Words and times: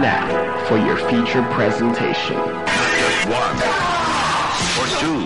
now 0.00 0.64
for 0.66 0.78
your 0.78 0.96
feature 0.96 1.42
presentation. 1.50 2.36
Just 2.36 3.28
one, 3.28 3.56
or 4.78 4.86
two, 5.00 5.24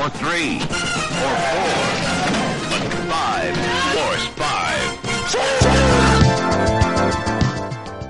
or 0.00 0.08
three, 0.08 0.56
or 0.56 1.36
four, 1.50 1.74
but 2.70 2.82
five, 3.10 3.54
force 3.92 4.26
five. 4.28 4.62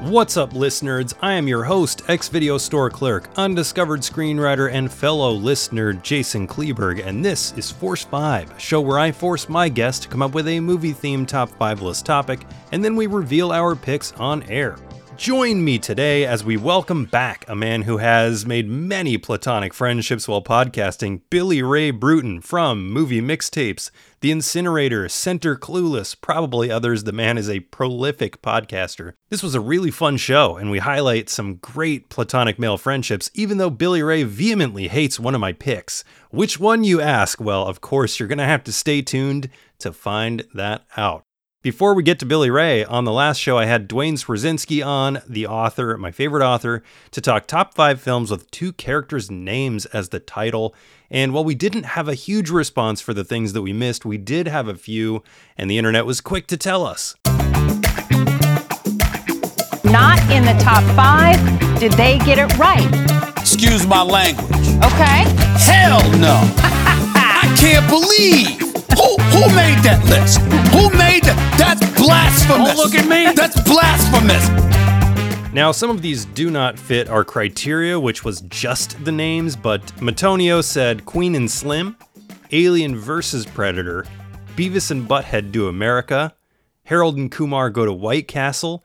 What's 0.08 0.37
up, 0.37 0.53
listeners? 0.53 1.14
I 1.20 1.32
am 1.32 1.48
your 1.48 1.64
host, 1.64 2.02
ex 2.06 2.28
video 2.28 2.58
store 2.58 2.90
clerk, 2.90 3.30
undiscovered 3.36 4.02
screenwriter, 4.02 4.70
and 4.72 4.92
fellow 4.92 5.32
listener 5.32 5.94
Jason 5.94 6.46
Kleeberg, 6.46 7.04
and 7.04 7.24
this 7.24 7.52
is 7.56 7.72
Force 7.72 8.04
5, 8.04 8.50
a 8.52 8.58
show 8.60 8.80
where 8.80 8.98
I 8.98 9.10
force 9.10 9.48
my 9.48 9.68
guest 9.68 10.02
to 10.02 10.08
come 10.08 10.22
up 10.22 10.34
with 10.34 10.46
a 10.46 10.60
movie 10.60 10.92
themed 10.92 11.28
top 11.28 11.48
5 11.48 11.82
list 11.82 12.06
topic, 12.06 12.46
and 12.70 12.84
then 12.84 12.94
we 12.94 13.06
reveal 13.06 13.50
our 13.52 13.74
picks 13.74 14.12
on 14.12 14.42
air. 14.44 14.76
Join 15.16 15.62
me 15.62 15.79
today 15.79 16.24
as 16.24 16.42
we 16.42 16.56
welcome 16.56 17.05
back 17.05 17.45
a 17.46 17.55
man 17.55 17.82
who 17.82 17.98
has 17.98 18.46
made 18.46 18.68
many 18.68 19.18
platonic 19.18 19.74
friendships 19.74 20.27
while 20.27 20.42
podcasting, 20.42 21.20
Billy 21.28 21.62
Ray 21.62 21.91
Brewton 21.91 22.41
from 22.41 22.91
Movie 22.91 23.20
Mixtapes, 23.20 23.90
The 24.20 24.30
Incinerator, 24.30 25.09
Center 25.10 25.54
Clueless, 25.54 26.18
probably 26.18 26.70
others. 26.70 27.04
The 27.04 27.12
man 27.12 27.37
is 27.37 27.51
a 27.51 27.60
prolific 27.60 28.40
podcaster. 28.40 29.12
This 29.28 29.42
was 29.42 29.54
a 29.54 29.60
really 29.60 29.90
fun 29.90 30.16
show, 30.16 30.56
and 30.56 30.70
we 30.70 30.78
highlight 30.78 31.29
some 31.29 31.56
great 31.56 32.09
platonic 32.09 32.59
male 32.59 32.79
friendships, 32.79 33.30
even 33.34 33.59
though 33.59 33.70
Billy 33.70 34.02
Ray 34.02 34.23
vehemently 34.23 34.88
hates 34.88 35.20
one 35.20 35.34
of 35.34 35.40
my 35.42 35.52
picks. 35.52 36.04
Which 36.30 36.59
one, 36.59 36.84
you 36.84 37.02
ask? 37.02 37.38
Well, 37.38 37.66
of 37.66 37.82
course, 37.82 38.18
you're 38.18 38.29
going 38.29 38.38
to 38.38 38.45
have 38.45 38.65
to 38.65 38.73
stay 38.73 39.02
tuned 39.02 39.51
to 39.80 39.92
find 39.92 40.45
that 40.54 40.84
out. 40.96 41.23
Before 41.62 41.95
we 41.95 42.02
get 42.02 42.19
to 42.19 42.27
Billy 42.27 42.51
Ray, 42.51 42.84
on 42.84 43.05
the 43.05 43.12
last 43.12 43.39
show 43.39 43.57
I 43.57 43.66
had 43.66 43.87
Duane 43.87 44.16
Swierczynski 44.16 44.84
on, 44.84 45.23
the 45.29 45.47
author, 45.47 45.97
my 45.97 46.11
favorite 46.11 46.45
author, 46.45 46.83
to 47.12 47.21
talk 47.21 47.47
top 47.47 47.75
five 47.75 48.01
films 48.01 48.33
with 48.33 48.51
two 48.51 48.73
characters' 48.73 49.30
names 49.30 49.87
as 49.87 50.09
the 50.09 50.19
title. 50.19 50.74
And 51.09 51.32
while 51.32 51.45
we 51.45 51.54
didn't 51.54 51.85
have 51.85 52.09
a 52.09 52.15
huge 52.15 52.51
response 52.51 53.01
for 53.01 53.15
the 53.15 53.23
things 53.23 53.52
that 53.52 53.63
we 53.63 53.73
missed, 53.73 54.04
we 54.04 54.19
did 54.19 54.49
have 54.49 54.66
a 54.66 54.74
few, 54.74 55.23
and 55.57 55.71
the 55.71 55.79
internet 55.79 56.04
was 56.04 56.21
quick 56.21 56.49
to 56.49 56.57
tell 56.57 56.85
us. 56.85 57.15
Not 59.85 60.19
in 60.32 60.45
the 60.45 60.59
top 60.60 60.82
five. 60.97 61.38
Did 61.79 61.93
they 61.93 62.19
get 62.19 62.38
it 62.41 62.59
right? 62.59 62.91
Excuse 63.38 63.87
my 63.87 64.03
language. 64.03 64.50
Okay. 64.82 65.31
Hell 65.62 66.03
no. 66.19 66.41
I 67.15 67.54
can't 67.56 67.88
believe. 67.88 68.72
Who, 68.97 69.16
who 69.32 69.54
made 69.54 69.78
that 69.84 70.03
list? 70.09 70.38
Who 70.72 70.91
made 70.97 71.25
that? 71.25 71.56
That's 71.59 71.81
blasphemous. 72.00 72.75
Don't 72.75 72.76
look 72.76 72.94
at 72.94 73.09
me. 73.09 73.32
That's 73.34 73.60
blasphemous. 73.62 74.72
Now, 75.53 75.71
some 75.72 75.91
of 75.91 76.00
these 76.00 76.25
do 76.25 76.50
not 76.50 76.78
fit 76.78 77.09
our 77.09 77.25
criteria, 77.25 78.00
which 78.00 78.25
was 78.25 78.41
just 78.43 79.04
the 79.04 79.12
names, 79.12 79.54
but 79.54 79.84
Matonio 79.97 80.65
said 80.65 81.04
Queen 81.04 81.34
and 81.34 81.50
Slim, 81.50 81.97
Alien 82.53 82.97
vs. 82.97 83.44
Predator, 83.47 84.06
Beavis 84.56 84.91
and 84.91 85.06
Butthead 85.09 85.53
do 85.53 85.69
America, 85.69 86.34
Harold 86.84 87.16
and 87.16 87.31
Kumar 87.31 87.70
go 87.70 87.84
to 87.84 87.93
White 87.93 88.28
Castle, 88.28 88.82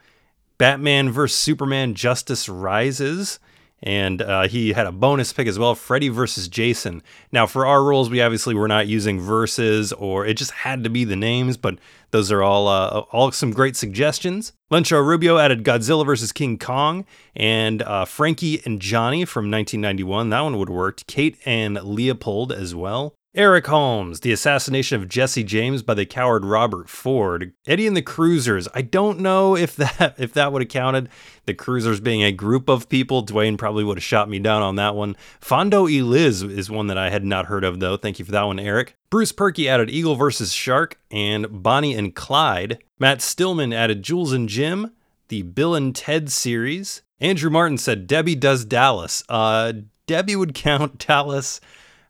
Batman 0.57 1.09
vs. 1.09 1.37
Superman 1.37 1.93
Justice 1.95 2.49
Rises, 2.49 3.39
and 3.83 4.21
uh, 4.21 4.47
he 4.47 4.73
had 4.73 4.87
a 4.87 4.91
bonus 4.91 5.33
pick 5.33 5.47
as 5.47 5.59
well 5.59 5.75
Freddy 5.75 6.09
versus 6.09 6.47
Jason. 6.47 7.03
Now, 7.31 7.45
for 7.45 7.65
our 7.65 7.83
rules, 7.83 8.09
we 8.09 8.21
obviously 8.21 8.55
were 8.55 8.67
not 8.67 8.87
using 8.87 9.19
verses, 9.19 9.93
or 9.93 10.25
it 10.25 10.35
just 10.35 10.51
had 10.51 10.83
to 10.83 10.89
be 10.89 11.03
the 11.03 11.15
names, 11.15 11.57
but 11.57 11.77
those 12.11 12.31
are 12.31 12.41
all 12.41 12.67
uh, 12.67 12.99
all 13.11 13.31
some 13.31 13.51
great 13.51 13.75
suggestions. 13.75 14.53
Lencho 14.71 15.05
Rubio 15.05 15.37
added 15.37 15.63
Godzilla 15.63 16.05
versus 16.05 16.31
King 16.31 16.57
Kong, 16.57 17.05
and 17.35 17.81
uh, 17.81 18.05
Frankie 18.05 18.61
and 18.65 18.79
Johnny 18.79 19.25
from 19.25 19.51
1991. 19.51 20.29
That 20.29 20.41
one 20.41 20.57
would 20.57 20.69
work. 20.69 21.03
Kate 21.07 21.37
and 21.45 21.75
Leopold 21.75 22.51
as 22.51 22.73
well. 22.73 23.16
Eric 23.37 23.67
Holmes, 23.67 24.21
The 24.21 24.31
Assassination 24.31 24.99
of 24.99 25.07
Jesse 25.07 25.43
James 25.43 25.83
by 25.83 25.93
the 25.93 26.07
coward 26.07 26.43
Robert 26.43 26.89
Ford. 26.89 27.53
Eddie 27.67 27.85
and 27.85 27.95
the 27.95 28.01
Cruisers. 28.01 28.67
I 28.73 28.81
don't 28.81 29.19
know 29.19 29.55
if 29.55 29.75
that 29.75 30.15
if 30.17 30.33
that 30.33 30.51
would 30.51 30.63
have 30.63 30.69
counted. 30.69 31.07
The 31.45 31.53
Cruisers 31.53 31.99
being 31.99 32.23
a 32.23 32.31
group 32.31 32.67
of 32.67 32.89
people. 32.89 33.21
Duane 33.21 33.55
probably 33.55 33.83
would 33.83 33.99
have 33.99 34.03
shot 34.03 34.27
me 34.27 34.39
down 34.39 34.63
on 34.63 34.75
that 34.77 34.95
one. 34.95 35.15
Fondo 35.39 35.87
e 35.87 36.01
Liz 36.01 36.41
is 36.41 36.71
one 36.71 36.87
that 36.87 36.97
I 36.97 37.11
had 37.11 37.23
not 37.23 37.45
heard 37.45 37.63
of 37.63 37.79
though. 37.79 37.95
Thank 37.95 38.17
you 38.17 38.25
for 38.25 38.31
that 38.31 38.41
one, 38.41 38.57
Eric. 38.59 38.95
Bruce 39.11 39.31
Perky 39.31 39.69
added 39.69 39.91
Eagle 39.91 40.15
versus 40.15 40.51
Shark 40.51 40.99
and 41.11 41.61
Bonnie 41.61 41.93
and 41.93 42.15
Clyde. 42.15 42.79
Matt 42.97 43.21
Stillman 43.21 43.71
added 43.71 44.01
Jules 44.01 44.33
and 44.33 44.49
Jim, 44.49 44.93
the 45.27 45.43
Bill 45.43 45.75
and 45.75 45.95
Ted 45.95 46.31
series. 46.31 47.03
Andrew 47.19 47.51
Martin 47.51 47.77
said 47.77 48.07
Debbie 48.07 48.33
does 48.33 48.65
Dallas. 48.65 49.23
Uh, 49.29 49.73
Debbie 50.07 50.35
would 50.35 50.53
count 50.55 51.05
Dallas 51.05 51.61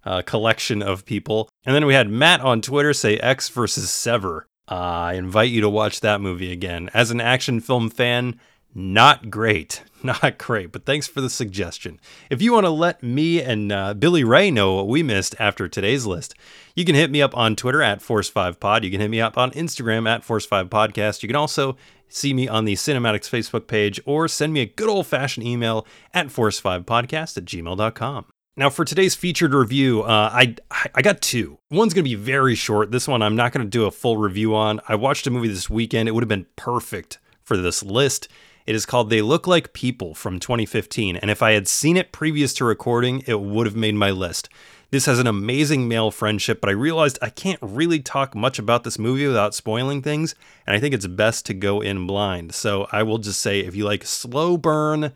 uh, 0.07 0.21
collection 0.21 0.81
of 0.81 1.05
people. 1.05 1.49
And 1.65 1.75
then 1.75 1.85
we 1.85 1.93
had 1.93 2.09
Matt 2.09 2.41
on 2.41 2.61
Twitter 2.61 2.93
say 2.93 3.17
Ecks 3.17 3.49
versus 3.49 3.89
Sever. 3.89 4.47
Uh, 4.69 4.75
I 4.75 5.13
invite 5.13 5.49
you 5.49 5.61
to 5.61 5.69
watch 5.69 6.01
that 6.01 6.21
movie 6.21 6.51
again. 6.51 6.89
As 6.93 7.11
an 7.11 7.21
action 7.21 7.59
film 7.59 7.89
fan, 7.89 8.39
not 8.73 9.29
great. 9.29 9.83
Not 10.03 10.37
great, 10.37 10.71
but 10.71 10.85
thanks 10.85 11.07
for 11.07 11.21
the 11.21 11.29
suggestion. 11.29 11.99
If 12.29 12.39
you 12.39 12.53
want 12.53 12.67
to 12.67 12.69
let 12.69 13.01
me 13.01 13.41
and 13.41 13.71
uh, 13.71 13.95
Billy 13.95 14.23
Ray 14.23 14.51
know 14.51 14.75
what 14.75 14.87
we 14.87 15.01
missed 15.01 15.35
after 15.39 15.67
today's 15.67 16.05
list, 16.05 16.35
you 16.75 16.85
can 16.85 16.93
hit 16.93 17.09
me 17.09 17.19
up 17.19 17.35
on 17.35 17.55
Twitter 17.55 17.81
at 17.81 17.99
Force5Pod. 17.99 18.83
You 18.83 18.91
can 18.91 19.01
hit 19.01 19.09
me 19.09 19.19
up 19.19 19.39
on 19.39 19.49
Instagram 19.51 20.07
at 20.07 20.21
Force5Podcast. 20.21 21.23
You 21.23 21.27
can 21.27 21.35
also 21.35 21.77
see 22.07 22.31
me 22.31 22.47
on 22.47 22.65
the 22.65 22.75
Cinematics 22.75 23.27
Facebook 23.27 23.65
page 23.65 23.99
or 24.05 24.27
send 24.27 24.53
me 24.53 24.61
a 24.61 24.67
good 24.67 24.87
old 24.87 25.07
fashioned 25.07 25.47
email 25.47 25.87
at 26.13 26.27
Force5Podcast 26.27 27.37
at 27.37 27.45
gmail.com. 27.45 28.25
Now, 28.59 28.71
for 28.71 28.83
today's 28.83 29.13
featured 29.13 29.53
review, 29.53 30.01
uh, 30.01 30.31
I 30.33 30.55
I 30.95 31.03
got 31.03 31.21
two. 31.21 31.59
One's 31.69 31.93
going 31.93 32.03
to 32.03 32.09
be 32.09 32.15
very 32.15 32.55
short. 32.55 32.89
This 32.89 33.07
one 33.07 33.21
I'm 33.21 33.35
not 33.35 33.51
going 33.51 33.63
to 33.63 33.69
do 33.69 33.85
a 33.85 33.91
full 33.91 34.17
review 34.17 34.55
on. 34.55 34.81
I 34.87 34.95
watched 34.95 35.27
a 35.27 35.29
movie 35.29 35.47
this 35.47 35.69
weekend. 35.69 36.09
It 36.09 36.13
would 36.13 36.23
have 36.23 36.27
been 36.27 36.47
perfect 36.55 37.19
for 37.43 37.55
this 37.55 37.83
list. 37.83 38.27
It 38.65 38.73
is 38.73 38.87
called 38.87 39.11
They 39.11 39.21
Look 39.21 39.45
Like 39.45 39.73
People 39.73 40.15
from 40.15 40.39
2015. 40.39 41.17
And 41.17 41.29
if 41.29 41.43
I 41.43 41.51
had 41.51 41.67
seen 41.67 41.97
it 41.97 42.11
previous 42.11 42.51
to 42.55 42.65
recording, 42.65 43.23
it 43.27 43.39
would 43.39 43.67
have 43.67 43.75
made 43.75 43.93
my 43.93 44.09
list. 44.09 44.49
This 44.89 45.05
has 45.05 45.19
an 45.19 45.27
amazing 45.27 45.87
male 45.87 46.09
friendship, 46.09 46.59
but 46.59 46.69
I 46.69 46.73
realized 46.73 47.19
I 47.21 47.29
can't 47.29 47.59
really 47.61 47.99
talk 47.99 48.33
much 48.33 48.57
about 48.57 48.83
this 48.83 48.97
movie 48.97 49.27
without 49.27 49.53
spoiling 49.53 50.01
things. 50.01 50.33
And 50.65 50.75
I 50.75 50.79
think 50.79 50.95
it's 50.95 51.05
best 51.05 51.45
to 51.45 51.53
go 51.53 51.79
in 51.79 52.07
blind. 52.07 52.55
So 52.55 52.87
I 52.91 53.03
will 53.03 53.19
just 53.19 53.39
say 53.39 53.59
if 53.59 53.75
you 53.75 53.85
like 53.85 54.03
slow 54.03 54.57
burn, 54.57 55.13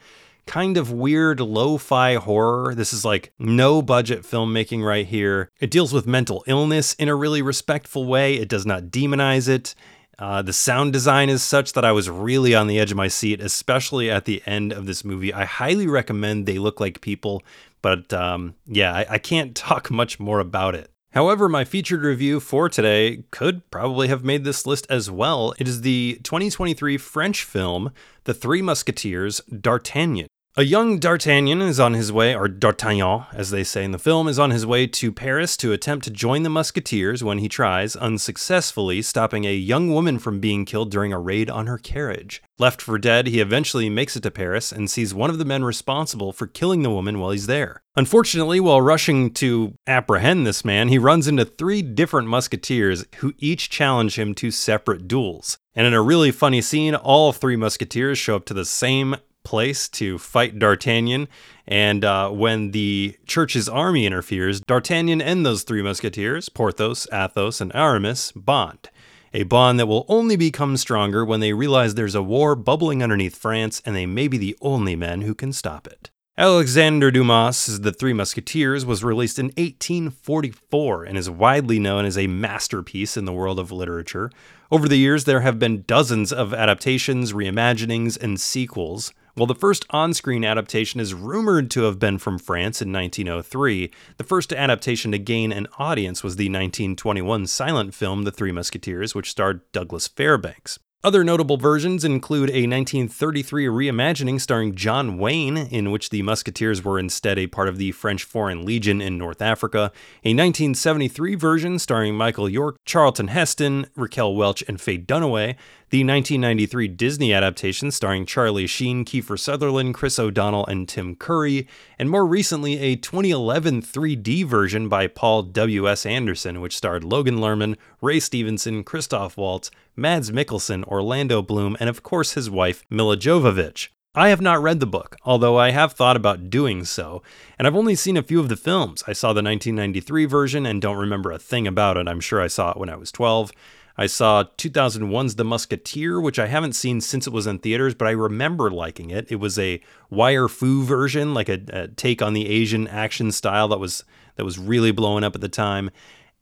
kind 0.52 0.76
of 0.76 0.92
weird 0.92 1.40
lo 1.40 1.78
fi 1.78 2.16
horror. 2.16 2.76
This 2.76 2.92
is 2.92 3.06
like 3.06 3.32
no 3.40 3.82
budget 3.82 4.24
filmmaking 4.24 4.84
right 4.86 5.08
here. 5.08 5.50
It 5.62 5.72
deals 5.72 5.94
with 5.94 6.06
mental 6.06 6.44
illness 6.46 6.94
in 6.96 7.08
a 7.08 7.16
really 7.16 7.42
respectful 7.42 8.06
way, 8.06 8.36
it 8.36 8.50
does 8.50 8.66
not 8.66 8.88
demonize 8.88 9.48
it. 9.48 9.74
Uh, 10.20 10.42
the 10.42 10.52
sound 10.52 10.92
design 10.92 11.30
is 11.30 11.42
such 11.42 11.72
that 11.72 11.86
I 11.86 11.94
was 11.94 12.10
really 12.10 12.54
on 12.54 12.68
the 12.68 12.80
edge 12.80 12.92
of 12.92 12.98
my 12.98 13.08
seat, 13.08 13.40
especially 13.40 14.12
at 14.12 14.26
the 14.26 14.44
end 14.46 14.74
of 14.74 14.88
this 14.88 15.06
movie. 15.06 15.34
I 15.34 15.46
highly 15.46 15.88
recommend 15.88 16.46
They 16.46 16.60
Look 16.60 16.82
Like 16.82 17.00
People, 17.00 17.44
but 17.82 18.12
um, 18.12 18.56
yeah, 18.68 18.94
I, 18.94 19.06
I 19.12 19.18
can't 19.20 19.56
talk 19.70 19.90
much 19.90 20.20
more 20.20 20.42
about 20.42 20.76
it. 20.76 20.92
However, 21.14 21.48
my 21.48 21.64
featured 21.64 22.04
review 22.04 22.42
for 22.42 22.68
today 22.68 23.24
could 23.32 23.70
probably 23.72 24.10
have 24.10 24.26
made 24.26 24.44
this 24.44 24.66
list 24.66 24.86
as 24.90 25.10
well. 25.10 25.54
It 25.60 25.68
is 25.68 25.82
the 25.82 26.20
2023 26.24 26.98
French 26.98 27.46
film, 27.46 27.92
The 28.26 28.34
Three 28.34 28.62
Musketeers 28.62 29.40
D'Artagnan. 29.50 30.28
A 30.58 30.64
young 30.64 31.00
D'Artagnan 31.00 31.62
is 31.62 31.80
on 31.80 31.94
his 31.94 32.12
way, 32.12 32.36
or 32.36 32.50
D'Artagnan, 32.50 33.24
as 33.32 33.52
they 33.52 33.64
say 33.64 33.86
in 33.86 33.92
the 33.92 33.98
film, 33.98 34.28
is 34.28 34.38
on 34.38 34.52
his 34.52 34.66
way 34.66 34.86
to 34.86 35.10
Paris 35.10 35.56
to 35.56 35.72
attempt 35.72 36.04
to 36.04 36.12
join 36.12 36.44
the 36.44 36.50
Musketeers 36.50 37.24
when 37.24 37.38
he 37.38 37.48
tries, 37.48 37.96
unsuccessfully, 37.96 39.02
stopping 39.02 39.46
a 39.46 39.54
young 39.54 39.94
woman 39.94 40.20
from 40.20 40.42
being 40.42 40.66
killed 40.66 40.92
during 40.92 41.14
a 41.14 41.20
raid 41.20 41.50
on 41.50 41.68
her 41.68 41.78
carriage. 41.78 42.44
Left 42.60 42.82
for 42.82 42.98
dead, 42.98 43.28
he 43.28 43.40
eventually 43.40 43.90
makes 43.90 44.18
it 44.18 44.24
to 44.24 44.30
Paris 44.32 44.74
and 44.74 44.92
sees 44.92 45.14
one 45.14 45.30
of 45.30 45.38
the 45.38 45.46
men 45.46 45.64
responsible 45.64 46.34
for 46.34 46.48
killing 46.48 46.84
the 46.84 46.92
woman 46.92 47.18
while 47.18 47.32
he's 47.32 47.48
there. 47.48 47.82
Unfortunately, 47.96 48.60
while 48.60 48.82
rushing 48.82 49.32
to 49.36 49.76
apprehend 49.88 50.46
this 50.46 50.66
man, 50.66 50.90
he 50.90 50.98
runs 50.98 51.30
into 51.30 51.46
three 51.46 51.82
different 51.82 52.28
musketeers 52.28 53.06
who 53.20 53.34
each 53.38 53.70
challenge 53.70 54.20
him 54.20 54.36
to 54.36 54.52
separate 54.52 55.08
duels. 55.08 55.60
And 55.74 55.88
in 55.88 55.94
a 55.94 56.02
really 56.02 56.32
funny 56.32 56.62
scene, 56.62 56.94
all 56.94 57.32
three 57.32 57.56
musketeers 57.56 58.18
show 58.18 58.36
up 58.36 58.44
to 58.48 58.54
the 58.54 58.66
same 58.66 59.16
place 59.44 59.90
to 59.90 60.18
fight 60.18 60.60
D'Artagnan. 60.60 61.28
And 61.68 62.04
uh, 62.04 62.30
when 62.30 62.72
the 62.72 63.18
church's 63.26 63.70
army 63.70 64.06
interferes, 64.06 64.62
D'Artagnan 64.62 65.22
and 65.22 65.46
those 65.46 65.64
three 65.64 65.82
musketeers, 65.82 66.50
Porthos, 66.50 67.08
Athos, 67.12 67.62
and 67.62 67.72
Aramis, 67.76 68.32
bond. 68.34 68.90
A 69.34 69.44
bond 69.44 69.80
that 69.80 69.88
will 69.88 70.06
only 70.10 70.36
become 70.36 70.76
stronger 70.76 71.24
when 71.24 71.40
they 71.40 71.54
realize 71.54 71.96
there's 71.96 72.16
a 72.16 72.22
war 72.22 72.56
bubbling 72.56 73.02
underneath 73.02 73.36
France 73.36 73.82
and 73.86 73.96
they 73.96 74.06
may 74.06 74.28
be 74.28 74.38
the 74.38 74.58
only 74.62 74.96
men 74.96 75.22
who 75.22 75.34
can 75.34 75.54
stop 75.54 75.88
it. 75.88 76.12
Alexandre 76.38 77.12
Dumas' 77.12 77.82
The 77.82 77.92
Three 77.92 78.14
Musketeers 78.14 78.86
was 78.86 79.04
released 79.04 79.38
in 79.38 79.48
1844 79.58 81.04
and 81.04 81.18
is 81.18 81.30
widely 81.30 81.78
known 81.78 82.04
as 82.04 82.18
a 82.18 82.28
masterpiece 82.28 83.16
in 83.16 83.26
the 83.26 83.34
world 83.34 83.60
of 83.60 83.72
literature. 83.72 84.32
Over 84.72 84.88
the 84.88 84.98
years, 84.98 85.26
there 85.26 85.42
have 85.42 85.60
been 85.60 85.84
dozens 85.84 86.34
of 86.34 86.54
adaptations, 86.54 87.32
reimaginings, 87.32 88.18
and 88.22 88.40
sequels. 88.40 89.14
While 89.36 89.48
the 89.48 89.56
first 89.56 89.86
on 89.92 90.14
screen 90.14 90.44
adaptation 90.44 91.00
is 91.00 91.14
rumored 91.14 91.72
to 91.72 91.84
have 91.84 92.00
been 92.00 92.18
from 92.18 92.38
France 92.38 92.82
in 92.82 92.92
1903, 92.92 93.90
the 94.18 94.24
first 94.24 94.52
adaptation 94.52 95.12
to 95.14 95.20
gain 95.20 95.54
an 95.54 95.68
audience 95.80 96.22
was 96.22 96.36
the 96.36 96.50
1921 96.50 97.48
silent 97.48 97.94
film 97.94 98.24
The 98.24 98.32
Three 98.32 98.52
Musketeers, 98.52 99.16
which 99.16 99.32
starred 99.32 99.62
Douglas 99.72 100.08
Fairbanks. 100.08 100.80
Other 101.04 101.24
notable 101.24 101.58
versions 101.58 102.06
include 102.06 102.52
a 102.52 102.70
1933 102.70 103.66
reimagining 103.66 104.40
starring 104.40 104.76
John 104.76 105.18
Wayne, 105.18 105.58
in 105.58 105.90
which 105.90 106.12
the 106.12 106.22
Musketeers 106.22 106.84
were 106.84 107.00
instead 107.00 107.40
a 107.40 107.48
part 107.48 107.68
of 107.68 107.80
the 107.80 107.92
French 107.92 108.24
Foreign 108.24 108.64
Legion 108.64 109.02
in 109.02 109.18
North 109.18 109.42
Africa, 109.42 109.92
a 110.24 110.36
1973 110.36 111.34
version 111.34 111.80
starring 111.80 112.14
Michael 112.14 112.48
York, 112.48 112.76
Charlton 112.86 113.30
Heston, 113.30 113.88
Raquel 113.96 114.36
Welch, 114.36 114.64
and 114.68 114.80
Faye 114.80 115.00
Dunaway, 115.00 115.56
the 115.90 116.06
1993 116.06 116.88
Disney 116.90 117.34
adaptation 117.34 117.90
starring 117.90 118.26
Charlie 118.26 118.68
Sheen, 118.68 119.04
Kiefer 119.04 119.38
Sutherland, 119.38 119.96
Chris 119.96 120.20
O'Donnell, 120.20 120.68
and 120.68 120.88
Tim 120.88 121.16
Curry, 121.16 121.68
and 121.98 122.12
more 122.12 122.26
recently 122.26 122.78
a 122.78 122.96
2011 122.96 123.82
3D 123.82 124.46
version 124.46 124.88
by 124.88 125.08
Paul 125.08 125.44
W.S. 125.44 126.06
Anderson, 126.06 126.62
which 126.62 126.78
starred 126.78 127.04
Logan 127.04 127.40
Lerman, 127.40 127.76
Ray 128.02 128.22
Stevenson, 128.22 128.84
Christoph 128.86 129.36
Waltz, 129.36 129.70
Mads 130.02 130.32
Mikkelsen, 130.32 130.84
Orlando 130.86 131.44
Bloom, 131.44 131.78
and 131.80 131.88
of 131.88 132.02
course 132.02 132.34
his 132.34 132.50
wife, 132.50 132.84
Milla 132.90 133.16
Jovovich. 133.16 133.90
I 134.16 134.30
have 134.30 134.42
not 134.42 134.62
read 134.62 134.80
the 134.80 134.88
book, 134.88 135.16
although 135.24 135.58
I 135.58 135.70
have 135.70 135.94
thought 135.94 136.18
about 136.18 136.50
doing 136.50 136.84
so, 136.84 137.22
and 137.60 137.68
I've 137.68 137.76
only 137.76 137.94
seen 137.94 138.18
a 138.18 138.24
few 138.24 138.40
of 138.40 138.50
the 138.50 138.58
films. 138.58 139.04
I 139.08 139.14
saw 139.14 139.28
the 139.28 139.44
1993 139.44 140.26
version 140.26 140.66
and 140.66 140.82
don't 140.82 140.98
remember 140.98 141.32
a 141.32 141.38
thing 141.38 141.68
about 141.68 141.98
it. 141.98 142.08
I'm 142.08 142.20
sure 142.20 142.42
I 142.42 142.48
saw 142.48 142.72
it 142.72 142.78
when 142.78 142.90
I 142.90 142.96
was 142.96 143.12
12. 143.12 143.52
I 143.98 144.08
saw 144.08 144.46
2001's 144.58 145.36
The 145.36 145.44
Musketeer, 145.44 146.20
which 146.20 146.40
I 146.40 146.48
haven't 146.48 146.74
seen 146.74 147.00
since 147.00 147.28
it 147.28 147.34
was 147.34 147.46
in 147.46 147.60
theaters, 147.60 147.94
but 147.94 148.08
I 148.08 148.12
remember 148.12 148.72
liking 148.72 149.12
it. 149.12 149.32
It 149.32 149.36
was 149.36 149.60
a 149.60 149.82
wire 150.10 150.48
fu 150.48 150.84
version, 150.84 151.36
like 151.36 151.50
a, 151.50 151.62
a, 151.72 151.88
take 151.90 152.22
on 152.22 152.34
the 152.34 152.50
Asian 152.50 152.88
action 152.88 153.32
style 153.32 153.68
that 153.68 153.80
was 153.80 154.04
that 154.36 154.46
was 154.46 154.58
really 154.58 154.92
blowing 154.92 155.24
up 155.24 155.36
at 155.36 155.42
the 155.42 155.50
time. 155.50 155.92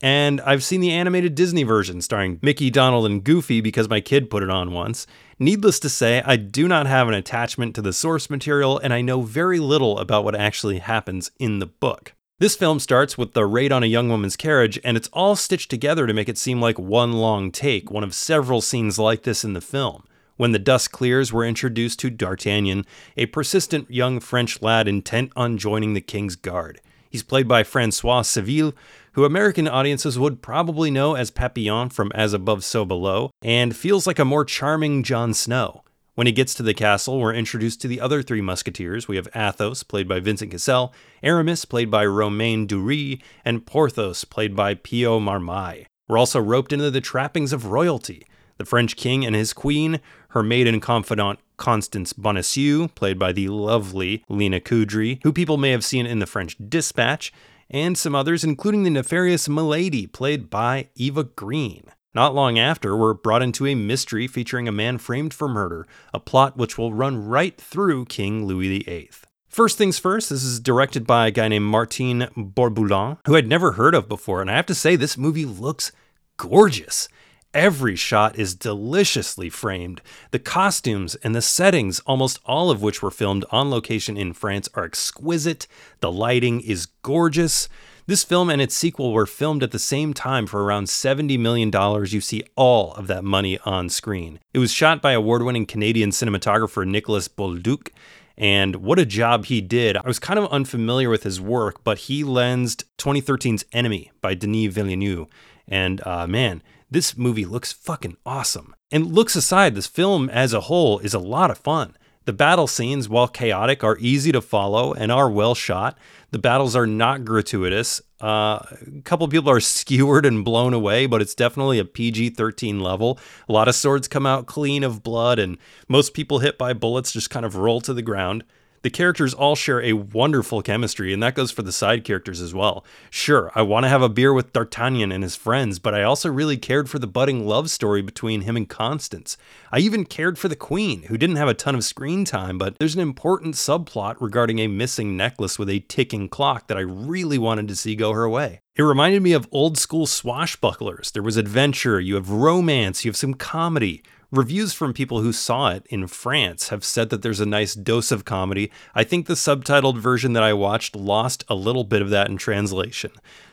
And 0.01 0.40
I've 0.42 0.63
seen 0.63 0.80
the 0.80 0.92
animated 0.92 1.36
Disney 1.36 1.63
version 1.63 2.01
starring 2.01 2.40
Mickey, 2.42 2.69
Donald, 2.69 3.06
and 3.06 3.24
Goofy 3.24 3.60
because 3.60 3.90
my 3.90 4.00
kid 4.00 4.30
put 4.30 4.44
it 4.44 4.50
on 4.50 4.72
once. 4.72 5.06
Needless 5.40 5.80
to 5.81 5.90
say, 5.90 6.22
I 6.25 6.38
do 6.38 6.68
not 6.68 6.88
have 6.88 7.10
an 7.10 7.13
attachment 7.13 7.75
to 7.75 7.81
the 7.81 7.92
source 7.92 8.30
material, 8.30 8.78
and 8.78 8.94
I 8.94 9.01
know 9.01 9.22
very 9.22 9.60
little 9.60 10.00
about 10.00 10.24
what 10.24 10.36
actually 10.36 10.80
happens 10.80 11.31
in 11.38 11.60
the 11.60 11.66
book. 11.66 12.13
This 12.40 12.56
film 12.56 12.80
starts 12.80 13.18
with 13.18 13.34
the 13.34 13.46
raid 13.46 13.74
on 13.74 13.84
a 13.84 13.88
young 13.88 14.07
woman's 14.07 14.38
carriage, 14.38 14.80
and 14.86 14.96
it's 14.96 15.10
all 15.12 15.36
stitched 15.36 15.69
together 15.69 16.07
to 16.07 16.13
make 16.13 16.30
it 16.30 16.38
seem 16.38 16.62
like 16.62 16.80
one 16.80 17.12
long 17.12 17.51
take, 17.51 17.92
one 17.92 18.04
of 18.06 18.13
several 18.13 18.62
scenes 18.62 18.98
like 18.98 19.24
this 19.24 19.44
in 19.44 19.51
the 19.51 19.60
film. 19.60 20.06
When 20.38 20.54
the 20.54 20.60
dust 20.60 20.94
clears, 20.94 21.34
we're 21.34 21.46
introduced 21.46 22.00
to 22.00 22.10
D'Artagnan, 22.10 22.86
a 23.18 23.25
persistent 23.25 23.92
young 23.92 24.22
French 24.22 24.62
lad 24.62 24.88
intent 24.88 25.34
on 25.36 25.57
joining 25.57 25.94
the 25.94 26.00
King's 26.00 26.38
Guard. 26.38 26.80
He's 27.10 27.24
played 27.24 27.48
by 27.48 27.63
Francois 27.63 28.22
Civil, 28.22 28.74
who 29.13 29.25
American 29.25 29.67
audiences 29.67 30.19
would 30.19 30.41
probably 30.41 30.91
know 30.91 31.15
as 31.15 31.31
Papillon 31.31 31.89
from 31.89 32.11
As 32.13 32.33
Above, 32.33 32.63
So 32.63 32.85
Below, 32.85 33.31
and 33.41 33.75
feels 33.75 34.06
like 34.06 34.19
a 34.19 34.25
more 34.25 34.45
charming 34.45 35.03
Jon 35.03 35.33
Snow. 35.33 35.83
When 36.15 36.27
he 36.27 36.33
gets 36.33 36.53
to 36.56 36.63
the 36.63 36.73
castle, 36.73 37.19
we're 37.19 37.33
introduced 37.33 37.79
to 37.81 37.88
the 37.88 38.01
other 38.01 38.21
three 38.21 38.41
musketeers. 38.41 39.07
We 39.07 39.15
have 39.15 39.29
Athos, 39.33 39.83
played 39.83 40.07
by 40.07 40.19
Vincent 40.19 40.51
Cassel, 40.51 40.94
Aramis, 41.23 41.63
played 41.63 41.89
by 41.89 42.06
Romain 42.06 42.67
Duris, 42.67 43.21
and 43.45 43.65
Porthos, 43.65 44.25
played 44.25 44.53
by 44.53 44.73
Pio 44.73 45.19
Marmaï. 45.19 45.85
We're 46.09 46.17
also 46.17 46.39
roped 46.41 46.73
into 46.73 46.91
the 46.91 47.00
trappings 47.00 47.53
of 47.53 47.67
royalty. 47.67 48.25
The 48.57 48.65
French 48.65 48.97
king 48.97 49.25
and 49.25 49.33
his 49.33 49.53
queen, 49.53 50.01
her 50.31 50.44
maid 50.44 50.67
and 50.67 50.81
confidant 50.81 51.39
Constance 51.55 52.12
Bonacieux, 52.12 52.89
played 52.95 53.17
by 53.17 53.31
the 53.31 53.47
lovely 53.47 54.25
Lyna 54.27 54.59
Khoudri, 54.59 55.19
who 55.23 55.31
people 55.31 55.55
may 55.55 55.71
have 55.71 55.85
seen 55.85 56.05
in 56.05 56.19
the 56.19 56.25
French 56.25 56.57
Dispatch, 56.57 57.31
and 57.69 57.98
some 57.98 58.16
others, 58.16 58.44
including 58.44 58.83
the 58.83 58.89
nefarious 58.89 59.48
Milady, 59.48 60.07
played 60.07 60.50
by 60.50 60.89
Eva 60.95 61.24
Green. 61.24 61.83
Not 62.13 62.33
long 62.33 62.57
after, 62.57 62.98
we're 62.98 63.13
brought 63.13 63.44
into 63.44 63.68
a 63.68 63.75
mystery 63.75 64.27
featuring 64.27 64.68
a 64.68 64.71
man 64.71 64.98
framed 64.98 65.33
for 65.33 65.48
murder, 65.48 65.88
a 66.13 66.19
plot 66.19 66.57
which 66.57 66.77
will 66.77 66.94
run 66.94 67.27
right 67.27 67.56
through 67.60 68.06
King 68.06 68.45
Louis 68.45 68.83
VIII. 68.83 69.12
First 69.48 69.77
things 69.77 70.00
first, 70.00 70.30
this 70.30 70.44
is 70.44 70.60
directed 70.60 71.06
by 71.06 71.27
a 71.27 71.31
guy 71.31 71.48
named 71.48 71.66
Martin 71.66 72.27
Bourboulon, 72.36 73.18
who 73.25 73.36
I'd 73.36 73.48
never 73.48 73.74
heard 73.74 73.95
of 73.95 74.07
before, 74.07 74.42
and 74.42 74.50
I 74.50 74.56
have 74.56 74.65
to 74.68 74.75
say, 74.75 74.95
this 74.95 75.18
movie 75.18 75.45
looks 75.45 75.92
gorgeous. 76.38 77.10
Every 77.54 77.96
shot 77.96 78.38
is 78.38 78.54
deliciously 78.54 79.50
framed. 79.50 80.01
The 80.30 80.38
costumes 80.38 81.16
and 81.16 81.34
the 81.34 81.42
settings, 81.42 82.00
almost 82.01 82.40
all 82.46 82.69
of 82.69 82.84
which 82.84 83.01
were 83.01 83.10
filmed 83.10 83.44
on 83.50 83.72
location 83.72 84.18
in 84.18 84.34
France, 84.34 84.69
are 84.75 84.84
exquisite. 84.84 85.66
The 86.00 86.12
lighting 86.12 86.62
is 86.62 86.86
gorgeous. 87.01 87.68
This 88.06 88.24
film 88.24 88.51
and 88.51 88.62
its 88.62 88.75
sequel 88.75 89.13
were 89.13 89.25
filmed 89.25 89.63
at 89.63 89.72
the 89.72 89.80
same 89.80 90.13
time 90.13 90.46
for 90.46 90.63
around 90.63 90.86
$70 90.86 91.40
million. 91.40 91.72
You 92.06 92.22
see 92.22 92.44
all 92.56 92.94
of 92.94 93.07
that 93.07 93.24
money 93.24 93.57
on 93.66 93.90
screen. 93.90 94.40
It 94.54 94.60
was 94.60 94.72
shot 94.72 95.01
by 95.01 95.13
award 95.13 95.42
winning 95.42 95.66
Canadian 95.66 96.12
cinematographer 96.12 96.88
Nicolas 96.88 97.28
Bolduc. 97.28 97.90
And 98.38 98.78
what 98.78 99.00
a 99.00 99.06
job 99.07 99.46
he 99.46 99.60
did. 99.60 99.98
I 99.98 100.07
was 100.07 100.19
kind 100.19 100.38
of 100.38 100.51
unfamiliar 100.51 101.10
with 101.10 101.24
his 101.24 101.42
work, 101.42 101.84
but 101.84 101.98
he 101.98 102.24
lensed 102.24 102.84
2013's 102.98 103.66
Enemy 103.74 104.12
by 104.22 104.36
Denis 104.36 104.72
Villeneuve. 104.72 105.28
And 105.68 106.01
uh, 106.06 106.25
man, 106.25 106.62
this 106.91 107.18
movie 107.18 107.45
looks 107.45 107.71
fucking 107.71 108.18
awesome. 108.25 108.75
And 108.91 109.13
looks 109.13 109.36
aside, 109.36 109.75
this 109.75 109.88
film 109.88 110.30
as 110.30 110.53
a 110.53 110.62
whole 110.62 111.00
is 111.00 111.13
a 111.13 111.19
lot 111.19 111.51
of 111.51 111.57
fun. 111.57 111.95
The 112.25 112.33
battle 112.33 112.68
scenes, 112.68 113.09
while 113.09 113.27
chaotic, 113.27 113.83
are 113.83 113.97
easy 114.00 114.31
to 114.31 114.41
follow 114.41 114.94
and 114.94 115.12
are 115.12 115.30
well 115.30 115.56
shot. 115.56 115.97
The 116.31 116.38
battles 116.38 116.75
are 116.75 116.86
not 116.86 117.25
gratuitous. 117.25 118.01
Uh, 118.21 118.59
a 118.97 119.01
couple 119.03 119.27
people 119.27 119.50
are 119.50 119.59
skewered 119.59 120.25
and 120.25 120.45
blown 120.45 120.74
away, 120.74 121.06
but 121.06 121.21
it's 121.21 121.33
definitely 121.33 121.80
a 121.80 121.86
PG 121.86 122.31
13 122.31 122.80
level. 122.80 123.19
A 123.47 123.51
lot 123.51 123.68
of 123.68 123.75
swords 123.75 124.07
come 124.07 124.25
out 124.25 124.45
clean 124.45 124.83
of 124.83 125.01
blood, 125.01 125.39
and 125.39 125.57
most 125.88 126.13
people 126.13 126.39
hit 126.39 126.57
by 126.57 126.74
bullets 126.74 127.13
just 127.13 127.30
kind 127.30 127.45
of 127.45 127.56
roll 127.56 127.81
to 127.81 127.94
the 127.94 128.01
ground. 128.01 128.44
The 128.81 128.89
characters 128.89 129.33
all 129.33 129.55
share 129.55 129.81
a 129.81 129.93
wonderful 129.93 130.61
chemistry, 130.61 131.11
and 131.11 131.21
that 131.21 131.35
goes 131.35 131.51
for 131.51 131.63
the 131.63 131.71
side 131.71 132.05
characters 132.05 132.39
as 132.39 132.53
well. 132.53 132.85
Sure, 133.09 133.51
I 133.53 133.61
want 133.61 133.83
to 133.83 133.89
have 133.89 134.01
a 134.01 134.07
beer 134.07 134.31
with 134.31 134.53
D'Artagnan 134.53 135.11
and 135.11 135.21
his 135.21 135.35
friends, 135.35 135.79
but 135.79 135.93
I 135.93 136.03
also 136.03 136.29
really 136.29 136.55
cared 136.55 136.89
for 136.89 136.97
the 136.97 137.07
budding 137.07 137.45
love 137.45 137.69
story 137.69 138.01
between 138.01 138.41
him 138.41 138.55
and 138.55 138.69
Constance. 138.69 139.35
I 139.71 139.79
even 139.79 140.05
cared 140.05 140.39
for 140.39 140.47
the 140.47 140.55
Queen, 140.55 141.03
who 141.03 141.17
didn't 141.17 141.35
have 141.35 141.49
a 141.49 141.53
ton 141.53 141.75
of 141.75 141.83
screen 141.83 142.23
time, 142.23 142.57
but 142.57 142.77
there's 142.79 142.95
an 142.95 143.01
important 143.01 143.55
subplot 143.55 144.15
regarding 144.21 144.59
a 144.59 144.67
missing 144.67 145.17
necklace 145.17 145.59
with 145.59 145.69
a 145.69 145.79
ticking 145.79 146.29
clock 146.29 146.67
that 146.67 146.77
I 146.77 146.81
really 146.81 147.38
wanted 147.38 147.67
to 147.67 147.75
see 147.75 147.95
go 147.95 148.13
her 148.13 148.29
way. 148.29 148.62
It 148.75 148.83
reminded 148.83 149.21
me 149.21 149.33
of 149.33 149.50
old 149.51 149.77
school 149.77 150.05
swashbucklers. 150.05 151.12
There 151.12 151.21
was 151.21 151.36
adventure, 151.36 152.00
you 152.00 152.15
have 152.15 152.29
romance, 152.29 153.03
you 153.03 153.09
have 153.09 153.17
some 153.17 153.33
comedy. 153.33 154.03
Reviews 154.31 154.74
from 154.74 154.93
people 154.93 155.21
who 155.21 155.33
saw 155.33 155.71
it 155.71 155.88
in 155.89 156.05
France 156.05 156.69
have 156.69 156.83
said 156.83 157.09
that 157.09 157.24
there's 157.24 157.39
a 157.39 157.48
nice 157.48 157.74
dose 157.74 158.12
of 158.12 158.25
comedy. 158.25 158.69
I 158.93 159.03
think 159.03 159.25
the 159.25 159.33
subtitled 159.33 159.98
version 159.98 160.33
that 160.33 160.43
I 160.43 160.53
watched 160.53 160.95
lost 160.95 161.43
a 161.48 161.55
little 161.55 161.83
bit 161.83 162.03
of 162.03 162.12
that 162.12 162.29
in 162.29 162.38
translation. 162.38 163.09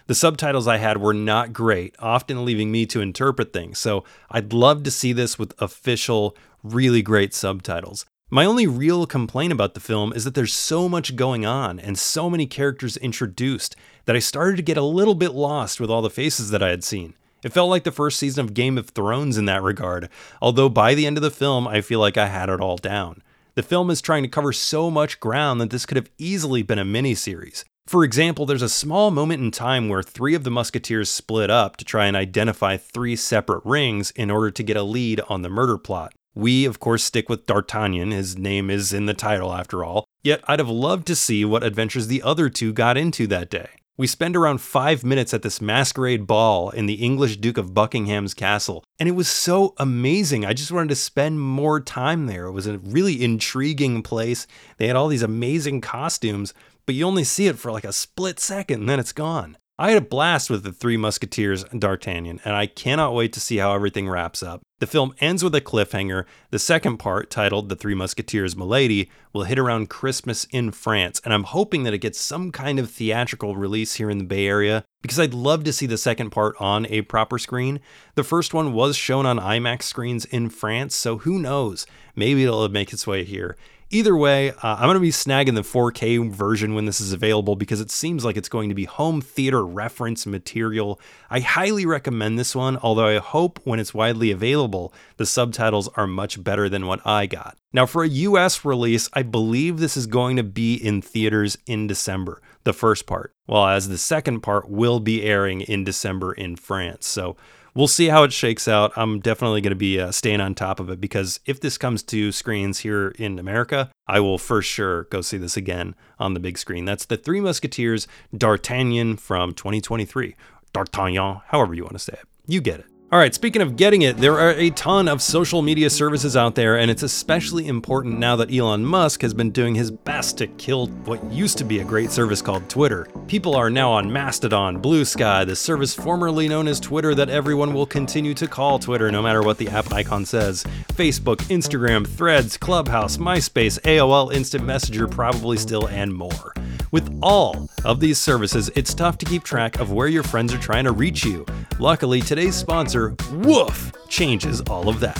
The 0.06 0.14
subtitles 0.14 0.68
I 0.68 0.76
had 0.76 0.98
were 0.98 1.14
not 1.14 1.54
great, 1.54 1.96
often 1.98 2.44
leaving 2.44 2.70
me 2.70 2.84
to 2.86 3.00
interpret 3.00 3.54
things, 3.54 3.78
so 3.78 4.04
I'd 4.30 4.52
love 4.52 4.82
to 4.82 4.90
see 4.90 5.14
this 5.14 5.38
with 5.38 5.54
official, 5.62 6.36
really 6.62 7.00
great 7.00 7.32
subtitles. 7.32 8.04
My 8.28 8.44
only 8.44 8.66
real 8.66 9.06
complaint 9.06 9.54
about 9.54 9.72
the 9.72 9.80
film 9.80 10.12
is 10.12 10.24
that 10.24 10.34
there's 10.34 10.52
so 10.52 10.90
much 10.90 11.16
going 11.16 11.46
on 11.46 11.80
and 11.80 11.98
so 11.98 12.28
many 12.28 12.46
characters 12.46 12.98
introduced 12.98 13.76
that 14.04 14.16
I 14.16 14.18
started 14.18 14.56
to 14.56 14.62
get 14.62 14.76
a 14.76 14.82
little 14.82 15.14
bit 15.14 15.32
lost 15.32 15.80
with 15.80 15.88
all 15.88 16.02
the 16.02 16.10
faces 16.10 16.50
that 16.50 16.62
I 16.62 16.68
had 16.68 16.84
seen. 16.84 17.14
It 17.42 17.52
felt 17.52 17.70
like 17.70 17.84
the 17.84 17.92
first 17.92 18.18
season 18.18 18.44
of 18.44 18.54
Game 18.54 18.78
of 18.78 18.90
Thrones 18.90 19.36
in 19.36 19.44
that 19.44 19.62
regard, 19.62 20.08
although 20.40 20.68
by 20.68 20.94
the 20.94 21.06
end 21.06 21.16
of 21.16 21.22
the 21.22 21.30
film, 21.30 21.68
I 21.68 21.80
feel 21.80 22.00
like 22.00 22.16
I 22.16 22.26
had 22.26 22.48
it 22.48 22.60
all 22.60 22.76
down. 22.76 23.22
The 23.54 23.62
film 23.62 23.90
is 23.90 24.02
trying 24.02 24.22
to 24.22 24.28
cover 24.28 24.52
so 24.52 24.90
much 24.90 25.20
ground 25.20 25.60
that 25.60 25.70
this 25.70 25.86
could 25.86 25.96
have 25.96 26.10
easily 26.18 26.62
been 26.62 26.78
a 26.78 26.84
miniseries. 26.84 27.64
For 27.86 28.04
example, 28.04 28.46
there's 28.46 28.62
a 28.62 28.68
small 28.68 29.10
moment 29.10 29.42
in 29.42 29.50
time 29.50 29.88
where 29.88 30.02
three 30.02 30.34
of 30.34 30.44
the 30.44 30.50
Musketeers 30.50 31.08
split 31.08 31.50
up 31.50 31.76
to 31.76 31.84
try 31.84 32.06
and 32.06 32.16
identify 32.16 32.76
three 32.76 33.14
separate 33.14 33.64
rings 33.64 34.10
in 34.10 34.30
order 34.30 34.50
to 34.50 34.62
get 34.62 34.76
a 34.76 34.82
lead 34.82 35.20
on 35.28 35.42
the 35.42 35.48
murder 35.48 35.78
plot. 35.78 36.12
We, 36.34 36.64
of 36.64 36.80
course, 36.80 37.04
stick 37.04 37.28
with 37.28 37.46
D'Artagnan, 37.46 38.10
his 38.10 38.36
name 38.36 38.70
is 38.70 38.92
in 38.92 39.06
the 39.06 39.14
title 39.14 39.52
after 39.54 39.84
all, 39.84 40.04
yet 40.22 40.42
I'd 40.48 40.58
have 40.58 40.68
loved 40.68 41.06
to 41.06 41.16
see 41.16 41.44
what 41.44 41.62
adventures 41.62 42.08
the 42.08 42.22
other 42.22 42.48
two 42.48 42.72
got 42.72 42.96
into 42.96 43.26
that 43.28 43.48
day. 43.48 43.68
We 43.98 44.06
spend 44.06 44.36
around 44.36 44.60
five 44.60 45.04
minutes 45.04 45.32
at 45.32 45.40
this 45.40 45.58
masquerade 45.58 46.26
ball 46.26 46.68
in 46.68 46.84
the 46.84 47.02
English 47.02 47.38
Duke 47.38 47.56
of 47.56 47.72
Buckingham's 47.72 48.34
castle, 48.34 48.84
and 48.98 49.08
it 49.08 49.12
was 49.12 49.26
so 49.26 49.74
amazing. 49.78 50.44
I 50.44 50.52
just 50.52 50.70
wanted 50.70 50.90
to 50.90 50.96
spend 50.96 51.40
more 51.40 51.80
time 51.80 52.26
there. 52.26 52.44
It 52.44 52.52
was 52.52 52.66
a 52.66 52.76
really 52.76 53.24
intriguing 53.24 54.02
place. 54.02 54.46
They 54.76 54.86
had 54.86 54.96
all 54.96 55.08
these 55.08 55.22
amazing 55.22 55.80
costumes, 55.80 56.52
but 56.84 56.94
you 56.94 57.06
only 57.06 57.24
see 57.24 57.46
it 57.46 57.58
for 57.58 57.72
like 57.72 57.84
a 57.84 57.92
split 57.92 58.38
second 58.38 58.80
and 58.80 58.88
then 58.88 59.00
it's 59.00 59.12
gone. 59.12 59.56
I 59.78 59.92
had 59.92 60.02
a 60.02 60.06
blast 60.06 60.50
with 60.50 60.62
the 60.62 60.72
Three 60.72 60.98
Musketeers 60.98 61.64
and 61.64 61.80
D'Artagnan, 61.80 62.40
and 62.44 62.54
I 62.54 62.66
cannot 62.66 63.14
wait 63.14 63.32
to 63.32 63.40
see 63.40 63.56
how 63.56 63.74
everything 63.74 64.10
wraps 64.10 64.42
up. 64.42 64.60
The 64.78 64.86
film 64.86 65.14
ends 65.20 65.42
with 65.42 65.54
a 65.54 65.62
cliffhanger. 65.62 66.26
The 66.50 66.58
second 66.58 66.98
part, 66.98 67.30
titled 67.30 67.70
The 67.70 67.76
Three 67.76 67.94
Musketeers 67.94 68.54
Milady, 68.54 69.10
will 69.32 69.44
hit 69.44 69.58
around 69.58 69.88
Christmas 69.88 70.44
in 70.50 70.70
France, 70.70 71.18
and 71.24 71.32
I'm 71.32 71.44
hoping 71.44 71.84
that 71.84 71.94
it 71.94 71.98
gets 71.98 72.20
some 72.20 72.52
kind 72.52 72.78
of 72.78 72.90
theatrical 72.90 73.56
release 73.56 73.94
here 73.94 74.10
in 74.10 74.18
the 74.18 74.24
Bay 74.24 74.46
Area 74.46 74.84
because 75.00 75.18
I'd 75.18 75.32
love 75.32 75.64
to 75.64 75.72
see 75.72 75.86
the 75.86 75.96
second 75.96 76.28
part 76.28 76.56
on 76.60 76.84
a 76.86 77.00
proper 77.02 77.38
screen. 77.38 77.80
The 78.16 78.24
first 78.24 78.52
one 78.52 78.74
was 78.74 78.96
shown 78.96 79.24
on 79.24 79.38
IMAX 79.38 79.84
screens 79.84 80.26
in 80.26 80.50
France, 80.50 80.94
so 80.94 81.18
who 81.18 81.38
knows? 81.38 81.86
Maybe 82.14 82.44
it'll 82.44 82.68
make 82.68 82.92
its 82.92 83.06
way 83.06 83.24
here. 83.24 83.56
Either 83.90 84.16
way, 84.16 84.50
uh, 84.50 84.56
I'm 84.62 84.86
going 84.86 84.94
to 84.94 85.00
be 85.00 85.10
snagging 85.10 85.54
the 85.54 85.62
4K 85.62 86.28
version 86.32 86.74
when 86.74 86.86
this 86.86 87.00
is 87.00 87.12
available 87.12 87.54
because 87.54 87.80
it 87.80 87.92
seems 87.92 88.24
like 88.24 88.36
it's 88.36 88.48
going 88.48 88.68
to 88.68 88.74
be 88.74 88.84
home 88.84 89.20
theater 89.20 89.64
reference 89.64 90.26
material. 90.26 91.00
I 91.30 91.38
highly 91.38 91.86
recommend 91.86 92.36
this 92.36 92.56
one, 92.56 92.78
although 92.78 93.06
I 93.06 93.18
hope 93.18 93.60
when 93.62 93.78
it's 93.78 93.94
widely 93.94 94.32
available, 94.32 94.92
the 95.18 95.26
subtitles 95.26 95.86
are 95.94 96.08
much 96.08 96.42
better 96.42 96.68
than 96.68 96.86
what 96.86 97.06
I 97.06 97.26
got. 97.26 97.56
Now, 97.72 97.86
for 97.86 98.02
a 98.02 98.08
US 98.08 98.64
release, 98.64 99.08
I 99.12 99.22
believe 99.22 99.78
this 99.78 99.96
is 99.96 100.06
going 100.06 100.34
to 100.36 100.42
be 100.42 100.74
in 100.74 101.00
theaters 101.00 101.56
in 101.66 101.86
December, 101.86 102.42
the 102.64 102.72
first 102.72 103.06
part, 103.06 103.34
while 103.44 103.68
as 103.68 103.88
the 103.88 103.98
second 103.98 104.40
part 104.40 104.68
will 104.68 104.98
be 104.98 105.22
airing 105.22 105.60
in 105.60 105.84
December 105.84 106.32
in 106.32 106.56
France. 106.56 107.06
So 107.06 107.36
we'll 107.76 107.86
see 107.86 108.08
how 108.08 108.24
it 108.24 108.32
shakes 108.32 108.66
out. 108.66 108.92
I'm 108.96 109.20
definitely 109.20 109.60
going 109.60 109.70
to 109.70 109.76
be 109.76 110.00
uh, 110.00 110.10
staying 110.10 110.40
on 110.40 110.54
top 110.54 110.80
of 110.80 110.90
it 110.90 111.00
because 111.00 111.38
if 111.44 111.60
this 111.60 111.78
comes 111.78 112.02
to 112.04 112.32
screens 112.32 112.80
here 112.80 113.08
in 113.18 113.38
America, 113.38 113.90
I 114.08 114.18
will 114.20 114.38
for 114.38 114.62
sure 114.62 115.04
go 115.04 115.20
see 115.20 115.36
this 115.36 115.56
again 115.56 115.94
on 116.18 116.34
the 116.34 116.40
big 116.40 116.58
screen. 116.58 116.86
That's 116.86 117.04
The 117.04 117.16
Three 117.16 117.40
Musketeers 117.40 118.08
D'Artagnan 118.36 119.18
from 119.18 119.52
2023. 119.52 120.34
D'Artagnan, 120.72 121.42
however 121.48 121.74
you 121.74 121.84
want 121.84 121.94
to 121.94 122.00
say 122.00 122.14
it. 122.14 122.26
You 122.46 122.60
get 122.60 122.80
it. 122.80 122.95
All 123.12 123.20
right, 123.20 123.32
speaking 123.32 123.62
of 123.62 123.76
getting 123.76 124.02
it, 124.02 124.16
there 124.16 124.36
are 124.36 124.50
a 124.50 124.70
ton 124.70 125.06
of 125.06 125.22
social 125.22 125.62
media 125.62 125.88
services 125.90 126.36
out 126.36 126.56
there, 126.56 126.76
and 126.76 126.90
it's 126.90 127.04
especially 127.04 127.68
important 127.68 128.18
now 128.18 128.34
that 128.34 128.52
Elon 128.52 128.84
Musk 128.84 129.22
has 129.22 129.32
been 129.32 129.52
doing 129.52 129.76
his 129.76 129.92
best 129.92 130.38
to 130.38 130.48
kill 130.48 130.88
what 131.04 131.22
used 131.30 131.56
to 131.58 131.64
be 131.64 131.78
a 131.78 131.84
great 131.84 132.10
service 132.10 132.42
called 132.42 132.68
Twitter. 132.68 133.06
People 133.28 133.54
are 133.54 133.70
now 133.70 133.92
on 133.92 134.12
Mastodon, 134.12 134.80
Blue 134.80 135.04
Sky, 135.04 135.44
the 135.44 135.54
service 135.54 135.94
formerly 135.94 136.48
known 136.48 136.66
as 136.66 136.80
Twitter 136.80 137.14
that 137.14 137.30
everyone 137.30 137.72
will 137.72 137.86
continue 137.86 138.34
to 138.34 138.48
call 138.48 138.80
Twitter 138.80 139.12
no 139.12 139.22
matter 139.22 139.40
what 139.40 139.58
the 139.58 139.68
app 139.68 139.92
icon 139.92 140.26
says, 140.26 140.64
Facebook, 140.88 141.36
Instagram, 141.42 142.04
Threads, 142.04 142.56
Clubhouse, 142.56 143.18
MySpace, 143.18 143.80
AOL 143.82 144.34
Instant 144.34 144.64
Messenger, 144.64 145.06
probably 145.06 145.58
still, 145.58 145.86
and 145.86 146.12
more. 146.12 146.54
With 146.92 147.18
all 147.22 147.68
of 147.84 148.00
these 148.00 148.18
services, 148.18 148.70
it's 148.76 148.94
tough 148.94 149.18
to 149.18 149.26
keep 149.26 149.42
track 149.42 149.80
of 149.80 149.92
where 149.92 150.08
your 150.08 150.22
friends 150.22 150.54
are 150.54 150.58
trying 150.58 150.84
to 150.84 150.92
reach 150.92 151.24
you. 151.24 151.44
Luckily, 151.78 152.20
today's 152.20 152.54
sponsor, 152.54 153.14
Woof, 153.32 153.92
changes 154.08 154.60
all 154.62 154.88
of 154.88 155.00
that. 155.00 155.18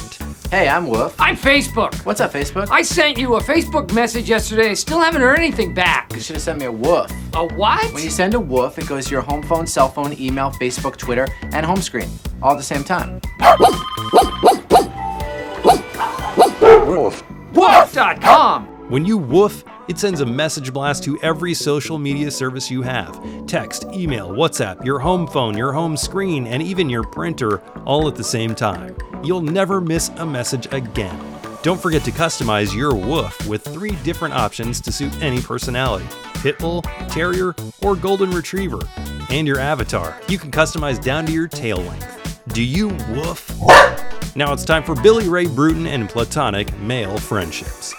Hey, 0.51 0.69
I'm 0.69 0.87
Woof. 0.87 1.15
I'm 1.19 1.37
Facebook. 1.37 1.95
What's 2.07 2.21
up, 2.21 2.33
Facebook? 2.33 2.69
I 2.71 2.83
sent 2.83 3.19
you 3.19 3.35
a 3.35 3.43
Facebook 3.43 3.93
message 3.93 4.29
yesterday. 4.29 4.75
Still 4.77 5.01
haven't 5.01 5.23
heard 5.23 5.39
anything 5.39 5.75
back. 5.75 6.13
You 6.15 6.21
should 6.21 6.37
have 6.37 6.43
sent 6.43 6.61
me 6.61 6.67
a 6.67 6.73
woof. 6.73 7.11
A 7.35 7.45
what? 7.55 7.93
When 7.93 8.03
you 8.03 8.11
send 8.11 8.35
a 8.35 8.41
woof, 8.41 8.79
it 8.79 8.87
goes 8.87 9.07
to 9.07 9.11
your 9.11 9.23
home 9.23 9.43
phone, 9.43 9.67
cell 9.67 9.89
phone, 9.89 10.13
email, 10.21 10.53
Facebook, 10.53 10.97
Twitter, 10.97 11.27
and 11.43 11.67
home 11.67 11.83
screen, 11.83 12.09
all 12.43 12.53
at 12.53 12.59
the 12.59 12.63
same 12.63 12.85
time. 12.85 13.21
Woof.com. 17.53 18.67
When 18.89 19.05
you 19.05 19.19
woof, 19.19 19.65
it 19.89 19.99
sends 19.99 20.21
a 20.21 20.27
message 20.27 20.73
blast 20.73 21.05
to 21.05 21.19
every 21.21 21.55
social 21.55 21.99
media 21.99 22.31
service 22.31 22.71
you 22.71 22.83
have 22.83 23.47
text, 23.47 23.85
email, 23.93 24.31
WhatsApp, 24.31 24.85
your 24.85 24.99
home 24.99 25.27
phone, 25.27 25.57
your 25.57 25.73
home 25.73 25.97
screen, 25.97 26.47
and 26.47 26.63
even 26.63 26.91
your 26.91 27.05
printer 27.05 27.63
all 27.85 28.09
at 28.09 28.17
the 28.17 28.25
same 28.25 28.55
time. 28.55 28.97
You'll 29.23 29.43
never 29.43 29.81
miss 29.81 30.11
a 30.17 30.27
message 30.27 30.67
again. 30.73 31.19
Don't 31.63 31.81
forget 31.81 32.05
to 32.05 32.13
customize 32.13 32.77
your 32.77 32.95
woof 32.95 33.47
with 33.49 33.63
three 33.63 33.97
different 34.05 34.35
options 34.35 34.81
to 34.83 34.93
suit 34.93 35.13
any 35.23 35.41
personality 35.41 36.07
Pitbull, 36.35 36.83
Terrier, 37.09 37.55
or 37.83 37.97
Golden 37.97 38.31
Retriever. 38.31 38.81
And 39.31 39.49
your 39.49 39.59
avatar. 39.59 40.17
You 40.29 40.39
can 40.39 40.53
customize 40.53 41.03
down 41.03 41.27
to 41.27 41.33
your 41.33 41.49
tail 41.49 41.79
length. 41.79 42.45
Do 42.53 42.63
you 42.63 42.89
woof? 43.11 43.51
Now 44.37 44.53
it's 44.53 44.65
time 44.65 44.85
for 44.85 44.95
Billy 44.95 45.29
Ray 45.29 45.47
Brewton 45.47 45.89
and 45.89 46.09
platonic 46.09 46.73
male 46.79 47.19
friendships. 47.19 47.95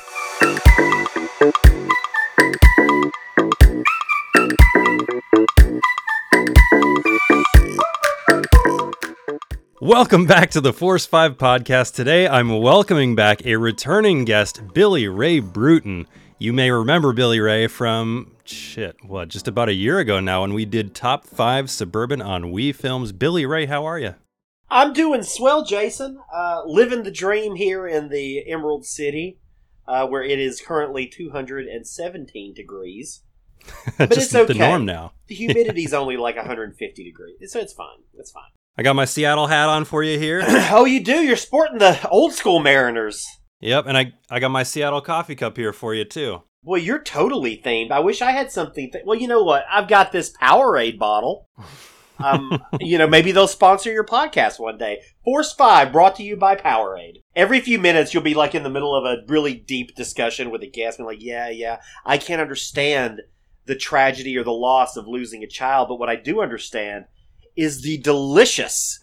Welcome 9.87 10.25
back 10.25 10.51
to 10.51 10.59
the 10.59 10.73
Force 10.73 11.05
5 11.05 11.37
podcast. 11.37 11.95
Today 11.95 12.27
I'm 12.27 12.59
welcoming 12.59 13.15
back 13.15 13.45
a 13.45 13.55
returning 13.55 14.25
guest, 14.25 14.73
Billy 14.73 15.07
Ray 15.07 15.39
Brewton. 15.39 16.07
You 16.37 16.51
may 16.51 16.71
remember 16.71 17.13
Billy 17.13 17.39
Ray 17.39 17.67
from 17.67 18.35
shit, 18.43 18.97
what, 19.01 19.29
just 19.29 19.47
about 19.47 19.69
a 19.69 19.73
year 19.73 19.99
ago 19.99 20.19
now 20.19 20.41
when 20.41 20.53
we 20.53 20.65
did 20.65 20.93
top 20.93 21.25
5 21.25 21.69
suburban 21.69 22.21
ennui 22.21 22.73
films. 22.73 23.13
Billy 23.13 23.45
Ray, 23.45 23.65
how 23.65 23.85
are 23.85 23.97
you? 23.97 24.15
I'm 24.69 24.91
doing 24.91 25.23
swell, 25.23 25.63
Jason. 25.63 26.19
Uh, 26.35 26.63
living 26.65 27.03
the 27.03 27.09
dream 27.09 27.55
here 27.55 27.87
in 27.87 28.09
the 28.09 28.45
Emerald 28.45 28.85
City, 28.85 29.39
uh, 29.87 30.05
where 30.05 30.21
it 30.21 30.37
is 30.37 30.59
currently 30.59 31.07
217 31.07 32.53
degrees. 32.53 33.21
But 33.97 34.11
just 34.11 34.33
it's 34.33 34.35
okay. 34.35 34.51
the 34.51 34.59
norm 34.59 34.83
now. 34.83 35.13
The 35.27 35.35
humidity's 35.35 35.93
only 35.93 36.17
like 36.17 36.35
150 36.35 37.03
degrees, 37.05 37.53
so 37.53 37.59
it's 37.61 37.73
fine. 37.73 37.99
It's 38.15 38.31
fine. 38.31 38.51
I 38.79 38.83
got 38.83 38.95
my 38.95 39.05
Seattle 39.05 39.47
hat 39.47 39.69
on 39.69 39.85
for 39.85 40.03
you 40.03 40.19
here. 40.19 40.43
oh, 40.47 40.85
you 40.85 41.03
do? 41.03 41.23
You're 41.23 41.35
sporting 41.35 41.79
the 41.79 42.07
old 42.09 42.33
school 42.33 42.59
Mariners. 42.59 43.25
yep, 43.59 43.85
and 43.87 43.97
I, 43.97 44.13
I 44.29 44.39
got 44.39 44.49
my 44.49 44.61
Seattle 44.61 45.01
coffee 45.01 45.35
cup 45.35 45.57
here 45.57 45.73
for 45.73 45.95
you 45.95 46.05
too. 46.05 46.43
Well, 46.61 46.79
you're 46.79 47.01
totally 47.01 47.57
themed. 47.57 47.89
I 47.89 47.99
wish 47.99 48.21
I 48.21 48.31
had 48.31 48.51
something. 48.51 48.91
Th- 48.91 49.03
well, 49.03 49.17
you 49.17 49.27
know 49.27 49.41
what? 49.41 49.65
I've 49.71 49.87
got 49.87 50.11
this 50.11 50.31
Powerade 50.41 50.99
bottle. 50.99 51.47
Um, 52.19 52.63
you 52.79 52.97
know, 52.97 53.05
maybe 53.05 53.31
they'll 53.31 53.47
sponsor 53.47 53.91
your 53.91 54.03
podcast 54.03 54.59
one 54.59 54.79
day. 54.79 55.03
Force 55.23 55.53
Five, 55.53 55.91
brought 55.91 56.15
to 56.15 56.23
you 56.23 56.35
by 56.35 56.55
Powerade. 56.55 57.21
Every 57.35 57.59
few 57.59 57.77
minutes, 57.77 58.11
you'll 58.11 58.23
be 58.23 58.33
like 58.33 58.55
in 58.55 58.63
the 58.63 58.71
middle 58.71 58.95
of 58.95 59.05
a 59.05 59.21
really 59.27 59.53
deep 59.53 59.95
discussion 59.95 60.49
with 60.49 60.63
a 60.63 60.67
guest, 60.67 60.97
and 60.97 61.05
like, 61.05 61.21
yeah, 61.21 61.49
yeah, 61.49 61.77
I 62.07 62.17
can't 62.17 62.41
understand 62.41 63.21
the 63.67 63.75
tragedy 63.75 64.35
or 64.35 64.43
the 64.43 64.51
loss 64.51 64.97
of 64.97 65.07
losing 65.07 65.43
a 65.43 65.47
child, 65.47 65.89
but 65.89 65.99
what 65.99 66.09
I 66.09 66.15
do 66.15 66.41
understand 66.41 67.05
is 67.57 67.81
the 67.81 67.97
delicious 67.97 68.99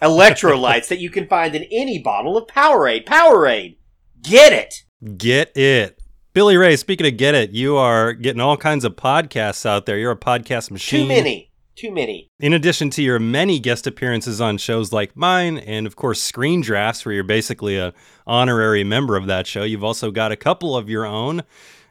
electrolytes 0.00 0.88
that 0.88 1.00
you 1.00 1.10
can 1.10 1.26
find 1.26 1.54
in 1.54 1.64
any 1.70 1.98
bottle 1.98 2.36
of 2.36 2.46
Powerade. 2.46 3.04
Powerade, 3.04 3.76
get 4.22 4.52
it. 4.52 4.74
Get 5.16 5.56
it. 5.56 6.00
Billy 6.32 6.56
Ray, 6.56 6.76
speaking 6.76 7.06
of 7.06 7.16
get 7.16 7.34
it, 7.34 7.52
you 7.52 7.76
are 7.76 8.12
getting 8.12 8.40
all 8.40 8.56
kinds 8.56 8.84
of 8.84 8.94
podcasts 8.94 9.64
out 9.64 9.86
there. 9.86 9.96
You're 9.96 10.12
a 10.12 10.16
podcast 10.16 10.70
machine. 10.70 11.08
Too 11.08 11.08
many. 11.08 11.50
Too 11.76 11.90
many. 11.90 12.30
In 12.40 12.54
addition 12.54 12.88
to 12.90 13.02
your 13.02 13.18
many 13.18 13.58
guest 13.58 13.86
appearances 13.86 14.40
on 14.40 14.56
shows 14.56 14.94
like 14.94 15.14
mine, 15.14 15.58
and 15.58 15.86
of 15.86 15.94
course 15.94 16.22
Screen 16.22 16.62
Drafts, 16.62 17.04
where 17.04 17.14
you're 17.14 17.24
basically 17.24 17.76
a 17.76 17.92
honorary 18.26 18.82
member 18.82 19.16
of 19.16 19.26
that 19.26 19.46
show, 19.46 19.62
you've 19.62 19.84
also 19.84 20.10
got 20.10 20.32
a 20.32 20.36
couple 20.36 20.74
of 20.74 20.88
your 20.88 21.04
own. 21.04 21.42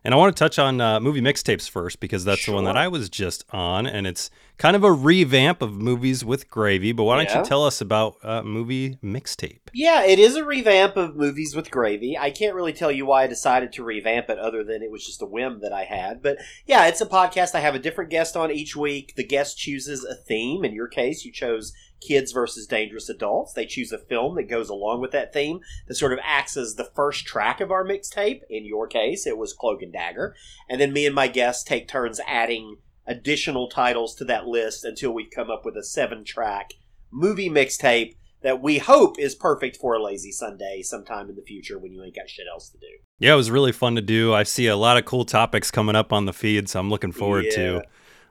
And 0.04 0.14
I 0.14 0.18
want 0.18 0.36
to 0.36 0.40
touch 0.40 0.60
on 0.60 0.82
uh, 0.82 1.00
movie 1.00 1.22
mixtapes 1.22 1.70
first 1.70 2.00
because 2.00 2.24
that's 2.24 2.46
the 2.46 2.52
one 2.52 2.66
that 2.66 2.78
I 2.78 2.88
was 2.88 3.10
just 3.10 3.46
on, 3.52 3.88
and 3.88 4.06
it's 4.06 4.30
kind 4.58 4.76
of 4.76 4.84
a 4.84 4.92
revamp 4.92 5.62
of 5.62 5.74
movies 5.74 6.24
with 6.24 6.50
gravy. 6.50 6.92
But 6.92 7.04
why 7.04 7.18
don't 7.18 7.30
Yeah. 7.34 7.40
you 7.40 7.46
tell 7.46 7.66
us 7.66 7.82
about 7.82 8.16
uh, 8.24 8.42
movie 8.44 8.98
mixtape? 9.04 9.60
Yeah, 9.74 10.04
it 10.06 10.20
is 10.20 10.36
a 10.36 10.46
revamp 10.46 10.96
of 10.96 11.16
movies 11.16 11.56
with 11.56 11.70
gravy. 11.72 12.18
I 12.18 12.32
can't 12.32 12.56
really 12.56 12.74
tell 12.74 12.92
you 12.92 13.06
why 13.06 13.24
I 13.24 13.28
decided 13.28 13.74
to 13.74 13.84
revamp 13.84 14.30
it 14.30 14.40
other 14.40 14.64
than 14.64 14.82
it 14.82 14.92
was 14.92 15.06
just 15.06 15.22
a 15.22 15.26
whim 15.26 15.60
that 15.62 15.74
I 15.74 15.84
had. 15.84 16.22
But 16.22 16.38
yeah, 16.66 16.88
it's 16.88 17.02
a 17.02 17.06
podcast. 17.06 17.56
I 17.56 17.60
have 17.60 17.76
a 17.76 17.80
different 17.80 18.10
guest 18.10 18.38
on 18.38 18.52
each 18.52 18.76
week. 18.76 19.14
The 19.16 19.26
guest 19.26 19.58
chooses 19.58 20.04
a 20.06 20.16
theme. 20.16 20.64
In 20.64 20.74
your 20.74 20.88
case, 20.88 21.26
you 21.26 21.32
chose 21.32 21.74
kids 22.02 22.32
versus 22.34 22.68
dangerous 22.68 23.10
adults. 23.10 23.54
They 23.54 23.66
choose 23.66 23.92
a 23.92 23.98
film 23.98 24.36
that 24.36 24.44
goes 24.50 24.70
along 24.70 25.02
with 25.02 25.12
that 25.12 25.34
theme 25.34 25.60
that 25.88 25.96
sort 25.96 26.14
of 26.14 26.20
acts 26.24 26.56
as 26.56 26.76
the 26.76 26.90
first 26.96 27.26
track 27.26 27.62
of 27.62 27.72
our 27.72 27.84
mixtape. 27.86 28.42
In 28.50 28.66
your 28.66 28.88
case, 28.88 29.26
it 29.26 29.38
was 29.38 29.54
Cloak 29.54 29.82
and 29.82 29.92
Dagger. 29.94 30.36
And 30.70 30.80
then 30.80 30.94
me 30.94 31.06
and 31.06 31.16
my 31.16 31.28
guests 31.28 31.64
take 31.64 31.88
turns 31.88 32.20
adding 32.28 32.78
additional 33.08 33.68
titles 33.70 34.16
to 34.16 34.26
that 34.26 34.48
list 34.48 34.84
until 34.84 35.12
we 35.14 35.30
come 35.30 35.50
up 35.50 35.64
with 35.66 35.76
a 35.78 35.84
seven 35.84 36.24
track 36.24 36.72
movie 37.12 37.50
mixtape 37.50 38.16
that 38.42 38.62
we 38.62 38.78
hope 38.78 39.18
is 39.20 39.34
perfect 39.34 39.78
for 39.78 39.96
a 39.96 40.04
lazy 40.04 40.32
Sunday 40.32 40.82
sometime 40.84 41.30
in 41.30 41.36
the 41.36 41.42
future 41.42 41.80
when 41.80 41.92
you 41.92 42.04
ain't 42.04 42.16
got 42.16 42.30
shit 42.30 42.46
else 42.52 42.70
to 42.70 42.78
do. 42.78 42.86
Yeah, 43.20 43.34
it 43.34 43.38
was 43.38 43.50
really 43.50 43.72
fun 43.72 43.96
to 43.96 44.02
do. 44.02 44.34
I 44.34 44.44
see 44.44 44.68
a 44.68 44.76
lot 44.76 44.98
of 44.98 45.06
cool 45.06 45.26
topics 45.26 45.72
coming 45.72 45.96
up 45.96 46.12
on 46.14 46.26
the 46.26 46.34
feed, 46.34 46.70
so 46.70 46.80
I'm 46.80 46.90
looking 46.90 47.12
forward 47.12 47.46
Yeah. 47.46 47.56
to 47.56 47.84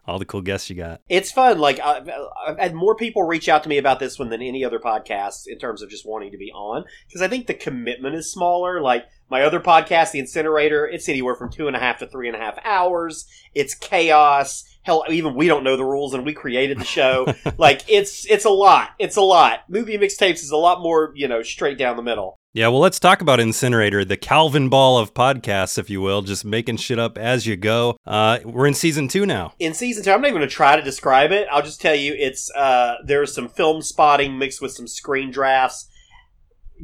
all 0.07 0.19
the 0.19 0.25
cool 0.25 0.43
guests 0.43 0.69
you 0.69 0.77
got. 0.77 1.01
It's 1.09 1.33
fun. 1.33 1.59
Like 1.59 1.81
I've, 1.81 2.09
I've 2.47 2.59
had 2.59 2.75
more 2.75 2.95
people 2.95 3.23
reach 3.23 3.49
out 3.49 3.63
to 3.63 3.69
me 3.69 3.79
about 3.79 4.01
this 4.01 4.19
one 4.19 4.29
than 4.29 4.43
any 4.43 4.65
other 4.65 4.79
podcast 4.79 5.47
in 5.47 5.59
terms 5.59 5.83
of 5.83 5.91
just 5.91 6.07
wanting 6.07 6.31
to 6.33 6.39
be 6.39 6.53
on 6.53 6.85
because 7.07 7.23
I 7.23 7.29
think 7.29 7.47
the 7.47 7.55
commitment 7.55 8.15
is 8.15 8.31
smaller. 8.31 8.81
Like 8.81 9.07
my 9.31 9.43
other 9.43 9.61
podcast, 9.61 10.13
The 10.13 10.19
Incinerator, 10.19 10.87
it's 10.87 11.09
anywhere 11.09 11.35
from 11.35 11.51
two 11.51 11.67
and 11.67 11.77
a 11.77 11.81
half 11.81 11.99
to 11.99 12.07
three 12.07 12.29
and 12.29 12.37
a 12.37 12.41
half 12.41 12.59
hours. 12.65 13.27
It's 13.55 13.75
chaos. 13.75 14.65
Hell, 14.83 15.05
even 15.09 15.35
we 15.35 15.49
don't 15.49 15.65
know 15.65 15.79
the 15.79 15.85
rules, 15.85 16.13
and 16.13 16.27
we 16.27 16.35
created 16.35 16.79
the 16.79 16.85
show. 16.85 17.27
like 17.59 17.83
it's 17.89 18.31
it's 18.31 18.45
a 18.45 18.51
lot. 18.51 18.91
It's 18.99 19.17
a 19.17 19.23
lot. 19.23 19.61
Movie 19.69 19.97
mixtapes 19.97 20.43
is 20.43 20.51
a 20.51 20.57
lot 20.57 20.83
more 20.83 21.13
you 21.15 21.27
know 21.27 21.43
straight 21.43 21.79
down 21.79 21.97
the 21.97 22.03
middle. 22.03 22.39
Yeah, 22.55 22.69
well, 22.69 22.79
let's 22.79 23.01
talk 23.01 23.21
about 23.21 23.41
Incinerator, 23.41 24.05
the 24.05 24.17
Calvinball 24.17 25.03
of 25.03 25.13
podcasts, 25.13 25.77
if 25.77 25.91
you 25.91 26.01
will, 26.01 26.23
just 26.23 26.45
making 26.45 26.77
shit 26.77 27.01
up 27.01 27.19
as 27.19 27.49
you 27.49 27.57
go. 27.57 27.99
Uh, 28.07 28.39
we're 28.45 28.69
in 28.69 28.75
season 28.75 29.09
two 29.09 29.27
now. 29.27 29.55
In 29.59 29.75
season 29.75 30.05
two, 30.05 30.13
I'm 30.13 30.21
not 30.21 30.29
even 30.29 30.39
going 30.39 30.49
to 30.49 30.55
try 30.55 30.77
to 30.77 30.83
describe 30.83 31.33
it. 31.33 31.49
I'll 31.51 31.65
just 31.65 31.81
tell 31.81 31.97
you, 31.97 32.15
it's 32.17 32.53
uh, 32.53 32.99
there's 33.05 33.35
some 33.35 33.49
Filmspotting 33.49 34.39
mixed 34.39 34.63
with 34.63 34.71
some 34.71 34.87
screen 34.87 35.33
drafts. 35.33 35.89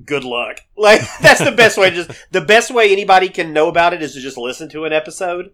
Good 0.05 0.25
luck. 0.25 0.63
Like 0.77 1.03
that's 1.21 1.45
the 1.45 1.53
best 1.53 1.79
way. 1.79 1.91
Just 1.91 2.11
the 2.33 2.41
best 2.41 2.73
way 2.73 2.91
anybody 2.91 3.29
can 3.29 3.53
know 3.53 3.69
about 3.69 3.93
it 3.93 4.03
is 4.03 4.15
to 4.15 4.21
just 4.21 4.39
listen 4.39 4.69
to 4.71 4.87
an 4.87 4.93
episode, 4.93 5.53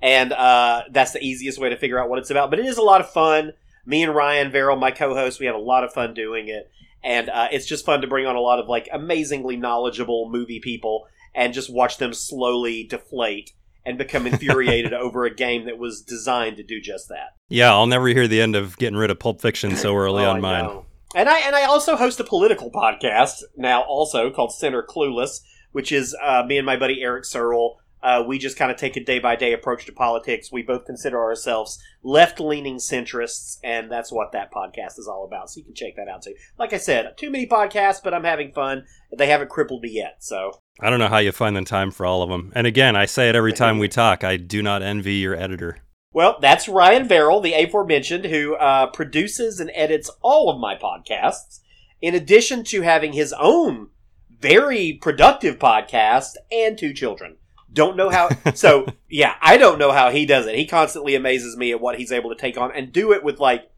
and 0.00 0.32
uh, 0.32 0.82
that's 0.92 1.12
the 1.12 1.24
easiest 1.24 1.58
way 1.58 1.70
to 1.70 1.76
figure 1.76 1.98
out 1.98 2.08
what 2.08 2.20
it's 2.20 2.30
about. 2.30 2.50
But 2.50 2.60
it 2.60 2.66
is 2.66 2.76
a 2.76 2.82
lot 2.82 3.00
of 3.00 3.10
fun. 3.10 3.54
Me 3.84 4.04
and 4.04 4.14
Ryan 4.14 4.52
Verrill, 4.52 4.76
my 4.76 4.92
co-host, 4.92 5.40
we 5.40 5.46
have 5.46 5.54
a 5.54 5.58
lot 5.58 5.82
of 5.82 5.92
fun 5.92 6.14
doing 6.14 6.48
it 6.48 6.70
and 7.06 7.30
uh, 7.30 7.48
it's 7.52 7.64
just 7.66 7.86
fun 7.86 8.00
to 8.02 8.06
bring 8.08 8.26
on 8.26 8.36
a 8.36 8.40
lot 8.40 8.58
of 8.58 8.68
like 8.68 8.88
amazingly 8.92 9.56
knowledgeable 9.56 10.28
movie 10.30 10.60
people 10.60 11.06
and 11.34 11.54
just 11.54 11.72
watch 11.72 11.98
them 11.98 12.12
slowly 12.12 12.84
deflate 12.84 13.52
and 13.84 13.96
become 13.96 14.26
infuriated 14.32 14.92
over 14.92 15.24
a 15.24 15.34
game 15.34 15.64
that 15.66 15.78
was 15.78 16.02
designed 16.02 16.56
to 16.56 16.64
do 16.64 16.80
just 16.80 17.08
that. 17.08 17.28
Yeah, 17.48 17.70
I'll 17.70 17.86
never 17.86 18.08
hear 18.08 18.26
the 18.26 18.40
end 18.40 18.56
of 18.56 18.76
getting 18.78 18.98
rid 18.98 19.10
of 19.10 19.18
Pulp 19.20 19.40
Fiction 19.40 19.76
so 19.76 19.94
early 19.94 20.24
Oh, 20.24 20.30
on 20.30 20.40
mine. 20.40 20.82
And 21.14 21.28
I 21.28 21.38
and 21.40 21.54
I 21.54 21.62
also 21.64 21.96
host 21.96 22.18
a 22.20 22.24
political 22.24 22.70
podcast 22.70 23.42
now, 23.56 23.82
also 23.82 24.30
called 24.30 24.52
Center 24.52 24.82
Clueless, 24.82 25.40
which 25.72 25.92
is 25.92 26.14
uh, 26.22 26.42
me 26.46 26.58
and 26.58 26.66
my 26.66 26.76
buddy 26.76 27.00
Eric 27.02 27.24
Searle. 27.24 27.78
Uh, 28.06 28.22
we 28.22 28.38
just 28.38 28.56
kind 28.56 28.70
of 28.70 28.76
take 28.76 28.96
a 28.96 29.02
day 29.02 29.18
by 29.18 29.34
day 29.34 29.52
approach 29.52 29.84
to 29.84 29.92
politics. 29.92 30.52
We 30.52 30.62
both 30.62 30.84
consider 30.84 31.20
ourselves 31.20 31.82
left 32.04 32.38
leaning 32.38 32.76
centrists, 32.76 33.58
and 33.64 33.90
that's 33.90 34.12
what 34.12 34.30
that 34.30 34.52
podcast 34.52 34.96
is 34.96 35.08
all 35.08 35.24
about. 35.24 35.50
So 35.50 35.58
you 35.58 35.64
can 35.64 35.74
check 35.74 35.96
that 35.96 36.06
out 36.06 36.22
too. 36.22 36.36
Like 36.56 36.72
I 36.72 36.76
said, 36.76 37.16
too 37.16 37.32
many 37.32 37.48
podcasts, 37.48 38.00
but 38.00 38.14
I'm 38.14 38.22
having 38.22 38.52
fun. 38.52 38.84
They 39.18 39.26
haven't 39.26 39.50
crippled 39.50 39.82
me 39.82 39.90
yet, 39.90 40.18
so 40.20 40.52
I 40.80 40.88
don't 40.88 41.00
know 41.00 41.08
how 41.08 41.18
you 41.18 41.32
find 41.32 41.56
the 41.56 41.62
time 41.62 41.90
for 41.90 42.06
all 42.06 42.22
of 42.22 42.30
them. 42.30 42.52
And 42.54 42.64
again, 42.64 42.94
I 42.94 43.06
say 43.06 43.28
it 43.28 43.34
every 43.34 43.52
time 43.52 43.80
we 43.80 43.88
talk. 43.88 44.22
I 44.22 44.36
do 44.36 44.62
not 44.62 44.82
envy 44.82 45.14
your 45.14 45.34
editor. 45.34 45.78
Well, 46.12 46.38
that's 46.40 46.68
Ryan 46.68 47.08
Verrill, 47.08 47.40
the 47.40 47.54
aforementioned, 47.54 48.26
who 48.26 48.54
uh, 48.54 48.86
produces 48.86 49.58
and 49.58 49.72
edits 49.74 50.12
all 50.22 50.48
of 50.48 50.60
my 50.60 50.76
podcasts, 50.76 51.58
in 52.00 52.14
addition 52.14 52.62
to 52.66 52.82
having 52.82 53.14
his 53.14 53.34
own 53.36 53.88
very 54.30 54.92
productive 54.92 55.58
podcast 55.58 56.34
and 56.52 56.78
two 56.78 56.94
children. 56.94 57.38
Don't 57.76 57.96
know 57.96 58.08
how. 58.08 58.30
so, 58.54 58.86
yeah, 59.08 59.34
I 59.40 59.56
don't 59.58 59.78
know 59.78 59.92
how 59.92 60.10
he 60.10 60.26
does 60.26 60.46
it. 60.46 60.56
He 60.56 60.66
constantly 60.66 61.14
amazes 61.14 61.56
me 61.56 61.70
at 61.70 61.80
what 61.80 61.98
he's 61.98 62.10
able 62.10 62.30
to 62.30 62.40
take 62.40 62.58
on 62.58 62.72
and 62.72 62.92
do 62.92 63.12
it 63.12 63.22
with, 63.22 63.38
like, 63.38 63.70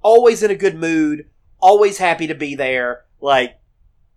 always 0.00 0.42
in 0.42 0.50
a 0.50 0.54
good 0.54 0.76
mood, 0.76 1.28
always 1.58 1.98
happy 1.98 2.26
to 2.28 2.34
be 2.34 2.54
there. 2.54 3.04
Like, 3.20 3.58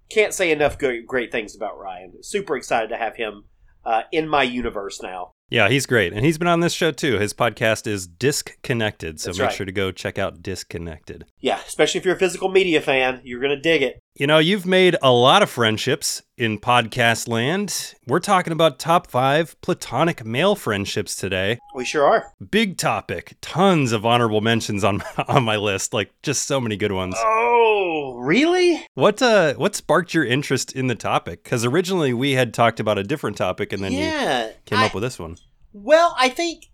can't 0.09 0.33
say 0.33 0.51
enough 0.51 0.77
good, 0.77 1.05
great 1.07 1.31
things 1.31 1.55
about 1.55 1.79
Ryan. 1.79 2.23
Super 2.23 2.55
excited 2.55 2.89
to 2.89 2.97
have 2.97 3.15
him 3.15 3.45
uh, 3.83 4.03
in 4.11 4.27
my 4.27 4.43
universe 4.43 5.01
now. 5.01 5.31
Yeah, 5.49 5.67
he's 5.69 5.87
great. 5.87 6.13
And 6.13 6.23
he's 6.23 6.37
been 6.37 6.47
on 6.47 6.59
this 6.59 6.73
show 6.73 6.91
too. 6.91 7.17
His 7.17 7.33
podcast 7.33 7.87
is 7.87 8.05
Disconnected. 8.05 9.19
So 9.19 9.29
That's 9.29 9.39
make 9.39 9.47
right. 9.47 9.55
sure 9.55 9.65
to 9.65 9.71
go 9.71 9.91
check 9.91 10.19
out 10.19 10.43
Disconnected. 10.43 11.25
Yeah, 11.39 11.59
especially 11.65 11.99
if 11.99 12.05
you're 12.05 12.15
a 12.15 12.19
physical 12.19 12.49
media 12.49 12.81
fan, 12.81 13.21
you're 13.23 13.39
going 13.39 13.55
to 13.55 13.61
dig 13.61 13.81
it. 13.81 13.99
You 14.15 14.27
know, 14.27 14.39
you've 14.39 14.65
made 14.65 14.97
a 15.01 15.11
lot 15.11 15.43
of 15.43 15.49
friendships 15.49 16.21
in 16.35 16.59
podcast 16.59 17.27
land. 17.27 17.95
We're 18.05 18.19
talking 18.19 18.51
about 18.51 18.77
top 18.77 19.07
five 19.07 19.59
platonic 19.61 20.25
male 20.25 20.55
friendships 20.55 21.15
today. 21.15 21.59
We 21.73 21.85
sure 21.85 22.05
are. 22.05 22.33
Big 22.51 22.77
topic. 22.77 23.37
Tons 23.39 23.91
of 23.91 24.05
honorable 24.05 24.41
mentions 24.41 24.83
on 24.83 25.01
on 25.27 25.43
my 25.43 25.55
list. 25.55 25.93
Like 25.93 26.11
just 26.21 26.47
so 26.47 26.59
many 26.59 26.75
good 26.75 26.91
ones. 26.91 27.15
Oh, 27.17 28.17
really? 28.19 28.85
What 28.95 29.21
uh 29.21 29.53
what 29.53 29.75
sparked 29.75 30.13
your 30.13 30.25
interest 30.25 30.73
in 30.73 30.87
the 30.87 30.95
topic? 30.95 31.43
Because 31.43 31.63
originally 31.63 32.13
we 32.13 32.33
had 32.33 32.53
talked 32.53 32.79
about 32.79 32.97
a 32.97 33.03
different 33.03 33.37
topic 33.37 33.71
and 33.71 33.81
then 33.81 33.93
you 33.93 33.99
yeah. 33.99 34.51
came 34.65 34.79
I- 34.79 34.87
up 34.87 34.93
with 34.93 35.03
this 35.03 35.19
one. 35.19 35.37
Well, 35.71 36.15
I 36.17 36.29
think 36.29 36.65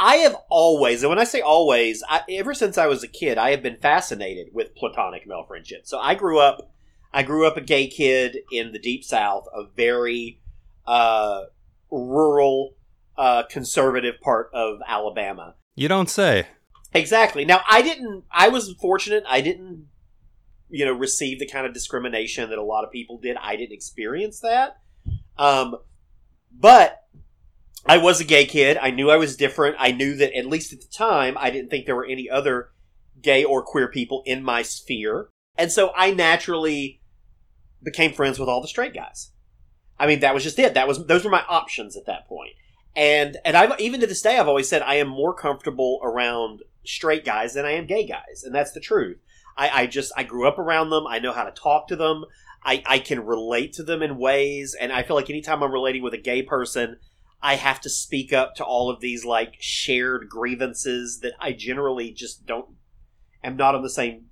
I 0.00 0.16
have 0.16 0.34
always, 0.48 1.02
and 1.02 1.10
when 1.10 1.18
I 1.18 1.24
say 1.24 1.42
always, 1.42 2.02
I, 2.08 2.22
ever 2.30 2.54
since 2.54 2.78
I 2.78 2.86
was 2.86 3.04
a 3.04 3.08
kid, 3.08 3.36
I 3.36 3.50
have 3.50 3.62
been 3.62 3.76
fascinated 3.76 4.48
with 4.52 4.74
platonic 4.74 5.26
male 5.26 5.44
friendships. 5.46 5.90
So 5.90 5.98
I 5.98 6.14
grew 6.14 6.40
up, 6.40 6.72
I 7.12 7.22
grew 7.22 7.46
up 7.46 7.56
a 7.56 7.60
gay 7.60 7.88
kid 7.88 8.38
in 8.52 8.72
the 8.72 8.78
deep 8.78 9.04
south, 9.04 9.46
a 9.54 9.64
very 9.64 10.40
uh, 10.86 11.44
rural, 11.90 12.74
uh, 13.16 13.44
conservative 13.50 14.20
part 14.20 14.50
of 14.54 14.78
Alabama. 14.86 15.54
You 15.74 15.88
don't 15.88 16.08
say. 16.08 16.46
Exactly. 16.92 17.44
Now, 17.44 17.62
I 17.68 17.82
didn't. 17.82 18.24
I 18.30 18.48
was 18.48 18.72
fortunate. 18.80 19.24
I 19.28 19.40
didn't, 19.40 19.86
you 20.68 20.84
know, 20.84 20.92
receive 20.92 21.38
the 21.38 21.46
kind 21.46 21.66
of 21.66 21.74
discrimination 21.74 22.48
that 22.50 22.58
a 22.58 22.64
lot 22.64 22.84
of 22.84 22.90
people 22.90 23.18
did. 23.18 23.36
I 23.40 23.56
didn't 23.56 23.72
experience 23.72 24.40
that. 24.40 24.78
Um, 25.38 25.76
but 26.52 27.04
I 27.86 27.98
was 27.98 28.20
a 28.20 28.24
gay 28.24 28.44
kid. 28.44 28.76
I 28.76 28.90
knew 28.90 29.10
I 29.10 29.16
was 29.16 29.36
different. 29.36 29.76
I 29.78 29.92
knew 29.92 30.16
that 30.16 30.36
at 30.36 30.46
least 30.46 30.72
at 30.72 30.80
the 30.80 30.88
time, 30.88 31.36
I 31.38 31.50
didn't 31.50 31.70
think 31.70 31.86
there 31.86 31.96
were 31.96 32.04
any 32.04 32.28
other 32.28 32.70
gay 33.22 33.44
or 33.44 33.62
queer 33.62 33.88
people 33.88 34.22
in 34.26 34.42
my 34.42 34.62
sphere, 34.62 35.28
and 35.56 35.70
so 35.70 35.92
I 35.96 36.10
naturally 36.12 36.99
became 37.82 38.12
friends 38.12 38.38
with 38.38 38.48
all 38.48 38.60
the 38.60 38.68
straight 38.68 38.94
guys. 38.94 39.30
I 39.98 40.06
mean, 40.06 40.20
that 40.20 40.34
was 40.34 40.42
just 40.42 40.58
it. 40.58 40.74
That 40.74 40.88
was 40.88 41.04
those 41.06 41.24
were 41.24 41.30
my 41.30 41.44
options 41.48 41.96
at 41.96 42.06
that 42.06 42.26
point. 42.26 42.52
And 42.96 43.36
and 43.44 43.56
I've 43.56 43.78
even 43.80 44.00
to 44.00 44.06
this 44.06 44.22
day 44.22 44.38
I've 44.38 44.48
always 44.48 44.68
said 44.68 44.82
I 44.82 44.96
am 44.96 45.08
more 45.08 45.34
comfortable 45.34 46.00
around 46.02 46.62
straight 46.84 47.24
guys 47.24 47.54
than 47.54 47.64
I 47.64 47.72
am 47.72 47.86
gay 47.86 48.06
guys, 48.06 48.42
and 48.44 48.54
that's 48.54 48.72
the 48.72 48.80
truth. 48.80 49.18
I, 49.56 49.82
I 49.82 49.86
just 49.86 50.12
I 50.16 50.24
grew 50.24 50.48
up 50.48 50.58
around 50.58 50.90
them. 50.90 51.06
I 51.06 51.18
know 51.18 51.32
how 51.32 51.44
to 51.44 51.50
talk 51.50 51.88
to 51.88 51.96
them. 51.96 52.24
I, 52.64 52.82
I 52.86 52.98
can 52.98 53.24
relate 53.24 53.72
to 53.74 53.82
them 53.82 54.02
in 54.02 54.18
ways, 54.18 54.76
and 54.78 54.92
I 54.92 55.02
feel 55.02 55.16
like 55.16 55.30
anytime 55.30 55.62
I'm 55.62 55.72
relating 55.72 56.02
with 56.02 56.12
a 56.12 56.18
gay 56.18 56.42
person, 56.42 56.98
I 57.42 57.54
have 57.54 57.80
to 57.82 57.90
speak 57.90 58.32
up 58.32 58.54
to 58.56 58.64
all 58.64 58.90
of 58.90 59.00
these 59.00 59.24
like 59.24 59.56
shared 59.60 60.28
grievances 60.28 61.20
that 61.20 61.32
I 61.40 61.52
generally 61.52 62.12
just 62.12 62.46
don't 62.46 62.66
am 63.42 63.56
not 63.56 63.74
on 63.74 63.82
the 63.82 63.90
same 63.90 64.26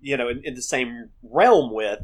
you 0.00 0.16
know 0.16 0.28
in, 0.28 0.42
in 0.44 0.54
the 0.54 0.62
same 0.62 1.10
realm 1.22 1.72
with. 1.72 2.00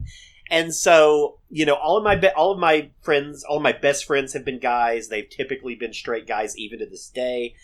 And 0.51 0.75
so, 0.75 1.39
you 1.51 1.67
know, 1.67 1.75
all 1.75 1.97
of 1.97 2.05
my 2.05 2.17
be- 2.17 2.29
all 2.29 2.53
of 2.53 2.59
my 2.59 2.91
friends, 3.03 3.45
all 3.45 3.59
of 3.59 3.63
my 3.63 3.73
best 3.73 4.05
friends 4.05 4.33
have 4.33 4.45
been 4.45 4.59
guys. 4.59 5.09
They've 5.09 5.29
typically 5.29 5.75
been 5.75 5.93
straight 5.93 6.27
guys 6.27 6.57
even 6.57 6.79
to 6.79 6.87
this 6.87 7.09
day. 7.09 7.55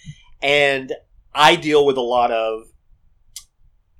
And 0.42 0.92
I 1.35 1.57
deal 1.57 1.87
with 1.87 1.97
a 1.97 2.03
lot 2.03 2.31
of 2.31 2.64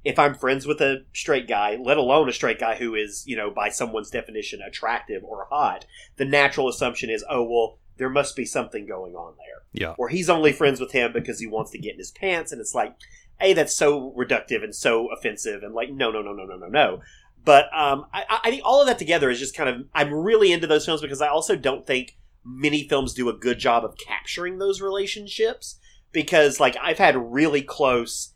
if 0.05 0.19
I'm 0.19 0.35
friends 0.35 0.67
with 0.67 0.81
a 0.81 1.05
straight 1.15 1.49
guy, 1.49 1.79
let 1.83 1.97
alone 1.97 2.29
a 2.29 2.33
straight 2.33 2.61
guy 2.61 2.77
who 2.77 2.95
is, 2.95 3.25
you 3.27 3.37
know, 3.37 3.51
by 3.51 3.71
someone's 3.71 4.11
definition 4.11 4.61
attractive 4.61 5.25
or 5.25 5.47
hot, 5.51 5.87
the 6.17 6.27
natural 6.27 6.69
assumption 6.69 7.09
is, 7.09 7.25
oh, 7.29 7.43
well, 7.43 7.79
there 7.97 8.11
must 8.11 8.37
be 8.37 8.45
something 8.45 8.87
going 8.87 9.15
on 9.15 9.35
there. 9.39 9.63
Yeah. 9.73 9.95
Or 9.97 10.09
he's 10.09 10.29
only 10.29 10.53
friends 10.53 10.79
with 10.79 10.93
him 10.93 11.13
because 11.13 11.41
he 11.41 11.47
wants 11.47 11.71
to 11.71 11.79
get 11.79 11.93
in 11.93 11.99
his 11.99 12.11
pants. 12.11 12.53
And 12.53 12.61
it's 12.61 12.75
like, 12.75 12.95
hey, 13.41 13.55
that's 13.55 13.75
so 13.75 14.15
reductive 14.17 14.63
and 14.63 14.75
so 14.75 15.09
offensive. 15.11 15.63
And 15.63 15.75
like, 15.75 15.91
no, 15.91 16.11
no, 16.11 16.21
no, 16.21 16.33
no, 16.33 16.45
no, 16.45 16.57
no, 16.57 16.67
no. 16.67 17.01
But 17.45 17.67
um, 17.77 18.07
I, 18.13 18.41
I 18.45 18.51
think 18.51 18.63
all 18.65 18.81
of 18.81 18.87
that 18.87 18.99
together 18.99 19.31
is 19.31 19.39
just 19.39 19.57
kind 19.57 19.69
of, 19.69 19.87
I'm 19.95 20.13
really 20.13 20.53
into 20.53 20.67
those 20.67 20.87
films 20.87 21.03
because 21.03 21.21
I 21.21 21.29
also 21.29 21.57
don't 21.57 21.87
think 21.87 22.17
many 22.45 22.89
films 22.89 23.15
do 23.15 23.29
a 23.29 23.35
good 23.35 23.59
job 23.59 23.85
of 23.85 23.97
capturing 23.97 24.59
those 24.59 24.81
relationships. 24.81 25.79
Because, 26.13 26.61
like, 26.61 26.77
I've 26.81 26.99
had 26.99 27.17
really 27.17 27.61
close, 27.61 28.35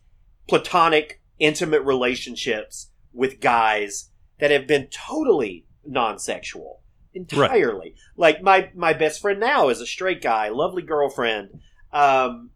platonic, 0.48 1.22
intimate 1.38 1.82
relationships 1.82 2.90
with 3.12 3.40
guys 3.40 4.10
that 4.40 4.50
have 4.50 4.66
been 4.66 4.88
totally 4.88 5.64
non 5.86 6.18
sexual 6.18 6.82
entirely. 7.14 7.94
Like, 8.16 8.42
my, 8.42 8.70
my 8.74 8.92
best 8.94 9.20
friend 9.20 9.38
now 9.38 9.68
is 9.68 9.80
a 9.80 9.86
straight 9.86 10.20
guy, 10.20 10.48
lovely 10.48 10.82
girlfriend. 10.82 11.60
Um, 11.92 12.50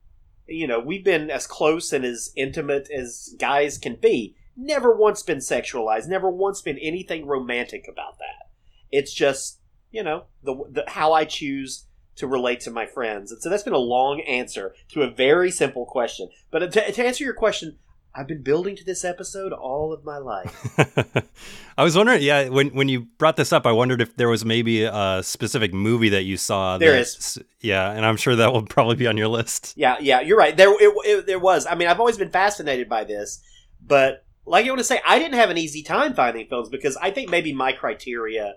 you 0.49 0.67
know, 0.67 0.81
we've 0.81 1.05
been 1.05 1.31
as 1.31 1.47
close 1.47 1.93
and 1.93 2.05
as 2.05 2.33
intimate 2.37 2.89
as 2.91 3.35
guys 3.39 3.79
can 3.79 3.97
be. 3.97 4.35
Never 4.57 4.95
once 4.95 5.23
been 5.23 5.39
sexualized. 5.39 6.09
Never 6.09 6.31
once 6.31 6.61
been 6.61 6.79
anything 6.79 7.27
romantic 7.27 7.87
about 7.91 8.19
that. 8.19 8.51
It's 8.91 9.13
just, 9.13 9.61
you 9.91 10.03
know, 10.03 10.25
the, 10.43 10.55
the 10.71 10.85
how 10.89 11.13
I 11.13 11.25
choose 11.25 11.87
to 12.17 12.27
relate 12.27 12.61
to 12.61 12.71
my 12.71 12.87
friends. 12.87 13.33
And 13.33 13.43
so 13.43 13.49
that's 13.49 13.63
been 13.63 13.73
a 13.73 13.79
long 13.79 14.21
answer 14.21 14.75
to 14.91 15.03
a 15.03 15.11
very 15.11 15.51
simple 15.51 15.87
question. 15.87 16.29
But 16.51 16.73
to, 16.73 16.93
to 16.93 17.05
answer 17.07 17.25
your 17.25 17.35
question, 17.35 17.79
I've 18.15 18.29
been 18.29 18.43
building 18.43 18.77
to 18.77 18.85
this 18.85 19.07
episode 19.07 19.53
all 19.55 19.93
of 19.93 20.05
my 20.05 20.19
life. 20.19 21.25
I 21.79 21.83
was 21.83 21.97
wondering, 21.97 22.23
yeah, 22.23 22.49
when 22.51 22.69
when 22.69 22.91
you 22.91 23.07
brought 23.17 23.37
this 23.37 23.55
up, 23.55 23.67
I 23.67 23.73
wondered 23.73 24.03
if 24.03 24.17
there 24.17 24.29
was 24.29 24.45
maybe 24.45 24.85
a 24.85 25.21
specific 25.23 25.73
movie 25.73 26.11
that 26.11 26.25
you 26.25 26.37
saw. 26.37 26.77
There 26.77 26.93
that- 26.93 27.01
is. 27.01 27.39
Yeah, 27.61 27.91
and 27.91 28.05
I'm 28.05 28.19
sure 28.19 28.37
that 28.37 28.53
will 28.53 28.67
probably 28.67 28.97
be 28.97 29.07
on 29.07 29.17
your 29.17 29.29
list. 29.29 29.73
Yeah, 29.77 29.97
yeah, 29.99 30.21
you're 30.21 30.37
right. 30.37 30.55
There, 30.55 30.71
it, 30.71 30.93
it, 31.07 31.27
there 31.27 31.39
was. 31.39 31.65
I 31.67 31.75
mean, 31.75 31.89
I've 31.89 32.01
always 32.01 32.19
been 32.19 32.31
fascinated 32.31 32.87
by 32.89 33.05
this, 33.05 33.43
but 33.81 34.27
like 34.45 34.67
I 34.67 34.69
want 34.69 34.81
to 34.81 34.85
say, 34.85 35.01
I 35.07 35.19
didn't 35.19 35.35
have 35.35 35.51
an 35.51 35.59
easy 35.59 35.83
time 35.83 36.15
finding 36.15 36.47
films 36.49 36.69
because 36.69 36.97
I 36.97 37.11
think 37.11 37.31
maybe 37.31 37.53
my 37.53 37.73
criteria 37.73 38.55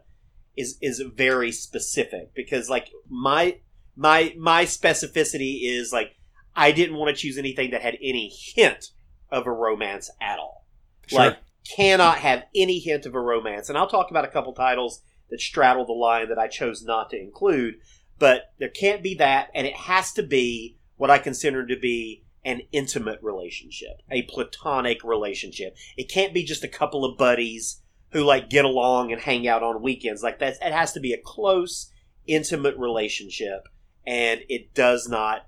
is 0.57 0.77
is 0.81 0.99
very 0.99 1.51
specific 1.51 2.33
because 2.33 2.69
like 2.69 2.89
my 3.09 3.59
my 3.95 4.33
my 4.37 4.65
specificity 4.65 5.59
is 5.63 5.91
like 5.91 6.15
I 6.55 6.71
didn't 6.71 6.95
want 6.95 7.15
to 7.15 7.21
choose 7.21 7.37
anything 7.37 7.71
that 7.71 7.81
had 7.81 7.97
any 8.01 8.29
hint 8.29 8.91
of 9.29 9.45
a 9.47 9.51
romance 9.51 10.09
at 10.21 10.39
all. 10.39 10.65
Sure. 11.07 11.19
Like, 11.19 11.37
cannot 11.75 12.19
have 12.19 12.43
any 12.55 12.79
hint 12.79 13.05
of 13.05 13.15
a 13.15 13.19
romance. 13.19 13.69
And 13.69 13.77
I'll 13.77 13.87
talk 13.87 14.11
about 14.11 14.25
a 14.25 14.29
couple 14.29 14.53
titles 14.53 15.01
that 15.29 15.41
straddle 15.41 15.85
the 15.85 15.93
line 15.93 16.29
that 16.29 16.37
I 16.37 16.47
chose 16.47 16.83
not 16.83 17.09
to 17.09 17.19
include, 17.19 17.75
but 18.19 18.53
there 18.59 18.69
can't 18.69 19.01
be 19.01 19.15
that, 19.15 19.49
and 19.55 19.65
it 19.65 19.75
has 19.75 20.13
to 20.13 20.23
be 20.23 20.77
what 20.97 21.09
I 21.09 21.17
consider 21.17 21.65
to 21.65 21.77
be 21.77 22.24
an 22.45 22.61
intimate 22.71 23.19
relationship, 23.21 24.01
a 24.09 24.21
platonic 24.23 25.03
relationship. 25.03 25.75
It 25.97 26.09
can't 26.09 26.33
be 26.33 26.43
just 26.43 26.63
a 26.63 26.69
couple 26.69 27.03
of 27.03 27.17
buddies 27.17 27.81
who 28.11 28.23
like 28.23 28.49
get 28.49 28.63
along 28.63 29.11
and 29.11 29.19
hang 29.19 29.47
out 29.47 29.63
on 29.63 29.81
weekends. 29.81 30.23
Like 30.23 30.39
that, 30.39 30.55
it 30.61 30.71
has 30.71 30.93
to 30.93 30.99
be 30.99 31.11
a 31.11 31.17
close, 31.17 31.91
intimate 32.27 32.77
relationship, 32.77 33.67
and 34.05 34.41
it 34.47 34.73
does 34.73 35.09
not 35.09 35.47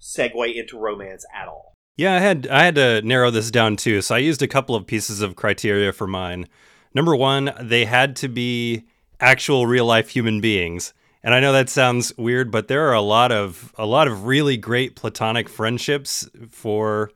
segue 0.00 0.54
into 0.54 0.78
romance 0.78 1.26
at 1.34 1.48
all. 1.48 1.74
Yeah, 1.96 2.14
I 2.14 2.20
had 2.20 2.46
I 2.46 2.64
had 2.64 2.76
to 2.76 3.02
narrow 3.02 3.30
this 3.30 3.50
down 3.50 3.76
too. 3.76 4.00
So 4.00 4.14
I 4.14 4.18
used 4.18 4.40
a 4.40 4.48
couple 4.48 4.74
of 4.74 4.86
pieces 4.86 5.20
of 5.20 5.36
criteria 5.36 5.92
for 5.92 6.06
mine. 6.06 6.46
Number 6.94 7.14
one, 7.14 7.52
they 7.60 7.84
had 7.84 8.16
to 8.16 8.28
be 8.28 8.84
actual 9.20 9.66
real 9.66 9.84
life 9.84 10.08
human 10.08 10.40
beings. 10.40 10.94
And 11.22 11.34
I 11.34 11.40
know 11.40 11.52
that 11.52 11.68
sounds 11.68 12.16
weird, 12.16 12.50
but 12.50 12.68
there 12.68 12.88
are 12.88 12.94
a 12.94 13.02
lot 13.02 13.30
of 13.30 13.74
a 13.76 13.84
lot 13.84 14.08
of 14.08 14.24
really 14.24 14.56
great 14.56 14.96
platonic 14.96 15.48
friendships 15.48 16.28
for 16.48 17.10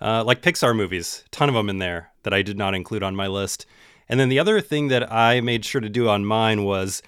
uh, 0.00 0.22
like 0.24 0.42
Pixar 0.42 0.76
movies. 0.76 1.24
ton 1.30 1.48
of 1.48 1.54
them 1.54 1.68
in 1.68 1.78
there 1.78 2.12
that 2.22 2.32
I 2.32 2.42
did 2.42 2.56
not 2.56 2.74
include 2.74 3.02
on 3.02 3.16
my 3.16 3.26
list. 3.26 3.66
And 4.08 4.20
then 4.20 4.28
the 4.28 4.38
other 4.38 4.60
thing 4.60 4.88
that 4.88 5.10
I 5.12 5.40
made 5.40 5.64
sure 5.64 5.80
to 5.80 5.88
do 5.88 6.08
on 6.08 6.24
mine 6.24 6.64
was 6.64 7.02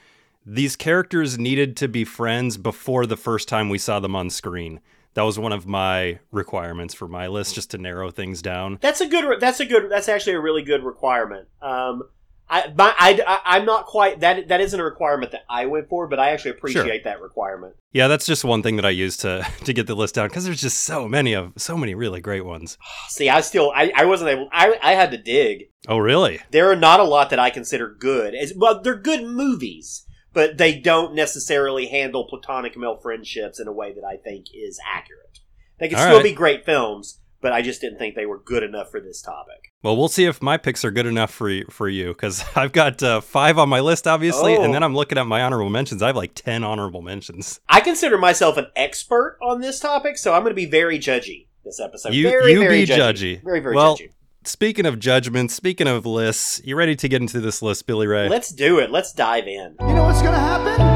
these 0.46 0.76
characters 0.76 1.38
needed 1.38 1.76
to 1.78 1.88
be 1.88 2.04
friends 2.04 2.56
before 2.56 3.06
the 3.06 3.16
first 3.16 3.48
time 3.48 3.68
we 3.68 3.78
saw 3.78 4.00
them 4.00 4.16
on 4.16 4.30
screen. 4.30 4.80
That 5.14 5.22
was 5.22 5.38
one 5.38 5.52
of 5.52 5.66
my 5.66 6.18
requirements 6.32 6.92
for 6.92 7.06
my 7.06 7.28
list, 7.28 7.54
just 7.54 7.70
to 7.70 7.78
narrow 7.78 8.10
things 8.10 8.42
down. 8.42 8.78
That's 8.80 9.00
a 9.00 9.06
good. 9.06 9.40
That's 9.40 9.60
a 9.60 9.66
good. 9.66 9.88
That's 9.88 10.08
actually 10.08 10.34
a 10.34 10.40
really 10.40 10.62
good 10.62 10.82
requirement. 10.82 11.46
Um, 11.62 12.02
I, 12.48 12.72
my, 12.76 12.94
I, 12.98 13.40
I, 13.46 13.56
am 13.56 13.64
not 13.64 13.86
quite 13.86 14.20
that. 14.20 14.48
That 14.48 14.60
isn't 14.60 14.78
a 14.78 14.84
requirement 14.84 15.32
that 15.32 15.44
I 15.48 15.66
went 15.66 15.88
for, 15.88 16.06
but 16.06 16.18
I 16.18 16.30
actually 16.30 16.52
appreciate 16.52 16.84
Sure. 16.84 17.00
that 17.04 17.20
requirement. 17.20 17.74
Yeah, 17.92 18.06
that's 18.06 18.26
just 18.26 18.44
one 18.44 18.62
thing 18.62 18.76
that 18.76 18.84
I 18.84 18.90
use 18.90 19.16
to 19.18 19.46
to 19.64 19.72
get 19.72 19.86
the 19.86 19.94
list 19.94 20.14
down 20.14 20.28
because 20.28 20.44
there's 20.44 20.60
just 20.60 20.80
so 20.80 21.08
many 21.08 21.32
of 21.32 21.52
so 21.56 21.76
many 21.76 21.94
really 21.94 22.20
great 22.20 22.44
ones. 22.44 22.76
See, 23.08 23.28
I 23.30 23.40
still, 23.40 23.72
I, 23.74 23.92
I 23.96 24.04
wasn't 24.04 24.30
able. 24.30 24.48
I, 24.52 24.78
I 24.82 24.92
had 24.92 25.10
to 25.12 25.16
dig. 25.16 25.64
Oh, 25.88 25.98
really? 25.98 26.40
There 26.50 26.70
are 26.70 26.76
not 26.76 27.00
a 27.00 27.04
lot 27.04 27.30
that 27.30 27.38
I 27.38 27.50
consider 27.50 27.88
good. 27.88 28.34
As, 28.34 28.52
well, 28.54 28.80
they're 28.80 28.96
good 28.96 29.24
movies, 29.24 30.04
but 30.32 30.58
they 30.58 30.78
don't 30.78 31.14
necessarily 31.14 31.86
handle 31.86 32.26
platonic 32.28 32.76
male 32.76 32.98
friendships 33.00 33.58
in 33.58 33.68
a 33.68 33.72
way 33.72 33.92
that 33.94 34.04
I 34.04 34.16
think 34.16 34.46
is 34.54 34.78
accurate. 34.86 35.40
They 35.78 35.88
can 35.88 35.98
All 35.98 36.04
still 36.04 36.16
right. 36.16 36.24
be 36.24 36.32
great 36.32 36.64
films, 36.64 37.20
but 37.44 37.52
I 37.52 37.60
just 37.60 37.82
didn't 37.82 37.98
think 37.98 38.14
they 38.14 38.24
were 38.24 38.38
good 38.38 38.62
enough 38.62 38.90
for 38.90 39.00
this 39.02 39.20
topic. 39.20 39.70
Well, 39.82 39.98
we'll 39.98 40.08
see 40.08 40.24
if 40.24 40.40
my 40.40 40.56
picks 40.56 40.82
are 40.82 40.90
good 40.90 41.04
enough 41.04 41.30
for 41.30 41.50
you, 41.50 41.66
for 41.68 41.90
you 41.90 42.08
because 42.08 42.42
I've 42.56 42.72
got 42.72 43.02
uh, 43.02 43.20
five 43.20 43.58
on 43.58 43.68
my 43.68 43.80
list, 43.80 44.06
obviously, 44.06 44.56
Oh. 44.56 44.62
and 44.62 44.72
then 44.72 44.82
I'm 44.82 44.94
looking 44.94 45.18
at 45.18 45.26
my 45.26 45.42
honorable 45.42 45.68
mentions. 45.68 46.02
I 46.02 46.06
have 46.06 46.16
like 46.16 46.32
ten 46.34 46.64
honorable 46.64 47.02
mentions. 47.02 47.60
I 47.68 47.80
consider 47.80 48.16
myself 48.16 48.56
an 48.56 48.68
expert 48.74 49.36
on 49.42 49.60
this 49.60 49.78
topic, 49.78 50.16
so 50.16 50.32
I'm 50.32 50.40
going 50.40 50.52
to 50.52 50.54
be 50.56 50.64
very 50.64 50.98
judgy 50.98 51.48
this 51.66 51.78
episode. 51.80 52.14
You 52.14 52.30
very, 52.30 52.52
you 52.52 52.60
very 52.60 52.86
be 52.86 52.90
judgy. 52.90 53.44
Very, 53.44 53.60
very 53.60 53.76
well, 53.76 53.98
judgy. 53.98 54.08
speaking 54.44 54.86
of 54.86 54.98
judgments, 54.98 55.52
speaking 55.54 55.86
of 55.86 56.06
lists, 56.06 56.62
you 56.64 56.76
ready 56.76 56.96
to 56.96 57.08
get 57.10 57.20
into 57.20 57.40
this 57.40 57.60
list, 57.60 57.86
Billy 57.86 58.06
Ray? 58.06 58.30
Let's 58.30 58.48
do 58.48 58.78
it. 58.78 58.90
Let's 58.90 59.12
dive 59.12 59.46
in. 59.46 59.76
You 59.80 59.92
know 59.94 60.04
what's 60.04 60.22
gonna 60.22 60.38
happen? 60.38 60.93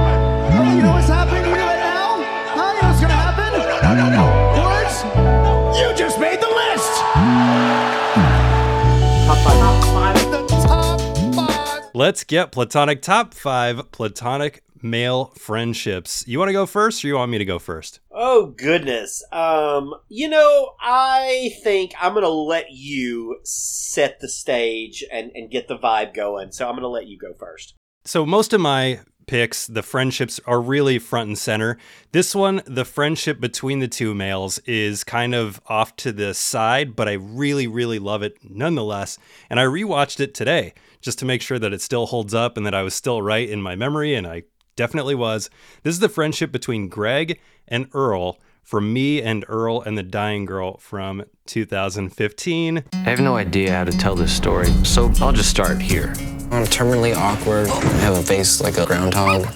Let's 11.99 12.23
get 12.23 12.53
platonic 12.53 13.03
top 13.03 13.35
five 13.35 13.91
platonic 13.91 14.63
male 14.81 15.33
friendships. 15.37 16.23
You 16.29 16.39
want 16.39 16.49
to 16.49 16.53
go 16.53 16.65
first, 16.65 17.05
or 17.05 17.09
you 17.09 17.17
want 17.17 17.33
me 17.33 17.39
to 17.39 17.45
go 17.45 17.59
first? 17.59 17.99
Oh 18.13 18.55
goodness. 18.57 19.25
Um, 19.33 19.93
you 20.09 20.29
know, 20.29 20.75
I 20.81 21.57
think 21.65 21.95
I'm 22.01 22.15
gonna 22.15 22.29
let 22.29 22.71
you 22.71 23.41
set 23.43 24.21
the 24.21 24.29
stage 24.29 25.05
and, 25.11 25.33
and 25.35 25.51
get 25.51 25.67
the 25.67 25.77
vibe 25.77 26.15
going. 26.15 26.53
So 26.53 26.69
I'm 26.69 26.77
gonna 26.77 26.87
let 26.87 27.09
you 27.09 27.19
go 27.19 27.35
first. 27.35 27.75
So 28.05 28.25
most 28.25 28.53
of 28.53 28.61
my 28.61 29.01
picks, 29.27 29.67
the 29.67 29.83
friendships 29.83 30.39
are 30.47 30.61
really 30.61 31.01
front 31.01 31.27
and 31.27 31.37
center. 31.37 31.79
This 32.13 32.33
one, 32.33 32.63
the 32.65 32.85
friendship 32.85 33.41
between 33.41 33.81
the 33.81 33.89
two 33.89 34.15
males 34.15 34.61
is 34.61 35.03
kind 35.03 35.35
of 35.35 35.61
off 35.67 35.97
to 35.97 36.13
the 36.13 36.33
side, 36.33 36.95
but 36.95 37.09
I 37.09 37.15
really, 37.15 37.67
really 37.67 37.99
love 37.99 38.23
it 38.23 38.39
nonetheless. 38.49 39.19
And 39.51 39.59
I 39.59 39.65
rewatched 39.65 40.21
it 40.21 40.33
today 40.33 40.75
just 41.01 41.19
to 41.21 41.25
make 41.25 41.43
sure 41.43 41.59
that 41.59 41.73
it 41.73 41.81
still 41.81 42.07
holds 42.07 42.35
up 42.35 42.57
and 42.57 42.67
that 42.67 42.75
I 42.75 42.83
was 42.83 42.95
still 42.95 43.23
right 43.23 43.49
in 43.49 43.63
my 43.63 43.75
memory, 43.75 44.15
and 44.15 44.27
I 44.27 44.45
definitely 44.77 45.15
was. 45.15 45.51
This 45.83 45.95
is 45.95 46.01
the 46.01 46.09
friendship 46.09 46.53
between 46.53 46.89
Greg 46.89 47.41
and 47.67 47.89
Earl 47.93 48.39
from 48.63 48.93
Me 48.93 49.23
and 49.23 49.45
Earl 49.49 49.81
and 49.81 49.97
the 49.97 50.03
Dying 50.03 50.45
Girl 50.45 50.77
from 50.77 51.25
2015. 51.47 52.85
I 52.93 52.97
have 52.97 53.19
no 53.19 53.37
idea 53.37 53.73
how 53.73 53.85
to 53.85 53.93
tell 53.93 54.15
this 54.15 54.31
story, 54.31 54.69
so 54.85 55.11
I'll 55.21 55.33
just 55.33 55.49
start 55.49 55.81
here. 55.81 56.13
I'm 56.51 56.65
terminally 56.65 57.17
awkward. 57.17 57.69
I 57.69 57.81
have 58.01 58.19
a 58.19 58.23
face 58.23 58.61
like 58.61 58.77
a 58.79 58.87
groundhog. 58.87 59.47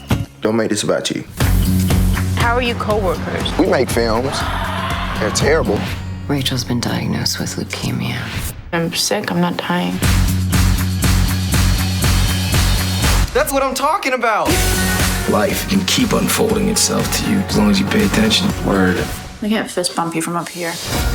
Don't 0.40 0.56
make 0.56 0.70
this 0.70 0.82
about 0.82 1.10
you. 1.10 1.24
How 2.36 2.54
are 2.54 2.62
you 2.62 2.74
coworkers? 2.74 3.58
We 3.58 3.66
make 3.66 3.90
films. 3.90 4.38
They're 5.20 5.30
terrible. 5.30 5.78
Rachel's 6.26 6.64
been 6.64 6.80
diagnosed 6.80 7.38
with 7.38 7.50
leukemia. 7.56 8.54
I'm 8.72 8.92
sick. 8.94 9.30
I'm 9.30 9.40
not 9.40 9.56
dying. 9.58 9.98
That's 13.32 13.50
what 13.50 13.62
I'm 13.62 13.74
talking 13.74 14.12
about! 14.12 14.48
Life 15.30 15.66
can 15.70 15.82
keep 15.86 16.12
unfolding 16.12 16.68
itself 16.68 17.10
to 17.16 17.30
you 17.30 17.38
as 17.38 17.56
long 17.56 17.70
as 17.70 17.80
you 17.80 17.86
pay 17.86 18.04
attention. 18.04 18.46
Word. 18.66 18.98
I 19.40 19.48
can't 19.48 19.70
fist 19.70 19.96
bump 19.96 20.14
you 20.14 20.20
from 20.20 20.36
up 20.36 20.50
here. 20.50 20.74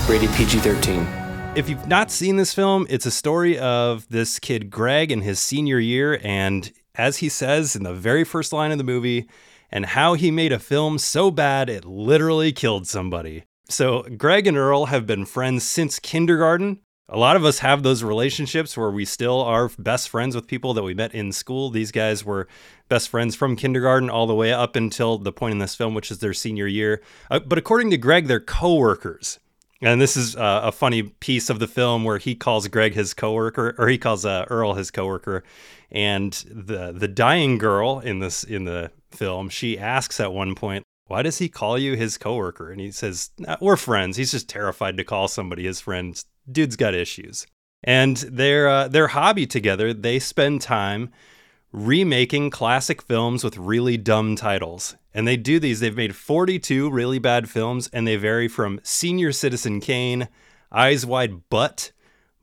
Rated 0.10 0.32
PG 0.32 0.58
13. 0.60 1.06
If 1.56 1.70
you've 1.70 1.88
not 1.88 2.10
seen 2.10 2.38
this 2.38 2.56
film, 2.56 2.88
it's 2.90 3.06
a 3.06 3.12
story 3.12 3.60
of 3.60 4.08
this 4.10 4.40
kid 4.40 4.72
Greg 4.72 5.12
in 5.12 5.22
his 5.22 5.40
senior 5.40 5.78
year, 5.78 6.20
and 6.24 6.72
as 6.96 7.18
he 7.18 7.30
says 7.30 7.76
in 7.76 7.84
the 7.84 7.94
very 7.94 8.24
first 8.24 8.52
line 8.52 8.72
of 8.72 8.80
the 8.80 8.84
movie, 8.84 9.30
and 9.70 9.86
how 9.86 10.16
he 10.16 10.32
made 10.32 10.52
a 10.52 10.58
film 10.58 10.98
so 10.98 11.30
bad 11.30 11.70
it 11.70 11.86
literally 11.86 12.52
killed 12.52 12.88
somebody. 12.88 13.44
So, 13.70 14.02
Greg 14.18 14.48
and 14.48 14.58
Earl 14.58 14.86
have 14.86 15.06
been 15.06 15.26
friends 15.26 15.68
since 15.68 16.00
kindergarten. 16.00 16.80
A 17.10 17.18
lot 17.18 17.38
of 17.38 17.46
us 17.46 17.60
have 17.60 17.84
those 17.84 18.04
relationships 18.04 18.76
where 18.76 18.92
we 18.92 19.06
still 19.06 19.42
are 19.42 19.72
best 19.80 20.10
friends 20.10 20.36
with 20.36 20.46
people 20.46 20.74
that 20.74 20.84
we 20.84 20.94
met 20.94 21.16
in 21.16 21.32
school. 21.32 21.70
These 21.70 21.94
guys 21.94 22.26
were 22.26 22.50
best 22.90 23.08
friends 23.08 23.34
from 23.34 23.56
kindergarten 23.56 24.10
all 24.10 24.28
the 24.28 24.36
way 24.36 24.52
up 24.52 24.76
until 24.76 25.18
the 25.18 25.32
point 25.32 25.54
in 25.54 25.60
this 25.60 25.74
film, 25.74 25.94
which 25.94 26.12
is 26.12 26.20
their 26.20 26.34
senior 26.34 26.68
year. 26.68 27.02
Uh, 27.32 27.40
but 27.40 27.58
according 27.58 27.92
to 27.92 27.98
Greg, 27.98 28.28
they're 28.28 28.42
coworkers. 28.42 29.40
And 29.82 30.02
this 30.02 30.18
is 30.18 30.36
uh, 30.36 30.62
a 30.64 30.72
funny 30.74 31.04
piece 31.04 31.50
of 31.50 31.60
the 31.60 31.68
film 31.68 32.04
where 32.04 32.18
he 32.18 32.36
calls 32.36 32.68
Greg 32.68 32.94
his 32.94 33.14
coworker, 33.14 33.74
or 33.78 33.88
he 33.88 33.98
calls 33.98 34.26
uh, 34.26 34.46
Earl 34.50 34.74
his 34.74 34.92
coworker, 34.92 35.44
and 35.92 36.34
the 36.50 36.92
the 36.92 37.08
dying 37.08 37.60
girl 37.60 38.00
in 38.00 38.20
this 38.20 38.44
in 38.44 38.66
the 38.66 38.92
film, 39.12 39.50
she 39.50 39.78
asks 39.78 40.20
at 40.20 40.34
one 40.34 40.56
point, 40.56 40.84
"Why 41.06 41.22
does 41.22 41.38
he 41.38 41.48
call 41.48 41.78
you 41.78 41.96
his 41.96 42.18
coworker?" 42.18 42.72
And 42.72 42.82
he 42.82 42.90
says, 42.90 43.30
"Nah, 43.38 43.58
"We're 43.62 43.78
friends. 43.78 44.18
He's 44.18 44.32
just 44.32 44.50
terrified 44.50 44.98
to 44.98 45.04
call 45.04 45.28
somebody 45.28 45.66
his 45.66 45.80
friend. 45.80 46.22
Dude's 46.52 46.76
got 46.76 46.94
issues." 46.94 47.48
And 47.84 48.18
their 48.18 48.68
uh, 48.68 48.88
their 48.88 49.08
hobby 49.08 49.46
together, 49.46 49.94
they 49.94 50.20
spend 50.20 50.62
time 50.62 51.12
remaking 51.72 52.50
classic 52.50 53.02
films 53.02 53.44
with 53.44 53.58
really 53.58 53.98
dumb 53.98 54.36
titles. 54.36 54.96
And 55.14 55.28
they 55.28 55.38
do 55.38 55.60
these. 55.60 55.80
They've 55.80 55.96
made 55.96 56.16
42 56.16 56.90
really 56.90 57.20
bad 57.20 57.50
films, 57.50 57.90
and 57.92 58.08
they 58.08 58.16
vary 58.16 58.48
from 58.48 58.80
Senior 58.84 59.32
Citizen 59.32 59.80
Kane, 59.80 60.28
Eyes 60.72 61.06
Wide 61.06 61.50
Butt, 61.50 61.92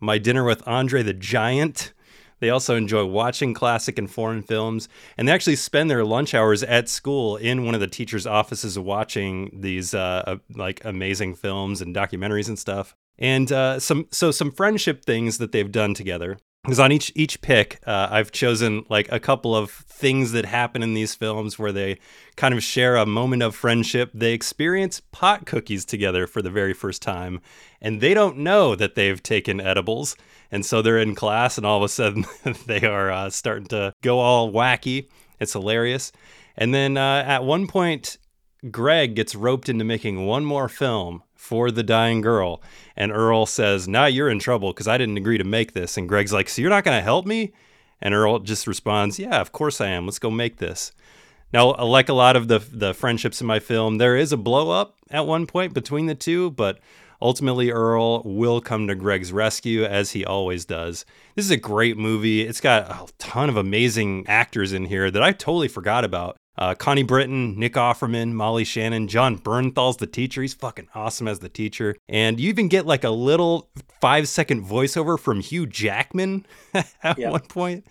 My 0.00 0.18
Dinner 0.18 0.44
with 0.44 0.66
Andre 0.66 1.02
the 1.02 1.14
Giant. 1.14 1.92
They 2.40 2.50
also 2.50 2.76
enjoy 2.76 3.06
watching 3.06 3.54
classic 3.54 3.98
and 3.98 4.10
foreign 4.10 4.42
films, 4.42 4.88
and 5.16 5.26
they 5.26 5.32
actually 5.32 5.56
spend 5.56 5.88
their 5.88 6.04
lunch 6.04 6.34
hours 6.34 6.62
at 6.62 6.88
school 6.88 7.36
in 7.36 7.64
one 7.64 7.74
of 7.74 7.80
the 7.80 7.86
teachers' 7.86 8.26
offices 8.26 8.78
watching 8.78 9.60
these 9.60 9.94
uh, 9.94 10.24
uh, 10.26 10.36
like 10.54 10.84
amazing 10.84 11.36
films 11.36 11.80
and 11.80 11.94
documentaries 11.94 12.48
and 12.48 12.58
stuff. 12.58 12.94
And 13.18 13.50
uh, 13.52 13.78
some 13.78 14.06
so 14.10 14.30
some 14.30 14.50
friendship 14.50 15.04
things 15.04 15.38
that 15.38 15.52
they've 15.52 15.70
done 15.70 15.94
together. 15.94 16.38
Because 16.64 16.80
on 16.80 16.92
each 16.92 17.12
each 17.14 17.42
pick 17.42 17.78
uh, 17.86 18.08
i've 18.10 18.32
chosen 18.32 18.86
like 18.88 19.12
a 19.12 19.20
couple 19.20 19.54
of 19.54 19.70
things 19.70 20.32
that 20.32 20.46
happen 20.46 20.82
in 20.82 20.94
these 20.94 21.14
films 21.14 21.58
where 21.58 21.72
they 21.72 21.98
kind 22.36 22.52
of 22.52 22.62
share 22.62 22.96
a 22.96 23.06
moment 23.06 23.42
of 23.42 23.54
friendship. 23.54 24.10
They 24.12 24.32
experience 24.32 25.00
pot 25.12 25.46
cookies 25.46 25.84
together 25.84 26.26
for 26.26 26.42
the 26.42 26.50
very 26.50 26.72
first 26.72 27.00
time 27.00 27.40
and 27.80 28.00
they 28.00 28.14
don't 28.14 28.38
know 28.38 28.74
that 28.74 28.94
they've 28.94 29.22
taken 29.22 29.60
edibles. 29.60 30.16
And 30.50 30.64
so 30.64 30.82
they're 30.82 30.98
in 30.98 31.14
class 31.14 31.56
and 31.56 31.66
all 31.66 31.78
of 31.78 31.84
a 31.84 31.88
sudden 31.88 32.24
they 32.66 32.82
are 32.82 33.10
uh, 33.10 33.30
starting 33.30 33.66
to 33.68 33.92
go 34.02 34.18
all 34.18 34.52
wacky. 34.52 35.08
It's 35.38 35.52
hilarious. 35.52 36.12
And 36.56 36.74
then 36.74 36.96
uh, 36.96 37.24
at 37.26 37.44
one 37.44 37.66
point 37.66 38.18
Greg 38.70 39.14
gets 39.14 39.34
roped 39.34 39.68
into 39.68 39.84
making 39.84 40.26
one 40.26 40.44
more 40.44 40.68
film 40.68 41.22
for 41.44 41.70
the 41.70 41.82
dying 41.82 42.22
girl. 42.22 42.62
And 42.96 43.12
Earl 43.12 43.44
says, 43.44 43.86
Now 43.86 44.06
you're 44.06 44.30
in 44.30 44.38
trouble 44.38 44.72
because 44.72 44.88
I 44.88 44.96
didn't 44.96 45.18
agree 45.18 45.36
to 45.36 45.44
make 45.44 45.74
this. 45.74 45.96
And 45.98 46.08
Greg's 46.08 46.32
like, 46.32 46.48
So 46.48 46.62
you're 46.62 46.70
not 46.70 46.84
going 46.84 46.96
to 46.96 47.04
help 47.04 47.26
me? 47.26 47.52
And 48.00 48.14
Earl 48.14 48.38
just 48.40 48.66
responds, 48.66 49.18
Yeah, 49.18 49.40
of 49.40 49.52
course 49.52 49.80
I 49.80 49.88
am. 49.88 50.06
Let's 50.06 50.18
go 50.18 50.30
make 50.30 50.56
this. 50.56 50.92
Now, 51.52 51.74
uh, 51.74 51.84
like 51.84 52.08
a 52.08 52.14
lot 52.14 52.34
of 52.34 52.48
the 52.48 52.58
the 52.58 52.94
friendships 52.94 53.40
in 53.40 53.46
my 53.46 53.60
film, 53.60 53.98
there 53.98 54.16
is 54.16 54.32
a 54.32 54.36
blow 54.36 54.70
up 54.70 54.96
at 55.10 55.26
one 55.26 55.46
point 55.46 55.74
between 55.74 56.06
the 56.06 56.14
two, 56.14 56.50
but 56.50 56.80
ultimately 57.20 57.70
Earl 57.70 58.22
will 58.24 58.60
come 58.60 58.88
to 58.88 58.94
Greg's 58.94 59.32
rescue 59.32 59.84
as 59.84 60.12
he 60.12 60.24
always 60.24 60.64
does. 60.64 61.04
This 61.36 61.44
is 61.44 61.50
a 61.50 61.56
great 61.56 61.96
movie. 61.98 62.40
It's 62.40 62.60
got 62.60 62.90
a 62.90 63.12
ton 63.18 63.48
of 63.48 63.56
amazing 63.56 64.24
actors 64.26 64.72
in 64.72 64.86
here 64.86 65.10
that 65.10 65.22
I 65.22 65.32
totally 65.32 65.68
forgot 65.68 66.04
about. 66.04 66.36
Uh, 66.56 66.74
Connie 66.74 67.02
Britton, 67.02 67.58
Nick 67.58 67.74
Offerman, 67.74 68.32
Molly 68.32 68.64
Shannon, 68.64 69.08
Jon 69.08 69.38
Bernthal's 69.38 69.96
the 69.96 70.06
teacher. 70.06 70.40
He's 70.42 70.54
fucking 70.54 70.88
awesome 70.94 71.26
as 71.26 71.40
the 71.40 71.48
teacher. 71.48 71.96
And 72.08 72.38
you 72.38 72.48
even 72.48 72.68
get 72.68 72.86
like 72.86 73.02
a 73.04 73.10
little 73.10 73.68
five 74.00 74.28
second 74.28 74.64
voiceover 74.64 75.18
from 75.18 75.40
Hugh 75.40 75.66
Jackman 75.66 76.46
at 77.02 77.18
Yeah. 77.18 77.30
one 77.30 77.40
point. 77.40 77.86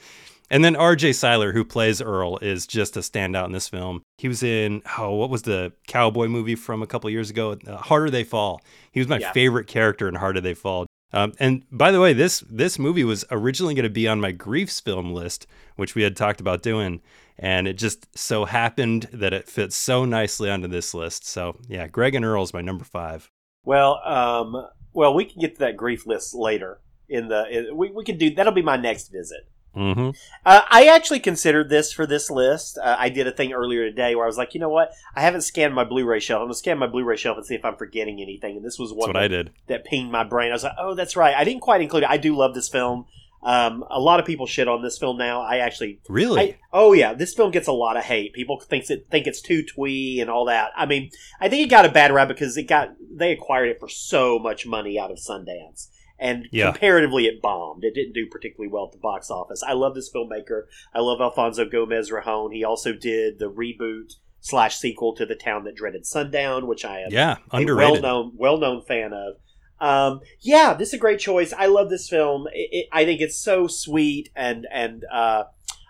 And 0.50 0.64
then 0.64 0.76
RJ 0.76 1.16
Cyler, 1.16 1.52
who 1.52 1.66
plays 1.66 2.00
Earl, 2.00 2.38
is 2.38 2.68
just 2.68 2.96
a 2.96 3.00
standout 3.00 3.46
in 3.48 3.54
this 3.54 3.68
film. 3.70 4.04
He 4.20 4.28
was 4.28 4.44
in, 4.44 4.84
oh, 5.00 5.16
what 5.16 5.32
was 5.32 5.42
the 5.42 5.74
cowboy 5.88 6.28
movie 6.28 6.54
from 6.56 6.84
a 6.84 6.88
couple 6.88 7.10
years 7.10 7.32
ago? 7.32 7.58
Uh, 7.66 7.78
Harder 7.78 8.12
They 8.12 8.24
Fall. 8.24 8.62
He 8.92 9.00
was 9.00 9.08
my 9.08 9.18
Yeah. 9.18 9.32
favorite 9.32 9.66
character 9.68 10.08
in 10.08 10.16
Harder 10.16 10.42
They 10.42 10.54
Fall. 10.54 10.86
Um, 11.14 11.34
and 11.40 11.64
by 11.72 11.92
the 11.92 12.02
way, 12.02 12.14
this 12.14 12.44
this 12.50 12.80
movie 12.80 13.04
was 13.04 13.24
originally 13.30 13.76
going 13.76 13.84
to 13.84 13.90
be 13.90 14.08
on 14.08 14.20
my 14.20 14.32
griefs 14.32 14.80
film 14.80 15.14
list, 15.14 15.46
which 15.76 15.94
we 15.94 16.02
had 16.02 16.18
talked 16.18 16.42
about 16.42 16.64
doing, 16.64 17.02
and 17.38 17.68
it 17.68 17.74
just 17.74 18.18
so 18.18 18.46
happened 18.46 19.08
that 19.14 19.32
it 19.32 19.48
fits 19.48 19.76
so 19.76 20.06
nicely 20.06 20.50
onto 20.50 20.68
this 20.68 20.94
list. 20.94 21.28
So 21.28 21.60
yeah, 21.68 21.88
Greg 21.88 22.16
and 22.16 22.26
Earl 22.26 22.44
is 22.44 22.54
my 22.54 22.62
number 22.62 22.84
five. 22.84 23.30
Well, 23.64 24.02
um, 24.04 24.68
well, 24.92 25.14
we 25.14 25.26
can 25.26 25.40
get 25.40 25.54
to 25.56 25.60
that 25.60 25.78
grief 25.78 26.08
list 26.08 26.34
later. 26.34 26.80
In 27.08 27.28
the 27.28 27.46
in, 27.48 27.78
we 27.78 27.92
we 27.92 28.04
can 28.04 28.18
do 28.18 28.34
that'll 28.34 28.54
be 28.54 28.64
my 28.64 28.78
next 28.78 29.10
visit. 29.10 29.48
Mm-hmm. 29.76 30.10
Uh, 30.46 30.62
I 30.70 30.86
actually 30.88 31.20
considered 31.20 31.70
this 31.70 31.92
for 31.92 32.06
this 32.06 32.30
list. 32.30 32.78
Uh, 32.78 32.96
I 32.98 33.10
did 33.10 33.28
a 33.28 33.32
thing 33.32 33.54
earlier 33.54 33.84
today 33.86 34.16
where 34.16 34.26
I 34.26 34.28
was 34.28 34.38
like, 34.38 34.54
you 34.54 34.60
know 34.60 34.70
what? 34.70 34.92
I 35.16 35.22
haven't 35.22 35.42
scanned 35.42 35.74
my 35.74 35.84
Blu-ray 35.84 36.20
shelf. 36.20 36.42
I'm 36.42 36.46
gonna 36.46 36.56
scan 36.56 36.78
my 36.78 36.88
Blu-ray 36.88 37.18
shelf 37.18 37.38
and 37.38 37.46
see 37.46 37.56
if 37.56 37.66
I'm 37.66 37.76
forgetting 37.76 38.22
anything. 38.22 38.58
And 38.58 38.66
this 38.66 38.78
was 38.78 38.92
one 38.92 39.10
what 39.10 39.14
that, 39.14 39.24
I 39.24 39.28
did. 39.28 39.52
that 39.68 39.86
pinged 39.86 40.12
my 40.12 40.24
brain. 40.24 40.52
I 40.52 40.54
was 40.54 40.64
like, 40.64 40.76
oh, 40.78 40.94
that's 40.94 41.16
right. 41.16 41.36
I 41.36 41.44
didn't 41.44 41.62
quite 41.62 41.82
include 41.82 42.04
it. 42.04 42.10
I 42.10 42.18
do 42.18 42.36
love 42.36 42.54
this 42.54 42.70
film. 42.70 43.06
Um, 43.42 43.84
a 43.90 44.00
lot 44.00 44.20
of 44.20 44.26
people 44.26 44.46
shit 44.46 44.68
on 44.70 44.82
this 44.82 44.98
film 44.98 45.18
now. 45.18 45.42
I 45.42 45.58
actually 45.58 46.00
Really? 46.08 46.42
I, 46.42 46.58
oh 46.72 46.94
yeah, 46.94 47.14
this 47.14 47.34
film 47.34 47.52
gets 47.52 47.68
a 47.68 47.74
lot 47.74 47.98
of 47.98 48.04
hate. 48.04 48.34
People 48.34 48.60
thinks 48.60 48.90
it 48.90 49.08
think 49.12 49.28
it's 49.28 49.42
too 49.42 49.64
twee 49.64 50.22
and 50.22 50.30
all 50.30 50.46
that. 50.46 50.72
I 50.78 50.86
mean, 50.86 51.12
I 51.42 51.50
think 51.50 51.66
it 51.66 51.70
got 51.70 51.86
a 51.86 51.90
bad 51.90 52.14
rap 52.14 52.30
because 52.30 52.56
it 52.56 52.64
got 52.64 52.94
they 53.14 53.34
acquired 53.34 53.70
it 53.70 53.80
for 53.82 53.90
so 53.90 54.40
much 54.40 54.66
money 54.66 54.98
out 54.98 55.12
of 55.12 55.18
Sundance, 55.18 55.90
and 56.24 56.48
Yeah. 56.52 56.72
comparatively, 56.72 57.26
it 57.28 57.42
bombed. 57.42 57.84
It 57.84 57.94
didn't 57.94 58.14
do 58.14 58.26
particularly 58.28 58.72
well 58.72 58.86
at 58.86 58.92
the 58.94 58.98
box 58.98 59.30
office. 59.30 59.62
I 59.62 59.74
love 59.74 59.94
this 59.94 60.12
filmmaker. 60.12 60.64
I 60.94 61.00
love 61.02 61.22
Alfonso 61.22 61.66
Gomez 61.66 62.10
Rejon. 62.10 62.54
He 62.54 62.64
also 62.64 62.94
did 62.94 63.38
the 63.40 63.52
reboot 63.52 64.14
slash 64.40 64.78
sequel 64.78 65.14
to 65.16 65.26
The 65.26 65.36
Town 65.36 65.64
That 65.66 65.76
Dreaded 65.76 66.06
Sundown, 66.06 66.68
which 66.68 66.84
I 66.86 67.02
am 67.02 67.12
Yeah, 67.12 67.38
a 67.52 67.64
well 67.66 68.00
known 68.02 68.32
well 68.36 68.58
known 68.58 68.82
fan 68.82 69.14
of. 69.14 69.36
Um, 69.80 70.22
yeah, 70.40 70.74
this 70.74 70.90
is 70.90 70.94
a 70.96 70.98
great 70.98 71.20
choice. 71.20 71.52
I 71.52 71.66
love 71.66 71.90
this 71.90 72.08
film. 72.10 72.48
It, 72.54 72.70
it, 72.72 72.88
I 72.92 73.04
think 73.06 73.20
it's 73.22 73.38
so 73.38 73.68
sweet, 73.68 74.30
and 74.36 74.66
and 74.72 75.04
uh, 75.12 75.44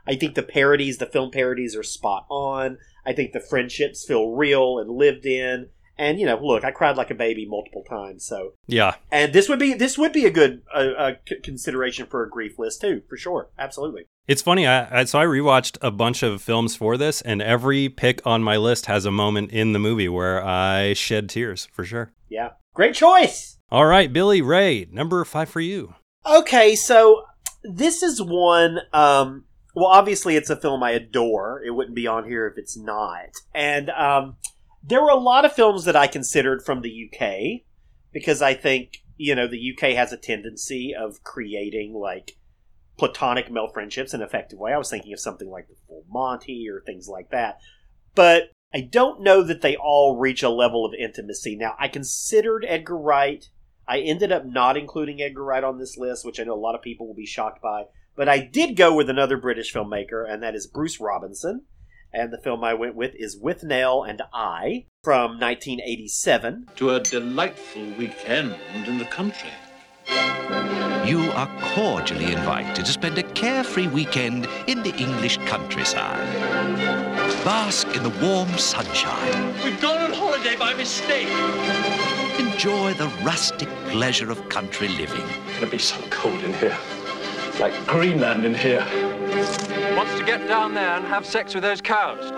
I 0.07 0.15
think 0.15 0.33
the 0.35 0.43
parodies, 0.43 0.97
the 0.97 1.05
film 1.05 1.29
parodies, 1.31 1.75
are 1.75 1.83
spot 1.83 2.25
on. 2.29 2.77
I 3.05 3.13
think 3.13 3.33
the 3.33 3.39
friendships 3.39 4.03
feel 4.05 4.29
real 4.31 4.79
and 4.79 4.89
lived 4.89 5.25
in. 5.25 5.69
And 5.97 6.19
you 6.19 6.25
know, 6.25 6.39
look, 6.41 6.63
I 6.63 6.71
cried 6.71 6.97
like 6.97 7.11
a 7.11 7.15
baby 7.15 7.45
multiple 7.45 7.83
times. 7.87 8.25
So, 8.25 8.53
Yeah. 8.67 8.95
and 9.11 9.31
this 9.33 9.47
would 9.49 9.59
be 9.59 9.73
this 9.73 9.97
would 9.97 10.11
be 10.13 10.25
a 10.25 10.31
good 10.31 10.61
uh, 10.73 10.77
uh, 10.97 11.11
c- 11.27 11.39
consideration 11.43 12.07
for 12.07 12.23
a 12.23 12.29
grief 12.29 12.57
list 12.57 12.81
too, 12.81 13.01
for 13.07 13.15
sure. 13.17 13.49
Absolutely. 13.59 14.05
It's 14.27 14.41
funny. 14.41 14.65
I, 14.65 15.01
I 15.01 15.03
so 15.03 15.19
I 15.19 15.25
rewatched 15.25 15.77
a 15.81 15.91
bunch 15.91 16.23
of 16.23 16.41
films 16.41 16.75
for 16.75 16.97
this, 16.97 17.21
and 17.21 17.41
every 17.41 17.89
pick 17.89 18.25
on 18.25 18.41
my 18.41 18.57
list 18.57 18.85
has 18.87 19.05
a 19.05 19.11
moment 19.11 19.51
in 19.51 19.73
the 19.73 19.79
movie 19.79 20.07
where 20.09 20.43
I 20.43 20.93
shed 20.93 21.29
tears 21.29 21.67
for 21.73 21.83
sure. 21.83 22.13
Yeah, 22.29 22.51
great 22.73 22.95
choice. 22.95 23.57
All 23.69 23.85
right, 23.85 24.11
Billy 24.11 24.41
Ray, 24.41 24.87
number 24.91 25.23
five 25.25 25.49
for 25.49 25.59
you. 25.61 25.95
Okay, 26.25 26.75
so 26.75 27.23
this 27.63 28.01
is 28.01 28.21
one. 28.21 28.79
Um, 28.93 29.43
well, 29.75 29.87
obviously, 29.87 30.35
it's 30.37 30.49
a 30.49 30.55
film 30.55 30.83
I 30.83 30.91
adore. 30.91 31.61
It 31.65 31.71
wouldn't 31.71 31.95
be 31.95 32.07
on 32.07 32.25
here 32.25 32.47
if 32.47 32.57
it's 32.57 32.77
not. 32.77 33.29
And 33.53 33.89
um, 33.89 34.37
there 34.83 35.01
were 35.01 35.09
a 35.09 35.15
lot 35.15 35.45
of 35.45 35.53
films 35.53 35.85
that 35.85 35.95
I 35.95 36.07
considered 36.07 36.63
from 36.63 36.81
the 36.81 37.09
UK 37.09 37.61
because 38.11 38.41
I 38.41 38.53
think 38.53 38.97
you 39.17 39.35
know 39.35 39.47
the 39.47 39.73
UK 39.73 39.95
has 39.95 40.11
a 40.11 40.17
tendency 40.17 40.93
of 40.93 41.23
creating 41.23 41.93
like 41.93 42.31
platonic 42.97 43.51
male 43.51 43.69
friendships 43.73 44.13
in 44.13 44.21
an 44.21 44.27
effective 44.27 44.59
way. 44.59 44.73
I 44.73 44.77
was 44.77 44.89
thinking 44.89 45.13
of 45.13 45.19
something 45.19 45.49
like 45.49 45.67
the 45.67 45.75
Full 45.87 46.03
Monty 46.09 46.67
or 46.69 46.81
things 46.81 47.07
like 47.07 47.29
that, 47.31 47.59
but 48.15 48.51
I 48.73 48.81
don't 48.81 49.21
know 49.21 49.43
that 49.43 49.61
they 49.61 49.75
all 49.75 50.17
reach 50.17 50.41
a 50.41 50.49
level 50.49 50.83
of 50.85 50.93
intimacy. 50.95 51.55
Now, 51.55 51.75
I 51.79 51.87
considered 51.87 52.65
Edgar 52.67 52.97
Wright. 52.97 53.47
I 53.87 53.99
ended 53.99 54.31
up 54.31 54.45
not 54.45 54.77
including 54.77 55.21
Edgar 55.21 55.43
Wright 55.43 55.63
on 55.63 55.77
this 55.77 55.95
list, 55.95 56.25
which 56.25 56.39
I 56.39 56.43
know 56.43 56.55
a 56.55 56.59
lot 56.59 56.73
of 56.73 56.81
people 56.81 57.07
will 57.07 57.13
be 57.13 57.25
shocked 57.25 57.61
by. 57.61 57.83
But 58.15 58.29
I 58.29 58.39
did 58.39 58.75
go 58.75 58.95
with 58.95 59.09
another 59.09 59.37
British 59.37 59.73
filmmaker, 59.73 60.27
and 60.27 60.41
that 60.41 60.55
is 60.55 60.65
Bruce 60.65 60.99
Robinson. 60.99 61.65
And 62.15 62.31
the 62.31 62.37
film 62.37 62.63
I 62.63 62.75
went 62.75 62.95
with 62.95 63.15
is 63.15 63.41
Withnail 63.41 64.07
and 64.07 64.21
I 64.31 64.85
from 65.03 65.39
1987. 65.39 66.67
to 66.75 66.91
a 66.91 66.99
delightful 66.99 67.85
weekend 67.97 68.55
in 68.85 68.99
the 68.99 69.05
country. 69.05 69.49
You 71.03 71.31
are 71.31 71.49
cordially 71.73 72.31
invited 72.31 72.85
to 72.85 72.91
spend 72.91 73.17
a 73.17 73.23
carefree 73.23 73.87
weekend 73.87 74.47
in 74.67 74.83
the 74.83 74.95
English 74.95 75.37
countryside. 75.47 76.31
Bask 77.43 77.87
in 77.95 78.03
the 78.03 78.13
warm 78.21 78.49
sunshine. 78.59 79.55
We've 79.63 79.81
gone 79.81 79.99
on 80.03 80.13
holiday 80.13 80.55
by 80.55 80.75
mistake. 80.75 81.27
Enjoy 82.39 82.93
the 82.93 83.07
rustic 83.23 83.69
pleasure 83.89 84.29
of 84.29 84.47
country 84.49 84.87
living. 84.89 85.25
It's 85.47 85.59
gonna 85.59 85.71
be 85.71 85.79
so 85.79 85.99
cold 86.11 86.41
in 86.43 86.53
here. 86.53 86.77
Like 87.59 87.73
Greenland 87.87 88.45
in 88.45 88.53
here. 88.53 88.85
Wants 89.95 90.17
to 90.17 90.25
get 90.25 90.47
down 90.47 90.73
there 90.73 90.95
and 90.97 91.05
have 91.05 91.25
sex 91.25 91.53
with 91.53 91.63
those 91.63 91.81
cows. 91.81 92.31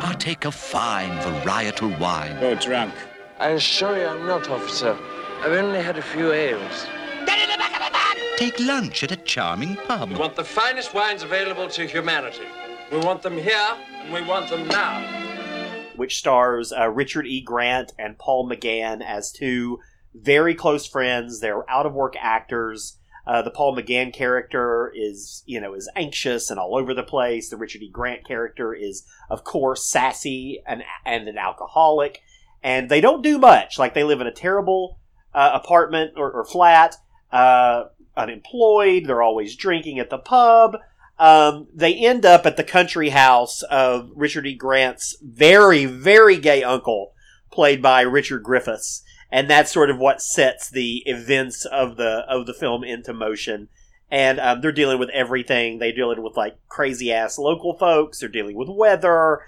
Partake 0.00 0.44
of 0.44 0.54
fine 0.54 1.10
varietal 1.18 1.98
wine. 1.98 2.36
You're 2.40 2.54
drunk. 2.56 2.94
I 3.38 3.50
assure 3.50 3.96
you 3.98 4.06
I'm 4.06 4.26
not, 4.26 4.48
officer. 4.48 4.96
I've 5.42 5.52
only 5.52 5.82
had 5.82 5.98
a 5.98 6.02
few 6.02 6.32
ales. 6.32 6.86
Take 8.36 8.58
lunch 8.58 9.04
at 9.04 9.12
a 9.12 9.16
charming 9.16 9.76
pub. 9.76 10.10
We 10.10 10.16
want 10.16 10.34
the 10.36 10.44
finest 10.44 10.94
wines 10.94 11.22
available 11.22 11.68
to 11.68 11.86
humanity. 11.86 12.46
We 12.90 12.98
want 12.98 13.22
them 13.22 13.34
here, 13.38 13.76
and 14.00 14.12
we 14.12 14.22
want 14.22 14.48
them 14.50 14.66
now. 14.68 15.02
which 15.96 16.16
stars 16.18 16.72
uh, 16.72 16.88
Richard 16.88 17.26
E. 17.26 17.40
Grant 17.40 17.92
and 17.98 18.18
Paul 18.18 18.48
McGann 18.48 19.02
as 19.04 19.30
two 19.32 19.78
very 20.14 20.54
close 20.54 20.86
friends. 20.86 21.40
They're 21.40 21.68
out 21.70 21.86
of 21.86 21.92
work 21.94 22.14
actors. 22.20 22.98
Uh, 23.26 23.42
the 23.42 23.50
Paul 23.50 23.76
McGann 23.76 24.12
character 24.12 24.92
is, 24.94 25.42
you 25.46 25.60
know, 25.60 25.74
is 25.74 25.90
anxious 25.96 26.50
and 26.50 26.60
all 26.60 26.76
over 26.76 26.92
the 26.92 27.02
place. 27.02 27.48
The 27.48 27.56
Richard 27.56 27.82
E. 27.82 27.88
Grant 27.88 28.26
character 28.26 28.74
is, 28.74 29.04
of 29.30 29.44
course, 29.44 29.86
sassy 29.86 30.62
and 30.66 30.82
and 31.06 31.26
an 31.28 31.38
alcoholic. 31.38 32.20
And 32.62 32.90
they 32.90 33.00
don't 33.00 33.22
do 33.22 33.38
much. 33.38 33.78
Like 33.78 33.94
they 33.94 34.04
live 34.04 34.20
in 34.20 34.26
a 34.26 34.32
terrible 34.32 34.98
uh, 35.34 35.50
apartment 35.54 36.12
or, 36.16 36.30
or 36.30 36.44
flat, 36.44 36.96
uh, 37.32 37.84
unemployed. 38.16 39.06
They're 39.06 39.22
always 39.22 39.56
drinking 39.56 39.98
at 39.98 40.10
the 40.10 40.18
pub. 40.18 40.76
Um, 41.18 41.68
they 41.72 41.94
end 41.94 42.26
up 42.26 42.44
at 42.44 42.56
the 42.56 42.64
country 42.64 43.10
house 43.10 43.62
of 43.62 44.10
Richard 44.14 44.46
E. 44.46 44.54
Grant's 44.54 45.16
very, 45.22 45.84
very 45.84 46.36
gay 46.38 46.62
uncle, 46.64 47.12
played 47.52 47.80
by 47.80 48.00
Richard 48.00 48.42
Griffiths, 48.42 49.03
and 49.34 49.50
that's 49.50 49.72
sort 49.72 49.90
of 49.90 49.98
what 49.98 50.22
sets 50.22 50.70
the 50.70 51.02
events 51.06 51.64
of 51.64 51.96
the 51.96 52.24
of 52.28 52.46
the 52.46 52.54
film 52.54 52.84
into 52.84 53.12
motion. 53.12 53.68
And 54.08 54.38
um, 54.38 54.60
they're 54.60 54.70
dealing 54.70 55.00
with 55.00 55.10
everything. 55.10 55.80
They're 55.80 55.92
dealing 55.92 56.22
with 56.22 56.36
like 56.36 56.56
crazy 56.68 57.12
ass 57.12 57.36
local 57.36 57.76
folks. 57.76 58.20
They're 58.20 58.28
dealing 58.28 58.54
with 58.54 58.68
weather, 58.68 59.40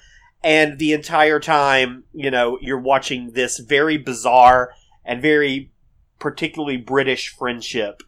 and 0.42 0.81
the 0.81 0.92
entire 0.92 1.38
time, 1.38 2.03
you 2.12 2.33
know, 2.33 2.59
you're 2.61 2.81
watching 2.81 3.31
this 3.35 3.61
very 3.61 3.96
bizarre 3.96 4.72
and 5.05 5.22
very 5.22 5.70
particularly 6.18 6.79
British 6.79 7.29
friendship 7.29 8.03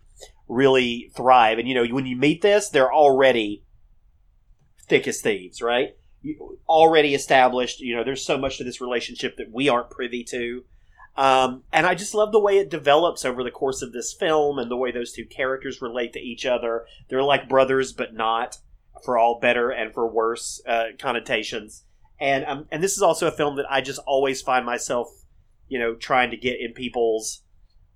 really 0.48 1.12
thrive. 1.14 1.60
And 1.60 1.68
you 1.68 1.76
know, 1.76 1.86
when 1.94 2.06
you 2.06 2.16
meet 2.16 2.42
this, 2.42 2.68
they're 2.68 2.92
already 2.92 3.62
thick 4.88 5.06
as 5.06 5.20
thieves, 5.20 5.62
right? 5.62 5.96
Already 6.68 7.14
established. 7.14 7.78
You 7.78 7.94
know, 7.94 8.02
there's 8.02 8.26
so 8.26 8.36
much 8.36 8.58
to 8.58 8.64
this 8.64 8.80
relationship 8.80 9.36
that 9.36 9.52
we 9.52 9.68
aren't 9.68 9.90
privy 9.90 10.24
to. 10.24 10.64
Um, 11.18 11.64
and 11.72 11.84
I 11.84 11.96
just 11.96 12.14
love 12.14 12.30
the 12.30 12.38
way 12.38 12.58
it 12.58 12.70
develops 12.70 13.24
over 13.24 13.42
the 13.42 13.50
course 13.50 13.82
of 13.82 13.92
this 13.92 14.12
film 14.12 14.56
and 14.56 14.70
the 14.70 14.76
way 14.76 14.92
those 14.92 15.12
two 15.12 15.26
characters 15.26 15.82
relate 15.82 16.12
to 16.12 16.20
each 16.20 16.46
other. 16.46 16.86
They're 17.08 17.24
like 17.24 17.48
brothers, 17.48 17.92
but 17.92 18.14
not 18.14 18.58
for 19.04 19.18
all 19.18 19.40
better 19.40 19.68
and 19.68 19.92
for 19.92 20.06
worse 20.06 20.62
uh, 20.64 20.90
connotations. 20.96 21.82
and 22.20 22.44
um, 22.44 22.66
and 22.70 22.84
this 22.84 22.92
is 22.92 23.02
also 23.02 23.26
a 23.26 23.32
film 23.32 23.56
that 23.56 23.66
I 23.68 23.80
just 23.80 23.98
always 24.06 24.42
find 24.42 24.64
myself, 24.64 25.08
you 25.66 25.80
know, 25.80 25.96
trying 25.96 26.30
to 26.30 26.36
get 26.36 26.60
in 26.60 26.72
people's 26.72 27.42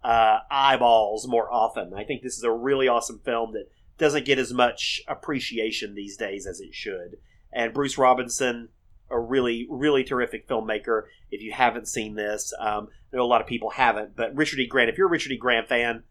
uh, 0.02 0.38
eyeballs 0.50 1.28
more 1.28 1.52
often. 1.52 1.94
I 1.94 2.02
think 2.02 2.22
this 2.22 2.36
is 2.36 2.42
a 2.42 2.50
really 2.50 2.88
awesome 2.88 3.20
film 3.24 3.52
that 3.52 3.70
doesn't 3.98 4.24
get 4.24 4.40
as 4.40 4.52
much 4.52 5.00
appreciation 5.06 5.94
these 5.94 6.16
days 6.16 6.44
as 6.44 6.60
it 6.60 6.74
should. 6.74 7.18
And 7.52 7.72
Bruce 7.72 7.98
Robinson, 7.98 8.70
a 9.12 9.20
really, 9.20 9.66
really 9.70 10.02
terrific 10.02 10.48
filmmaker. 10.48 11.02
If 11.30 11.42
you 11.42 11.52
haven't 11.52 11.86
seen 11.86 12.14
this, 12.14 12.52
um, 12.58 12.88
I 13.12 13.16
know 13.16 13.24
a 13.24 13.26
lot 13.26 13.40
of 13.40 13.46
people 13.46 13.70
haven't, 13.70 14.16
but 14.16 14.34
Richard 14.34 14.58
E. 14.58 14.66
Grant, 14.66 14.90
if 14.90 14.98
you're 14.98 15.06
a 15.06 15.10
Richard 15.10 15.32
E. 15.32 15.36
Grant 15.36 15.68
fan, 15.68 16.04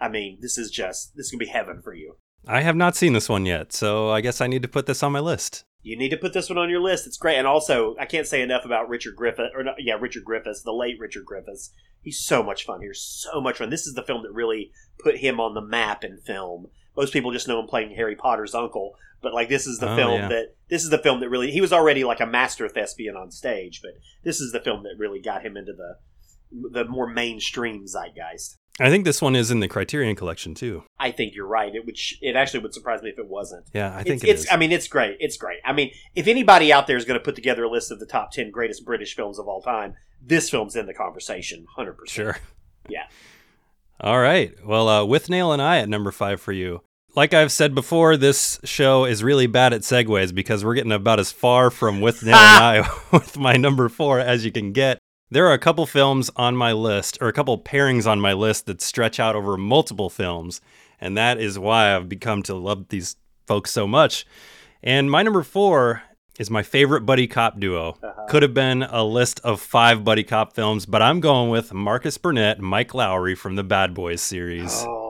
I 0.00 0.08
mean, 0.08 0.38
this 0.40 0.56
is 0.56 0.70
just 0.70 1.14
this 1.16 1.26
is 1.26 1.32
gonna 1.32 1.40
be 1.40 1.46
heaven 1.46 1.82
for 1.82 1.94
you. 1.94 2.16
I 2.46 2.62
have 2.62 2.76
not 2.76 2.96
seen 2.96 3.12
this 3.12 3.28
one 3.28 3.44
yet, 3.44 3.72
so 3.72 4.10
I 4.10 4.22
guess 4.22 4.40
I 4.40 4.46
need 4.46 4.62
to 4.62 4.68
put 4.68 4.86
this 4.86 5.02
on 5.02 5.12
my 5.12 5.20
list. 5.20 5.64
You 5.82 5.96
need 5.96 6.08
to 6.10 6.16
put 6.16 6.32
this 6.32 6.48
one 6.48 6.58
on 6.58 6.70
your 6.70 6.80
list. 6.80 7.06
It's 7.06 7.18
great, 7.18 7.36
and 7.36 7.46
also 7.46 7.96
I 8.00 8.06
can't 8.06 8.26
say 8.26 8.40
enough 8.40 8.64
about 8.64 8.88
Richard 8.88 9.16
Griffith, 9.16 9.52
or 9.54 9.62
not, 9.62 9.76
yeah, 9.78 9.94
Richard 10.00 10.24
Griffiths, 10.24 10.62
the 10.62 10.72
late 10.72 10.98
Richard 10.98 11.26
Griffiths. 11.26 11.70
He's 12.02 12.18
so 12.18 12.42
much 12.42 12.64
fun 12.64 12.80
here, 12.80 12.94
so 12.94 13.40
much 13.42 13.58
fun. 13.58 13.68
This 13.68 13.86
is 13.86 13.94
the 13.94 14.02
film 14.02 14.22
that 14.22 14.32
really 14.32 14.72
put 14.98 15.18
him 15.18 15.38
on 15.38 15.52
the 15.52 15.60
map 15.60 16.02
in 16.02 16.16
film. 16.16 16.68
Most 16.96 17.12
people 17.12 17.30
just 17.30 17.46
know 17.46 17.60
him 17.60 17.66
playing 17.66 17.94
Harry 17.94 18.16
Potter's 18.16 18.54
uncle, 18.54 18.94
but 19.22 19.34
like 19.34 19.48
this 19.48 19.66
is 19.66 19.78
the 19.78 19.90
Oh, 19.92 19.96
film 19.96 20.20
yeah. 20.20 20.28
that 20.28 20.54
this 20.68 20.84
is 20.84 20.90
the 20.90 20.98
film 20.98 21.20
that 21.20 21.28
really 21.28 21.50
he 21.50 21.60
was 21.60 21.72
already 21.72 22.04
like 22.04 22.20
a 22.20 22.26
master 22.26 22.68
thespian 22.68 23.16
on 23.16 23.30
stage, 23.30 23.80
but 23.82 23.92
this 24.24 24.40
is 24.40 24.52
the 24.52 24.60
film 24.60 24.82
that 24.84 24.94
really 24.98 25.20
got 25.20 25.44
him 25.44 25.56
into 25.56 25.72
the 25.72 25.96
the 26.72 26.84
more 26.84 27.06
mainstream 27.08 27.86
zeitgeist. 27.86 28.56
I 28.78 28.88
think 28.88 29.04
this 29.04 29.20
one 29.20 29.36
is 29.36 29.50
in 29.50 29.60
the 29.60 29.68
Criterion 29.68 30.16
Collection 30.16 30.54
too. 30.54 30.84
I 30.98 31.10
think 31.10 31.34
you're 31.34 31.46
right. 31.46 31.74
It 31.74 31.84
would 31.84 31.98
sh- 31.98 32.14
it 32.22 32.34
actually 32.34 32.60
would 32.60 32.72
surprise 32.72 33.02
me 33.02 33.10
if 33.10 33.18
it 33.18 33.28
wasn't. 33.28 33.66
Yeah, 33.74 33.94
I 33.94 34.00
It's, 34.00 34.08
think 34.08 34.24
it 34.24 34.28
it's 34.30 34.42
is. 34.44 34.48
I 34.50 34.56
mean, 34.56 34.72
it's 34.72 34.88
great. 34.88 35.16
It's 35.20 35.36
great. 35.36 35.58
I 35.64 35.72
mean, 35.74 35.90
if 36.14 36.26
anybody 36.26 36.72
out 36.72 36.86
there 36.86 36.96
is 36.96 37.04
going 37.04 37.18
to 37.20 37.24
put 37.24 37.34
together 37.34 37.64
a 37.64 37.70
list 37.70 37.90
of 37.90 38.00
the 38.00 38.06
top 38.06 38.32
ten 38.32 38.50
greatest 38.50 38.84
British 38.86 39.14
films 39.14 39.38
of 39.38 39.46
all 39.48 39.60
time, 39.60 39.94
this 40.22 40.48
film's 40.48 40.76
in 40.76 40.86
the 40.86 40.94
conversation, 40.94 41.66
hundred 41.76 41.98
percent. 41.98 42.14
Sure. 42.14 42.38
Yeah. 42.88 43.04
All 44.00 44.18
right. 44.18 44.54
Well, 44.64 44.88
uh, 44.88 45.00
Withnail 45.02 45.52
and 45.52 45.60
I 45.60 45.78
at 45.78 45.88
number 45.88 46.10
five 46.10 46.40
for 46.40 46.52
you. 46.52 46.80
Like 47.16 47.34
I've 47.34 47.50
said 47.50 47.74
before, 47.74 48.16
this 48.16 48.60
show 48.62 49.04
is 49.04 49.24
really 49.24 49.48
bad 49.48 49.72
at 49.72 49.80
segues 49.80 50.32
because 50.32 50.64
we're 50.64 50.74
getting 50.74 50.92
about 50.92 51.18
as 51.18 51.32
far 51.32 51.68
from 51.70 52.00
Withnail 52.00 52.28
and 52.28 52.34
I 52.34 52.88
with 53.12 53.36
my 53.36 53.56
number 53.56 53.88
four 53.88 54.20
as 54.20 54.44
you 54.44 54.52
can 54.52 54.72
get. 54.72 54.98
There 55.28 55.46
are 55.46 55.52
a 55.52 55.58
couple 55.58 55.86
films 55.86 56.30
on 56.36 56.56
my 56.56 56.72
list, 56.72 57.18
or 57.20 57.28
a 57.28 57.32
couple 57.32 57.56
pairings 57.58 58.06
on 58.06 58.20
my 58.20 58.32
list 58.32 58.66
that 58.66 58.80
stretch 58.80 59.20
out 59.20 59.36
over 59.36 59.56
multiple 59.56 60.10
films, 60.10 60.60
and 61.00 61.16
that 61.16 61.38
is 61.38 61.58
why 61.58 61.94
I've 61.94 62.08
become 62.08 62.42
to 62.44 62.54
love 62.54 62.88
these 62.88 63.16
folks 63.46 63.70
so 63.70 63.86
much. 63.86 64.26
And 64.82 65.10
my 65.10 65.22
number 65.22 65.42
four 65.42 66.02
is 66.38 66.50
my 66.50 66.62
favorite 66.62 67.02
buddy 67.02 67.26
cop 67.26 67.60
duo. 67.60 67.96
Uh-huh. 68.02 68.26
Could 68.28 68.42
have 68.42 68.54
been 68.54 68.82
a 68.82 69.04
list 69.04 69.40
of 69.40 69.60
five 69.60 70.04
buddy 70.04 70.24
cop 70.24 70.52
films, 70.54 70.86
but 70.86 71.02
I'm 71.02 71.20
going 71.20 71.50
with 71.50 71.72
Marcus 71.72 72.18
Burnett 72.18 72.58
and 72.58 72.66
Mike 72.66 72.94
Lowry 72.94 73.34
from 73.34 73.56
the 73.56 73.64
Bad 73.64 73.94
Boys 73.94 74.20
series. 74.20 74.84
Oh, 74.86 75.09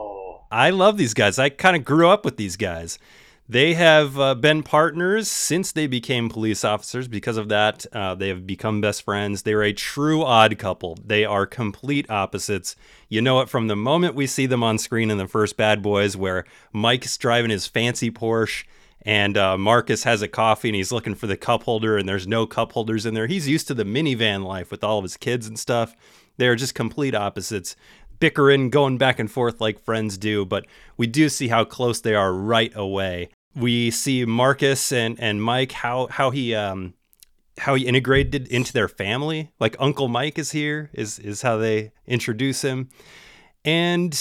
I 0.51 0.69
love 0.69 0.97
these 0.97 1.13
guys. 1.13 1.39
I 1.39 1.49
kind 1.49 1.75
of 1.75 1.85
grew 1.85 2.09
up 2.09 2.25
with 2.25 2.37
these 2.37 2.57
guys. 2.57 2.99
They 3.47 3.73
have 3.73 4.19
uh, 4.19 4.35
been 4.35 4.63
partners 4.63 5.29
since 5.29 5.71
they 5.71 5.87
became 5.87 6.29
police 6.29 6.63
officers. 6.63 7.07
Because 7.07 7.37
of 7.37 7.49
that, 7.49 7.85
uh, 7.91 8.15
they 8.15 8.29
have 8.29 8.45
become 8.45 8.81
best 8.81 9.03
friends. 9.03 9.41
They're 9.41 9.63
a 9.63 9.73
true 9.73 10.23
odd 10.23 10.57
couple. 10.57 10.97
They 11.05 11.25
are 11.25 11.45
complete 11.45 12.09
opposites. 12.09 12.75
You 13.09 13.21
know 13.21 13.41
it 13.41 13.49
from 13.49 13.67
the 13.67 13.75
moment 13.75 14.15
we 14.15 14.27
see 14.27 14.45
them 14.45 14.63
on 14.63 14.77
screen 14.77 15.09
in 15.09 15.17
the 15.17 15.27
first 15.27 15.57
Bad 15.57 15.81
Boys, 15.81 16.15
where 16.15 16.45
Mike's 16.71 17.17
driving 17.17 17.51
his 17.51 17.67
fancy 17.67 18.09
Porsche 18.11 18.63
and 19.03 19.37
uh, 19.37 19.57
Marcus 19.57 20.03
has 20.03 20.21
a 20.21 20.27
coffee 20.27 20.69
and 20.69 20.75
he's 20.75 20.91
looking 20.91 21.15
for 21.15 21.27
the 21.27 21.37
cup 21.37 21.63
holder, 21.63 21.97
and 21.97 22.07
there's 22.07 22.27
no 22.27 22.45
cup 22.45 22.71
holders 22.73 23.05
in 23.05 23.13
there. 23.13 23.27
He's 23.27 23.47
used 23.47 23.67
to 23.67 23.73
the 23.73 23.83
minivan 23.83 24.45
life 24.45 24.71
with 24.71 24.83
all 24.83 24.99
of 24.99 25.03
his 25.03 25.17
kids 25.17 25.47
and 25.47 25.57
stuff. 25.57 25.95
They're 26.37 26.55
just 26.55 26.75
complete 26.75 27.13
opposites 27.13 27.75
bickering, 28.21 28.69
going 28.69 28.97
back 28.97 29.19
and 29.19 29.29
forth 29.29 29.59
like 29.59 29.83
friends 29.83 30.17
do, 30.17 30.45
but 30.45 30.65
we 30.95 31.07
do 31.07 31.27
see 31.27 31.49
how 31.49 31.65
close 31.65 31.99
they 31.99 32.15
are 32.15 32.31
right 32.31 32.71
away. 32.73 33.29
We 33.53 33.91
see 33.91 34.23
Marcus 34.23 34.93
and, 34.93 35.19
and 35.19 35.43
Mike 35.43 35.73
how 35.73 36.07
how 36.07 36.31
he 36.31 36.55
um 36.55 36.93
how 37.57 37.75
he 37.75 37.85
integrated 37.85 38.47
into 38.47 38.71
their 38.71 38.87
family. 38.87 39.51
Like 39.59 39.75
Uncle 39.77 40.07
Mike 40.07 40.39
is 40.39 40.51
here 40.51 40.89
is 40.93 41.19
is 41.19 41.41
how 41.41 41.57
they 41.57 41.91
introduce 42.07 42.61
him. 42.61 42.87
And 43.65 44.17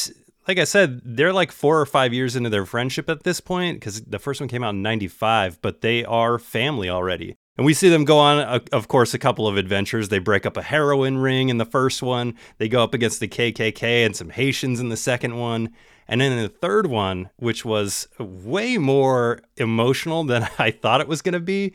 like 0.48 0.58
I 0.58 0.64
said, 0.64 1.00
they're 1.04 1.32
like 1.32 1.52
four 1.52 1.80
or 1.80 1.86
five 1.86 2.12
years 2.12 2.34
into 2.34 2.50
their 2.50 2.66
friendship 2.66 3.08
at 3.08 3.22
this 3.22 3.40
point 3.40 3.78
because 3.78 4.00
the 4.02 4.18
first 4.18 4.40
one 4.40 4.48
came 4.48 4.64
out 4.64 4.74
in 4.74 4.82
95, 4.82 5.62
but 5.62 5.80
they 5.80 6.04
are 6.04 6.38
family 6.40 6.90
already. 6.90 7.36
And 7.60 7.66
we 7.66 7.74
see 7.74 7.90
them 7.90 8.06
go 8.06 8.16
on, 8.16 8.38
uh, 8.38 8.60
of 8.72 8.88
course, 8.88 9.12
a 9.12 9.18
couple 9.18 9.46
of 9.46 9.58
adventures. 9.58 10.08
They 10.08 10.18
break 10.18 10.46
up 10.46 10.56
a 10.56 10.62
heroin 10.62 11.18
ring 11.18 11.50
in 11.50 11.58
the 11.58 11.66
first 11.66 12.02
one. 12.02 12.32
They 12.56 12.70
go 12.70 12.82
up 12.82 12.94
against 12.94 13.20
the 13.20 13.28
KKK 13.28 14.06
and 14.06 14.16
some 14.16 14.30
Haitians 14.30 14.80
in 14.80 14.88
the 14.88 14.96
second 14.96 15.36
one. 15.36 15.68
And 16.08 16.22
then 16.22 16.40
the 16.40 16.48
third 16.48 16.86
one, 16.86 17.28
which 17.36 17.62
was 17.62 18.08
way 18.18 18.78
more 18.78 19.42
emotional 19.58 20.24
than 20.24 20.48
I 20.58 20.70
thought 20.70 21.02
it 21.02 21.06
was 21.06 21.20
going 21.20 21.34
to 21.34 21.38
be, 21.38 21.74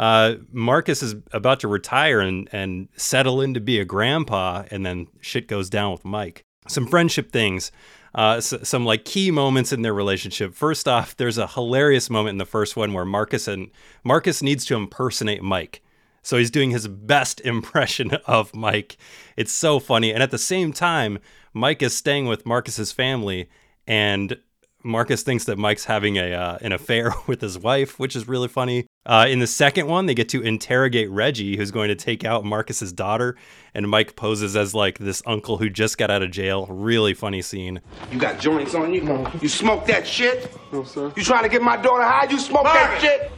uh, 0.00 0.34
Marcus 0.50 1.00
is 1.00 1.14
about 1.30 1.60
to 1.60 1.68
retire 1.68 2.18
and, 2.18 2.48
and 2.50 2.88
settle 2.96 3.40
in 3.40 3.54
to 3.54 3.60
be 3.60 3.78
a 3.78 3.84
grandpa, 3.84 4.64
and 4.72 4.84
then 4.84 5.06
shit 5.20 5.46
goes 5.46 5.70
down 5.70 5.92
with 5.92 6.04
Mike. 6.04 6.44
Some 6.66 6.88
friendship 6.88 7.30
things, 7.30 7.70
uh, 8.14 8.34
s- 8.38 8.54
some 8.62 8.84
like 8.84 9.04
key 9.04 9.30
moments 9.30 9.72
in 9.72 9.82
their 9.82 9.94
relationship. 9.94 10.54
First 10.54 10.88
off, 10.88 11.16
there's 11.16 11.38
a 11.38 11.46
hilarious 11.46 12.10
moment 12.10 12.34
in 12.34 12.38
the 12.38 12.44
first 12.44 12.76
one 12.76 12.92
where 12.92 13.04
Marcus 13.04 13.46
and 13.48 13.70
Marcus 14.04 14.42
needs 14.42 14.64
to 14.66 14.76
impersonate 14.76 15.42
Mike. 15.42 15.82
So 16.22 16.36
he's 16.36 16.50
doing 16.50 16.70
his 16.70 16.86
best 16.88 17.40
impression 17.44 18.12
of 18.26 18.54
Mike. 18.54 18.96
It's 19.36 19.52
so 19.52 19.78
funny. 19.78 20.12
And 20.12 20.22
at 20.22 20.30
the 20.30 20.38
same 20.38 20.72
time, 20.72 21.18
Mike 21.52 21.82
is 21.82 21.96
staying 21.96 22.26
with 22.26 22.46
Marcus's 22.46 22.92
family 22.92 23.48
and 23.86 24.38
Marcus 24.82 25.22
thinks 25.22 25.44
that 25.44 25.58
Mike's 25.58 25.84
having 25.84 26.16
a 26.16 26.32
uh, 26.32 26.58
an 26.62 26.72
affair 26.72 27.12
with 27.26 27.40
his 27.40 27.58
wife, 27.58 27.98
which 27.98 28.16
is 28.16 28.26
really 28.28 28.48
funny. 28.48 28.86
Uh, 29.06 29.26
in 29.30 29.38
the 29.38 29.46
second 29.46 29.86
one, 29.86 30.04
they 30.04 30.14
get 30.14 30.28
to 30.28 30.42
interrogate 30.42 31.08
Reggie, 31.10 31.56
who's 31.56 31.70
going 31.70 31.88
to 31.88 31.94
take 31.94 32.22
out 32.22 32.44
Marcus's 32.44 32.92
daughter, 32.92 33.34
and 33.74 33.88
Mike 33.88 34.14
poses 34.14 34.56
as 34.56 34.74
like 34.74 34.98
this 34.98 35.22
uncle 35.24 35.56
who 35.56 35.70
just 35.70 35.96
got 35.96 36.10
out 36.10 36.22
of 36.22 36.30
jail. 36.30 36.66
Really 36.66 37.14
funny 37.14 37.40
scene. 37.40 37.80
You 38.12 38.18
got 38.18 38.38
joints 38.38 38.74
on 38.74 38.92
you? 38.92 39.26
You 39.40 39.48
smoke 39.48 39.86
that 39.86 40.06
shit? 40.06 40.54
No, 40.70 40.84
sir. 40.84 41.10
You 41.16 41.22
trying 41.24 41.44
to 41.44 41.48
get 41.48 41.62
my 41.62 41.78
daughter 41.78 42.02
high? 42.02 42.26
You 42.30 42.38
smoke 42.38 42.64
that 42.64 43.00
shit? 43.00 43.32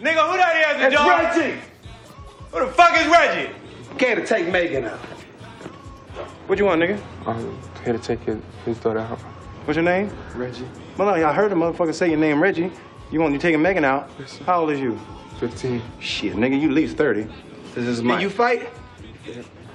Nigga, 0.00 0.30
who 0.30 0.36
that 0.36 0.76
is, 0.76 0.86
It's 0.86 0.94
dog? 0.94 1.36
Reggie. 1.36 1.60
Who 2.52 2.60
the 2.64 2.72
fuck 2.72 2.96
is 2.96 3.06
Reggie? 3.08 3.52
Came 3.98 4.16
to 4.18 4.24
take 4.24 4.48
Megan 4.52 4.84
out. 4.84 4.98
What 6.46 6.60
you 6.60 6.64
want, 6.64 6.80
nigga? 6.80 7.00
I'm 7.26 7.58
here 7.82 7.92
to 7.92 7.98
take 7.98 8.20
his, 8.20 8.38
his 8.64 8.78
daughter 8.78 9.00
out. 9.00 9.18
What's 9.18 9.74
your 9.74 9.84
name? 9.84 10.16
Reggie. 10.36 10.64
Well, 10.96 11.08
no, 11.08 11.28
I 11.28 11.32
heard 11.32 11.50
a 11.50 11.56
motherfucker 11.56 11.92
say 11.92 12.08
your 12.08 12.18
name, 12.18 12.40
Reggie. 12.40 12.70
You 13.10 13.20
want 13.20 13.32
you 13.32 13.38
taking 13.38 13.62
Megan 13.62 13.84
out? 13.84 14.10
How 14.44 14.60
old 14.60 14.70
is 14.70 14.80
you? 14.80 14.98
15. 15.40 15.80
Shit, 16.00 16.34
nigga, 16.34 16.60
you 16.60 16.68
at 16.68 16.74
least 16.74 16.96
30. 16.96 17.26
This 17.74 17.86
is 17.86 17.98
Can 18.00 18.08
Mike. 18.08 18.20
you 18.22 18.30
fight? 18.30 18.68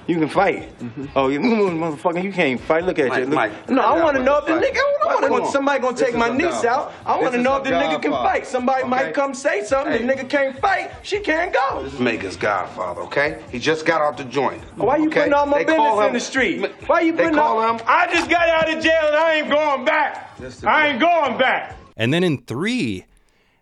You 0.06 0.18
can 0.18 0.28
fight. 0.28 0.78
Mm-hmm. 0.80 1.06
Oh, 1.16 1.28
you 1.28 1.40
motherfucker, 1.40 2.22
you 2.22 2.30
can't 2.30 2.60
fight. 2.60 2.84
Look 2.84 2.98
at 2.98 3.08
Mike, 3.08 3.18
you. 3.20 3.24
Look. 3.24 3.34
Mike. 3.34 3.70
No, 3.70 3.80
I 3.80 4.02
want 4.02 4.18
to 4.18 4.22
know 4.22 4.36
if 4.36 4.44
the 4.44 4.52
fight. 4.52 4.62
nigga. 4.74 4.76
I 4.76 4.98
Mike, 5.06 5.14
want 5.14 5.24
come 5.32 5.42
on. 5.46 5.50
somebody 5.52 5.80
gonna 5.80 5.96
This 5.96 6.06
take 6.08 6.16
my 6.16 6.28
niece 6.28 6.60
dog. 6.60 6.66
out. 6.66 6.92
I 7.06 7.18
want 7.22 7.32
to 7.34 7.40
know 7.40 7.56
if 7.56 7.64
the 7.64 7.70
nigga 7.70 8.02
can 8.02 8.10
fight. 8.12 8.46
Somebody 8.46 8.82
Okay. 8.82 8.90
might 8.90 9.14
come 9.14 9.32
say 9.32 9.64
something. 9.64 9.92
Hey. 9.94 10.04
The 10.06 10.12
nigga 10.12 10.28
can't 10.28 10.58
fight. 10.60 10.90
She 11.02 11.20
can't 11.20 11.54
go. 11.54 11.82
This 11.84 11.98
Megan's 11.98 12.36
godfather, 12.36 13.00
okay? 13.02 13.42
He 13.50 13.58
just 13.58 13.86
got 13.86 14.02
out 14.02 14.18
the 14.18 14.24
joint. 14.24 14.62
Why 14.76 14.98
you 14.98 15.08
putting 15.08 15.32
all 15.32 15.46
my 15.46 15.64
They 15.64 15.74
call 15.74 15.92
business 15.96 16.06
in 16.08 16.12
the 16.12 16.20
street? 16.20 16.70
Why 16.86 17.00
you 17.00 17.12
They 17.12 17.22
putting 17.24 17.38
call 17.38 17.58
all? 17.60 17.78
him- 17.78 17.84
I 17.86 18.12
just 18.12 18.28
got 18.28 18.46
out 18.50 18.68
of 18.76 18.84
jail 18.84 19.06
and 19.06 19.16
I 19.16 19.34
ain't 19.36 19.48
going 19.48 19.84
back. 19.86 20.38
I 20.66 20.88
ain't 20.88 21.00
going 21.00 21.38
back. 21.38 21.76
And 21.96 22.12
then 22.12 22.22
in 22.24 22.42
three, 22.42 23.06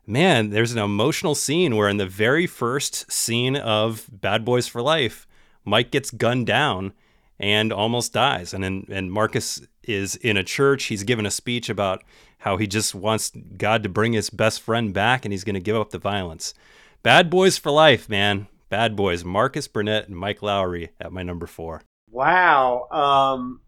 man, 0.07 0.51
there's 0.51 0.73
an 0.73 0.79
emotional 0.79 1.35
scene 1.35 1.77
where 1.77 1.89
in 1.89 1.97
the 1.97 2.07
very 2.07 2.47
first 2.47 3.11
scene 3.11 3.57
of 3.57 4.09
Bad 4.11 4.45
Boys 4.45 4.67
for 4.67 4.83
Life, 4.83 5.27
Mike 5.65 5.91
gets 5.91 6.11
gunned 6.11 6.47
down 6.47 6.93
and 7.39 7.73
almost 7.73 8.13
dies. 8.13 8.55
And 8.55 8.63
then, 8.63 8.87
and 8.91 9.11
Marcus 9.11 9.63
is 9.83 10.17
in 10.17 10.37
a 10.37 10.45
church. 10.45 10.85
He's 10.85 11.03
given 11.03 11.27
a 11.27 11.31
speech 11.31 11.69
about 11.69 12.03
how 12.39 12.57
he 12.57 12.67
just 12.67 12.95
wants 12.95 13.33
God 13.57 13.83
to 13.83 13.89
bring 13.89 14.13
his 14.13 14.31
best 14.31 14.61
friend 14.61 14.93
back 14.93 15.25
and 15.25 15.33
he's 15.33 15.45
going 15.45 15.55
to 15.55 15.61
give 15.61 15.77
up 15.77 15.91
the 15.91 15.99
violence. 15.99 16.55
Bad 17.03 17.31
Boys 17.31 17.59
for 17.59 17.71
Life, 17.71 18.09
man. 18.09 18.49
Bad 18.69 18.97
Boys. 18.97 19.25
Marcus 19.25 19.69
Burnett 19.69 20.09
and 20.09 20.17
Mike 20.17 20.43
Lowry 20.43 20.91
at 21.01 21.13
my 21.13 21.23
number 21.23 21.47
four. 21.47 21.83
Wow. 22.11 22.89
Um, 22.91 23.61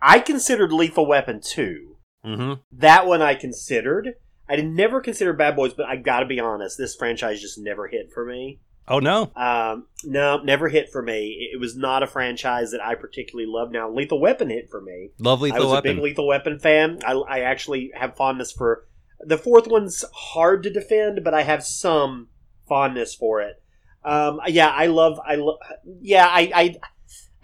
I 0.00 0.18
considered 0.18 0.72
Lethal 0.72 1.06
Weapon 1.06 1.40
2. 1.42 1.96
Mm-hmm. 2.24 2.52
That 2.72 3.06
one 3.06 3.22
I 3.22 3.34
considered. 3.34 4.14
I 4.52 4.56
did 4.56 4.66
never 4.66 5.00
consider 5.00 5.32
Bad 5.32 5.56
Boys, 5.56 5.72
but 5.72 5.86
I 5.86 5.96
gotta 5.96 6.26
be 6.26 6.38
honest, 6.38 6.76
this 6.76 6.94
franchise 6.94 7.40
just 7.40 7.58
never 7.58 7.88
hit 7.88 8.12
for 8.12 8.26
me. 8.26 8.60
Oh, 8.86 8.98
no. 8.98 9.30
Um, 9.34 9.86
no, 10.04 10.42
never 10.42 10.68
hit 10.68 10.90
for 10.90 11.00
me. 11.00 11.48
It 11.52 11.58
was 11.58 11.74
not 11.74 12.02
a 12.02 12.06
franchise 12.06 12.72
that 12.72 12.84
I 12.84 12.94
particularly 12.96 13.50
loved. 13.50 13.72
Now, 13.72 13.90
Lethal 13.90 14.20
Weapon 14.20 14.50
hit 14.50 14.68
for 14.70 14.82
me. 14.82 15.10
Love 15.18 15.42
I 15.42 15.58
was 15.58 15.68
Weapon. 15.68 15.92
a 15.92 15.94
big 15.94 16.02
Lethal 16.02 16.26
Weapon 16.26 16.58
fan. 16.58 16.98
I, 17.02 17.12
I 17.12 17.40
actually 17.40 17.92
have 17.94 18.14
fondness 18.16 18.52
for 18.52 18.86
the 19.20 19.38
fourth 19.38 19.68
one's 19.68 20.04
hard 20.12 20.64
to 20.64 20.70
defend, 20.70 21.24
but 21.24 21.32
I 21.32 21.42
have 21.42 21.64
some 21.64 22.28
fondness 22.68 23.14
for 23.14 23.40
it. 23.40 23.62
Um, 24.04 24.40
yeah, 24.48 24.68
I 24.68 24.86
love. 24.86 25.18
I 25.24 25.36
love. 25.36 25.58
Yeah, 26.00 26.26
I, 26.26 26.50
I. 26.54 26.76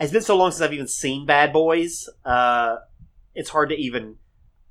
It's 0.00 0.12
been 0.12 0.22
so 0.22 0.36
long 0.36 0.50
since 0.50 0.60
I've 0.60 0.74
even 0.74 0.88
seen 0.88 1.24
Bad 1.24 1.52
Boys. 1.52 2.08
Uh, 2.24 2.76
it's 3.34 3.50
hard 3.50 3.70
to 3.70 3.76
even. 3.76 4.16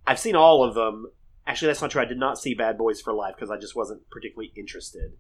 I've 0.05 0.19
seen 0.19 0.35
all 0.35 0.63
of 0.63 0.75
them. 0.75 1.07
Actually, 1.47 1.67
that's 1.69 1.81
not 1.81 1.91
true. 1.91 2.01
I 2.01 2.05
did 2.05 2.19
not 2.19 2.37
see 2.37 2.53
Bad 2.53 2.77
Boys 2.77 3.01
for 3.01 3.13
Life 3.13 3.35
because 3.35 3.49
I 3.49 3.57
just 3.57 3.75
wasn't 3.75 4.07
particularly 4.09 4.51
interested. 4.55 5.13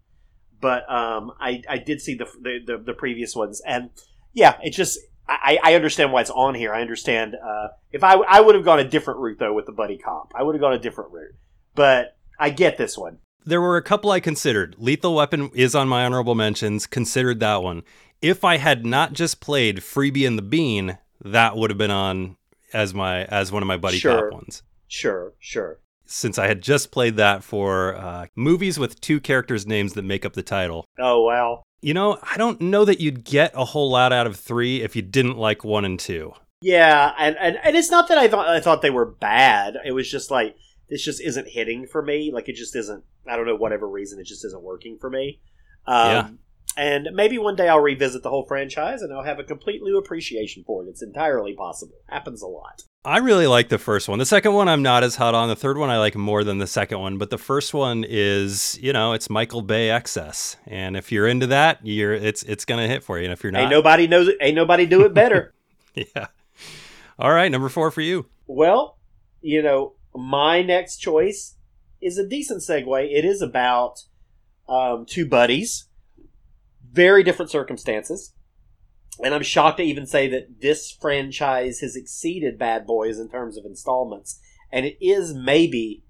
But 0.59 0.83
um, 0.91 1.31
I 1.39 1.63
I 1.69 1.77
did 1.77 2.01
see 2.01 2.15
the 2.15 2.25
the, 2.41 2.59
the, 2.65 2.77
the 2.77 2.93
previous 2.93 3.35
ones, 3.35 3.61
and 3.65 3.89
yeah, 4.33 4.57
it 4.61 4.71
just 4.71 4.99
I, 5.29 5.57
I 5.63 5.75
understand 5.75 6.11
why 6.11 6.21
it's 6.21 6.29
on 6.29 6.55
here. 6.55 6.73
I 6.73 6.81
understand. 6.81 7.35
Uh, 7.35 7.69
if 7.91 8.03
I 8.03 8.13
I 8.15 8.41
would 8.41 8.55
have 8.55 8.65
gone 8.65 8.79
a 8.79 8.87
different 8.87 9.19
route 9.19 9.39
though 9.39 9.53
with 9.53 9.65
the 9.65 9.71
buddy 9.71 9.97
cop, 9.97 10.33
I 10.35 10.43
would 10.43 10.55
have 10.55 10.61
gone 10.61 10.73
a 10.73 10.79
different 10.79 11.11
route. 11.11 11.35
But 11.75 12.17
I 12.39 12.49
get 12.49 12.77
this 12.77 12.97
one. 12.97 13.19
There 13.45 13.61
were 13.61 13.77
a 13.77 13.81
couple 13.81 14.11
I 14.11 14.19
considered. 14.19 14.75
Lethal 14.77 15.15
Weapon 15.15 15.49
is 15.53 15.73
on 15.73 15.87
my 15.87 16.05
honorable 16.05 16.35
mentions. 16.35 16.85
Considered 16.85 17.39
that 17.39 17.63
one. 17.63 17.83
If 18.21 18.43
I 18.43 18.57
had 18.57 18.85
not 18.85 19.13
just 19.13 19.39
played 19.39 19.77
Freebie 19.77 20.27
and 20.27 20.37
the 20.37 20.43
Bean, 20.43 20.97
that 21.23 21.55
would 21.55 21.69
have 21.69 21.77
been 21.77 21.91
on 21.91 22.35
as 22.73 22.93
my 22.93 23.23
as 23.25 23.51
one 23.51 23.63
of 23.63 23.67
my 23.67 23.77
buddy 23.77 23.99
Sure. 23.99 24.23
cop 24.23 24.33
ones. 24.33 24.63
Sure, 24.87 25.33
sure. 25.39 25.79
Since 26.07 26.37
I 26.39 26.47
had 26.47 26.61
just 26.61 26.91
played 26.91 27.17
that 27.17 27.43
for 27.43 27.95
uh, 27.95 28.27
movies 28.35 28.79
with 28.79 29.01
two 29.01 29.19
characters' 29.19 29.67
names 29.67 29.93
that 29.93 30.03
make 30.03 30.25
up 30.25 30.33
the 30.33 30.43
title. 30.43 30.85
Oh 30.99 31.23
wow. 31.23 31.63
You 31.81 31.93
know, 31.93 32.17
I 32.23 32.37
don't 32.37 32.59
know 32.59 32.85
that 32.85 32.99
you'd 32.99 33.23
get 33.23 33.51
a 33.53 33.65
whole 33.65 33.91
lot 33.91 34.11
out 34.11 34.25
of 34.25 34.35
three 34.35 34.81
if 34.81 34.95
you 34.95 35.01
didn't 35.01 35.37
like 35.37 35.63
one 35.63 35.85
and 35.85 35.99
two. 35.99 36.33
Yeah, 36.61 37.13
and, 37.19 37.37
and, 37.39 37.59
and 37.63 37.75
it's 37.75 37.91
not 37.91 38.07
that 38.07 38.17
I 38.17 38.27
thought 38.27 38.47
I 38.47 38.59
thought 38.59 38.81
they 38.81 38.89
were 38.89 39.05
bad. 39.05 39.77
It 39.85 39.91
was 39.91 40.09
just 40.09 40.31
like 40.31 40.55
this 40.89 41.03
just 41.03 41.21
isn't 41.21 41.49
hitting 41.49 41.85
for 41.85 42.01
me. 42.01 42.31
Like 42.33 42.49
it 42.49 42.55
just 42.55 42.75
isn't. 42.75 43.03
I 43.27 43.35
don't 43.35 43.45
know 43.45 43.55
whatever 43.55 43.87
reason 43.87 44.19
it 44.19 44.25
just 44.25 44.45
isn't 44.45 44.63
working 44.63 44.97
for 44.99 45.09
me. 45.09 45.39
Um, 45.85 46.09
Yeah. 46.09 46.29
And 46.77 47.09
maybe 47.11 47.39
one 47.39 47.55
day 47.55 47.67
I'll 47.67 47.79
revisit 47.79 48.21
the 48.21 48.29
whole 48.29 48.45
franchise 48.45 49.01
and 49.01 49.11
I'll 49.11 49.23
have 49.23 49.39
a 49.39 49.43
complete 49.43 49.81
new 49.81 49.97
appreciation 49.97 50.63
for 50.63 50.83
it. 50.83 50.89
It's 50.89 51.01
entirely 51.01 51.53
possible. 51.55 51.95
Happens 52.07 52.43
a 52.43 52.47
lot. 52.47 52.83
I 53.03 53.17
really 53.17 53.47
like 53.47 53.69
the 53.69 53.79
first 53.79 54.07
one. 54.07 54.19
The 54.19 54.25
second 54.27 54.53
one 54.53 54.69
I'm 54.69 54.83
not 54.83 55.03
as 55.03 55.15
hot 55.15 55.33
on. 55.33 55.49
The 55.49 55.55
third 55.55 55.77
one 55.77 55.89
I 55.89 55.97
like 55.97 56.15
more 56.15 56.43
than 56.43 56.59
the 56.59 56.67
second 56.67 56.99
one, 56.99 57.17
but 57.17 57.31
the 57.31 57.37
first 57.39 57.73
one 57.73 58.05
is, 58.07 58.77
you 58.79 58.93
know, 58.93 59.13
it's 59.13 59.27
Michael 59.27 59.63
Bay 59.63 59.89
excess. 59.89 60.55
And 60.67 60.95
if 60.95 61.11
you're 61.11 61.27
into 61.27 61.47
that, 61.47 61.79
you're 61.83 62.13
it's 62.13 62.43
it's 62.43 62.63
going 62.63 62.81
to 62.81 62.87
hit 62.87 63.03
for 63.03 63.17
you. 63.17 63.23
And 63.23 63.33
if 63.33 63.43
you're 63.43 63.51
not 63.51 63.63
Ain't 63.63 63.71
nobody 63.71 64.05
knows 64.07 64.27
it. 64.27 64.37
Ain't 64.39 64.55
nobody 64.55 64.85
do 64.85 65.03
it 65.03 65.13
better. 65.13 65.53
Yeah. 66.15 66.27
All 67.17 67.33
right, 67.33 67.51
number 67.51 67.69
4 67.69 67.89
for 67.89 68.01
you. 68.01 68.27
Well, 68.45 68.99
you 69.41 69.63
know, 69.63 69.93
my 70.13 70.61
next 70.61 70.97
choice 70.97 71.55
is 71.99 72.19
a 72.19 72.27
decent 72.27 72.61
segue. 72.61 73.11
It 73.11 73.25
is 73.25 73.41
about 73.41 74.03
um, 74.69 75.07
two 75.07 75.25
buddies, 75.25 75.87
very 76.91 77.23
different 77.23 77.51
circumstances. 77.51 78.33
And 79.23 79.33
I'm 79.33 79.43
shocked 79.43 79.77
to 79.77 79.83
even 79.83 80.05
say 80.05 80.27
that 80.29 80.61
this 80.61 80.91
franchise 80.91 81.79
has 81.79 81.95
exceeded 81.95 82.59
Bad 82.59 82.85
Boys 82.85 83.17
in 83.19 83.29
terms 83.29 83.57
of 83.57 83.65
installments. 83.65 84.39
And 84.71 84.85
it 84.85 84.97
is 85.03 85.33
maybe, 85.33 86.03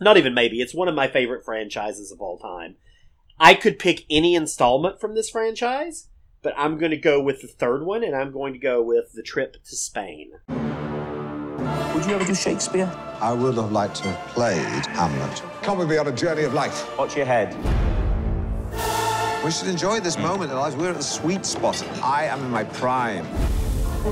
not 0.00 0.16
even 0.16 0.34
maybe, 0.34 0.60
it's 0.60 0.74
one 0.74 0.88
of 0.88 0.94
my 0.94 1.08
favorite 1.08 1.44
franchises 1.44 2.12
of 2.12 2.20
all 2.20 2.38
time. 2.38 2.76
I 3.38 3.54
could 3.54 3.78
pick 3.78 4.04
any 4.10 4.34
installment 4.34 5.00
from 5.00 5.14
this 5.14 5.30
franchise, 5.30 6.08
but 6.42 6.52
I'm 6.58 6.76
going 6.76 6.90
to 6.90 6.98
go 6.98 7.22
with 7.22 7.40
the 7.40 7.48
third 7.48 7.84
one, 7.84 8.04
and 8.04 8.14
I'm 8.14 8.32
going 8.32 8.52
to 8.52 8.58
go 8.58 8.82
with 8.82 9.12
The 9.14 9.22
Trip 9.22 9.54
to 9.64 9.76
Spain. 9.76 10.32
Would 10.48 12.04
you 12.06 12.14
ever 12.14 12.24
do 12.24 12.34
Shakespeare? 12.34 12.90
I 13.20 13.32
would 13.32 13.54
have 13.54 13.72
liked 13.72 13.96
to 13.96 14.08
have 14.08 14.28
played 14.28 14.86
Hamlet. 14.86 15.42
Come 15.62 15.78
with 15.78 15.88
me 15.88 15.96
on 15.96 16.06
a 16.06 16.12
journey 16.12 16.42
of 16.42 16.52
life. 16.52 16.86
Watch 16.98 17.16
your 17.16 17.26
head. 17.26 17.54
We 19.42 19.50
should 19.50 19.68
enjoy 19.68 20.00
this 20.00 20.18
moment 20.18 20.50
in 20.50 20.56
our 20.58 20.64
lives. 20.64 20.76
We're 20.76 20.90
at 20.90 20.96
the 20.98 21.02
sweet 21.02 21.46
spot. 21.46 21.82
I 22.04 22.24
am 22.26 22.44
in 22.44 22.50
my 22.50 22.64
prime. 22.64 23.24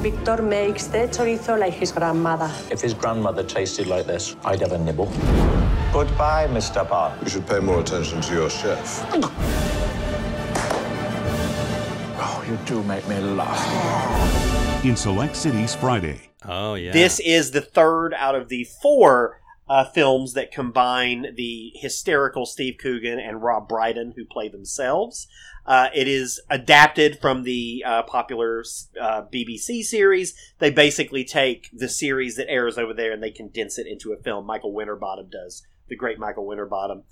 Victor 0.01 0.41
makes 0.41 0.87
the 0.87 1.07
chorizo 1.09 1.59
like 1.59 1.75
his 1.75 1.93
grandmother. 1.93 2.51
If 2.71 2.81
his 2.81 2.95
grandmother 2.95 3.43
tasted 3.43 3.89
like 3.89 4.07
this, 4.07 4.37
I'd 4.43 4.61
have 4.61 4.73
a 4.73 4.79
nibble. 4.79 5.07
Goodbye, 5.93 6.47
Mr. 6.49 6.89
Park. 6.89 7.21
You 7.23 7.29
should 7.29 7.47
pay 7.47 7.59
more 7.61 7.81
attention 7.81 8.23
to 8.23 8.35
your 8.35 8.49
chef. 8.49 9.05
Oh, 12.21 12.43
you 12.49 12.57
do 12.65 12.83
make 12.85 13.07
me 13.07 13.21
laugh. 13.21 14.83
In 14.83 14.97
select 14.97 15.37
cities 15.37 15.75
Friday. 15.75 16.21
Oh, 16.47 16.75
yeah. 16.75 16.93
This 16.93 17.21
is 17.21 17.51
the 17.51 17.61
third 17.61 18.15
out 18.15 18.35
of 18.35 18.49
the 18.49 18.65
four 18.81 19.43
uh, 19.69 19.85
films 19.85 20.33
that 20.35 20.51
combine 20.51 21.35
the 21.37 21.73
hysterical 21.75 22.47
Steve 22.47 22.77
Coogan 22.81 23.19
and 23.19 23.43
Rob 23.43 23.69
Brydon, 23.69 24.15
who 24.17 24.25
play 24.25 24.49
themselves. 24.49 25.29
Uh, 25.67 25.89
it 25.95 26.09
is 26.09 26.41
adapted 26.49 27.19
from 27.21 27.43
the 27.43 27.85
uh, 27.87 28.03
popular 28.05 28.65
uh, 28.99 29.23
BBC 29.33 29.83
series. 29.83 30.35
They 30.59 30.71
basically 30.71 31.25
take 31.25 31.69
the 31.75 31.91
series 31.91 32.37
that 32.37 32.49
airs 32.49 32.79
over 32.79 32.95
there 32.95 33.13
and 33.13 33.23
they 33.23 33.31
condense 33.31 33.79
it 33.79 33.87
into 33.87 34.13
a 34.13 34.17
film. 34.17 34.47
Michael 34.47 34.73
Winterbottom 34.73 35.29
does, 35.31 35.67
the 35.89 35.97
great 35.97 36.19
Michael 36.19 36.47
Winterbottom. 36.47 37.03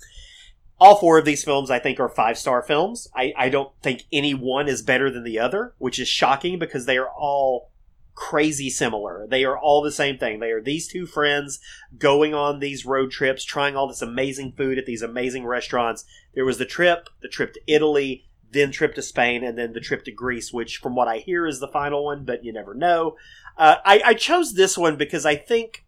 All 0.79 0.95
four 0.95 1.19
of 1.19 1.25
these 1.25 1.43
films, 1.43 1.69
I 1.69 1.79
think, 1.79 1.99
are 1.99 2.09
five 2.09 2.37
star 2.37 2.63
films. 2.63 3.07
I, 3.15 3.33
I 3.37 3.49
don't 3.49 3.71
think 3.83 4.05
any 4.11 4.33
one 4.33 4.67
is 4.67 4.81
better 4.81 5.11
than 5.11 5.23
the 5.23 5.39
other, 5.39 5.73
which 5.77 5.99
is 5.99 6.07
shocking 6.07 6.57
because 6.57 6.85
they 6.85 6.97
are 6.97 7.09
all 7.09 7.71
crazy 8.17 8.67
similar. 8.67 9.27
They 9.29 9.45
are 9.45 9.57
all 9.57 9.83
the 9.83 9.91
same 9.91 10.17
thing. 10.17 10.39
They 10.39 10.49
are 10.49 10.61
these 10.61 10.87
two 10.87 11.05
friends 11.05 11.59
going 11.99 12.33
on 12.33 12.59
these 12.59 12.83
road 12.83 13.11
trips, 13.11 13.45
trying 13.45 13.75
all 13.75 13.87
this 13.87 14.01
amazing 14.01 14.53
food 14.57 14.79
at 14.79 14.87
these 14.87 15.03
amazing 15.03 15.45
restaurants. 15.45 16.03
There 16.33 16.43
was 16.43 16.57
the 16.57 16.65
trip, 16.65 17.09
the 17.21 17.29
trip 17.29 17.53
to 17.53 17.61
Italy, 17.67 18.25
then 18.51 18.71
trip 18.71 18.95
to 18.95 19.03
Spain, 19.03 19.43
and 19.43 19.55
then 19.55 19.73
the 19.73 19.79
trip 19.79 20.03
to 20.05 20.11
Greece, 20.11 20.51
which, 20.51 20.77
from 20.77 20.95
what 20.95 21.07
I 21.07 21.19
hear, 21.19 21.45
is 21.45 21.59
the 21.59 21.67
final 21.67 22.05
one, 22.05 22.25
but 22.25 22.43
you 22.43 22.51
never 22.51 22.73
know. 22.73 23.17
Uh, 23.55 23.75
I, 23.85 24.01
I 24.03 24.13
chose 24.15 24.53
this 24.53 24.79
one 24.79 24.97
because 24.97 25.25
I 25.25 25.35
think, 25.35 25.85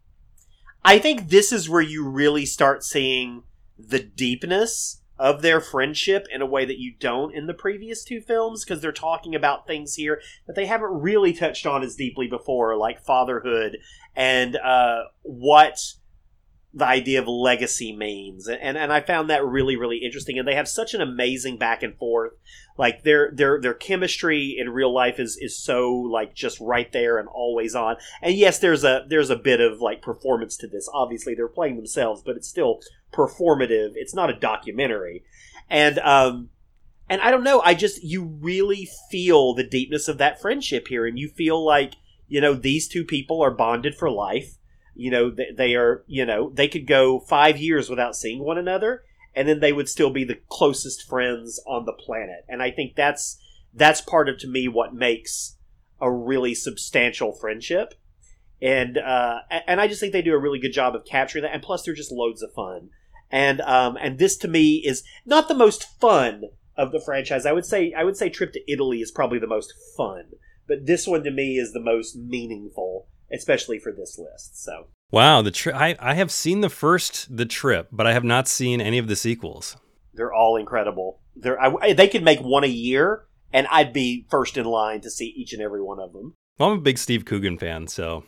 I 0.84 1.00
think 1.00 1.30
this 1.30 1.50
is 1.50 1.68
where 1.68 1.82
you 1.82 2.08
really 2.08 2.46
start 2.46 2.84
seeing 2.84 3.42
the 3.76 3.98
deepness 3.98 4.99
of 5.20 5.42
their 5.42 5.60
friendship 5.60 6.26
in 6.32 6.40
a 6.40 6.46
way 6.46 6.64
that 6.64 6.78
you 6.78 6.94
don't 6.98 7.34
in 7.34 7.46
the 7.46 7.52
previous 7.52 8.02
two 8.02 8.22
films 8.22 8.64
because 8.64 8.80
they're 8.80 8.90
talking 8.90 9.34
about 9.34 9.66
things 9.66 9.94
here 9.94 10.18
that 10.46 10.56
they 10.56 10.64
haven't 10.64 11.02
really 11.02 11.34
touched 11.34 11.66
on 11.66 11.82
as 11.82 11.94
deeply 11.94 12.26
before, 12.26 12.74
like 12.74 13.04
fatherhood 13.04 13.76
and 14.16 14.56
uh, 14.56 15.02
what 15.20 15.78
the 16.72 16.86
idea 16.86 17.20
of 17.20 17.26
legacy 17.26 17.94
means. 17.94 18.48
And 18.48 18.78
and 18.78 18.92
I 18.92 19.00
found 19.00 19.28
that 19.28 19.44
really 19.44 19.76
really 19.76 19.98
interesting. 19.98 20.38
And 20.38 20.46
they 20.46 20.54
have 20.54 20.68
such 20.68 20.94
an 20.94 21.00
amazing 21.00 21.58
back 21.58 21.82
and 21.82 21.96
forth. 21.96 22.32
Like 22.78 23.02
their 23.02 23.32
their 23.32 23.60
their 23.60 23.74
chemistry 23.74 24.56
in 24.58 24.70
real 24.70 24.94
life 24.94 25.18
is 25.18 25.36
is 25.40 25.58
so 25.58 25.90
like 25.92 26.34
just 26.34 26.60
right 26.60 26.90
there 26.92 27.18
and 27.18 27.28
always 27.28 27.74
on. 27.74 27.96
And 28.22 28.34
yes, 28.34 28.58
there's 28.58 28.84
a 28.84 29.04
there's 29.08 29.30
a 29.30 29.36
bit 29.36 29.60
of 29.60 29.80
like 29.80 30.00
performance 30.00 30.56
to 30.58 30.68
this. 30.68 30.88
Obviously, 30.92 31.34
they're 31.34 31.48
playing 31.48 31.76
themselves, 31.76 32.22
but 32.24 32.36
it's 32.36 32.48
still 32.48 32.80
performative. 33.12 33.92
It's 33.94 34.14
not 34.14 34.30
a 34.30 34.38
documentary. 34.38 35.24
And 35.68 35.98
um 35.98 36.50
and 37.08 37.20
I 37.20 37.32
don't 37.32 37.44
know, 37.44 37.60
I 37.62 37.74
just 37.74 38.04
you 38.04 38.38
really 38.40 38.88
feel 39.10 39.54
the 39.54 39.64
deepness 39.64 40.06
of 40.06 40.18
that 40.18 40.40
friendship 40.40 40.86
here 40.86 41.04
and 41.04 41.18
you 41.18 41.28
feel 41.28 41.64
like, 41.64 41.94
you 42.28 42.40
know, 42.40 42.54
these 42.54 42.86
two 42.86 43.04
people 43.04 43.42
are 43.42 43.50
bonded 43.50 43.96
for 43.96 44.08
life. 44.08 44.54
You 45.00 45.10
know, 45.10 45.30
they, 45.30 45.48
they 45.56 45.74
are, 45.74 46.04
you 46.06 46.26
know, 46.26 46.50
they 46.50 46.68
could 46.68 46.86
go 46.86 47.20
5 47.20 47.56
years 47.56 47.88
without 47.88 48.16
seeing 48.16 48.44
one 48.44 48.58
another 48.58 49.04
and 49.34 49.48
then 49.48 49.60
they 49.60 49.72
would 49.72 49.88
still 49.88 50.10
be 50.10 50.24
the 50.24 50.40
closest 50.48 51.06
friends 51.06 51.60
on 51.66 51.84
the 51.84 51.92
planet. 51.92 52.44
And 52.48 52.62
I 52.62 52.70
think 52.70 52.94
that's 52.96 53.38
that's 53.72 54.00
part 54.00 54.28
of 54.28 54.38
to 54.38 54.48
me 54.48 54.68
what 54.68 54.94
makes 54.94 55.56
a 56.00 56.10
really 56.10 56.54
substantial 56.54 57.32
friendship. 57.32 57.94
And 58.60 58.98
uh, 58.98 59.40
and 59.66 59.80
I 59.80 59.86
just 59.86 60.00
think 60.00 60.12
they 60.12 60.22
do 60.22 60.34
a 60.34 60.38
really 60.38 60.58
good 60.58 60.72
job 60.72 60.94
of 60.94 61.04
capturing 61.04 61.42
that. 61.42 61.54
And 61.54 61.62
plus, 61.62 61.82
they're 61.82 61.94
just 61.94 62.12
loads 62.12 62.42
of 62.42 62.52
fun. 62.52 62.90
And 63.30 63.60
um, 63.62 63.96
and 64.00 64.18
this 64.18 64.36
to 64.38 64.48
me 64.48 64.82
is 64.84 65.04
not 65.24 65.48
the 65.48 65.54
most 65.54 65.84
fun 66.00 66.42
of 66.76 66.92
the 66.92 67.00
franchise. 67.00 67.46
I 67.46 67.52
would 67.52 67.64
say 67.64 67.92
I 67.96 68.04
would 68.04 68.16
say 68.16 68.28
Trip 68.28 68.52
to 68.52 68.72
Italy 68.72 69.00
is 69.00 69.10
probably 69.10 69.38
the 69.38 69.46
most 69.46 69.72
fun, 69.96 70.32
but 70.66 70.86
this 70.86 71.06
one 71.06 71.22
to 71.24 71.30
me 71.30 71.56
is 71.56 71.72
the 71.72 71.80
most 71.80 72.16
meaningful, 72.16 73.06
especially 73.32 73.78
for 73.78 73.92
this 73.92 74.18
list. 74.18 74.62
So 74.62 74.86
Wow, 75.10 75.42
the 75.42 75.50
tri- 75.50 75.90
I 75.90 75.96
I 76.10 76.14
have 76.14 76.30
seen 76.30 76.60
the 76.60 76.68
first 76.70 77.36
The 77.36 77.46
Trip, 77.46 77.88
but 77.90 78.06
I 78.06 78.12
have 78.12 78.24
not 78.24 78.46
seen 78.48 78.80
any 78.80 78.98
of 78.98 79.08
the 79.08 79.16
sequels. 79.16 79.76
they're 80.14 80.32
all 80.32 80.56
incredible. 80.56 81.20
They're 81.36 81.60
I, 81.60 81.92
they 81.92 82.08
could 82.08 82.22
make 82.24 82.40
one 82.40 82.64
a 82.64 82.68
year, 82.68 83.24
and 83.52 83.66
I'd 83.70 83.92
be 83.92 84.26
first 84.30 84.56
in 84.56 84.66
line 84.66 85.00
to 85.02 85.10
see 85.10 85.26
each 85.36 85.52
and 85.52 85.62
every 85.62 85.82
one 85.82 85.98
of 86.00 86.12
them. 86.12 86.34
Well, 86.58 86.70
I'm 86.72 86.78
a 86.78 86.82
big 86.82 86.98
Steve 86.98 87.24
Coogan 87.24 87.58
fan, 87.58 87.86
so 87.88 88.24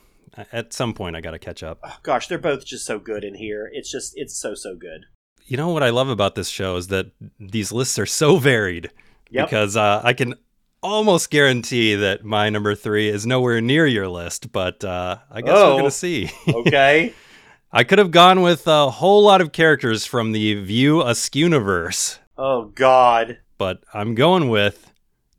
at 0.53 0.73
some 0.73 0.95
point 0.95 1.17
I 1.17 1.21
got 1.21 1.33
to 1.33 1.39
catch 1.39 1.63
up. 1.63 1.79
Gosh, 2.03 2.27
they're 2.29 2.39
both 2.39 2.65
just 2.65 2.87
so 2.87 2.99
good 2.99 3.23
in 3.25 3.35
here. 3.35 3.69
It's 3.73 3.91
just 3.91 4.13
it's 4.17 4.37
so 4.37 4.55
so 4.55 4.75
good. 4.77 5.07
You 5.45 5.57
know 5.57 5.69
what 5.71 5.83
I 5.83 5.91
love 5.91 6.09
about 6.09 6.35
this 6.37 6.49
show 6.49 6.77
is 6.77 6.89
that 6.89 7.07
these 7.39 7.73
lists 7.73 7.99
are 7.99 8.07
so 8.07 8.37
varied 8.39 8.91
Yep. 9.31 9.47
because 9.49 9.77
uh, 9.77 10.01
I 10.05 10.13
can 10.15 10.35
almost 10.83 11.31
guarantee 11.31 11.95
that 11.95 12.25
my 12.25 12.51
number 12.51 12.75
three 12.75 13.09
is 13.09 13.27
nowhere 13.27 13.61
near 13.61 13.87
your 13.87 14.09
list, 14.09 14.53
but 14.53 14.85
uh, 14.85 15.19
I 15.31 15.41
guess 15.41 15.55
Oh, 15.57 15.75
we're 15.75 15.81
gonna 15.83 15.91
see. 15.91 16.31
okay. 16.49 17.15
I 17.73 17.85
could 17.85 17.99
have 17.99 18.11
gone 18.11 18.43
with 18.43 18.67
a 18.67 18.91
whole 18.91 19.23
lot 19.25 19.41
of 19.41 19.53
characters 19.53 20.05
from 20.05 20.33
the 20.33 20.55
View 20.63 20.97
Askewniverse, 20.99 22.19
Oh 22.37 22.67
God. 22.75 23.39
but 23.57 23.83
I'm 23.95 24.15
going 24.15 24.49
with 24.51 24.93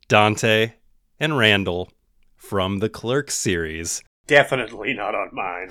Dante 0.08 0.72
and 1.20 1.38
Randall 1.38 1.90
from 2.36 2.80
the 2.80 2.88
Clerks 2.88 3.34
series. 3.34 4.02
Definitely 4.26 4.94
not 4.94 5.14
on 5.14 5.28
mine. 5.32 5.68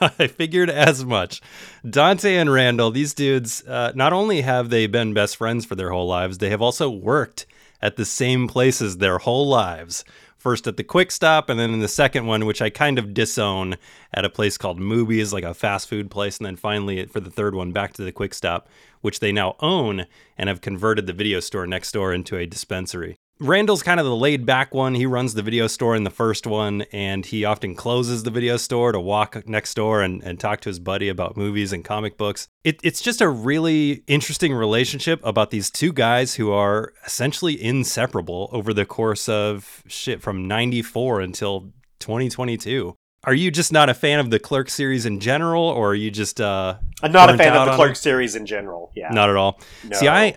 I 0.18 0.26
figured 0.26 0.68
as 0.70 1.04
much. 1.04 1.40
Dante 1.88 2.36
and 2.36 2.52
Randall, 2.52 2.90
these 2.90 3.14
dudes, 3.14 3.64
uh, 3.66 3.92
not 3.94 4.12
only 4.12 4.42
have 4.42 4.68
they 4.70 4.86
been 4.86 5.14
best 5.14 5.36
friends 5.36 5.64
for 5.64 5.74
their 5.74 5.90
whole 5.90 6.06
lives, 6.06 6.36
they 6.38 6.50
have 6.50 6.60
also 6.62 6.90
worked 6.90 7.46
at 7.84 7.96
the 7.96 8.04
same 8.06 8.48
places 8.48 8.96
their 8.96 9.18
whole 9.18 9.46
lives. 9.46 10.04
First 10.38 10.66
at 10.66 10.78
the 10.78 10.84
Quick 10.84 11.10
Stop, 11.10 11.50
and 11.50 11.60
then 11.60 11.74
in 11.74 11.80
the 11.80 11.88
second 11.88 12.26
one, 12.26 12.46
which 12.46 12.62
I 12.62 12.70
kind 12.70 12.98
of 12.98 13.12
disown, 13.12 13.76
at 14.12 14.24
a 14.24 14.30
place 14.30 14.56
called 14.56 14.80
Movies, 14.80 15.34
like 15.34 15.44
a 15.44 15.52
fast 15.52 15.88
food 15.88 16.10
place, 16.10 16.38
and 16.38 16.46
then 16.46 16.56
finally 16.56 17.04
for 17.06 17.20
the 17.20 17.30
third 17.30 17.54
one, 17.54 17.72
back 17.72 17.92
to 17.94 18.02
the 18.02 18.10
Quick 18.10 18.32
Stop, 18.32 18.68
which 19.02 19.20
they 19.20 19.32
now 19.32 19.54
own 19.60 20.06
and 20.38 20.48
have 20.48 20.62
converted 20.62 21.06
the 21.06 21.12
video 21.12 21.40
store 21.40 21.66
next 21.66 21.92
door 21.92 22.14
into 22.14 22.38
a 22.38 22.46
dispensary. 22.46 23.16
Randall's 23.40 23.82
kind 23.82 23.98
of 23.98 24.06
the 24.06 24.14
laid 24.14 24.46
back 24.46 24.72
one. 24.72 24.94
He 24.94 25.06
runs 25.06 25.34
the 25.34 25.42
video 25.42 25.66
store 25.66 25.96
in 25.96 26.04
the 26.04 26.10
first 26.10 26.46
one, 26.46 26.82
and 26.92 27.26
he 27.26 27.44
often 27.44 27.74
closes 27.74 28.22
the 28.22 28.30
video 28.30 28.56
store 28.56 28.92
to 28.92 29.00
walk 29.00 29.48
next 29.48 29.74
door 29.74 30.02
and, 30.02 30.22
and 30.22 30.38
talk 30.38 30.60
to 30.60 30.68
his 30.68 30.78
buddy 30.78 31.08
about 31.08 31.36
movies 31.36 31.72
and 31.72 31.84
comic 31.84 32.16
books. 32.16 32.46
It, 32.62 32.78
it's 32.84 33.02
just 33.02 33.20
a 33.20 33.28
really 33.28 34.04
interesting 34.06 34.54
relationship 34.54 35.20
about 35.24 35.50
these 35.50 35.68
two 35.68 35.92
guys 35.92 36.36
who 36.36 36.52
are 36.52 36.92
essentially 37.04 37.60
inseparable 37.60 38.50
over 38.52 38.72
the 38.72 38.86
course 38.86 39.28
of 39.28 39.82
shit 39.88 40.22
from 40.22 40.46
94 40.46 41.20
until 41.20 41.72
2022. 41.98 42.94
Are 43.24 43.34
you 43.34 43.50
just 43.50 43.72
not 43.72 43.88
a 43.88 43.94
fan 43.94 44.20
of 44.20 44.30
the 44.30 44.38
Clerk 44.38 44.68
series 44.68 45.06
in 45.06 45.18
general, 45.18 45.64
or 45.64 45.90
are 45.90 45.94
you 45.94 46.10
just 46.10 46.40
uh, 46.40 46.76
I'm 47.02 47.10
not 47.10 47.30
a 47.30 47.36
fan 47.36 47.56
of 47.56 47.66
the 47.66 47.74
Clerk 47.74 47.92
it? 47.92 47.96
series 47.96 48.36
in 48.36 48.46
general. 48.46 48.92
Yeah. 48.94 49.08
Not 49.10 49.30
at 49.30 49.36
all. 49.36 49.60
No. 49.82 49.96
See, 49.96 50.08
I 50.08 50.36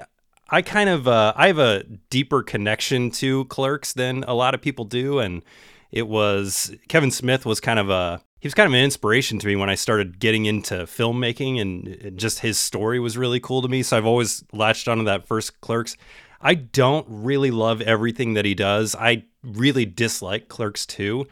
I 0.49 0.61
kind 0.61 0.89
of 0.89 1.07
uh, 1.07 1.33
I 1.35 1.47
have 1.47 1.59
a 1.59 1.83
deeper 2.09 2.41
connection 2.41 3.11
to 3.11 3.45
Clerks 3.45 3.93
than 3.93 4.23
a 4.27 4.33
lot 4.33 4.53
of 4.53 4.61
people 4.61 4.85
do, 4.85 5.19
and 5.19 5.43
it 5.91 6.07
was 6.07 6.73
Kevin 6.87 7.11
Smith 7.11 7.45
was 7.45 7.59
kind 7.59 7.79
of 7.79 7.89
a 7.89 8.21
he 8.39 8.47
was 8.47 8.53
kind 8.53 8.67
of 8.67 8.73
an 8.73 8.83
inspiration 8.83 9.39
to 9.39 9.47
me 9.47 9.55
when 9.55 9.69
I 9.69 9.75
started 9.75 10.19
getting 10.19 10.45
into 10.45 10.75
filmmaking, 10.85 11.59
and 11.59 12.17
just 12.17 12.39
his 12.39 12.57
story 12.57 12.99
was 12.99 13.17
really 13.17 13.39
cool 13.39 13.61
to 13.61 13.67
me. 13.67 13.83
So 13.83 13.97
I've 13.97 14.05
always 14.05 14.43
latched 14.53 14.87
onto 14.87 15.03
that 15.05 15.27
first 15.27 15.59
Clerks. 15.59 15.97
I 16.39 16.53
don't 16.53 17.05
really 17.09 17.51
love 17.51 17.81
everything 17.81 18.35
that 18.35 18.45
he 18.45 18.53
does. 18.53 18.95
I 18.95 19.25
really 19.43 19.85
dislike 19.85 20.49
Clerks 20.49 20.85
2. 20.85 21.25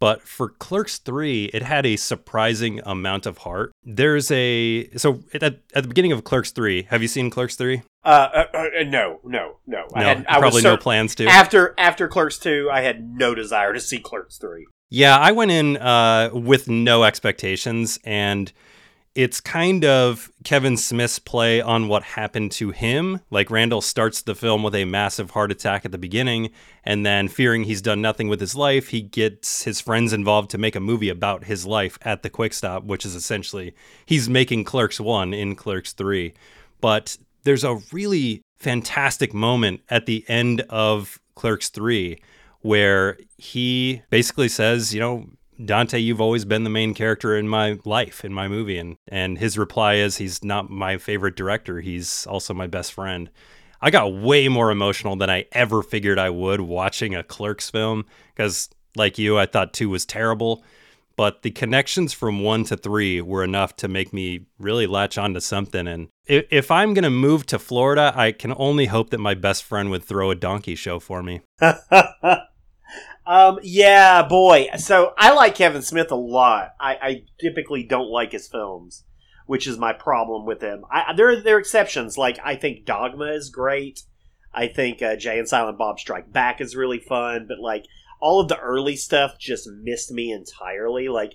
But 0.00 0.22
for 0.22 0.50
Clerks 0.50 0.98
3, 0.98 1.46
it 1.46 1.62
had 1.62 1.84
a 1.84 1.96
surprising 1.96 2.80
amount 2.84 3.26
of 3.26 3.38
heart. 3.38 3.72
There's 3.82 4.30
a. 4.30 4.88
So 4.96 5.24
at, 5.34 5.42
at 5.42 5.62
the 5.74 5.88
beginning 5.88 6.12
of 6.12 6.22
Clerks 6.24 6.50
3, 6.52 6.84
have 6.84 7.02
you 7.02 7.08
seen 7.08 7.30
Clerks 7.30 7.56
3? 7.56 7.82
Uh, 8.04 8.08
uh, 8.08 8.44
uh, 8.54 8.84
no, 8.86 9.20
no, 9.24 9.56
no. 9.66 9.86
I 9.94 10.00
No, 10.00 10.06
had 10.06 10.26
I 10.28 10.38
probably 10.38 10.62
no 10.62 10.76
plans 10.76 11.14
to. 11.16 11.26
After 11.26 11.74
after 11.76 12.08
Clerks 12.08 12.38
two, 12.38 12.70
I 12.72 12.80
had 12.80 13.06
no 13.06 13.34
desire 13.34 13.72
to 13.74 13.80
see 13.80 13.98
Clerks 13.98 14.38
three. 14.38 14.66
Yeah, 14.88 15.18
I 15.18 15.32
went 15.32 15.50
in 15.50 15.76
uh, 15.76 16.30
with 16.32 16.68
no 16.68 17.04
expectations, 17.04 17.98
and 18.04 18.50
it's 19.18 19.40
kind 19.40 19.84
of 19.84 20.30
Kevin 20.44 20.76
Smith's 20.76 21.18
play 21.18 21.60
on 21.60 21.88
what 21.88 22.04
happened 22.04 22.52
to 22.52 22.70
him. 22.70 23.18
Like 23.32 23.50
Randall 23.50 23.80
starts 23.80 24.22
the 24.22 24.36
film 24.36 24.62
with 24.62 24.76
a 24.76 24.84
massive 24.84 25.32
heart 25.32 25.50
attack 25.50 25.84
at 25.84 25.90
the 25.90 25.98
beginning, 25.98 26.50
and 26.84 27.04
then 27.04 27.26
fearing 27.26 27.64
he's 27.64 27.82
done 27.82 28.00
nothing 28.00 28.28
with 28.28 28.38
his 28.38 28.54
life, 28.54 28.90
he 28.90 29.00
gets 29.00 29.64
his 29.64 29.80
friends 29.80 30.12
involved 30.12 30.50
to 30.50 30.58
make 30.58 30.76
a 30.76 30.80
movie 30.80 31.08
about 31.08 31.42
his 31.42 31.66
life 31.66 31.98
at 32.02 32.22
the 32.22 32.30
Quick 32.30 32.54
Stop, 32.54 32.84
which 32.84 33.04
is 33.04 33.16
essentially 33.16 33.74
he's 34.06 34.28
making 34.28 34.62
Clerks 34.62 35.00
1 35.00 35.34
in 35.34 35.56
Clerks 35.56 35.92
3. 35.94 36.32
But 36.80 37.18
there's 37.42 37.64
a 37.64 37.80
really 37.90 38.40
fantastic 38.60 39.34
moment 39.34 39.80
at 39.88 40.06
the 40.06 40.24
end 40.28 40.60
of 40.70 41.18
Clerks 41.34 41.70
3 41.70 42.22
where 42.60 43.18
he 43.36 44.02
basically 44.10 44.48
says, 44.48 44.94
you 44.94 45.00
know, 45.00 45.26
Dante, 45.64 45.98
you've 45.98 46.20
always 46.20 46.44
been 46.44 46.64
the 46.64 46.70
main 46.70 46.94
character 46.94 47.36
in 47.36 47.48
my 47.48 47.78
life, 47.84 48.24
in 48.24 48.32
my 48.32 48.48
movie. 48.48 48.78
And, 48.78 48.96
and 49.08 49.38
his 49.38 49.58
reply 49.58 49.94
is, 49.94 50.18
he's 50.18 50.44
not 50.44 50.70
my 50.70 50.98
favorite 50.98 51.36
director. 51.36 51.80
He's 51.80 52.26
also 52.26 52.54
my 52.54 52.66
best 52.66 52.92
friend. 52.92 53.30
I 53.80 53.90
got 53.90 54.12
way 54.12 54.48
more 54.48 54.70
emotional 54.70 55.16
than 55.16 55.30
I 55.30 55.46
ever 55.52 55.82
figured 55.82 56.18
I 56.18 56.30
would 56.30 56.60
watching 56.60 57.14
a 57.14 57.22
Clerks 57.22 57.70
film 57.70 58.06
because, 58.34 58.68
like 58.96 59.18
you, 59.18 59.38
I 59.38 59.46
thought 59.46 59.72
two 59.72 59.88
was 59.88 60.04
terrible. 60.04 60.64
But 61.16 61.42
the 61.42 61.50
connections 61.50 62.12
from 62.12 62.42
one 62.42 62.62
to 62.64 62.76
three 62.76 63.20
were 63.20 63.42
enough 63.42 63.74
to 63.76 63.88
make 63.88 64.12
me 64.12 64.46
really 64.60 64.86
latch 64.86 65.18
onto 65.18 65.40
something. 65.40 65.88
And 65.88 66.08
if, 66.26 66.70
I'm 66.70 66.94
going 66.94 67.02
to 67.02 67.10
move 67.10 67.44
to 67.46 67.58
Florida, 67.58 68.12
I 68.14 68.30
can 68.30 68.54
only 68.56 68.86
hope 68.86 69.10
that 69.10 69.18
my 69.18 69.34
best 69.34 69.64
friend 69.64 69.90
would 69.90 70.04
throw 70.04 70.30
a 70.30 70.36
donkey 70.36 70.76
show 70.76 71.00
for 71.00 71.24
me. 71.24 71.40
Um, 73.28 73.58
yeah, 73.62 74.22
boy. 74.22 74.68
So 74.78 75.12
I 75.18 75.34
like 75.34 75.54
Kevin 75.54 75.82
Smith 75.82 76.10
a 76.10 76.16
lot. 76.16 76.70
I, 76.80 76.94
I 76.94 77.22
typically 77.38 77.82
don't 77.82 78.08
like 78.08 78.32
his 78.32 78.48
films, 78.48 79.04
which 79.44 79.66
is 79.66 79.76
my 79.76 79.92
problem 79.92 80.46
with 80.46 80.62
him. 80.62 80.86
I, 80.90 81.12
there, 81.12 81.38
there 81.42 81.56
are 81.56 81.60
exceptions. 81.60 82.16
Like 82.16 82.38
I 82.42 82.56
think 82.56 82.86
Dogma 82.86 83.26
is 83.26 83.50
great. 83.50 84.00
I 84.54 84.66
think 84.66 85.02
uh, 85.02 85.16
Jay 85.16 85.38
and 85.38 85.46
Silent 85.46 85.76
Bob 85.76 86.00
Strike 86.00 86.32
Back 86.32 86.62
is 86.62 86.74
really 86.74 87.00
fun. 87.00 87.44
But 87.46 87.58
like 87.58 87.84
all 88.18 88.40
of 88.40 88.48
the 88.48 88.58
early 88.58 88.96
stuff 88.96 89.38
just 89.38 89.68
missed 89.68 90.10
me 90.10 90.32
entirely. 90.32 91.08
Like 91.08 91.34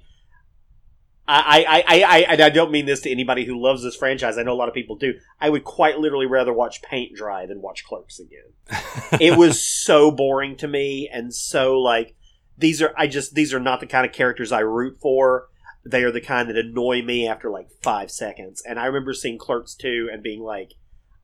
I, 1.25 1.63
I, 1.67 1.83
I, 1.87 2.03
I, 2.03 2.17
and 2.33 2.41
I 2.41 2.49
don't 2.49 2.71
mean 2.71 2.85
this 2.85 3.01
to 3.01 3.11
anybody 3.11 3.45
who 3.45 3.61
loves 3.61 3.81
this 3.81 3.95
franchise. 3.95 4.37
I 4.37 4.43
know 4.43 4.53
a 4.53 4.55
lot 4.55 4.67
of 4.67 4.73
people 4.73 4.97
do. 4.97 5.13
I 5.39 5.49
would 5.49 5.63
quite 5.63 5.97
literally 5.97 6.25
rather 6.25 6.51
watch 6.51 6.81
paint 6.81 7.15
dry 7.15 7.45
than 7.45 7.61
watch 7.61 7.85
Clerks 7.85 8.19
again. 8.19 8.79
it 9.21 9.37
was 9.37 9.65
so 9.65 10.11
boring 10.11 10.57
to 10.57 10.67
me, 10.67 11.09
and 11.11 11.33
so 11.33 11.79
like 11.79 12.15
these 12.57 12.81
are 12.81 12.93
I 12.97 13.07
just 13.07 13.35
these 13.35 13.53
are 13.53 13.59
not 13.59 13.79
the 13.79 13.87
kind 13.87 14.05
of 14.05 14.11
characters 14.11 14.51
I 14.51 14.59
root 14.59 14.97
for. 15.01 15.47
They 15.85 16.03
are 16.03 16.11
the 16.11 16.21
kind 16.21 16.49
that 16.49 16.57
annoy 16.57 17.01
me 17.01 17.27
after 17.27 17.49
like 17.49 17.69
five 17.81 18.11
seconds. 18.11 18.61
And 18.65 18.79
I 18.79 18.85
remember 18.85 19.13
seeing 19.13 19.37
Clerks 19.37 19.75
two 19.75 20.09
and 20.11 20.23
being 20.23 20.41
like, 20.41 20.73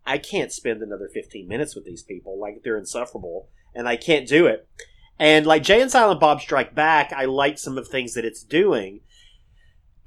I 0.06 0.18
can't 0.18 0.52
spend 0.52 0.82
another 0.82 1.10
fifteen 1.14 1.48
minutes 1.48 1.76
with 1.76 1.84
these 1.84 2.04
people. 2.04 2.40
Like 2.40 2.62
they're 2.64 2.78
insufferable, 2.78 3.50
and 3.76 3.88
I 3.88 3.98
can't 3.98 4.28
do 4.28 4.48
it. 4.48 4.68
And 5.20 5.46
like 5.46 5.64
Jay 5.64 5.82
and 5.82 5.92
Silent 5.92 6.22
Bob 6.22 6.40
Strike 6.40 6.74
Back, 6.74 7.12
I 7.12 7.26
like 7.26 7.58
some 7.58 7.78
of 7.78 7.84
the 7.84 7.92
things 7.92 8.14
that 8.14 8.24
it's 8.24 8.44
doing. 8.44 9.02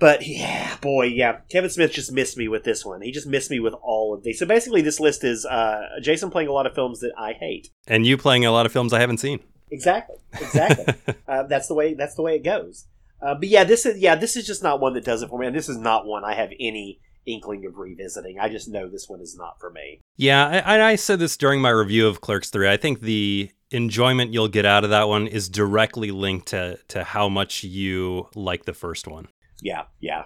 But 0.03 0.27
yeah, 0.27 0.79
boy, 0.79 1.05
yeah, 1.05 1.43
Kevin 1.49 1.71
Smith 1.71 1.93
just 1.93 2.11
missed 2.11 2.37
me 2.37 2.49
with 2.49 2.65
this 2.65 2.85
one. 2.85 3.03
He 3.03 3.13
just 3.13 3.29
missed 3.29 3.53
me 3.53 3.61
with 3.61 3.73
all 3.75 4.13
of 4.13 4.25
these. 4.25 4.37
So 4.37 4.45
basically, 4.45 4.83
this 4.83 4.99
list 4.99 5.23
is 5.23 5.47
uh, 5.47 6.01
Jason 6.03 6.29
playing 6.29 6.49
a 6.49 6.53
lot 6.53 6.67
of 6.67 6.75
films 6.75 6.99
that 7.03 7.13
I 7.17 7.35
hate. 7.35 7.69
And 7.87 8.05
you 8.05 8.17
playing 8.17 8.45
a 8.45 8.51
lot 8.51 8.67
of 8.67 8.73
films 8.73 8.93
I 8.93 8.99
haven't 8.99 9.19
seen. 9.19 9.39
Exactly, 9.71 10.17
exactly. 10.33 10.93
uh, 11.29 11.45
that's 11.45 11.69
the 11.69 11.75
way. 11.75 11.95
That's 11.95 12.17
the 12.17 12.23
way 12.23 12.35
it 12.35 12.43
goes. 12.43 12.89
Uh, 13.21 13.37
but 13.37 13.47
yeah, 13.47 13.63
this 13.63 13.87
is 13.87 13.97
yeah, 13.99 14.17
this 14.17 14.35
is 14.35 14.45
just 14.45 14.61
not 14.61 14.81
one 14.81 14.95
that 14.95 15.05
does 15.05 15.23
it 15.23 15.29
for 15.29 15.39
me, 15.39 15.47
and 15.47 15.55
this 15.55 15.69
is 15.69 15.79
not 15.79 16.05
one 16.05 16.25
I 16.25 16.35
have 16.35 16.51
any 16.59 16.99
inkling 17.25 17.65
of 17.65 17.77
revisiting. 17.77 18.41
I 18.41 18.49
just 18.49 18.69
know 18.69 18.89
this 18.89 19.09
one 19.09 19.21
is 19.21 19.37
not 19.39 19.61
for 19.61 19.71
me. 19.71 20.01
Yeah, 20.17 20.65
I, 20.67 20.83
I 20.83 20.97
said 20.97 21.21
this 21.21 21.37
during 21.37 21.61
my 21.61 21.71
review 21.71 22.09
of 22.09 22.21
Clerks 22.21 22.51
3. 22.51 22.69
I 22.69 22.77
think 22.77 23.03
the 23.03 23.53
enjoyment 23.71 24.33
you'll 24.33 24.49
get 24.49 24.67
out 24.67 24.83
of 24.83 24.91
that 24.91 25.07
one 25.07 25.29
is 25.29 25.49
directly 25.49 26.11
linked 26.11 26.49
to, 26.49 26.81
to 26.89 27.05
how 27.05 27.29
much 27.29 27.63
you 27.63 28.29
like 28.35 28.65
the 28.65 28.75
first 28.75 29.07
one. 29.07 29.29
Yeah, 29.63 29.85
yeah. 30.01 30.25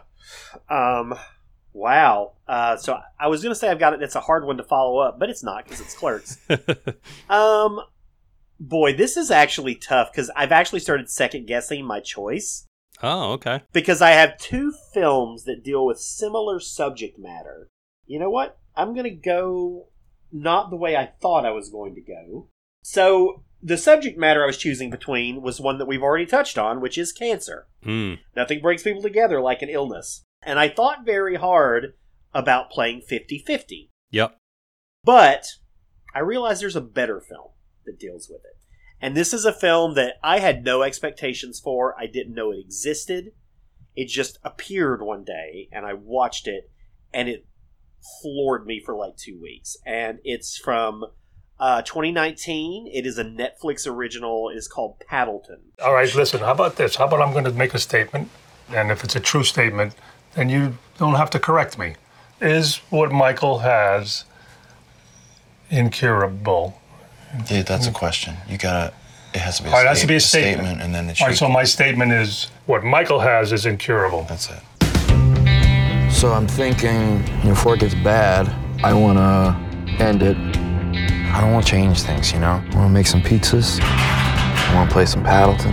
Um, 0.68 1.14
wow. 1.72 2.32
Uh, 2.48 2.76
so 2.76 2.98
I 3.20 3.28
was 3.28 3.42
gonna 3.42 3.54
say 3.54 3.68
I've 3.68 3.78
got 3.78 3.92
it. 3.92 4.02
It's 4.02 4.14
a 4.16 4.20
hard 4.20 4.44
one 4.46 4.56
to 4.56 4.64
follow 4.64 4.98
up, 4.98 5.18
but 5.18 5.30
it's 5.30 5.44
not 5.44 5.64
because 5.64 5.80
it's 5.80 5.94
Clerks. 5.94 6.38
um, 7.30 7.80
boy, 8.58 8.94
this 8.96 9.16
is 9.16 9.30
actually 9.30 9.74
tough 9.74 10.10
because 10.10 10.30
I've 10.34 10.52
actually 10.52 10.80
started 10.80 11.10
second 11.10 11.46
guessing 11.46 11.84
my 11.84 12.00
choice 12.00 12.64
Oh, 13.02 13.32
okay. 13.32 13.60
because 13.72 14.00
I 14.00 14.10
have 14.10 14.38
two 14.38 14.72
films 14.94 15.44
that 15.44 15.62
deal 15.62 15.84
with 15.84 16.00
similar 16.00 16.58
subject 16.58 17.18
matter. 17.18 17.68
You 18.06 18.18
know 18.18 18.30
what? 18.30 18.58
I'm 18.74 18.94
gonna 18.94 19.10
go 19.10 19.88
not 20.32 20.70
the 20.70 20.76
way 20.76 20.96
I 20.96 21.06
thought 21.20 21.44
I 21.46 21.50
was 21.50 21.68
going 21.68 21.94
to 21.94 22.00
go. 22.00 22.48
So 22.82 23.42
the 23.62 23.78
subject 23.78 24.18
matter 24.18 24.42
I 24.42 24.46
was 24.46 24.58
choosing 24.58 24.90
between 24.90 25.42
was 25.42 25.60
one 25.60 25.78
that 25.78 25.86
we've 25.86 26.02
already 26.02 26.26
touched 26.26 26.58
on, 26.58 26.80
which 26.80 26.98
is 26.98 27.12
cancer. 27.12 27.66
Hmm. 27.82 28.14
Nothing 28.34 28.60
brings 28.60 28.82
people 28.82 29.02
together 29.02 29.40
like 29.40 29.62
an 29.62 29.68
illness. 29.68 30.24
And 30.42 30.58
I 30.58 30.68
thought 30.68 31.04
very 31.04 31.36
hard 31.36 31.94
about 32.32 32.70
playing 32.70 33.00
50 33.00 33.38
50. 33.46 33.90
Yep. 34.10 34.38
But 35.02 35.46
I 36.14 36.20
realized 36.20 36.62
there's 36.62 36.76
a 36.76 36.80
better 36.80 37.20
film 37.20 37.50
that 37.84 37.98
deals 37.98 38.28
with 38.30 38.40
it. 38.44 38.56
And 39.00 39.16
this 39.16 39.32
is 39.32 39.44
a 39.44 39.52
film 39.52 39.94
that 39.94 40.14
I 40.22 40.38
had 40.38 40.64
no 40.64 40.82
expectations 40.82 41.60
for. 41.60 41.94
I 41.98 42.06
didn't 42.06 42.34
know 42.34 42.52
it 42.52 42.58
existed. 42.58 43.32
It 43.94 44.08
just 44.08 44.38
appeared 44.42 45.02
one 45.02 45.24
day, 45.24 45.68
and 45.72 45.86
I 45.86 45.94
watched 45.94 46.46
it, 46.46 46.70
and 47.12 47.28
it 47.28 47.46
floored 48.22 48.66
me 48.66 48.80
for 48.84 48.96
like 48.96 49.16
two 49.16 49.38
weeks. 49.40 49.76
And 49.84 50.18
it's 50.24 50.58
from 50.58 51.04
uh, 51.58 51.82
2019. 51.82 52.88
It 52.92 53.06
is 53.06 53.18
a 53.18 53.24
Netflix 53.24 53.86
original. 53.86 54.50
It 54.50 54.56
is 54.56 54.68
called 54.68 54.98
Paddleton. 55.08 55.58
All 55.84 55.94
right, 55.94 56.12
listen, 56.14 56.40
how 56.40 56.52
about 56.52 56.76
this? 56.76 56.96
How 56.96 57.06
about 57.06 57.20
I'm 57.22 57.32
going 57.32 57.44
to 57.44 57.52
make 57.52 57.74
a 57.74 57.78
statement, 57.78 58.28
and 58.68 58.90
if 58.90 59.04
it's 59.04 59.16
a 59.16 59.20
true 59.20 59.44
statement, 59.44 59.94
then 60.34 60.48
you 60.48 60.76
don't 60.98 61.14
have 61.14 61.30
to 61.30 61.38
correct 61.38 61.78
me. 61.78 61.94
Is 62.40 62.76
what 62.90 63.10
Michael 63.12 63.60
has 63.60 64.24
incurable? 65.70 66.80
Yeah, 67.50 67.62
that's 67.62 67.86
a 67.86 67.92
question. 67.92 68.36
You 68.48 68.58
gotta. 68.58 68.92
It 69.34 69.40
has 69.40 69.58
to 69.58 69.64
be. 69.64 69.68
A 69.68 69.72
All 69.72 69.78
right, 69.78 69.86
it 69.86 69.88
has 69.88 70.00
to 70.02 70.06
be 70.06 70.16
a 70.16 70.20
statement. 70.20 70.80
and 70.80 70.94
then 70.94 71.10
it 71.10 71.20
All 71.20 71.28
right, 71.28 71.36
so 71.36 71.48
my 71.48 71.64
statement 71.64 72.12
is 72.12 72.50
what 72.66 72.84
Michael 72.84 73.20
has 73.20 73.52
is 73.52 73.66
incurable. 73.66 74.24
That's 74.28 74.50
it. 74.50 74.60
So 76.12 76.32
I'm 76.32 76.46
thinking 76.46 77.22
before 77.42 77.74
it 77.74 77.80
gets 77.80 77.94
bad, 77.94 78.48
I 78.82 78.94
want 78.94 79.18
to 79.18 80.02
end 80.02 80.22
it. 80.22 80.65
I 81.34 81.40
don't 81.40 81.52
want 81.52 81.66
to 81.66 81.70
change 81.70 82.02
things, 82.02 82.32
you 82.32 82.38
know? 82.38 82.62
I 82.70 82.76
want 82.76 82.88
to 82.88 82.88
make 82.88 83.06
some 83.06 83.22
pizzas. 83.22 83.80
I 83.82 84.74
want 84.74 84.88
to 84.88 84.92
play 84.92 85.06
some 85.06 85.22
Paddleton. 85.22 85.72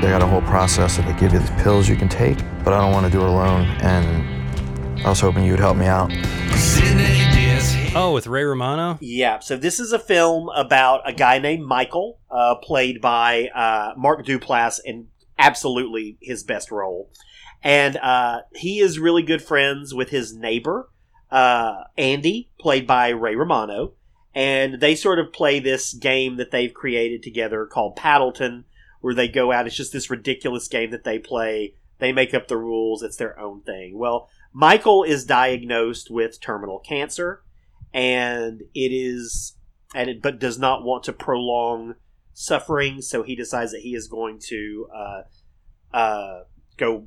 They 0.00 0.08
got 0.08 0.22
a 0.22 0.26
whole 0.26 0.42
process 0.42 0.96
that 0.96 1.06
they 1.06 1.12
give 1.20 1.32
you 1.32 1.38
these 1.38 1.62
pills 1.62 1.88
you 1.88 1.96
can 1.96 2.08
take, 2.08 2.38
but 2.64 2.72
I 2.72 2.80
don't 2.80 2.92
want 2.92 3.06
to 3.06 3.12
do 3.12 3.20
it 3.20 3.28
alone. 3.28 3.66
And 3.82 5.04
I 5.04 5.08
was 5.10 5.20
hoping 5.20 5.44
you 5.44 5.52
would 5.52 5.60
help 5.60 5.76
me 5.76 5.86
out. 5.86 6.10
Oh, 7.94 8.12
with 8.14 8.28
Ray 8.28 8.44
Romano? 8.44 8.98
Yeah, 9.00 9.40
so 9.40 9.56
this 9.56 9.80
is 9.80 9.92
a 9.92 9.98
film 9.98 10.48
about 10.54 11.08
a 11.08 11.12
guy 11.12 11.38
named 11.38 11.66
Michael, 11.66 12.20
uh, 12.30 12.54
played 12.54 13.00
by 13.00 13.48
uh, 13.48 13.94
Mark 13.96 14.24
Duplass 14.24 14.78
in 14.84 15.08
absolutely 15.38 16.16
his 16.22 16.44
best 16.44 16.70
role. 16.70 17.10
And 17.62 17.96
uh, 17.96 18.42
he 18.54 18.78
is 18.78 18.98
really 18.98 19.22
good 19.22 19.42
friends 19.42 19.92
with 19.92 20.10
his 20.10 20.32
neighbor, 20.32 20.88
uh, 21.30 21.84
Andy, 21.96 22.50
played 22.58 22.86
by 22.86 23.08
Ray 23.08 23.34
Romano. 23.34 23.94
And 24.34 24.80
they 24.80 24.94
sort 24.94 25.18
of 25.18 25.32
play 25.32 25.58
this 25.58 25.92
game 25.92 26.36
that 26.36 26.52
they've 26.52 26.72
created 26.72 27.22
together 27.22 27.66
called 27.66 27.96
Paddleton, 27.96 28.64
where 29.00 29.14
they 29.14 29.26
go 29.26 29.50
out. 29.50 29.66
It's 29.66 29.76
just 29.76 29.92
this 29.92 30.10
ridiculous 30.10 30.68
game 30.68 30.90
that 30.92 31.02
they 31.02 31.18
play. 31.18 31.74
They 31.98 32.12
make 32.12 32.32
up 32.32 32.48
the 32.48 32.56
rules, 32.56 33.02
it's 33.02 33.16
their 33.16 33.38
own 33.38 33.62
thing. 33.62 33.98
Well, 33.98 34.28
Michael 34.52 35.02
is 35.02 35.24
diagnosed 35.24 36.10
with 36.10 36.40
terminal 36.40 36.78
cancer 36.78 37.42
and 37.92 38.62
it 38.74 38.92
is 38.92 39.56
and 39.94 40.08
it 40.08 40.22
but 40.22 40.38
does 40.38 40.58
not 40.58 40.84
want 40.84 41.04
to 41.04 41.12
prolong 41.12 41.94
suffering 42.32 43.02
so 43.02 43.22
he 43.22 43.34
decides 43.34 43.72
that 43.72 43.80
he 43.80 43.94
is 43.94 44.06
going 44.06 44.38
to 44.38 44.88
uh, 44.94 45.22
uh, 45.96 46.40
go 46.76 47.06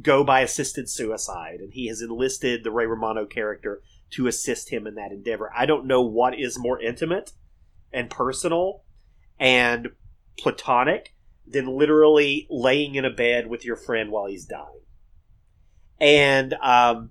go 0.00 0.22
by 0.22 0.40
assisted 0.40 0.88
suicide 0.88 1.60
and 1.60 1.72
he 1.72 1.88
has 1.88 2.00
enlisted 2.00 2.62
the 2.62 2.70
ray 2.70 2.86
romano 2.86 3.26
character 3.26 3.82
to 4.10 4.26
assist 4.26 4.70
him 4.70 4.86
in 4.86 4.94
that 4.94 5.12
endeavor 5.12 5.50
i 5.56 5.66
don't 5.66 5.86
know 5.86 6.02
what 6.02 6.38
is 6.38 6.58
more 6.58 6.80
intimate 6.80 7.32
and 7.92 8.08
personal 8.08 8.84
and 9.38 9.88
platonic 10.38 11.14
than 11.46 11.66
literally 11.66 12.46
laying 12.48 12.94
in 12.94 13.04
a 13.04 13.10
bed 13.10 13.48
with 13.48 13.64
your 13.64 13.76
friend 13.76 14.10
while 14.10 14.26
he's 14.26 14.44
dying 14.44 14.80
and 16.00 16.54
um, 16.54 17.10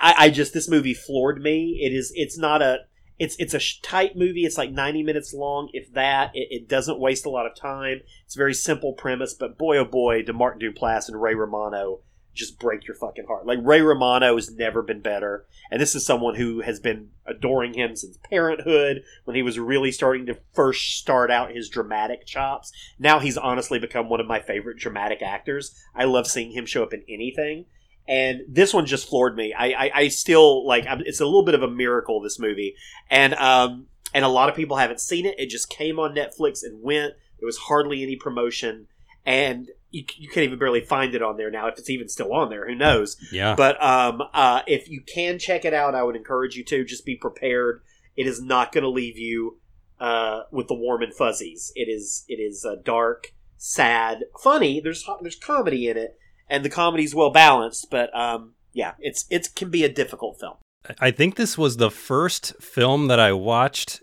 I, 0.00 0.14
I 0.18 0.30
just 0.30 0.52
this 0.52 0.68
movie 0.68 0.94
floored 0.94 1.40
me. 1.40 1.80
It 1.82 1.92
is 1.92 2.12
it's 2.14 2.36
not 2.36 2.62
a 2.62 2.80
it's 3.18 3.36
it's 3.38 3.54
a 3.54 3.82
tight 3.82 4.16
movie. 4.16 4.44
It's 4.44 4.58
like 4.58 4.70
ninety 4.70 5.02
minutes 5.02 5.34
long, 5.34 5.70
if 5.72 5.92
that. 5.94 6.30
It, 6.34 6.48
it 6.50 6.68
doesn't 6.68 7.00
waste 7.00 7.26
a 7.26 7.30
lot 7.30 7.46
of 7.46 7.54
time. 7.54 8.00
It's 8.24 8.36
a 8.36 8.38
very 8.38 8.54
simple 8.54 8.92
premise, 8.92 9.34
but 9.34 9.58
boy 9.58 9.78
oh 9.78 9.84
boy, 9.84 10.22
do 10.22 10.32
Mark 10.32 10.60
Duplass 10.60 11.08
and 11.08 11.20
Ray 11.20 11.34
Romano 11.34 12.00
just 12.38 12.58
break 12.58 12.86
your 12.86 12.94
fucking 12.94 13.26
heart. 13.26 13.46
Like 13.46 13.58
Ray 13.62 13.82
Romano 13.82 14.36
has 14.36 14.50
never 14.50 14.80
been 14.80 15.00
better, 15.00 15.46
and 15.70 15.80
this 15.80 15.94
is 15.94 16.06
someone 16.06 16.36
who 16.36 16.60
has 16.60 16.78
been 16.78 17.10
adoring 17.26 17.74
him 17.74 17.96
since 17.96 18.16
Parenthood 18.30 19.02
when 19.24 19.34
he 19.34 19.42
was 19.42 19.58
really 19.58 19.90
starting 19.90 20.24
to 20.26 20.38
first 20.54 20.96
start 20.98 21.30
out 21.30 21.50
his 21.50 21.68
dramatic 21.68 22.24
chops. 22.24 22.72
Now 22.98 23.18
he's 23.18 23.36
honestly 23.36 23.78
become 23.78 24.08
one 24.08 24.20
of 24.20 24.26
my 24.26 24.40
favorite 24.40 24.78
dramatic 24.78 25.20
actors. 25.20 25.74
I 25.94 26.04
love 26.04 26.28
seeing 26.28 26.52
him 26.52 26.64
show 26.64 26.84
up 26.84 26.94
in 26.94 27.02
anything 27.08 27.66
and 28.08 28.40
this 28.48 28.72
one 28.72 28.86
just 28.86 29.06
floored 29.06 29.36
me. 29.36 29.52
I, 29.52 29.66
I, 29.66 29.90
I 29.94 30.08
still 30.08 30.66
like. 30.66 30.86
I'm, 30.86 31.02
it's 31.04 31.20
a 31.20 31.26
little 31.26 31.44
bit 31.44 31.54
of 31.54 31.62
a 31.62 31.70
miracle. 31.70 32.20
This 32.20 32.38
movie, 32.38 32.74
and 33.10 33.34
um, 33.34 33.86
and 34.14 34.24
a 34.24 34.28
lot 34.28 34.48
of 34.48 34.56
people 34.56 34.78
haven't 34.78 35.00
seen 35.00 35.26
it. 35.26 35.38
It 35.38 35.50
just 35.50 35.68
came 35.68 35.98
on 36.00 36.14
Netflix 36.14 36.62
and 36.62 36.82
went. 36.82 37.14
There 37.38 37.46
was 37.46 37.58
hardly 37.58 38.02
any 38.02 38.16
promotion, 38.16 38.86
and 39.26 39.68
you, 39.90 40.04
you 40.16 40.28
can't 40.28 40.44
even 40.44 40.58
barely 40.58 40.80
find 40.80 41.14
it 41.14 41.22
on 41.22 41.36
there 41.36 41.50
now. 41.50 41.68
If 41.68 41.78
it's 41.78 41.90
even 41.90 42.08
still 42.08 42.32
on 42.32 42.48
there, 42.48 42.66
who 42.66 42.74
knows? 42.74 43.18
Yeah. 43.30 43.54
But 43.54 43.80
um, 43.82 44.22
uh, 44.32 44.62
if 44.66 44.88
you 44.88 45.02
can 45.02 45.38
check 45.38 45.66
it 45.66 45.74
out, 45.74 45.94
I 45.94 46.02
would 46.02 46.16
encourage 46.16 46.56
you 46.56 46.64
to. 46.64 46.84
Just 46.84 47.04
be 47.04 47.14
prepared. 47.14 47.82
It 48.16 48.26
is 48.26 48.40
not 48.40 48.72
going 48.72 48.84
to 48.84 48.90
leave 48.90 49.18
you 49.18 49.58
uh, 50.00 50.44
with 50.50 50.68
the 50.68 50.74
warm 50.74 51.02
and 51.02 51.14
fuzzies. 51.14 51.72
It 51.76 51.90
is. 51.90 52.24
It 52.26 52.40
is 52.40 52.64
uh, 52.64 52.76
dark, 52.82 53.34
sad, 53.58 54.24
funny. 54.42 54.80
There's 54.80 55.06
there's 55.20 55.36
comedy 55.36 55.88
in 55.88 55.98
it 55.98 56.18
and 56.48 56.64
the 56.64 56.70
comedy's 56.70 57.14
well 57.14 57.30
balanced. 57.30 57.88
But 57.90 58.14
um, 58.18 58.54
yeah, 58.72 58.94
it's 58.98 59.26
it 59.30 59.48
can 59.54 59.70
be 59.70 59.84
a 59.84 59.88
difficult 59.88 60.38
film. 60.40 60.54
I 61.00 61.10
think 61.10 61.36
this 61.36 61.58
was 61.58 61.76
the 61.76 61.90
first 61.90 62.54
film 62.60 63.08
that 63.08 63.20
I 63.20 63.32
watched 63.32 64.00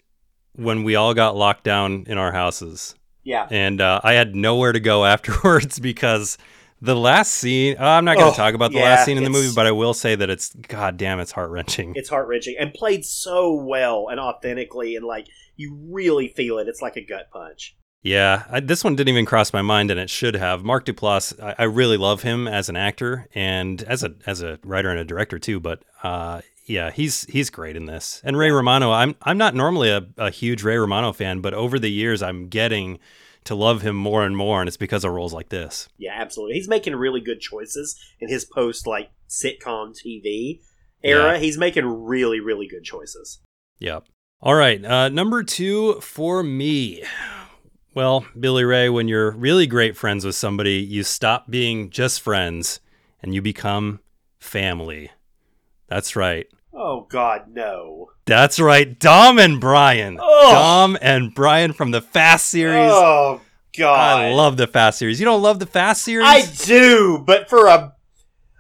when 0.54 0.84
we 0.84 0.96
all 0.96 1.14
got 1.14 1.36
locked 1.36 1.64
down 1.64 2.06
in 2.08 2.18
our 2.18 2.32
houses. 2.32 2.96
Yeah. 3.24 3.48
And 3.50 3.82
uh, 3.82 4.02
I 4.04 4.14
had 4.14 4.36
nowhere 4.36 4.72
to 4.72 4.80
go 4.80 5.04
afterwards 5.14 5.80
because 5.80 6.38
the 6.82 6.96
last 6.96 7.32
scene, 7.32 7.76
oh, 7.80 7.86
I'm 7.86 8.06
not 8.06 8.18
going 8.18 8.28
to 8.28 8.34
Oh, 8.34 8.36
talk 8.36 8.54
about 8.54 8.72
the 8.72 8.78
yeah, 8.78 8.84
last 8.84 9.06
scene 9.06 9.18
in 9.18 9.24
the 9.24 9.30
movie, 9.30 9.54
but 9.56 9.66
I 9.66 9.72
will 9.72 9.94
say 9.94 10.16
that 10.16 10.30
it's, 10.30 10.54
god 10.54 10.98
damn, 10.98 11.20
it's 11.20 11.32
heart 11.32 11.50
wrenching. 11.50 11.94
It's 11.96 12.10
heart 12.10 12.28
wrenching 12.28 12.56
and 12.60 12.74
played 12.74 13.04
so 13.04 13.54
well 13.54 14.08
and 14.10 14.20
authentically, 14.20 14.96
and 14.96 15.06
like 15.06 15.28
you 15.56 15.76
really 15.90 16.28
feel 16.28 16.60
it. 16.60 16.68
It's 16.68 16.82
like 16.82 16.98
a 16.98 17.04
gut 17.04 17.30
punch. 17.32 17.76
Yeah, 18.06 18.44
I, 18.52 18.60
this 18.60 18.84
one 18.84 18.96
didn't 18.96 19.10
even 19.10 19.26
cross 19.26 19.52
my 19.52 19.64
mind, 19.64 19.90
and 19.90 20.00
it 20.00 20.12
should 20.12 20.36
have. 20.36 20.64
Mark 20.64 20.86
Duplass, 20.86 21.42
I, 21.42 21.56
I 21.58 21.64
really 21.64 21.98
love 21.98 22.22
him 22.22 22.48
as 22.48 22.70
an 22.70 22.76
actor 22.76 23.28
and 23.34 23.82
as 23.82 24.04
a 24.04 24.14
as 24.28 24.44
a 24.44 24.60
writer 24.64 24.92
and 24.92 25.00
a 25.00 25.04
director 25.04 25.40
too. 25.40 25.60
But 25.60 25.82
uh, 26.04 26.42
yeah, 26.68 26.92
he's 26.92 27.24
he's 27.24 27.50
great 27.50 27.76
in 27.76 27.88
this. 27.88 28.22
And 28.24 28.38
Ray 28.38 28.52
Romano, 28.52 28.92
I'm 28.92 29.16
I'm 29.24 29.40
not 29.40 29.56
normally 29.56 29.90
a, 29.90 30.06
a 30.18 30.30
huge 30.30 30.62
Ray 30.62 30.78
Romano 30.78 31.14
fan, 31.14 31.42
but 31.42 31.56
over 31.56 31.80
the 31.80 31.90
years, 31.90 32.22
I'm 32.22 32.48
getting 32.48 33.00
to 33.46 33.56
love 33.56 33.82
him 33.82 33.96
more 33.96 34.24
and 34.24 34.38
more, 34.38 34.62
and 34.62 34.68
it's 34.68 34.78
because 34.78 35.04
of 35.04 35.12
roles 35.12 35.34
like 35.34 35.50
this. 35.50 35.90
Yeah, 35.98 36.14
absolutely. 36.16 36.58
He's 36.58 36.68
making 36.68 36.96
really 36.96 37.22
good 37.22 37.40
choices 37.40 38.00
in 38.20 38.30
his 38.30 38.46
post 38.46 38.86
like 38.86 39.10
sitcom 39.28 39.96
TV 40.00 40.60
era. 41.02 41.34
Yeah. 41.34 41.38
He's 41.40 41.58
making 41.58 41.86
really 41.86 42.40
really 42.40 42.68
good 42.68 42.84
choices. 42.84 43.40
Yep. 43.80 44.06
All 44.42 44.54
right, 44.54 44.86
uh, 44.86 45.10
number 45.10 45.42
two 45.42 46.00
for 46.02 46.44
me. 46.44 47.02
Well, 47.96 48.26
Billy 48.38 48.66
Ray, 48.66 48.90
when 48.90 49.08
you're 49.08 49.32
really 49.32 49.68
great 49.68 49.96
friends 49.96 50.26
with 50.26 50.36
somebody, 50.36 50.80
you 50.80 51.02
stop 51.02 51.50
being 51.50 51.90
just 51.90 52.20
friends 52.20 52.82
and 53.24 53.34
you 53.34 53.42
become 53.42 54.02
family. 54.38 55.12
That's 55.88 56.14
right. 56.14 56.46
Oh 56.74 57.08
God, 57.10 57.46
no. 57.48 58.12
That's 58.26 58.60
right. 58.60 59.00
Dom 59.00 59.40
and 59.40 59.62
Brian. 59.62 60.20
Oh. 60.22 60.52
Dom 60.52 60.98
and 61.02 61.34
Brian 61.34 61.72
from 61.72 61.92
the 61.92 62.02
Fast 62.02 62.48
series. 62.50 62.92
Oh 62.92 63.40
God, 63.78 64.20
I 64.20 64.34
love 64.34 64.58
the 64.58 64.68
Fast 64.68 65.00
series. 65.00 65.22
You 65.22 65.26
don't 65.26 65.42
love 65.42 65.60
the 65.60 65.66
Fast 65.66 66.04
series? 66.04 66.28
I 66.28 66.42
do, 66.66 67.24
but 67.26 67.50
for 67.50 67.68
a 67.68 67.94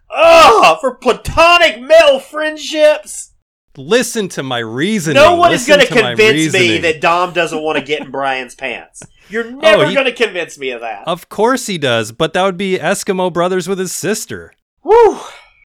oh 0.09 0.77
for 0.79 0.95
platonic 0.95 1.81
male 1.81 2.21
friendships. 2.21 3.33
Listen 3.77 4.29
to 4.29 4.43
my 4.43 4.59
reasoning. 4.59 5.21
No 5.21 5.35
one 5.35 5.51
is 5.51 5.67
going 5.67 5.81
to 5.81 5.87
convince 5.87 6.53
me 6.53 6.77
that 6.77 7.01
Dom 7.01 7.33
doesn't 7.33 7.61
want 7.61 7.77
to 7.77 7.83
get 7.83 8.01
in 8.01 8.11
Brian's 8.11 8.55
pants. 8.55 9.03
You're 9.29 9.51
never 9.51 9.87
he- 9.87 9.93
going 9.93 10.05
to 10.05 10.11
convince 10.13 10.57
me 10.57 10.71
of 10.71 10.81
that. 10.81 11.07
Of 11.07 11.29
course 11.29 11.67
he 11.67 11.77
does, 11.77 12.11
but 12.11 12.33
that 12.33 12.43
would 12.43 12.57
be 12.57 12.77
Eskimo 12.77 13.31
Brothers 13.31 13.67
with 13.67 13.79
his 13.79 13.91
sister. 13.91 14.53
Woo! 14.83 14.93
All 14.93 15.27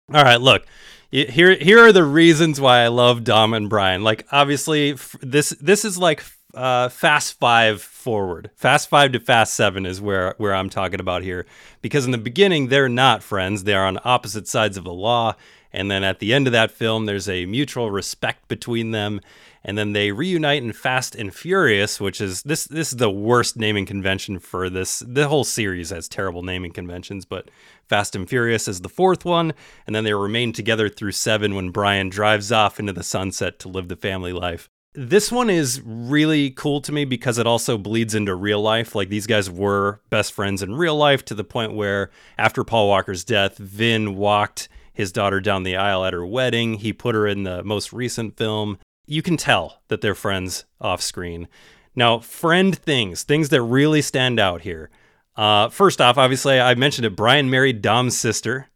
right, 0.09 0.41
look. 0.41 0.65
Here 1.11 1.55
here 1.57 1.79
are 1.81 1.93
the 1.93 2.05
reasons 2.05 2.59
why 2.59 2.79
I 2.81 2.89
love 2.89 3.23
Dom 3.23 3.53
and 3.53 3.69
Brian. 3.69 4.03
Like 4.03 4.27
obviously 4.33 4.93
f- 4.93 5.15
this 5.21 5.51
this 5.61 5.85
is 5.85 5.99
like 5.99 6.25
uh, 6.55 6.89
Fast 6.89 7.39
5 7.39 7.83
forward. 7.83 8.51
Fast 8.57 8.89
5 8.89 9.13
to 9.13 9.21
Fast 9.21 9.53
7 9.53 9.85
is 9.85 10.01
where 10.01 10.35
where 10.39 10.55
I'm 10.55 10.71
talking 10.71 11.01
about 11.01 11.23
here 11.23 11.45
because 11.83 12.07
in 12.07 12.13
the 12.13 12.19
beginning 12.19 12.69
they're 12.69 12.89
not 12.89 13.23
friends. 13.23 13.65
They 13.65 13.75
are 13.75 13.85
on 13.85 13.99
opposite 14.05 14.49
sides 14.49 14.79
of 14.79 14.85
the 14.85 14.93
law 14.93 15.35
and 15.71 15.91
then 15.91 16.03
at 16.03 16.19
the 16.19 16.33
end 16.33 16.47
of 16.47 16.55
that 16.55 16.71
film 16.71 17.05
there's 17.05 17.29
a 17.29 17.45
mutual 17.45 17.91
respect 17.91 18.49
between 18.49 18.93
them 18.93 19.21
and 19.65 19.79
then 19.79 19.93
they 19.93 20.13
reunite 20.13 20.63
in 20.63 20.73
Fast 20.73 21.15
and 21.15 21.35
Furious, 21.35 22.01
which 22.01 22.21
is 22.21 22.43
this 22.43 22.65
this 22.65 22.93
is 22.93 22.99
the 22.99 23.11
worst 23.11 23.57
naming 23.57 23.87
convention 23.87 24.39
for 24.39 24.69
this. 24.69 25.03
The 25.07 25.29
whole 25.29 25.45
series 25.45 25.91
has 25.91 26.09
terrible 26.09 26.43
naming 26.43 26.73
conventions, 26.73 27.25
but 27.25 27.51
Fast 27.89 28.17
and 28.17 28.29
Furious 28.29 28.69
is 28.69 28.81
the 28.81 28.89
fourth 28.89 29.25
one, 29.25 29.53
and 29.87 29.95
then 29.95 30.05
they 30.05 30.15
remain 30.15 30.53
together 30.53 30.89
through 30.89 31.13
seven 31.13 31.55
when 31.55 31.71
Brian 31.71 32.09
drives 32.09 32.51
off 32.51 32.81
into 32.81 32.93
the 32.93 33.03
sunset 33.03 33.59
to 33.61 33.69
live 33.69 33.89
the 33.89 33.97
family 33.97 34.33
life. 34.33 34.69
This 34.95 35.33
one 35.33 35.49
is 35.49 35.81
really 35.85 36.51
cool 36.51 36.83
to 36.83 36.93
me 36.93 37.07
because 37.07 37.39
it 37.39 37.47
also 37.47 37.79
bleeds 37.79 38.15
into 38.15 38.35
real 38.35 38.61
life. 38.61 38.95
Like 38.95 39.09
these 39.09 39.27
guys 39.27 39.49
were 39.49 40.03
best 40.11 40.35
friends 40.35 40.63
in 40.63 40.75
real 40.75 40.97
life 40.97 41.25
to 41.27 41.35
the 41.35 41.45
point 41.45 41.73
where 41.73 42.11
after 42.37 42.63
Paul 42.63 42.89
Walker's 42.89 43.25
death, 43.25 43.57
Vin 43.57 44.17
walked 44.17 44.69
his 44.93 45.11
daughter 45.11 45.41
down 45.41 45.63
the 45.63 45.77
aisle 45.77 46.05
at 46.05 46.13
her 46.13 46.27
wedding. 46.27 46.75
He 46.75 46.93
put 46.93 47.15
her 47.15 47.27
in 47.27 47.45
the 47.45 47.63
most 47.63 47.95
recent 47.95 48.37
film. 48.37 48.79
You 49.13 49.21
can 49.21 49.37
tell 49.37 49.83
that 49.89 50.01
they're 50.01 50.15
friends 50.15 50.65
off 50.81 51.03
screen. 51.03 51.47
Now, 51.95 52.19
friend 52.19 52.75
things, 52.75 53.25
things 53.25 53.51
that 53.51 53.61
really 53.61 54.01
stand 54.01 54.41
out 54.41 54.63
here. 54.63 54.89
Uh, 55.37 55.69
first 55.69 56.01
off, 56.01 56.17
obviously, 56.17 56.59
I 56.59 56.75
mentioned 56.75 57.05
it. 57.05 57.15
Brian 57.15 57.51
married 57.51 57.83
Dom's 57.83 58.17
sister. 58.17 58.69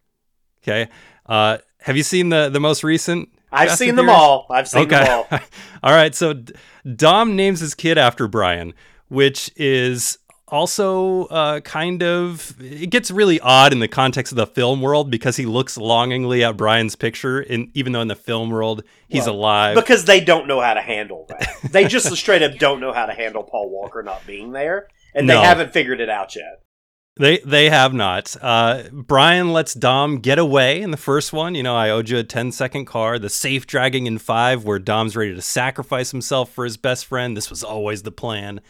Okay. 0.62 0.90
Uh, 1.24 1.56
have 1.80 1.96
you 1.96 2.02
seen 2.02 2.28
the 2.28 2.50
the 2.50 2.60
most 2.60 2.84
recent? 2.84 3.30
I've 3.50 3.72
seen 3.78 3.94
them 3.94 4.10
all. 4.10 4.46
I've 4.50 4.68
seen 4.68 4.88
them 4.88 5.08
all. 5.08 5.26
all 5.82 5.94
right. 5.94 6.14
So 6.14 6.34
Dom 6.94 7.34
names 7.34 7.60
his 7.60 7.74
kid 7.74 7.96
after 7.96 8.28
Brian, 8.28 8.74
which 9.08 9.50
is 9.56 10.18
also 10.48 11.24
uh, 11.26 11.60
kind 11.60 12.02
of 12.02 12.54
it 12.60 12.90
gets 12.90 13.10
really 13.10 13.40
odd 13.40 13.72
in 13.72 13.80
the 13.80 13.88
context 13.88 14.32
of 14.32 14.36
the 14.36 14.46
film 14.46 14.80
world 14.80 15.10
because 15.10 15.36
he 15.36 15.46
looks 15.46 15.76
longingly 15.76 16.44
at 16.44 16.56
Brian's 16.56 16.94
picture, 16.96 17.40
in 17.40 17.70
even 17.74 17.92
though 17.92 18.00
in 18.00 18.08
the 18.08 18.14
film 18.16 18.50
world 18.50 18.82
he's 19.08 19.26
Well, 19.26 19.34
alive. 19.34 19.74
because 19.74 20.04
they 20.04 20.20
don't 20.20 20.46
know 20.46 20.60
how 20.60 20.74
to 20.74 20.80
handle 20.82 21.26
that. 21.28 21.48
They 21.72 21.86
just 21.86 22.14
straight 22.16 22.42
up 22.42 22.58
don't 22.58 22.80
know 22.80 22.92
how 22.92 23.06
to 23.06 23.12
handle 23.12 23.42
Paul 23.42 23.70
Walker 23.70 24.02
not 24.02 24.26
being 24.26 24.52
there, 24.52 24.88
and 25.14 25.26
No. 25.26 25.34
they 25.40 25.46
haven't 25.46 25.72
figured 25.72 26.00
it 26.00 26.08
out 26.10 26.36
yet. 26.36 26.62
They 27.18 27.38
they 27.38 27.70
have 27.70 27.94
not. 27.94 28.36
Uh, 28.42 28.82
Brian 28.92 29.52
lets 29.52 29.72
Dom 29.72 30.18
get 30.18 30.38
away 30.38 30.82
in 30.82 30.90
the 30.90 30.98
first 30.98 31.32
one. 31.32 31.54
You 31.54 31.62
know, 31.62 31.74
I 31.74 31.88
owed 31.88 32.10
you 32.10 32.18
a 32.18 32.22
10 32.24 32.52
second 32.52 32.84
car. 32.84 33.18
The 33.18 33.30
safe 33.30 33.66
dragging 33.66 34.06
in 34.06 34.18
five, 34.18 34.64
where 34.64 34.78
Dom's 34.78 35.16
ready 35.16 35.34
to 35.34 35.40
sacrifice 35.40 36.10
himself 36.10 36.52
for 36.52 36.64
his 36.64 36.76
best 36.76 37.06
friend. 37.06 37.34
This 37.34 37.48
was 37.48 37.64
always 37.64 38.02
the 38.02 38.12
plan. 38.12 38.60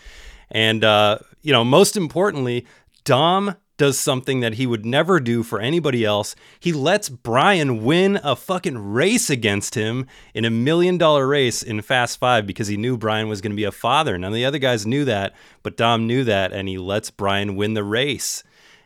And 0.49 0.85
uh, 0.85 1.19
you 1.47 1.53
know, 1.53 1.65
most 1.65 1.97
importantly, 1.97 2.67
Dom 3.05 3.55
does 3.77 4.01
something 4.01 4.41
that 4.41 4.55
he 4.55 4.67
would 4.67 4.85
never 4.85 5.21
do 5.21 5.45
for 5.45 5.61
anybody 5.61 6.05
else. 6.05 6.35
He 6.59 6.73
lets 6.73 7.09
Brian 7.09 7.85
win 7.85 8.19
a 8.25 8.35
fucking 8.35 8.77
race 8.79 9.31
against 9.31 9.77
him 9.77 10.09
in 10.35 10.45
a 10.45 10.51
million 10.51 10.99
dollar 10.99 11.25
race 11.25 11.63
in 11.63 11.83
Fast 11.83 12.19
Five 12.19 12.49
because 12.49 12.67
he 12.67 12.77
knew 12.77 12.97
Brian 12.97 13.29
was 13.29 13.41
going 13.41 13.53
to 13.53 13.57
be 13.57 13.63
a 13.63 13.71
father. 13.71 14.19
None 14.19 14.33
of 14.33 14.35
the 14.35 14.45
other 14.45 14.59
guys 14.59 14.87
knew 14.87 15.05
that, 15.05 15.37
but 15.63 15.77
Dom 15.77 16.09
knew 16.09 16.25
that, 16.25 16.53
and 16.53 16.69
he 16.69 16.79
lets 16.79 17.13
Brian 17.13 17.55
win 17.55 17.75
the 17.75 17.85
race. 17.85 18.43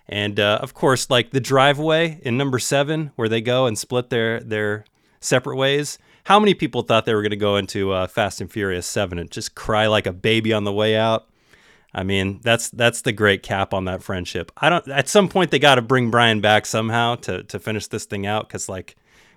And 0.07 0.39
uh, 0.39 0.59
of 0.61 0.75
course, 0.75 1.09
like 1.09 1.31
the 1.31 1.41
driveway 1.41 2.21
in 2.23 2.37
number 2.37 2.59
seven, 2.59 3.13
where 3.17 3.29
they 3.31 3.41
go 3.41 3.65
and 3.65 3.79
split 3.79 4.11
their 4.11 4.41
their 4.41 4.85
separate 5.21 5.57
ways. 5.57 5.97
How 6.25 6.39
many 6.39 6.53
people 6.53 6.83
thought 6.83 7.07
they 7.07 7.15
were 7.15 7.23
going 7.23 7.31
to 7.31 7.37
go 7.37 7.57
into 7.57 7.93
uh, 7.93 8.07
Fast 8.07 8.43
and 8.43 8.53
Furious 8.53 8.87
Seven 8.87 9.19
and 9.19 9.31
just 9.31 9.55
cry 9.55 9.87
like 9.87 10.07
a 10.07 10.13
baby 10.13 10.53
on 10.53 10.65
the 10.65 10.73
way 10.73 10.95
out? 10.95 11.30
I 11.93 12.03
mean, 12.05 12.41
that's 12.43 12.71
that's 12.71 13.03
the 13.03 13.13
great 13.13 13.43
cap 13.43 13.75
on 13.75 13.85
that 13.87 14.03
friendship. 14.03 14.53
I 14.57 14.69
don't. 14.69 14.87
At 14.89 15.09
some 15.09 15.29
point, 15.29 15.51
they 15.51 15.59
got 15.59 15.75
to 15.75 15.83
bring 15.83 16.11
Brian 16.11 16.41
back 16.41 16.67
somehow 16.67 17.17
to 17.17 17.43
to 17.45 17.59
finish 17.59 17.87
this 17.89 18.05
thing 18.05 18.27
out. 18.27 18.49
Because 18.49 18.69
like, 18.69 18.97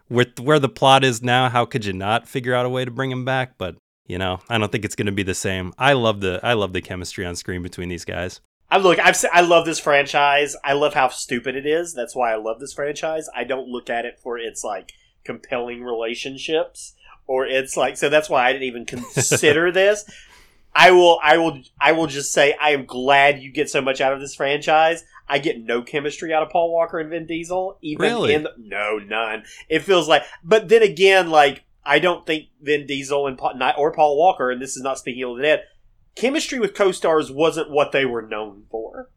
with 0.09 0.39
where 0.39 0.59
the 0.59 0.69
plot 0.69 1.03
is 1.03 1.23
now, 1.23 1.49
how 1.49 1.65
could 1.65 1.85
you 1.85 1.93
not 1.93 2.27
figure 2.27 2.53
out 2.53 2.65
a 2.65 2.69
way 2.69 2.85
to 2.85 2.91
bring 2.91 3.11
him 3.11 3.25
back? 3.25 3.57
But 3.57 3.75
you 4.05 4.17
know, 4.17 4.39
I 4.49 4.57
don't 4.57 4.71
think 4.71 4.85
it's 4.85 4.95
going 4.95 5.07
to 5.07 5.11
be 5.11 5.23
the 5.23 5.33
same. 5.33 5.73
I 5.77 5.93
love 5.93 6.21
the 6.21 6.39
I 6.43 6.53
love 6.53 6.73
the 6.73 6.81
chemistry 6.81 7.25
on 7.25 7.35
screen 7.35 7.63
between 7.63 7.89
these 7.89 8.05
guys. 8.05 8.39
I 8.69 8.77
look. 8.77 8.99
I've 8.99 9.23
I 9.31 9.41
love 9.41 9.65
this 9.65 9.79
franchise. 9.79 10.55
I 10.63 10.73
love 10.73 10.93
how 10.93 11.09
stupid 11.09 11.55
it 11.55 11.65
is. 11.65 11.93
That's 11.93 12.15
why 12.15 12.33
I 12.33 12.37
love 12.37 12.59
this 12.59 12.73
franchise. 12.73 13.29
I 13.35 13.43
don't 13.45 13.67
look 13.67 13.89
at 13.89 14.05
it 14.05 14.19
for 14.21 14.37
its 14.37 14.63
like 14.63 14.93
compelling 15.23 15.83
relationships 15.83 16.93
or 17.27 17.45
it's 17.45 17.77
like 17.77 17.97
so. 17.97 18.09
That's 18.09 18.29
why 18.29 18.47
I 18.47 18.53
didn't 18.53 18.67
even 18.67 18.85
consider 18.85 19.71
this. 19.71 20.05
I 20.75 20.91
will. 20.91 21.19
I 21.23 21.37
will. 21.37 21.61
I 21.79 21.91
will 21.91 22.07
just 22.07 22.33
say 22.33 22.55
I 22.59 22.71
am 22.71 22.85
glad 22.85 23.41
you 23.41 23.51
get 23.51 23.69
so 23.69 23.81
much 23.81 24.01
out 24.01 24.13
of 24.13 24.19
this 24.19 24.35
franchise. 24.35 25.03
I 25.27 25.39
get 25.39 25.59
no 25.63 25.81
chemistry 25.81 26.33
out 26.33 26.43
of 26.43 26.49
Paul 26.49 26.71
Walker 26.73 26.99
and 26.99 27.09
Vin 27.09 27.25
Diesel. 27.25 27.77
Even 27.81 28.01
Really? 28.01 28.33
in 28.33 28.43
the, 28.43 28.53
no 28.57 28.97
none. 28.97 29.43
It 29.69 29.79
feels 29.83 30.07
like. 30.07 30.23
But 30.43 30.69
then 30.69 30.81
again, 30.81 31.29
like 31.29 31.63
I 31.85 31.99
don't 31.99 32.25
think 32.25 32.45
Vin 32.61 32.85
Diesel 32.87 33.27
and 33.27 33.37
Paul, 33.37 33.59
or 33.77 33.91
Paul 33.91 34.17
Walker, 34.17 34.49
and 34.51 34.61
this 34.61 34.75
is 34.75 34.83
not 34.83 34.97
speaking 34.99 35.23
of 35.23 35.37
the 35.37 35.43
dead. 35.43 35.63
Chemistry 36.15 36.59
with 36.59 36.75
co-stars 36.75 37.31
wasn't 37.31 37.71
what 37.71 37.91
they 37.91 38.05
were 38.05 38.21
known 38.21 38.65
for. 38.69 39.09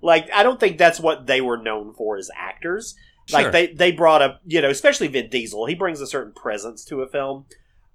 Like 0.00 0.30
I 0.32 0.42
don't 0.42 0.60
think 0.60 0.78
that's 0.78 1.00
what 1.00 1.26
they 1.26 1.40
were 1.40 1.58
known 1.58 1.94
for 1.94 2.16
as 2.16 2.30
actors. 2.36 2.94
Like 3.32 3.52
they 3.52 3.66
they 3.68 3.92
brought 3.92 4.22
up, 4.22 4.40
you 4.44 4.60
know, 4.60 4.70
especially 4.70 5.08
Vin 5.08 5.30
Diesel. 5.30 5.66
He 5.66 5.74
brings 5.74 6.00
a 6.00 6.06
certain 6.06 6.32
presence 6.32 6.84
to 6.86 7.02
a 7.02 7.08
film. 7.08 7.46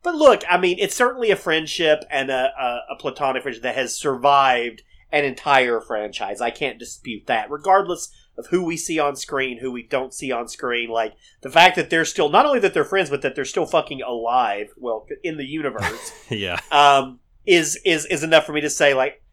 But 0.06 0.14
look, 0.14 0.44
I 0.48 0.60
mean, 0.60 0.78
it's 0.80 0.96
certainly 0.96 1.32
a 1.32 1.36
friendship 1.36 2.04
and 2.12 2.30
a, 2.30 2.52
a, 2.60 2.94
a 2.94 2.96
platonic 2.96 3.42
friendship 3.42 3.64
that 3.64 3.74
has 3.74 3.98
survived 3.98 4.84
an 5.12 5.26
entire 5.26 5.82
franchise. 5.82 6.42
I 6.42 6.52
can't 6.52 6.78
dispute 6.78 7.26
that, 7.26 7.50
regardless 7.50 8.14
of 8.38 8.46
who 8.48 8.64
we 8.64 8.78
see 8.78 9.00
on 9.00 9.16
screen, 9.16 9.58
who 9.58 9.72
we 9.72 9.82
don't 9.82 10.14
see 10.14 10.32
on 10.32 10.48
screen. 10.48 10.90
Like 10.90 11.16
the 11.42 11.50
fact 11.50 11.76
that 11.78 11.90
they're 11.90 12.06
still 12.06 12.30
not 12.30 12.46
only 12.46 12.60
that 12.60 12.76
they're 12.76 12.86
friends, 12.86 13.10
but 13.10 13.24
that 13.24 13.34
they're 13.34 13.46
still 13.46 13.66
fucking 13.66 14.04
alive. 14.04 14.74
Well, 14.78 15.08
in 15.24 15.38
the 15.38 15.46
universe, 15.46 16.14
yeah. 16.30 16.60
um, 16.70 17.20
is 17.48 17.80
is 17.84 18.06
is 18.06 18.22
enough 18.22 18.46
for 18.46 18.54
me 18.54 18.62
to 18.62 18.70
say 18.70 18.94
like 18.94 19.24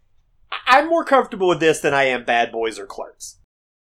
I'm 0.66 0.89
more 0.89 1.05
comfortable 1.05 1.49
with 1.49 1.61
this 1.61 1.81
than 1.81 1.93
I 1.93 2.05
am 2.05 2.25
Bad 2.25 2.51
Boys 2.51 2.79
or 2.79 2.87
Clerks. 2.87 3.37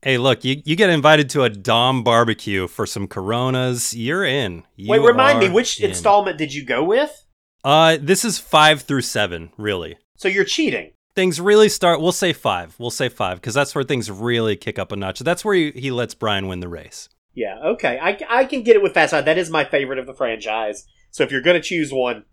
Hey, 0.05 0.19
look, 0.19 0.45
you, 0.45 0.61
you 0.65 0.75
get 0.75 0.91
invited 0.91 1.31
to 1.31 1.41
a 1.41 1.49
Dom 1.49 2.03
barbecue 2.03 2.67
for 2.67 2.85
some 2.85 3.07
Coronas. 3.07 3.95
You're 3.95 4.23
in. 4.23 4.61
You 4.75 4.91
Wait, 4.91 5.01
remind 5.01 5.39
me 5.39 5.49
which 5.49 5.81
in. 5.81 5.89
installment 5.89 6.37
did 6.37 6.53
you 6.53 6.63
go 6.63 6.83
with? 6.83 7.25
Uh, 7.63 7.97
this 7.99 8.23
is 8.23 8.37
five 8.37 8.83
through 8.83 9.01
seven, 9.01 9.51
really. 9.57 9.97
So 10.17 10.27
you're 10.27 10.45
cheating. 10.45 10.91
Things 11.15 11.41
really 11.41 11.69
start. 11.69 12.01
We'll 12.01 12.11
say 12.11 12.33
five. 12.33 12.75
We'll 12.77 12.91
say 12.91 13.09
five 13.09 13.41
because 13.41 13.55
that's 13.55 13.73
where 13.73 13.83
things 13.83 14.11
really 14.11 14.55
kick 14.55 14.77
up 14.77 14.91
a 14.91 14.95
notch. 14.95 15.21
That's 15.21 15.43
where 15.43 15.55
he, 15.55 15.71
he 15.71 15.89
lets 15.89 16.13
Brian 16.13 16.47
win 16.47 16.59
the 16.59 16.69
race. 16.69 17.09
Yeah, 17.33 17.57
okay. 17.65 17.97
I, 17.99 18.19
I 18.29 18.45
can 18.45 18.61
get 18.61 18.75
it 18.75 18.83
with 18.83 18.93
Fast 18.93 19.09
Five. 19.09 19.25
That 19.25 19.39
is 19.39 19.49
my 19.49 19.65
favorite 19.65 19.97
of 19.97 20.05
the 20.05 20.13
franchise. 20.13 20.85
So 21.09 21.23
if 21.23 21.31
you're 21.31 21.41
going 21.41 21.59
to 21.59 21.67
choose 21.67 21.91
one, 21.91 22.25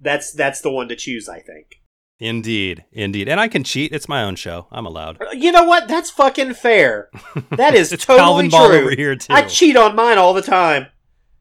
that's 0.00 0.32
that's 0.32 0.60
the 0.60 0.70
one 0.70 0.86
to 0.90 0.94
choose, 0.94 1.28
I 1.28 1.40
think. 1.40 1.81
Indeed, 2.22 2.84
indeed. 2.92 3.28
And 3.28 3.40
I 3.40 3.48
can 3.48 3.64
cheat. 3.64 3.90
It's 3.92 4.08
my 4.08 4.22
own 4.22 4.36
show. 4.36 4.68
I'm 4.70 4.86
allowed. 4.86 5.20
You 5.32 5.50
know 5.50 5.64
what? 5.64 5.88
That's 5.88 6.08
fucking 6.08 6.54
fair. 6.54 7.10
That 7.50 7.74
is 7.74 7.90
totally 7.98 8.48
Calvinball 8.48 8.68
true. 8.68 8.78
over 8.78 8.90
here, 8.94 9.16
too. 9.16 9.32
I 9.32 9.42
cheat 9.42 9.76
on 9.76 9.96
mine 9.96 10.18
all 10.18 10.32
the 10.32 10.40
time. 10.40 10.86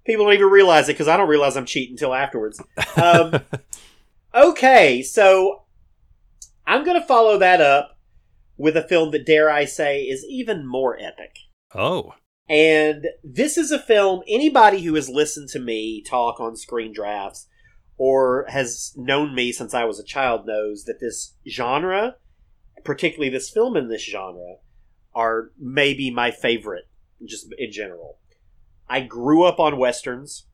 People 0.07 0.25
don't 0.25 0.33
even 0.33 0.47
realize 0.47 0.89
it 0.89 0.93
because 0.93 1.07
I 1.07 1.17
don't 1.17 1.29
realize 1.29 1.55
I'm 1.55 1.67
cheating 1.67 1.93
until 1.93 2.15
afterwards. 2.15 2.59
Um, 2.99 3.41
okay, 4.33 5.03
so 5.03 5.65
I'm 6.65 6.83
going 6.83 6.99
to 6.99 7.05
follow 7.05 7.37
that 7.37 7.61
up 7.61 7.99
with 8.57 8.75
a 8.75 8.87
film 8.87 9.11
that, 9.11 9.27
dare 9.27 9.51
I 9.51 9.65
say, 9.65 10.01
is 10.01 10.25
even 10.27 10.65
more 10.65 10.97
epic. 10.99 11.35
Oh, 11.75 12.15
And 12.49 13.05
this 13.23 13.55
is 13.55 13.71
a 13.71 13.77
film, 13.77 14.23
anybody 14.27 14.81
who 14.81 14.95
has 14.95 15.09
listened 15.09 15.49
to 15.49 15.59
me 15.59 16.01
talk 16.01 16.39
on 16.39 16.55
screen 16.55 16.91
drafts 16.91 17.45
or 18.03 18.47
has 18.49 18.93
known 18.97 19.35
me 19.35 19.51
since 19.51 19.75
I 19.75 19.83
was 19.83 19.99
a 19.99 20.03
child 20.03 20.47
knows 20.47 20.85
that 20.85 20.99
this 20.99 21.35
genre, 21.47 22.15
particularly 22.83 23.29
this 23.29 23.51
film 23.51 23.77
in 23.77 23.89
this 23.89 24.03
genre, 24.03 24.55
are 25.13 25.51
maybe 25.59 26.09
my 26.09 26.31
favorite 26.31 26.85
just 27.23 27.53
in 27.59 27.71
general. 27.71 28.17
I 28.89 29.01
grew 29.01 29.43
up 29.43 29.59
on 29.59 29.77
westerns. 29.77 30.47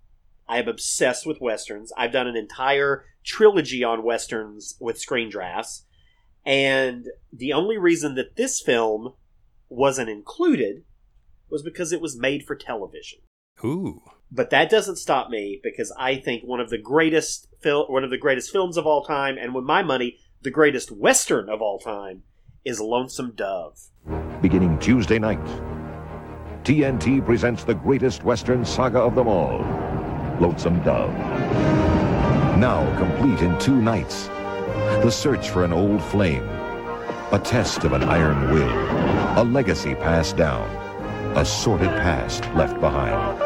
I 0.45 0.57
am 0.57 0.67
obsessed 0.67 1.25
with 1.25 1.39
westerns. 1.39 1.93
I've 1.97 2.11
done 2.11 2.27
an 2.27 2.35
entire 2.35 3.05
trilogy 3.23 3.81
on 3.81 4.03
westerns 4.03 4.75
with 4.81 4.99
screen 4.99 5.29
drafts. 5.29 5.85
And 6.45 7.05
the 7.31 7.53
only 7.53 7.77
reason 7.77 8.15
that 8.15 8.35
this 8.35 8.59
film 8.59 9.13
wasn't 9.69 10.09
included 10.09 10.83
was 11.49 11.63
because 11.63 11.93
it 11.93 12.01
was 12.01 12.19
made 12.19 12.43
for 12.43 12.57
television. 12.57 13.19
ooh. 13.63 14.01
But 14.31 14.49
that 14.49 14.69
doesn't 14.69 14.97
stop 14.97 15.29
me 15.29 15.59
because 15.63 15.93
I 15.97 16.15
think 16.17 16.43
one 16.43 16.59
of 16.59 16.69
the 16.69 16.77
greatest 16.77 17.47
fil- 17.61 17.87
one 17.87 18.03
of 18.03 18.09
the 18.09 18.17
greatest 18.17 18.51
films 18.51 18.77
of 18.77 18.85
all 18.85 19.03
time, 19.03 19.37
and 19.37 19.53
with 19.53 19.63
my 19.63 19.83
money, 19.83 20.17
the 20.41 20.51
greatest 20.51 20.91
western 20.91 21.49
of 21.49 21.61
all 21.61 21.79
time, 21.79 22.23
is 22.65 22.81
Lonesome 22.81 23.31
Dove. 23.35 23.79
Beginning 24.41 24.77
Tuesday 24.79 25.17
night, 25.19 25.43
TNT 26.63 27.25
presents 27.25 27.63
the 27.63 27.73
greatest 27.73 28.23
Western 28.25 28.65
saga 28.65 28.99
of 28.99 29.15
them 29.15 29.27
all 29.27 29.59
Lonesome 30.41 30.83
Dove. 30.83 31.13
Now 32.57 32.85
complete 32.97 33.39
in 33.39 33.57
two 33.59 33.81
nights. 33.81 34.27
The 35.01 35.09
search 35.09 35.49
for 35.49 35.63
an 35.63 35.71
old 35.71 36.03
flame, 36.03 36.43
a 37.31 37.39
test 37.43 37.85
of 37.85 37.93
an 37.93 38.03
iron 38.03 38.51
will, 38.51 39.41
a 39.41 39.43
legacy 39.43 39.95
passed 39.95 40.35
down, 40.35 40.67
a 41.37 41.45
sordid 41.45 41.89
past 41.89 42.43
left 42.53 42.79
behind, 42.81 43.41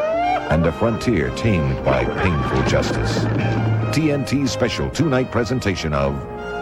and 0.52 0.66
a 0.66 0.72
frontier 0.72 1.30
tamed 1.30 1.82
by 1.82 2.04
painful 2.04 2.62
justice. 2.64 3.20
TNT's 3.96 4.52
special 4.52 4.90
two 4.90 5.08
night 5.08 5.30
presentation 5.30 5.94
of 5.94 6.12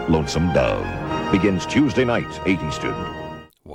Lonesome 0.09 0.53
Dove 0.53 0.87
begins 1.29 1.65
Tuesday 1.65 2.05
night, 2.05 2.39
8 2.45 2.57
Eastern. 2.63 2.95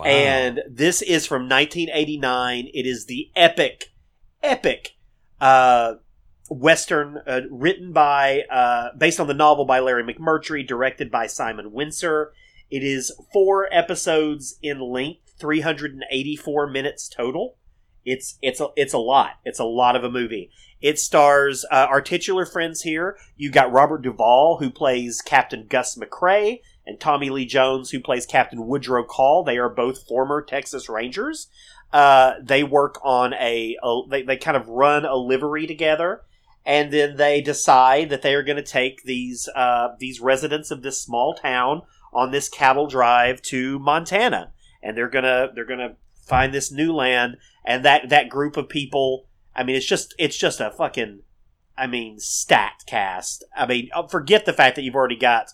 And 0.06 0.62
this 0.70 1.02
is 1.02 1.26
from 1.26 1.42
1989. 1.42 2.70
It 2.72 2.86
is 2.86 3.04
the 3.04 3.30
epic, 3.36 3.92
epic 4.42 4.96
uh, 5.38 5.96
western 6.48 7.18
uh, 7.26 7.42
written 7.50 7.92
by, 7.92 8.44
uh, 8.50 8.96
based 8.96 9.20
on 9.20 9.26
the 9.26 9.34
novel 9.34 9.66
by 9.66 9.80
Larry 9.80 10.02
McMurtry, 10.02 10.66
directed 10.66 11.10
by 11.10 11.26
Simon 11.26 11.72
Wincer. 11.72 12.28
It 12.70 12.82
is 12.82 13.12
four 13.34 13.68
episodes 13.70 14.56
in 14.62 14.80
length, 14.80 15.34
384 15.38 16.70
minutes 16.70 17.06
total. 17.06 17.58
It's 18.06 18.38
it's 18.40 18.60
a 18.60 18.68
it's 18.76 18.94
a 18.94 18.98
lot. 18.98 19.40
It's 19.44 19.58
a 19.58 19.64
lot 19.64 19.96
of 19.96 20.04
a 20.04 20.10
movie. 20.10 20.50
It 20.80 20.98
stars 20.98 21.64
uh, 21.70 21.86
our 21.90 22.00
titular 22.00 22.46
friends 22.46 22.82
here. 22.82 23.18
You 23.36 23.50
got 23.50 23.72
Robert 23.72 24.02
Duvall 24.02 24.58
who 24.58 24.70
plays 24.70 25.20
Captain 25.20 25.66
Gus 25.68 25.98
McCrae 25.98 26.60
and 26.86 27.00
Tommy 27.00 27.30
Lee 27.30 27.46
Jones 27.46 27.90
who 27.90 28.00
plays 28.00 28.24
Captain 28.24 28.66
Woodrow 28.66 29.04
Call. 29.04 29.42
They 29.42 29.58
are 29.58 29.68
both 29.68 30.06
former 30.06 30.40
Texas 30.40 30.88
Rangers. 30.88 31.48
Uh, 31.92 32.34
they 32.40 32.62
work 32.62 33.00
on 33.02 33.34
a, 33.34 33.76
a 33.82 34.00
they 34.08 34.22
they 34.22 34.36
kind 34.36 34.56
of 34.56 34.68
run 34.68 35.04
a 35.04 35.16
livery 35.16 35.66
together, 35.66 36.22
and 36.64 36.92
then 36.92 37.16
they 37.16 37.40
decide 37.40 38.08
that 38.10 38.22
they 38.22 38.34
are 38.34 38.42
going 38.44 38.56
to 38.56 38.62
take 38.62 39.02
these 39.02 39.48
uh, 39.56 39.88
these 39.98 40.20
residents 40.20 40.70
of 40.70 40.82
this 40.82 41.00
small 41.02 41.34
town 41.34 41.82
on 42.12 42.30
this 42.30 42.48
cattle 42.48 42.86
drive 42.86 43.42
to 43.42 43.80
Montana, 43.80 44.52
and 44.82 44.96
they're 44.96 45.08
gonna 45.08 45.48
they're 45.54 45.64
gonna 45.64 45.96
find 46.26 46.52
this 46.52 46.72
new 46.72 46.92
land, 46.92 47.36
and 47.66 47.84
that 47.84 48.08
that 48.08 48.28
group 48.28 48.56
of 48.56 48.68
people. 48.68 49.26
I 49.54 49.62
mean, 49.62 49.76
it's 49.76 49.86
just 49.86 50.14
it's 50.18 50.36
just 50.36 50.60
a 50.60 50.70
fucking, 50.70 51.20
I 51.76 51.86
mean, 51.86 52.18
stat 52.18 52.84
cast. 52.86 53.44
I 53.56 53.66
mean, 53.66 53.88
uh, 53.94 54.06
forget 54.06 54.44
the 54.44 54.52
fact 54.52 54.76
that 54.76 54.82
you've 54.82 54.94
already 54.94 55.16
got, 55.16 55.52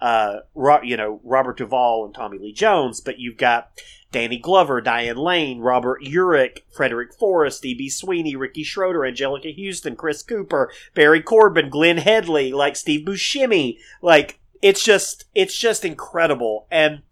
uh, 0.00 0.40
Ro- 0.54 0.82
you 0.82 0.96
know, 0.96 1.20
Robert 1.22 1.58
Duvall 1.58 2.04
and 2.04 2.14
Tommy 2.14 2.38
Lee 2.38 2.52
Jones, 2.52 3.00
but 3.00 3.18
you've 3.18 3.36
got 3.36 3.70
Danny 4.10 4.38
Glover, 4.38 4.80
Diane 4.80 5.16
Lane, 5.16 5.60
Robert 5.60 6.02
Urich, 6.02 6.58
Frederick 6.72 7.12
Forrest, 7.14 7.62
D.B. 7.62 7.88
Sweeney, 7.88 8.36
Ricky 8.36 8.62
Schroeder, 8.62 9.00
Anjelica 9.00 9.52
Huston, 9.56 9.96
Chris 9.96 10.22
Cooper, 10.22 10.70
Barry 10.94 11.22
Corbin, 11.22 11.68
Glenne 11.68 11.98
Headly, 11.98 12.52
like 12.52 12.76
Steve 12.76 13.06
Buscemi. 13.06 13.78
Like 14.02 14.38
it's 14.62 14.84
just 14.84 15.24
it's 15.34 15.56
just 15.56 15.84
incredible. 15.84 16.66
And 16.70 17.02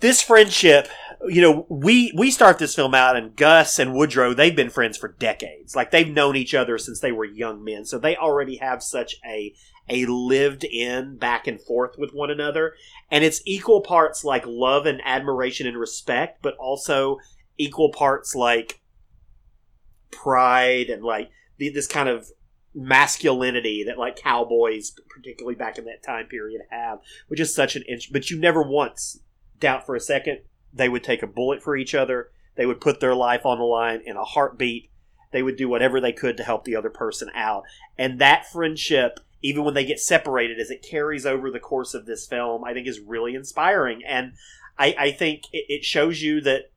this 0.00 0.20
friendship, 0.20 0.88
you 1.28 1.42
know, 1.42 1.66
we 1.68 2.12
we 2.16 2.30
start 2.30 2.58
this 2.58 2.74
film 2.74 2.94
out 2.94 3.16
and 3.16 3.36
Gus 3.36 3.78
and 3.78 3.94
Woodrow, 3.94 4.32
they've 4.34 4.56
been 4.56 4.70
friends 4.70 4.96
for 4.96 5.08
decades. 5.08 5.76
Like 5.76 5.90
they've 5.90 6.08
known 6.08 6.36
each 6.36 6.54
other 6.54 6.78
since 6.78 7.00
they 7.00 7.12
were 7.12 7.24
young 7.24 7.62
men. 7.62 7.84
So 7.84 7.98
they 7.98 8.16
already 8.16 8.56
have 8.56 8.82
such 8.82 9.16
a 9.24 9.54
a 9.88 10.06
lived 10.06 10.64
in 10.64 11.16
back 11.16 11.46
and 11.46 11.60
forth 11.60 11.96
with 11.98 12.12
one 12.12 12.30
another. 12.30 12.74
And 13.10 13.24
it's 13.24 13.42
equal 13.44 13.82
parts 13.82 14.24
like 14.24 14.44
love 14.46 14.86
and 14.86 15.00
admiration 15.04 15.66
and 15.66 15.76
respect, 15.76 16.40
but 16.42 16.56
also 16.56 17.18
equal 17.58 17.90
parts 17.90 18.34
like 18.34 18.80
pride 20.10 20.88
and 20.88 21.02
like 21.02 21.30
this 21.58 21.86
kind 21.86 22.08
of 22.08 22.30
masculinity 22.74 23.84
that 23.84 23.98
like 23.98 24.16
cowboys, 24.16 24.92
particularly 25.08 25.56
back 25.56 25.76
in 25.76 25.84
that 25.84 26.02
time 26.02 26.26
period, 26.26 26.62
have, 26.70 27.00
which 27.28 27.40
is 27.40 27.54
such 27.54 27.76
an 27.76 27.82
inch. 27.88 28.12
But 28.12 28.30
you 28.30 28.38
never 28.38 28.62
once 28.62 29.20
doubt 29.58 29.84
for 29.84 29.94
a 29.94 30.00
second 30.00 30.38
they 30.72 30.88
would 30.88 31.04
take 31.04 31.22
a 31.22 31.26
bullet 31.26 31.62
for 31.62 31.76
each 31.76 31.94
other. 31.94 32.30
They 32.56 32.66
would 32.66 32.80
put 32.80 33.00
their 33.00 33.14
life 33.14 33.46
on 33.46 33.58
the 33.58 33.64
line 33.64 34.02
in 34.04 34.16
a 34.16 34.24
heartbeat. 34.24 34.90
They 35.32 35.42
would 35.42 35.56
do 35.56 35.68
whatever 35.68 36.00
they 36.00 36.12
could 36.12 36.36
to 36.36 36.44
help 36.44 36.64
the 36.64 36.76
other 36.76 36.90
person 36.90 37.30
out. 37.34 37.62
And 37.96 38.20
that 38.20 38.50
friendship, 38.50 39.20
even 39.42 39.64
when 39.64 39.74
they 39.74 39.84
get 39.84 40.00
separated, 40.00 40.58
as 40.58 40.70
it 40.70 40.86
carries 40.88 41.24
over 41.24 41.50
the 41.50 41.60
course 41.60 41.94
of 41.94 42.06
this 42.06 42.26
film, 42.26 42.64
I 42.64 42.74
think 42.74 42.86
is 42.86 43.00
really 43.00 43.34
inspiring. 43.34 44.02
And 44.06 44.32
I, 44.78 44.94
I 44.98 45.10
think 45.12 45.44
it, 45.52 45.66
it 45.68 45.84
shows 45.84 46.20
you 46.20 46.40
that, 46.42 46.72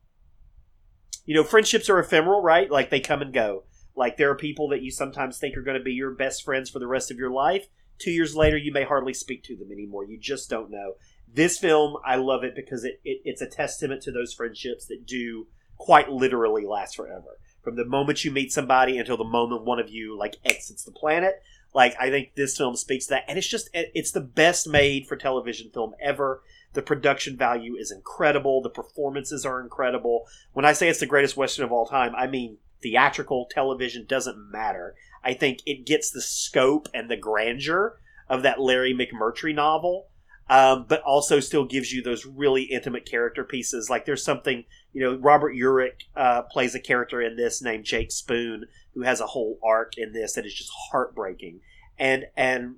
you 1.26 1.34
know, 1.34 1.44
friendships 1.44 1.90
are 1.90 1.98
ephemeral, 1.98 2.42
right? 2.42 2.70
Like 2.70 2.90
they 2.90 3.00
come 3.00 3.22
and 3.22 3.32
go. 3.32 3.64
Like 3.96 4.16
there 4.16 4.30
are 4.30 4.36
people 4.36 4.68
that 4.68 4.82
you 4.82 4.90
sometimes 4.90 5.38
think 5.38 5.56
are 5.56 5.62
going 5.62 5.78
to 5.78 5.84
be 5.84 5.92
your 5.92 6.10
best 6.10 6.44
friends 6.44 6.70
for 6.70 6.78
the 6.78 6.86
rest 6.86 7.10
of 7.10 7.18
your 7.18 7.30
life. 7.30 7.66
Two 7.98 8.10
years 8.10 8.34
later, 8.34 8.56
you 8.56 8.72
may 8.72 8.84
hardly 8.84 9.14
speak 9.14 9.44
to 9.44 9.56
them 9.56 9.70
anymore. 9.70 10.04
You 10.04 10.18
just 10.18 10.50
don't 10.50 10.70
know. 10.70 10.94
This 11.34 11.58
film, 11.58 11.96
I 12.04 12.14
love 12.14 12.44
it 12.44 12.54
because 12.54 12.84
it, 12.84 13.00
it 13.04 13.20
it's 13.24 13.42
a 13.42 13.46
testament 13.46 14.02
to 14.02 14.12
those 14.12 14.32
friendships 14.32 14.86
that 14.86 15.04
do 15.04 15.48
quite 15.76 16.08
literally 16.08 16.64
last 16.64 16.94
forever. 16.94 17.38
From 17.62 17.74
the 17.74 17.84
moment 17.84 18.24
you 18.24 18.30
meet 18.30 18.52
somebody 18.52 18.98
until 18.98 19.16
the 19.16 19.24
moment 19.24 19.64
one 19.64 19.80
of 19.80 19.90
you 19.90 20.16
like 20.16 20.36
exits 20.44 20.84
the 20.84 20.92
planet. 20.92 21.42
Like 21.74 21.96
I 21.98 22.08
think 22.08 22.36
this 22.36 22.56
film 22.56 22.76
speaks 22.76 23.06
to 23.06 23.14
that, 23.14 23.24
and 23.26 23.36
it's 23.36 23.48
just 23.48 23.68
it's 23.72 24.12
the 24.12 24.20
best 24.20 24.68
made 24.68 25.08
for 25.08 25.16
television 25.16 25.70
film 25.74 25.94
ever. 26.00 26.42
The 26.74 26.82
production 26.82 27.36
value 27.36 27.74
is 27.74 27.90
incredible. 27.90 28.62
The 28.62 28.70
performances 28.70 29.44
are 29.44 29.60
incredible. 29.60 30.26
When 30.52 30.64
I 30.64 30.72
say 30.72 30.88
it's 30.88 31.00
the 31.00 31.06
greatest 31.06 31.36
western 31.36 31.64
of 31.64 31.72
all 31.72 31.86
time, 31.86 32.14
I 32.16 32.28
mean 32.28 32.58
theatrical 32.80 33.48
television 33.50 34.06
doesn't 34.06 34.52
matter. 34.52 34.94
I 35.24 35.34
think 35.34 35.60
it 35.66 35.86
gets 35.86 36.10
the 36.10 36.22
scope 36.22 36.88
and 36.94 37.10
the 37.10 37.16
grandeur 37.16 37.98
of 38.28 38.42
that 38.42 38.60
Larry 38.60 38.94
McMurtry 38.94 39.54
novel, 39.54 40.08
um, 40.48 40.86
but 40.88 41.00
also 41.02 41.40
still 41.40 41.64
gives 41.64 41.92
you 41.92 42.02
those 42.02 42.26
really 42.26 42.64
intimate 42.64 43.06
character 43.06 43.44
pieces. 43.44 43.88
Like 43.88 44.04
there's 44.04 44.24
something, 44.24 44.64
you 44.92 45.02
know, 45.02 45.16
Robert 45.16 45.54
Urich 45.54 46.02
uh, 46.16 46.42
plays 46.42 46.74
a 46.74 46.80
character 46.80 47.22
in 47.22 47.36
this 47.36 47.62
named 47.62 47.84
Jake 47.84 48.12
Spoon, 48.12 48.66
who 48.94 49.02
has 49.02 49.20
a 49.20 49.26
whole 49.26 49.58
arc 49.64 49.96
in 49.96 50.12
this 50.12 50.34
that 50.34 50.46
is 50.46 50.54
just 50.54 50.70
heartbreaking. 50.90 51.60
And 51.98 52.26
and 52.36 52.76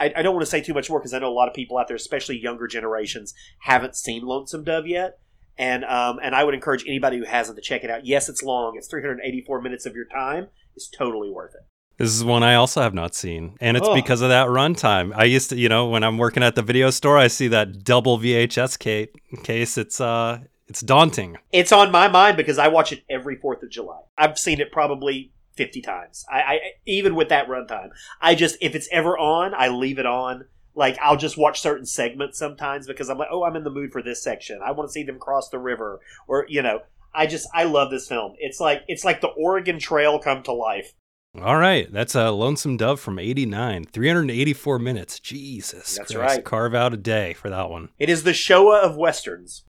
I, 0.00 0.12
I 0.16 0.22
don't 0.22 0.34
want 0.34 0.44
to 0.44 0.50
say 0.50 0.60
too 0.60 0.74
much 0.74 0.90
more 0.90 0.98
because 0.98 1.14
I 1.14 1.20
know 1.20 1.28
a 1.28 1.32
lot 1.32 1.48
of 1.48 1.54
people 1.54 1.78
out 1.78 1.86
there, 1.86 1.96
especially 1.96 2.38
younger 2.38 2.66
generations, 2.66 3.34
haven't 3.60 3.94
seen 3.94 4.24
Lonesome 4.24 4.64
Dove 4.64 4.86
yet. 4.86 5.18
And 5.56 5.84
um, 5.84 6.18
and 6.22 6.34
I 6.34 6.42
would 6.44 6.54
encourage 6.54 6.84
anybody 6.86 7.18
who 7.18 7.24
hasn't 7.24 7.56
to 7.56 7.62
check 7.62 7.84
it 7.84 7.90
out. 7.90 8.06
Yes, 8.06 8.28
it's 8.28 8.42
long. 8.42 8.74
It's 8.76 8.88
384 8.88 9.60
minutes 9.60 9.86
of 9.86 9.94
your 9.94 10.06
time. 10.06 10.48
It's 10.74 10.88
totally 10.88 11.30
worth 11.30 11.54
it. 11.54 11.71
This 12.02 12.16
is 12.16 12.24
one 12.24 12.42
I 12.42 12.56
also 12.56 12.82
have 12.82 12.94
not 12.94 13.14
seen, 13.14 13.56
and 13.60 13.76
it's 13.76 13.86
Oh. 13.86 13.94
because 13.94 14.22
of 14.22 14.28
that 14.28 14.48
runtime. 14.48 15.12
I 15.14 15.22
used 15.22 15.50
to, 15.50 15.56
you 15.56 15.68
know, 15.68 15.86
when 15.86 16.02
I'm 16.02 16.18
working 16.18 16.42
at 16.42 16.56
the 16.56 16.60
video 16.62 16.90
store, 16.90 17.16
I 17.16 17.28
see 17.28 17.46
that 17.46 17.84
double 17.84 18.18
VHS 18.18 18.76
case. 18.76 19.78
It's 19.78 20.00
uh, 20.00 20.40
it's 20.66 20.80
daunting. 20.80 21.36
It's 21.52 21.70
on 21.70 21.92
my 21.92 22.08
mind 22.08 22.36
because 22.36 22.58
I 22.58 22.66
watch 22.66 22.90
it 22.90 23.04
every 23.08 23.36
Fourth 23.36 23.62
of 23.62 23.70
July. 23.70 24.00
I've 24.18 24.36
seen 24.36 24.60
it 24.60 24.72
probably 24.72 25.30
50 25.54 25.80
times. 25.80 26.24
I, 26.28 26.40
I 26.40 26.58
even 26.86 27.14
with 27.14 27.28
that 27.28 27.46
runtime, 27.46 27.90
I 28.20 28.34
just 28.34 28.56
if 28.60 28.74
it's 28.74 28.88
ever 28.90 29.16
on, 29.16 29.54
I 29.54 29.68
leave 29.68 30.00
it 30.00 30.06
on. 30.06 30.46
Like 30.74 30.98
I'll 31.00 31.16
just 31.16 31.38
watch 31.38 31.60
certain 31.60 31.86
segments 31.86 32.36
sometimes 32.36 32.88
because 32.88 33.10
I'm 33.10 33.18
like, 33.18 33.28
oh, 33.30 33.44
I'm 33.44 33.54
in 33.54 33.62
the 33.62 33.70
mood 33.70 33.92
for 33.92 34.02
this 34.02 34.20
section. 34.24 34.58
I 34.60 34.72
want 34.72 34.88
to 34.88 34.92
see 34.92 35.04
them 35.04 35.20
cross 35.20 35.50
the 35.50 35.60
river, 35.60 36.00
or 36.26 36.46
you 36.48 36.62
know, 36.62 36.80
I 37.14 37.28
just 37.28 37.46
I 37.54 37.62
love 37.62 37.92
this 37.92 38.08
film. 38.08 38.34
It's 38.40 38.58
like 38.58 38.82
it's 38.88 39.04
like 39.04 39.20
the 39.20 39.28
Oregon 39.28 39.78
Trail 39.78 40.18
come 40.18 40.42
to 40.42 40.52
life. 40.52 40.94
All 41.40 41.56
right, 41.56 41.90
that's 41.90 42.14
a 42.14 42.30
Lonesome 42.30 42.76
Dove 42.76 43.00
from 43.00 43.18
'89, 43.18 43.84
384 43.86 44.78
minutes. 44.78 45.18
Jesus, 45.18 45.96
That's 45.96 46.12
Christ. 46.12 46.36
right. 46.36 46.44
Carve 46.44 46.74
out 46.74 46.92
a 46.92 46.98
day 46.98 47.32
for 47.32 47.48
that 47.48 47.70
one. 47.70 47.88
It 47.98 48.10
is 48.10 48.22
the 48.24 48.34
Shoah 48.34 48.80
of 48.80 48.96
westerns. 48.98 49.64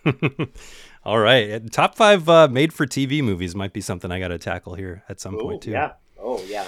All 1.05 1.21
right, 1.21 1.53
uh, 1.53 1.61
top 1.71 1.95
five 1.95 2.29
uh, 2.29 2.49
made-for-TV 2.49 3.23
movies 3.23 3.55
might 3.55 3.73
be 3.73 3.81
something 3.81 4.11
I 4.11 4.19
got 4.19 4.29
to 4.29 4.39
tackle 4.39 4.75
here 4.75 5.05
at 5.09 5.21
some 5.21 5.37
Ooh, 5.37 5.41
point 5.43 5.63
too. 5.63 5.71
yeah. 5.71 5.93
Oh 6.21 6.43
yeah. 6.49 6.67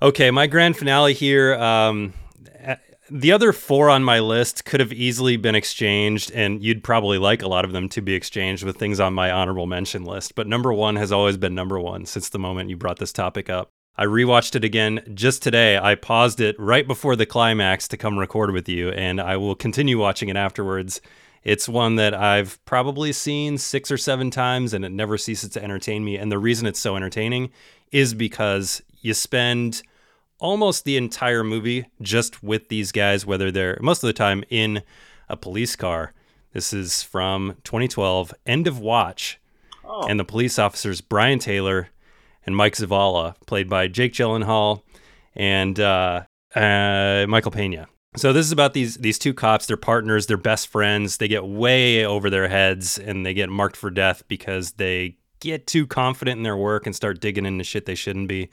Okay, 0.00 0.32
my 0.32 0.48
grand 0.48 0.76
finale 0.76 1.14
here. 1.14 1.54
Um, 1.54 2.12
the 3.08 3.30
other 3.30 3.52
four 3.52 3.88
on 3.88 4.02
my 4.02 4.18
list 4.18 4.64
could 4.64 4.80
have 4.80 4.92
easily 4.92 5.36
been 5.36 5.54
exchanged, 5.54 6.32
and 6.32 6.60
you'd 6.60 6.82
probably 6.82 7.18
like 7.18 7.42
a 7.42 7.48
lot 7.48 7.64
of 7.64 7.70
them 7.70 7.88
to 7.90 8.00
be 8.00 8.14
exchanged 8.14 8.64
with 8.64 8.78
things 8.78 8.98
on 8.98 9.14
my 9.14 9.30
honorable 9.30 9.66
mention 9.66 10.04
list. 10.04 10.34
But 10.34 10.48
number 10.48 10.72
one 10.72 10.96
has 10.96 11.12
always 11.12 11.36
been 11.36 11.54
number 11.54 11.78
one 11.78 12.04
since 12.04 12.30
the 12.30 12.40
moment 12.40 12.68
you 12.68 12.76
brought 12.76 12.98
this 12.98 13.12
topic 13.12 13.48
up. 13.48 13.70
I 13.96 14.06
rewatched 14.06 14.56
it 14.56 14.64
again 14.64 15.02
just 15.14 15.42
today. 15.42 15.76
I 15.76 15.94
paused 15.96 16.40
it 16.40 16.56
right 16.58 16.86
before 16.86 17.14
the 17.14 17.26
climax 17.26 17.86
to 17.88 17.98
come 17.98 18.18
record 18.18 18.50
with 18.50 18.68
you, 18.68 18.90
and 18.90 19.20
I 19.20 19.36
will 19.36 19.54
continue 19.54 19.98
watching 19.98 20.30
it 20.30 20.36
afterwards. 20.36 21.02
It's 21.44 21.68
one 21.68 21.96
that 21.96 22.14
I've 22.14 22.64
probably 22.64 23.12
seen 23.12 23.58
six 23.58 23.90
or 23.90 23.98
seven 23.98 24.30
times, 24.30 24.72
and 24.72 24.84
it 24.84 24.92
never 24.92 25.18
ceases 25.18 25.50
to 25.50 25.62
entertain 25.62 26.04
me. 26.04 26.16
And 26.16 26.32
the 26.32 26.38
reason 26.38 26.66
it's 26.66 26.80
so 26.80 26.96
entertaining 26.96 27.50
is 27.90 28.14
because 28.14 28.80
you 29.00 29.12
spend 29.12 29.82
almost 30.38 30.84
the 30.84 30.96
entire 30.96 31.44
movie 31.44 31.86
just 32.00 32.42
with 32.42 32.68
these 32.68 32.92
guys, 32.92 33.26
whether 33.26 33.50
they're 33.50 33.78
most 33.82 34.02
of 34.02 34.06
the 34.06 34.14
time 34.14 34.42
in 34.48 34.82
a 35.28 35.36
police 35.36 35.76
car. 35.76 36.14
This 36.52 36.72
is 36.72 37.02
from 37.02 37.56
2012, 37.64 38.32
End 38.46 38.66
of 38.66 38.78
Watch. 38.78 39.38
Oh. 39.84 40.06
And 40.06 40.18
the 40.18 40.24
police 40.24 40.58
officers, 40.58 41.00
Brian 41.00 41.38
Taylor 41.38 41.88
and 42.46 42.56
Mike 42.56 42.74
Zavala, 42.74 43.34
played 43.46 43.68
by 43.68 43.88
Jake 43.88 44.12
Gyllenhaal 44.12 44.82
and 45.34 45.78
uh, 45.78 46.22
uh, 46.54 47.26
Michael 47.28 47.52
Pena. 47.52 47.88
So 48.16 48.32
this 48.32 48.44
is 48.44 48.52
about 48.52 48.74
these 48.74 48.96
these 48.96 49.18
two 49.18 49.32
cops. 49.32 49.66
They're 49.66 49.76
partners. 49.78 50.26
They're 50.26 50.36
best 50.36 50.68
friends. 50.68 51.16
They 51.16 51.28
get 51.28 51.46
way 51.46 52.04
over 52.04 52.28
their 52.28 52.48
heads 52.48 52.98
and 52.98 53.24
they 53.24 53.32
get 53.32 53.48
marked 53.48 53.76
for 53.76 53.90
death 53.90 54.22
because 54.28 54.72
they 54.72 55.16
get 55.40 55.66
too 55.66 55.86
confident 55.86 56.36
in 56.36 56.44
their 56.44 56.56
work 56.56 56.86
and 56.86 56.94
start 56.94 57.20
digging 57.20 57.44
into 57.44 57.64
shit 57.64 57.84
they 57.84 57.96
shouldn't 57.96 58.28
be, 58.28 58.48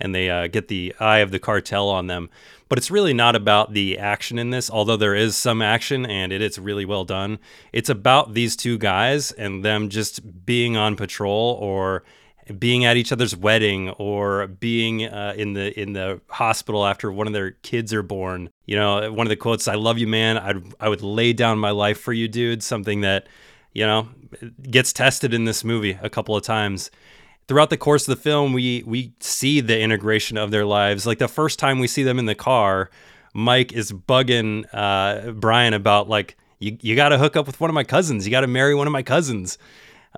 and 0.00 0.14
they 0.14 0.28
uh, 0.28 0.48
get 0.48 0.68
the 0.68 0.94
eye 0.98 1.18
of 1.18 1.30
the 1.30 1.38
cartel 1.38 1.88
on 1.88 2.08
them. 2.08 2.28
But 2.68 2.78
it's 2.78 2.90
really 2.90 3.14
not 3.14 3.36
about 3.36 3.74
the 3.74 3.98
action 3.98 4.38
in 4.38 4.50
this, 4.50 4.70
although 4.70 4.96
there 4.96 5.14
is 5.14 5.36
some 5.36 5.62
action 5.62 6.04
and 6.04 6.32
it 6.32 6.42
is 6.42 6.58
really 6.58 6.84
well 6.84 7.04
done. 7.04 7.38
It's 7.72 7.90
about 7.90 8.34
these 8.34 8.56
two 8.56 8.76
guys 8.76 9.30
and 9.30 9.64
them 9.64 9.88
just 9.88 10.44
being 10.44 10.76
on 10.76 10.96
patrol 10.96 11.58
or 11.60 12.02
being 12.58 12.84
at 12.84 12.96
each 12.96 13.12
other's 13.12 13.36
wedding 13.36 13.90
or 13.90 14.46
being 14.46 15.04
uh, 15.04 15.34
in 15.36 15.54
the 15.54 15.78
in 15.80 15.92
the 15.92 16.20
hospital 16.28 16.86
after 16.86 17.10
one 17.10 17.26
of 17.26 17.32
their 17.32 17.52
kids 17.52 17.92
are 17.92 18.02
born. 18.02 18.50
You 18.66 18.76
know, 18.76 19.12
one 19.12 19.26
of 19.26 19.30
the 19.30 19.36
quotes, 19.36 19.68
"I 19.68 19.74
love 19.74 19.98
you, 19.98 20.06
man. 20.06 20.38
I 20.38 20.54
I 20.84 20.88
would 20.88 21.02
lay 21.02 21.32
down 21.32 21.58
my 21.58 21.70
life 21.70 22.00
for 22.00 22.12
you, 22.12 22.28
dude." 22.28 22.62
Something 22.62 23.00
that 23.02 23.28
you 23.72 23.86
know 23.86 24.08
gets 24.70 24.92
tested 24.92 25.34
in 25.34 25.44
this 25.44 25.64
movie 25.64 25.98
a 26.02 26.10
couple 26.10 26.36
of 26.36 26.42
times. 26.42 26.90
Throughout 27.48 27.70
the 27.70 27.76
course 27.76 28.08
of 28.08 28.16
the 28.16 28.22
film, 28.22 28.52
we 28.52 28.82
we 28.86 29.12
see 29.20 29.60
the 29.60 29.78
integration 29.80 30.38
of 30.38 30.50
their 30.50 30.64
lives. 30.64 31.06
Like 31.06 31.18
the 31.18 31.28
first 31.28 31.58
time 31.58 31.78
we 31.78 31.86
see 31.86 32.02
them 32.02 32.18
in 32.18 32.26
the 32.26 32.34
car, 32.34 32.90
Mike 33.34 33.72
is 33.72 33.92
bugging 33.92 34.64
uh, 34.72 35.32
Brian 35.32 35.74
about 35.74 36.08
like 36.08 36.36
you 36.60 36.78
you 36.80 36.96
got 36.96 37.10
to 37.10 37.18
hook 37.18 37.36
up 37.36 37.46
with 37.46 37.60
one 37.60 37.70
of 37.70 37.74
my 37.74 37.84
cousins. 37.84 38.26
You 38.26 38.30
got 38.30 38.42
to 38.42 38.46
marry 38.46 38.74
one 38.74 38.86
of 38.86 38.92
my 38.92 39.02
cousins 39.02 39.58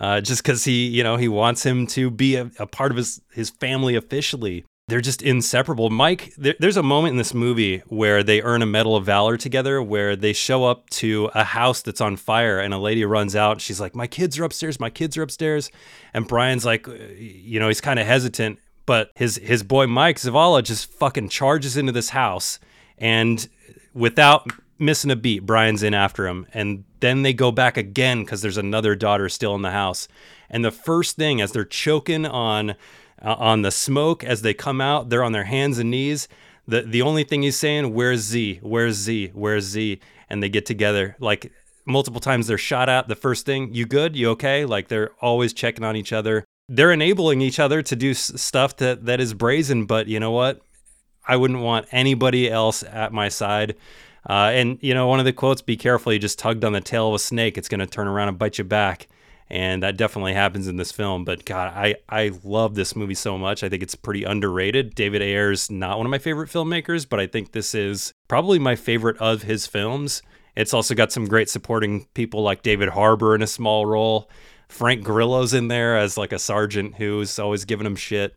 uh, 0.01 0.21
just 0.21 0.43
because 0.43 0.65
he, 0.65 0.87
you 0.87 1.03
know, 1.03 1.17
he 1.17 1.29
wants 1.29 1.65
him 1.65 1.87
to 1.89 2.11
be 2.11 2.37
a, 2.37 2.51
a 2.59 2.67
part 2.67 2.91
of 2.91 2.97
his 2.97 3.21
his 3.33 3.51
family 3.51 3.95
officially. 3.97 4.65
they're 4.89 5.01
just 5.01 5.23
inseparable. 5.23 5.89
Mike, 5.89 6.35
there, 6.37 6.55
there's 6.61 6.77
a 6.77 6.83
moment 6.83 7.13
in 7.13 7.17
this 7.17 7.33
movie 7.33 7.79
where 7.87 8.23
they 8.23 8.43
earn 8.43 8.61
a 8.61 8.67
Medal 8.67 8.97
of 8.97 9.07
Valor 9.07 9.37
together, 9.39 9.83
where 9.83 10.15
they 10.15 10.33
show 10.33 10.65
up 10.65 10.91
to 10.91 11.31
a 11.35 11.45
house 11.45 11.81
that's 11.81 12.01
on 12.03 12.17
fire, 12.17 12.59
and 12.59 12.75
a 12.75 12.79
lady 12.79 13.05
runs 13.05 13.35
out. 13.35 13.61
She's 13.61 13.81
like, 13.81 13.95
"My 13.95 14.07
kids 14.07 14.39
are 14.39 14.45
upstairs. 14.45 14.79
My 14.79 14.91
kids 14.91 15.17
are 15.17 15.23
upstairs." 15.23 15.71
And 16.13 16.29
Brian's 16.29 16.65
like, 16.67 16.87
you 17.17 17.59
know, 17.61 17.69
he's 17.69 17.81
kind 17.81 17.99
of 17.99 18.07
hesitant, 18.07 18.59
but 18.85 19.11
his 19.15 19.37
his 19.37 19.63
boy 19.63 19.87
Mike 19.87 20.19
Zavala 20.19 20.63
just 20.63 20.93
fucking 20.93 21.31
charges 21.31 21.77
into 21.77 21.93
this 21.93 22.11
house, 22.11 22.59
and 22.99 23.49
without 23.95 24.47
missing 24.79 25.11
a 25.11 25.17
beat, 25.17 25.47
Brian's 25.47 25.83
in 25.83 25.95
after 25.95 26.27
him, 26.27 26.47
and 26.53 26.85
then 27.01 27.23
they 27.23 27.33
go 27.33 27.53
back 27.53 27.77
again 27.77 28.25
because 28.25 28.43
there's 28.43 28.57
another 28.57 28.95
daughter 28.95 29.29
still 29.29 29.55
in 29.55 29.63
the 29.63 29.71
house. 29.71 30.09
And 30.51 30.65
the 30.65 30.71
first 30.71 31.17
thing, 31.17 31.41
as 31.41 31.53
they're 31.53 31.65
choking 31.65 32.27
on 32.27 32.75
uh, 33.25 33.35
on 33.39 33.63
the 33.63 33.71
smoke 33.71 34.23
as 34.23 34.43
they 34.43 34.55
come 34.55 34.81
out. 34.81 35.09
They're 35.09 35.25
on 35.25 35.33
their 35.33 35.45
hands 35.45 35.79
and 35.79 35.91
knees. 35.91 36.29
The 36.67 36.83
the 36.83 37.03
only 37.03 37.25
thing 37.25 37.43
he's 37.43 37.57
saying, 37.57 37.95
"Where's 37.95 38.21
Z? 38.21 38.61
Where's 38.63 38.97
Z? 38.97 39.31
Where's 39.35 39.65
Z?" 39.65 40.01
And 40.29 40.43
they 40.43 40.49
get 40.49 40.67
together 40.67 41.17
like 41.19 41.53
multiple 41.87 42.21
times. 42.21 42.47
They're 42.47 42.59
shot 42.59 42.89
at. 42.89 43.09
The 43.09 43.17
first 43.17 43.47
thing, 43.47 43.73
"You 43.75 43.87
good? 43.87 44.17
You 44.17 44.31
okay?" 44.31 44.65
Like 44.65 44.89
they're 44.89 45.11
always 45.21 45.53
checking 45.53 45.85
on 45.85 45.97
each 45.97 46.13
other. 46.13 46.45
They're 46.69 46.93
enabling 46.93 47.41
each 47.41 47.59
other 47.59 47.83
to 47.83 47.97
do 47.97 48.11
s- 48.13 48.41
stuff 48.41 48.77
that 48.77 49.05
that 49.07 49.21
is 49.21 49.35
brazen. 49.35 49.85
But 49.87 50.07
you 50.07 50.21
know 50.21 50.31
what? 50.31 50.61
I 51.27 51.37
wouldn't 51.37 51.61
want 51.61 51.87
anybody 51.91 52.51
else 52.51 52.83
at 52.83 53.13
my 53.13 53.29
side. 53.29 53.75
Uh, 54.29 54.51
and 54.53 54.79
you 54.81 54.95
know, 54.95 55.07
one 55.07 55.19
of 55.19 55.25
the 55.25 55.33
quotes: 55.33 55.63
"Be 55.63 55.77
careful. 55.77 56.13
You 56.13 56.19
just 56.19 56.39
tugged 56.39 56.65
on 56.65 56.73
the 56.73 56.81
tail 56.81 57.09
of 57.09 57.15
a 57.15 57.19
snake. 57.19 57.59
It's 57.59 57.69
going 57.69 57.81
to 57.81 57.87
turn 57.87 58.09
around 58.09 58.29
and 58.29 58.39
bite 58.39 58.59
you 58.59 58.65
back." 58.65 59.09
and 59.51 59.83
that 59.83 59.97
definitely 59.97 60.33
happens 60.35 60.69
in 60.69 60.77
this 60.77 60.93
film. 60.93 61.25
But 61.25 61.45
God, 61.45 61.73
I 61.75 61.97
I 62.09 62.33
love 62.43 62.75
this 62.75 62.97
movie 62.97 63.15
so 63.15 63.37
much. 63.39 63.63
I 63.63 63.69
think 63.69 63.83
it's 63.83 63.95
pretty 63.95 64.25
underrated. 64.25 64.95
David 64.95 65.23
Ayer's 65.23 65.71
not 65.71 65.99
one 65.99 66.07
of 66.07 66.11
my 66.11 66.19
favorite 66.19 66.51
filmmakers, 66.51 67.09
but 67.09 67.21
I 67.21 67.27
think 67.27 67.53
this 67.53 67.75
is 67.75 68.15
probably 68.29 68.59
my 68.59 68.77
favorite 68.77 69.19
of 69.19 69.43
his 69.43 69.67
films. 69.67 70.23
It's 70.57 70.73
also 70.73 70.95
got 70.95 71.13
some 71.13 71.27
great 71.27 71.49
supporting 71.49 72.07
people 72.15 72.43
like 72.43 72.63
David 72.63 72.91
Harbour 72.91 73.35
in 73.35 73.43
a 73.43 73.47
small 73.47 73.87
role. 73.87 74.31
Frank 74.69 75.05
Grillo's 75.05 75.53
in 75.53 75.69
there 75.69 75.97
as 75.97 76.17
like 76.17 76.33
a 76.33 76.39
sergeant 76.39 76.97
who's 76.97 77.39
always 77.39 77.65
giving 77.65 77.87
him 77.87 77.97
shit. 77.97 78.37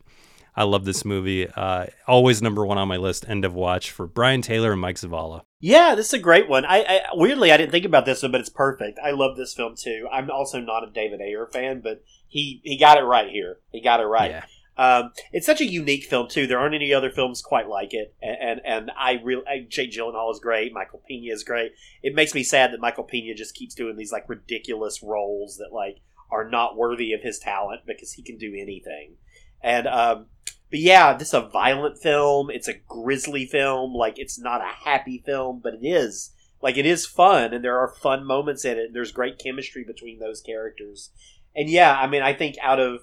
I 0.58 0.64
love 0.64 0.84
this 0.84 1.04
movie. 1.04 1.48
Uh, 1.48 1.86
always 2.08 2.42
number 2.42 2.66
one 2.66 2.78
on 2.78 2.88
my 2.88 2.96
list. 2.96 3.24
End 3.28 3.44
of 3.44 3.54
watch 3.54 3.92
for 3.92 4.08
Brian 4.08 4.42
Taylor 4.42 4.72
and 4.72 4.80
Mike 4.80 4.96
Zavala. 4.96 5.42
Yeah, 5.60 5.94
this 5.94 6.08
is 6.08 6.14
a 6.14 6.18
great 6.18 6.48
one. 6.48 6.64
I, 6.64 6.78
I 6.80 7.00
weirdly 7.12 7.52
I 7.52 7.56
didn't 7.56 7.70
think 7.70 7.84
about 7.84 8.06
this 8.06 8.24
one, 8.24 8.32
but 8.32 8.40
it's 8.40 8.48
perfect. 8.48 8.98
I 8.98 9.12
love 9.12 9.36
this 9.36 9.54
film 9.54 9.76
too. 9.76 10.08
I'm 10.10 10.32
also 10.32 10.60
not 10.60 10.82
a 10.82 10.90
David 10.90 11.20
Ayer 11.20 11.46
fan, 11.46 11.80
but 11.80 12.02
he 12.26 12.60
he 12.64 12.76
got 12.76 12.98
it 12.98 13.02
right 13.02 13.30
here. 13.30 13.58
He 13.70 13.80
got 13.80 14.00
it 14.00 14.06
right. 14.06 14.32
Yeah. 14.32 14.44
Um, 14.76 15.12
it's 15.32 15.46
such 15.46 15.60
a 15.60 15.64
unique 15.64 16.02
film 16.02 16.26
too. 16.26 16.48
There 16.48 16.58
aren't 16.58 16.74
any 16.74 16.92
other 16.92 17.12
films 17.12 17.40
quite 17.40 17.68
like 17.68 17.94
it, 17.94 18.16
and 18.20 18.36
and, 18.40 18.60
and 18.64 18.90
I 18.98 19.20
really 19.22 19.44
Jake 19.68 19.92
Gyllenhaal 19.92 20.32
is 20.32 20.40
great. 20.40 20.72
Michael 20.72 21.02
Pena 21.06 21.32
is 21.32 21.44
great. 21.44 21.70
It 22.02 22.16
makes 22.16 22.34
me 22.34 22.42
sad 22.42 22.72
that 22.72 22.80
Michael 22.80 23.04
Pena 23.04 23.32
just 23.32 23.54
keeps 23.54 23.76
doing 23.76 23.96
these 23.96 24.10
like 24.10 24.28
ridiculous 24.28 25.04
roles 25.04 25.58
that 25.58 25.72
like 25.72 25.98
are 26.32 26.48
not 26.48 26.76
worthy 26.76 27.12
of 27.12 27.22
his 27.22 27.38
talent 27.38 27.82
because 27.86 28.14
he 28.14 28.22
can 28.24 28.38
do 28.38 28.56
anything. 28.58 29.18
And 29.62 29.86
um, 29.86 30.26
but 30.70 30.80
yeah, 30.80 31.14
this 31.14 31.28
is 31.28 31.34
a 31.34 31.48
violent 31.48 31.98
film. 31.98 32.50
It's 32.50 32.68
a 32.68 32.74
grisly 32.74 33.46
film. 33.46 33.94
Like 33.94 34.18
it's 34.18 34.38
not 34.38 34.60
a 34.60 34.84
happy 34.84 35.22
film, 35.24 35.60
but 35.62 35.74
it 35.74 35.86
is. 35.86 36.32
Like 36.60 36.76
it 36.76 36.86
is 36.86 37.06
fun, 37.06 37.54
and 37.54 37.64
there 37.64 37.78
are 37.78 37.88
fun 37.88 38.24
moments 38.24 38.64
in 38.64 38.78
it. 38.78 38.86
And 38.86 38.94
there's 38.94 39.12
great 39.12 39.38
chemistry 39.38 39.84
between 39.84 40.18
those 40.18 40.40
characters. 40.40 41.10
And 41.54 41.68
yeah, 41.68 41.98
I 41.98 42.06
mean, 42.06 42.22
I 42.22 42.34
think 42.34 42.56
out 42.62 42.80
of 42.80 43.00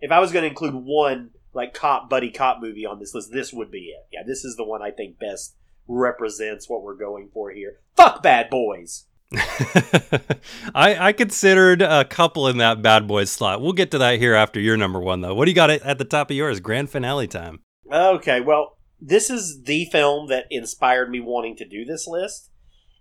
if 0.00 0.10
I 0.10 0.20
was 0.20 0.32
going 0.32 0.42
to 0.42 0.48
include 0.48 0.74
one 0.74 1.30
like 1.54 1.74
cop 1.74 2.08
buddy 2.08 2.30
cop 2.30 2.60
movie 2.60 2.86
on 2.86 2.98
this 2.98 3.14
list, 3.14 3.32
this 3.32 3.52
would 3.52 3.70
be 3.70 3.94
it. 3.96 4.06
Yeah, 4.12 4.22
this 4.26 4.44
is 4.44 4.56
the 4.56 4.64
one 4.64 4.82
I 4.82 4.90
think 4.90 5.18
best 5.18 5.54
represents 5.88 6.68
what 6.68 6.82
we're 6.82 6.96
going 6.96 7.28
for 7.32 7.50
here. 7.50 7.80
Fuck 7.96 8.22
Bad 8.22 8.48
Boys. 8.50 9.06
I, 10.74 10.96
I 11.08 11.12
considered 11.12 11.82
a 11.82 12.04
couple 12.04 12.48
in 12.48 12.58
that 12.58 12.82
bad 12.82 13.06
boys 13.06 13.30
slot. 13.30 13.60
We'll 13.60 13.72
get 13.72 13.90
to 13.92 13.98
that 13.98 14.18
here 14.18 14.34
after 14.34 14.60
your 14.60 14.76
number 14.76 15.00
one, 15.00 15.20
though. 15.20 15.34
What 15.34 15.46
do 15.46 15.50
you 15.50 15.54
got 15.54 15.70
at 15.70 15.98
the 15.98 16.04
top 16.04 16.30
of 16.30 16.36
yours? 16.36 16.60
Grand 16.60 16.90
finale 16.90 17.26
time. 17.26 17.60
Okay, 17.90 18.40
well, 18.40 18.78
this 19.00 19.30
is 19.30 19.62
the 19.64 19.86
film 19.86 20.28
that 20.28 20.46
inspired 20.50 21.10
me 21.10 21.20
wanting 21.20 21.56
to 21.56 21.68
do 21.68 21.84
this 21.84 22.06
list. 22.06 22.50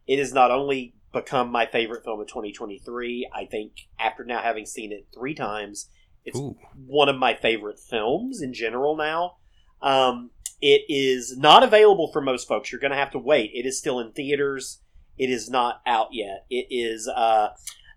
It 0.08 0.20
has 0.20 0.34
not 0.34 0.52
only 0.52 0.96
become 1.14 1.52
my 1.52 1.66
favorite 1.66 2.04
film 2.04 2.20
of 2.20 2.28
2023, 2.28 3.30
I 3.34 3.46
think 3.46 3.74
after 4.00 4.24
now 4.24 4.42
having 4.42 4.66
seen 4.66 4.92
it 4.92 5.08
three 5.14 5.36
times, 5.36 5.90
it's 6.26 6.38
Ooh. 6.38 6.56
one 6.86 7.10
of 7.10 7.18
my 7.18 7.36
favorite 7.36 7.80
films 7.80 8.42
in 8.42 8.54
general 8.54 8.96
now. 8.96 9.38
Um, 9.82 10.32
it 10.62 10.84
is 10.88 11.36
not 11.38 11.64
available 11.64 12.12
for 12.12 12.22
most 12.22 12.48
folks. 12.48 12.72
You're 12.72 12.82
going 12.82 12.92
to 12.92 12.98
have 12.98 13.12
to 13.12 13.20
wait. 13.20 13.52
It 13.54 13.66
is 13.66 13.80
still 13.80 14.00
in 14.00 14.12
theaters. 14.12 14.82
It 15.22 15.30
is 15.30 15.52
not 15.52 15.84
out 15.86 16.08
yet. 16.14 16.48
It 16.50 16.66
is 16.72 17.08
uh, 17.08 17.50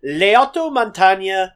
Le 0.02 0.34
Otto 0.34 0.68
Montagne, 0.68 1.52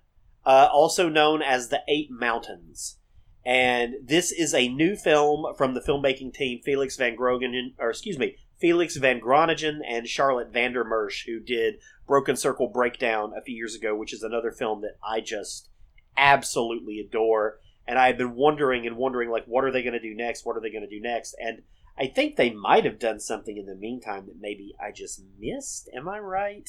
uh, 0.46 0.68
also 0.72 1.10
known 1.10 1.42
as 1.42 1.68
The 1.68 1.82
Eight 1.86 2.10
Mountains. 2.10 2.96
And 3.44 3.96
this 4.02 4.32
is 4.32 4.54
a 4.54 4.70
new 4.70 4.96
film 4.96 5.44
from 5.58 5.74
the 5.74 5.82
filmmaking 5.82 6.32
team 6.32 6.62
Felix 6.64 6.96
van 6.96 7.18
Groeningen, 7.18 7.74
or 7.78 7.90
excuse 7.90 8.18
me, 8.18 8.36
Felix 8.58 8.96
van 8.96 9.20
Groeningen 9.20 9.80
and 9.86 10.08
Charlotte 10.08 10.50
Vandermeersch, 10.50 11.26
who 11.26 11.38
did 11.38 11.74
Broken 12.06 12.36
Circle 12.36 12.68
Breakdown 12.68 13.34
a 13.36 13.42
few 13.42 13.54
years 13.54 13.74
ago, 13.74 13.94
which 13.94 14.14
is 14.14 14.22
another 14.22 14.50
film 14.50 14.80
that 14.80 14.96
I 15.06 15.20
just 15.20 15.68
absolutely 16.16 16.98
adore. 16.98 17.58
And 17.86 17.98
I 17.98 18.06
have 18.06 18.16
been 18.16 18.34
wondering 18.34 18.86
and 18.86 18.96
wondering, 18.96 19.28
like, 19.28 19.44
what 19.44 19.64
are 19.64 19.70
they 19.70 19.82
going 19.82 19.92
to 19.92 20.00
do 20.00 20.14
next? 20.14 20.46
What 20.46 20.56
are 20.56 20.62
they 20.62 20.72
going 20.72 20.88
to 20.88 20.88
do 20.88 21.02
next? 21.02 21.36
And 21.38 21.60
I 21.98 22.06
think 22.06 22.36
they 22.36 22.50
might 22.50 22.84
have 22.84 22.98
done 22.98 23.20
something 23.20 23.56
in 23.56 23.66
the 23.66 23.74
meantime 23.74 24.26
that 24.26 24.40
maybe 24.40 24.74
I 24.80 24.92
just 24.92 25.22
missed. 25.38 25.88
Am 25.94 26.08
I 26.08 26.18
right? 26.18 26.68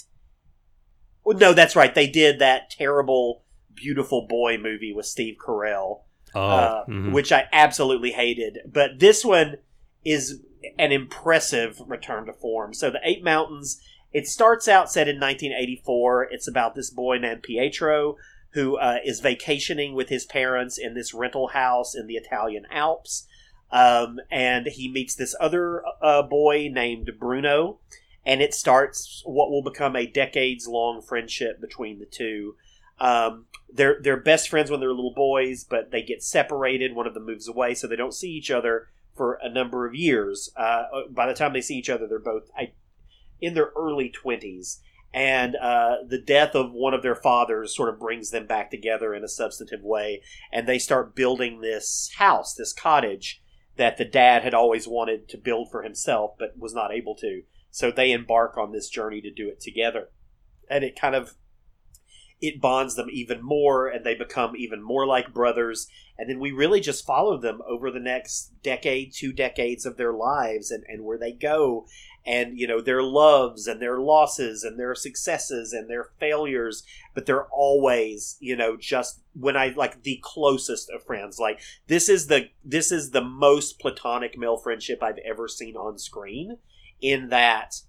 Well, 1.24 1.38
no, 1.38 1.54
that's 1.54 1.76
right. 1.76 1.94
They 1.94 2.08
did 2.08 2.40
that 2.40 2.70
terrible, 2.72 3.44
beautiful 3.74 4.26
boy 4.28 4.58
movie 4.58 4.94
with 4.94 5.06
Steve 5.06 5.36
Carell, 5.38 6.02
Oh, 6.36 6.42
uh, 6.42 6.86
mhm. 6.86 7.12
which 7.12 7.32
I 7.32 7.46
absolutely 7.52 8.12
hated. 8.12 8.60
But 8.72 9.00
this 9.00 9.26
one 9.26 9.58
is 10.06 10.42
an 10.78 10.92
impressive 10.92 11.80
return 11.88 12.26
to 12.26 12.34
form. 12.34 12.74
So, 12.74 12.90
The 12.90 13.00
Eight 13.04 13.24
Mountains, 13.24 13.82
it 14.12 14.28
starts 14.28 14.68
out 14.68 14.92
set 14.92 15.08
in 15.08 15.20
1984. 15.20 16.30
It's 16.32 16.48
about 16.48 16.76
this 16.76 16.90
boy 16.90 17.18
named 17.18 17.44
Pietro 17.44 18.16
who 18.54 18.78
uh, 18.78 18.98
is 19.06 19.20
vacationing 19.20 19.94
with 19.94 20.10
his 20.10 20.26
parents 20.26 20.78
in 20.78 20.96
this 20.96 21.14
rental 21.14 21.50
house 21.50 21.94
in 21.96 22.08
the 22.08 22.16
Italian 22.16 22.66
Alps. 22.72 23.28
Um, 23.72 24.20
and 24.32 24.68
he 24.68 24.90
meets 24.90 25.16
this 25.16 25.36
other 25.40 25.84
uh, 26.02 26.24
boy 26.24 26.70
named 26.72 27.12
Bruno, 27.20 27.80
and 28.26 28.42
it 28.42 28.54
starts 28.54 29.22
what 29.26 29.52
will 29.52 29.62
become 29.62 29.96
a 29.96 30.08
decades 30.08 30.68
long 30.68 31.02
friendship 31.02 31.62
between 31.62 32.00
the 32.00 32.06
two. 32.06 32.56
Um, 33.00 33.46
they're 33.72 34.00
they're 34.02 34.18
best 34.18 34.50
friends 34.50 34.72
when 34.72 34.80
they're 34.80 34.90
little 34.90 35.14
boys, 35.14 35.64
but 35.64 35.92
they 35.92 36.02
get 36.02 36.24
separated. 36.24 36.96
One 36.96 37.08
of 37.08 37.14
them 37.14 37.26
moves 37.26 37.48
away, 37.48 37.76
so 37.76 37.88
they 37.88 37.96
don't 37.96 38.14
see 38.14 38.32
each 38.32 38.52
other 38.52 38.88
for 39.16 39.40
a 39.42 39.50
number 39.50 39.86
of 39.86 39.94
years. 39.94 40.50
Uh, 40.56 40.84
by 41.10 41.28
the 41.28 41.36
time 41.36 41.54
they 41.54 41.62
see 41.62 41.78
each 41.78 41.90
other, 41.90 42.08
they're 42.08 42.20
both 42.20 42.50
I, 42.58 42.72
in 43.40 43.54
their 43.54 43.72
early 43.78 44.10
twenties, 44.10 44.82
and 45.14 45.56
uh, 45.56 45.98
the 46.08 46.18
death 46.18 46.56
of 46.56 46.72
one 46.72 46.96
of 46.96 47.04
their 47.04 47.16
fathers 47.16 47.76
sort 47.76 47.90
of 47.90 48.00
brings 48.00 48.32
them 48.32 48.48
back 48.48 48.72
together 48.72 49.14
in 49.14 49.24
a 49.24 49.30
substantive 49.30 49.84
way, 49.84 50.24
and 50.52 50.68
they 50.68 50.80
start 50.80 51.16
building 51.16 51.62
this 51.62 52.12
house, 52.18 52.56
this 52.56 52.74
cottage 52.74 53.42
that 53.80 53.98
the 53.98 54.06
dad 54.06 54.44
had 54.44 54.54
always 54.54 54.88
wanted 54.88 55.30
to 55.30 55.38
build 55.38 55.72
for 55.72 55.84
himself, 55.84 56.32
but 56.38 56.60
was 56.60 56.76
not 56.76 56.92
able 56.92 57.16
to. 57.16 57.44
So 57.72 57.90
they 57.90 58.12
embark 58.12 58.58
on 58.58 58.74
this 58.74 58.90
journey 58.90 59.22
to 59.22 59.32
do 59.32 59.48
it 59.48 59.62
together, 59.62 60.10
and 60.70 60.84
it 60.84 61.00
kind 61.00 61.16
of 61.16 61.36
it 62.42 62.62
bonds 62.62 62.96
them 62.96 63.10
even 63.12 63.44
more 63.44 63.88
and 63.88 64.06
they 64.06 64.16
become 64.16 64.56
even 64.56 64.82
more 64.82 65.06
like 65.06 65.34
brothers. 65.34 65.88
And 66.18 66.30
then 66.30 66.40
we 66.40 66.52
really 66.52 66.80
just 66.80 67.06
follow 67.06 67.38
them 67.38 67.60
over 67.68 67.92
the 67.92 68.00
next 68.00 68.54
decade 68.64 69.14
two 69.14 69.34
decades 69.34 69.86
of 69.86 69.98
their 69.98 70.14
lives 70.14 70.72
and, 70.72 70.86
and 70.88 71.04
where 71.04 71.18
they 71.18 71.34
go 71.34 71.86
and 72.30 72.58
you 72.58 72.68
know 72.68 72.80
their 72.80 73.02
loves 73.02 73.68
and 73.68 73.82
their 73.82 74.00
losses 74.00 74.64
and 74.64 74.80
their 74.80 74.94
successes 74.94 75.74
and 75.74 75.90
their 75.90 76.12
failures 76.20 76.84
but 77.14 77.26
they're 77.26 77.48
always 77.48 78.38
you 78.40 78.56
know 78.56 78.78
just 78.78 79.22
when 79.34 79.58
i 79.58 79.74
like 79.76 80.04
the 80.04 80.20
closest 80.22 80.90
of 80.92 81.04
friends 81.04 81.40
like 81.40 81.60
this 81.88 82.08
is 82.08 82.28
the 82.28 82.50
this 82.64 82.92
is 82.92 83.12
the 83.12 83.24
most 83.24 83.80
platonic 83.80 84.38
male 84.38 84.58
friendship 84.58 85.02
i've 85.02 85.20
ever 85.26 85.48
seen 85.48 85.76
on 85.76 85.98
screen 85.98 86.58
in 87.02 87.30
that 87.30 87.82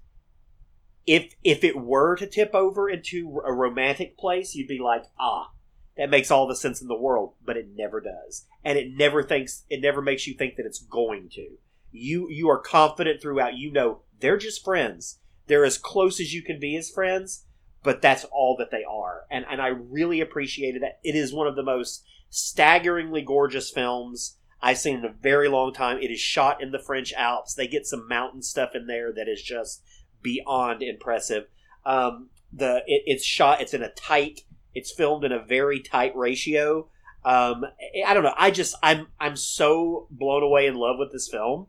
if 1.07 1.35
if 1.43 1.65
it 1.65 1.77
were 1.77 2.17
to 2.17 2.27
tip 2.27 2.55
over 2.55 2.89
into 2.89 3.41
a 3.45 3.53
romantic 3.53 4.17
place, 4.19 4.55
you'd 4.55 4.69
be 4.69 4.79
like, 4.79 5.05
ah, 5.19 5.51
that 5.97 6.11
makes 6.11 6.31
all 6.31 6.47
the 6.47 6.57
sense 6.57 6.81
in 6.81 6.89
the 6.89 6.95
world, 6.95 7.35
but 7.45 7.57
it 7.57 7.69
never 7.75 8.01
does, 8.01 8.47
and 8.65 8.79
it 8.79 8.93
never 8.97 9.23
thinks 9.23 9.65
it 9.69 9.81
never 9.81 10.03
makes 10.03 10.27
you 10.27 10.35
think 10.35 10.57
that 10.57 10.67
it's 10.67 10.79
going 10.79 11.29
to. 11.31 11.59
You 11.91 12.29
you 12.31 12.49
are 12.49 12.61
confident 12.61 13.21
throughout. 13.21 13.55
You 13.55 13.73
know 13.73 14.03
they're 14.21 14.39
just 14.39 14.65
friends. 14.65 15.19
They're 15.47 15.65
as 15.65 15.79
close 15.79 16.21
as 16.21 16.33
you 16.33 16.43
can 16.43 16.61
be 16.61 16.77
as 16.77 16.91
friends, 16.91 17.45
but 17.83 18.01
that's 18.01 18.25
all 18.25 18.57
that 18.59 18.71
they 18.71 18.85
are, 18.85 19.25
and 19.31 19.45
and 19.51 19.61
I 19.61 19.69
really 19.69 20.21
appreciated 20.21 20.83
that. 20.83 21.01
It 21.03 21.17
is 21.17 21.33
one 21.33 21.47
of 21.47 21.57
the 21.57 21.63
most 21.63 22.05
staggeringly 22.31 23.23
gorgeous 23.23 23.71
films 23.71 24.37
I've 24.63 24.79
seen 24.79 24.99
in 24.99 25.05
a 25.05 25.13
very 25.13 25.49
long 25.49 25.73
time. 25.73 25.99
It 25.99 26.11
is 26.11 26.21
shot 26.21 26.63
in 26.63 26.71
the 26.71 26.79
French 26.79 27.13
Alps. 27.15 27.55
They 27.55 27.67
get 27.67 27.87
some 27.87 28.07
mountain 28.07 28.43
stuff 28.43 28.75
in 28.75 28.87
there 28.87 29.13
that 29.13 29.29
is 29.29 29.43
just 29.43 29.83
beyond 30.23 30.83
impressive. 30.83 31.47
Um, 31.85 32.29
the 32.53 32.83
it, 32.87 33.03
it's 33.07 33.25
shot. 33.25 33.61
It's 33.61 33.75
in 33.75 33.83
a 33.83 33.91
tight. 33.91 34.43
It's 34.75 34.93
filmed 34.93 35.25
in 35.25 35.33
a 35.33 35.43
very 35.43 35.81
tight 35.81 36.15
ratio. 36.15 36.89
Um, 37.25 37.65
I 38.07 38.15
don't 38.15 38.23
know. 38.23 38.35
I 38.37 38.51
just 38.51 38.75
I'm 38.83 39.09
I'm 39.19 39.37
so 39.37 40.07
blown 40.11 40.43
away 40.43 40.67
in 40.67 40.75
love 40.75 40.97
with 40.99 41.13
this 41.13 41.29
film, 41.29 41.67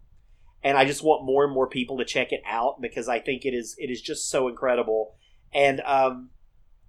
and 0.63 0.77
I 0.77 0.85
just 0.85 1.03
want 1.03 1.25
more 1.25 1.43
and 1.43 1.53
more 1.53 1.67
people 1.67 1.97
to 1.97 2.05
check 2.05 2.31
it 2.31 2.41
out 2.45 2.81
because 2.81 3.07
I 3.07 3.19
think 3.19 3.45
it 3.45 3.53
is 3.53 3.75
it 3.77 3.89
is 3.89 4.01
just 4.01 4.29
so 4.29 4.47
incredible. 4.47 5.15
And 5.53 5.81
um, 5.81 6.29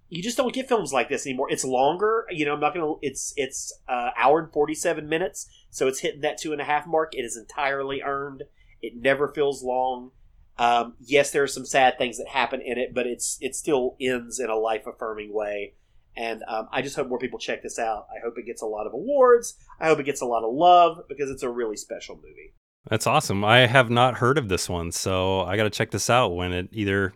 you 0.09 0.21
just 0.21 0.37
don't 0.37 0.53
get 0.53 0.69
films 0.69 0.93
like 0.93 1.09
this 1.09 1.25
anymore. 1.25 1.47
It's 1.49 1.65
longer. 1.65 2.25
You 2.29 2.45
know, 2.45 2.53
I'm 2.53 2.59
not 2.59 2.73
gonna. 2.73 2.93
It's 3.01 3.33
it's 3.35 3.73
uh, 3.87 4.11
hour 4.15 4.39
and 4.39 4.51
forty 4.51 4.75
seven 4.75 5.09
minutes, 5.09 5.49
so 5.69 5.87
it's 5.87 5.99
hitting 5.99 6.21
that 6.21 6.37
two 6.37 6.51
and 6.51 6.61
a 6.61 6.65
half 6.65 6.85
mark. 6.85 7.15
It 7.15 7.25
is 7.25 7.35
entirely 7.35 8.01
earned. 8.01 8.43
It 8.81 8.95
never 8.95 9.27
feels 9.27 9.63
long. 9.63 10.11
Um, 10.57 10.93
yes, 10.99 11.31
there 11.31 11.41
are 11.41 11.47
some 11.47 11.65
sad 11.65 11.97
things 11.97 12.19
that 12.19 12.27
happen 12.27 12.61
in 12.61 12.77
it, 12.77 12.93
but 12.93 13.07
it's 13.07 13.39
it 13.41 13.55
still 13.55 13.95
ends 13.99 14.39
in 14.39 14.49
a 14.49 14.55
life 14.55 14.85
affirming 14.85 15.33
way. 15.33 15.73
And 16.15 16.43
um, 16.47 16.67
I 16.71 16.83
just 16.83 16.95
hope 16.95 17.09
more 17.09 17.17
people 17.17 17.39
check 17.39 17.63
this 17.63 17.79
out. 17.79 18.05
I 18.15 18.23
hope 18.23 18.37
it 18.37 18.45
gets 18.45 18.61
a 18.61 18.67
lot 18.67 18.85
of 18.85 18.93
awards. 18.93 19.55
I 19.79 19.87
hope 19.87 19.99
it 19.99 20.05
gets 20.05 20.21
a 20.21 20.27
lot 20.27 20.43
of 20.43 20.53
love 20.53 21.05
because 21.09 21.31
it's 21.31 21.41
a 21.41 21.49
really 21.49 21.75
special 21.75 22.15
movie. 22.17 22.53
That's 22.89 23.07
awesome. 23.07 23.45
I 23.45 23.59
have 23.59 23.89
not 23.89 24.15
heard 24.15 24.37
of 24.37 24.49
this 24.49 24.67
one, 24.67 24.91
so 24.91 25.41
I 25.41 25.55
got 25.55 25.63
to 25.63 25.69
check 25.69 25.91
this 25.91 26.09
out 26.09 26.35
when 26.35 26.51
it 26.51 26.69
either. 26.71 27.13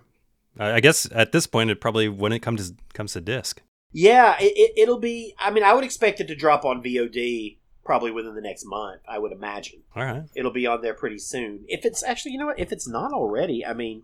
I 0.59 0.79
guess 0.79 1.07
at 1.11 1.31
this 1.31 1.45
point, 1.45 1.69
it 1.69 1.81
probably 1.81 2.09
when 2.09 2.31
it 2.31 2.39
comes 2.39 2.73
comes 2.93 3.13
to 3.13 3.21
disc. 3.21 3.61
Yeah, 3.91 4.35
it, 4.39 4.73
it, 4.75 4.87
will 4.87 4.99
be. 4.99 5.33
I 5.37 5.51
mean, 5.51 5.63
I 5.63 5.73
would 5.73 5.83
expect 5.83 6.19
it 6.19 6.27
to 6.27 6.35
drop 6.35 6.65
on 6.65 6.83
VOD 6.83 7.57
probably 7.85 8.11
within 8.11 8.35
the 8.35 8.41
next 8.41 8.65
month. 8.65 9.01
I 9.07 9.19
would 9.19 9.31
imagine. 9.31 9.83
All 9.95 10.03
right, 10.03 10.23
it'll 10.35 10.51
be 10.51 10.65
on 10.65 10.81
there 10.81 10.93
pretty 10.93 11.19
soon. 11.19 11.63
If 11.67 11.85
it's 11.85 12.03
actually, 12.03 12.31
you 12.31 12.39
know 12.39 12.47
what? 12.47 12.59
If 12.59 12.71
it's 12.71 12.87
not 12.87 13.13
already, 13.13 13.65
I 13.65 13.73
mean, 13.73 14.01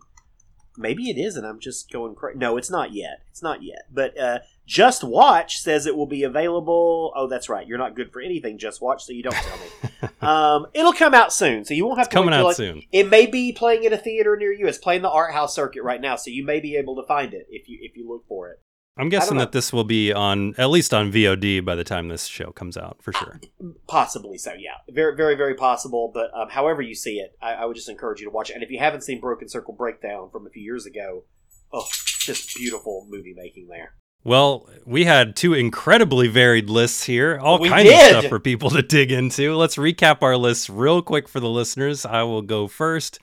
maybe 0.76 1.10
it 1.10 1.18
is, 1.18 1.36
and 1.36 1.46
I'm 1.46 1.60
just 1.60 1.90
going 1.90 2.14
crazy. 2.14 2.38
No, 2.38 2.56
it's 2.56 2.70
not 2.70 2.92
yet. 2.92 3.22
It's 3.30 3.42
not 3.42 3.62
yet. 3.62 3.86
But 3.92 4.18
uh, 4.18 4.38
JustWatch 4.68 5.50
says 5.50 5.86
it 5.86 5.96
will 5.96 6.06
be 6.06 6.22
available. 6.22 7.12
Oh, 7.14 7.26
that's 7.26 7.48
right. 7.48 7.66
You're 7.66 7.78
not 7.78 7.94
good 7.94 8.12
for 8.12 8.20
anything, 8.20 8.58
JustWatch, 8.58 9.02
so 9.02 9.12
you 9.12 9.22
don't 9.22 9.34
tell 9.34 9.58
me. 9.58 10.08
um, 10.22 10.66
it'll 10.72 10.92
come 10.92 11.14
out 11.14 11.32
soon, 11.32 11.64
so 11.64 11.74
you 11.74 11.86
won't 11.86 11.98
have 11.98 12.06
it's 12.06 12.14
to 12.14 12.18
coming 12.18 12.34
out 12.34 12.44
like, 12.44 12.56
soon. 12.56 12.82
It 12.92 13.08
may 13.08 13.26
be 13.26 13.52
playing 13.52 13.84
at 13.86 13.92
a 13.92 13.98
theater 13.98 14.36
near 14.36 14.52
you. 14.52 14.66
It's 14.66 14.78
playing 14.78 15.02
the 15.02 15.10
art 15.10 15.32
house 15.32 15.54
circuit 15.54 15.82
right 15.82 16.00
now, 16.00 16.16
so 16.16 16.30
you 16.30 16.44
may 16.44 16.60
be 16.60 16.76
able 16.76 16.96
to 16.96 17.02
find 17.02 17.34
it 17.34 17.46
if 17.50 17.68
you 17.68 17.78
if 17.82 17.96
you 17.96 18.08
look 18.08 18.26
for 18.26 18.50
it. 18.50 18.60
I'm 18.96 19.08
guessing 19.08 19.38
that 19.38 19.50
this 19.50 19.72
will 19.72 19.84
be 19.84 20.12
on 20.12 20.54
at 20.56 20.70
least 20.70 20.94
on 20.94 21.10
VOD 21.10 21.64
by 21.64 21.74
the 21.74 21.82
time 21.82 22.08
this 22.08 22.26
show 22.26 22.52
comes 22.52 22.76
out 22.76 22.98
for 23.02 23.12
sure. 23.12 23.40
Possibly 23.88 24.38
so, 24.38 24.52
yeah. 24.52 24.76
Very, 24.88 25.16
very, 25.16 25.34
very 25.34 25.54
possible. 25.54 26.12
But 26.14 26.30
um, 26.32 26.48
however 26.50 26.80
you 26.80 26.94
see 26.94 27.16
it, 27.16 27.36
I, 27.42 27.54
I, 27.54 27.64
would 27.64 27.74
just 27.74 27.88
encourage 27.88 28.20
you 28.20 28.26
to 28.26 28.30
watch 28.30 28.50
it. 28.50 28.54
And 28.54 28.62
if 28.62 28.70
you 28.70 28.78
haven't 28.78 29.02
seen 29.02 29.20
Broken 29.20 29.48
Circle 29.48 29.74
Breakdown 29.74 30.30
from 30.30 30.46
a 30.46 30.50
few 30.50 30.62
years 30.62 30.86
ago, 30.86 31.24
oh, 31.72 31.88
just 32.20 32.54
beautiful 32.56 33.06
movie 33.10 33.34
making 33.36 33.66
there. 33.66 33.94
Well, 34.22 34.70
we 34.86 35.04
had 35.04 35.34
two 35.36 35.54
incredibly 35.54 36.28
varied 36.28 36.70
lists 36.70 37.04
here, 37.04 37.38
all 37.42 37.58
we 37.58 37.68
kinds 37.68 37.90
did. 37.90 38.00
of 38.00 38.20
stuff 38.20 38.30
for 38.30 38.38
people 38.38 38.70
to 38.70 38.80
dig 38.80 39.12
into. 39.12 39.54
Let's 39.54 39.76
recap 39.76 40.22
our 40.22 40.36
lists 40.36 40.70
real 40.70 41.02
quick 41.02 41.28
for 41.28 41.40
the 41.40 41.50
listeners. 41.50 42.06
I 42.06 42.22
will 42.22 42.42
go 42.42 42.68
first. 42.68 43.18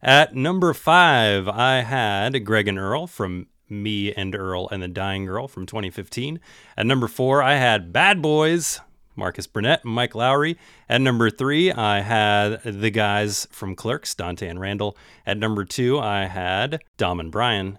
At 0.00 0.34
number 0.34 0.74
five, 0.74 1.48
I 1.48 1.80
had 1.80 2.44
Greg 2.44 2.68
and 2.68 2.78
Earl 2.78 3.06
from 3.06 3.46
me 3.82 4.12
and 4.12 4.34
Earl 4.34 4.68
and 4.70 4.82
the 4.82 4.88
Dying 4.88 5.26
Girl 5.26 5.48
from 5.48 5.66
2015. 5.66 6.40
At 6.76 6.86
number 6.86 7.08
four, 7.08 7.42
I 7.42 7.56
had 7.56 7.92
Bad 7.92 8.22
Boys, 8.22 8.80
Marcus 9.16 9.46
Burnett 9.46 9.84
and 9.84 9.94
Mike 9.94 10.12
Lowrey. 10.12 10.56
At 10.88 11.00
number 11.00 11.30
three, 11.30 11.72
I 11.72 12.00
had 12.00 12.62
the 12.64 12.90
guys 12.90 13.46
from 13.50 13.74
Clerks, 13.74 14.14
Dante 14.14 14.48
and 14.48 14.60
Randall. 14.60 14.96
At 15.26 15.38
number 15.38 15.64
two, 15.64 15.98
I 15.98 16.26
had 16.26 16.82
Dom 16.96 17.20
and 17.20 17.30
Brian. 17.30 17.78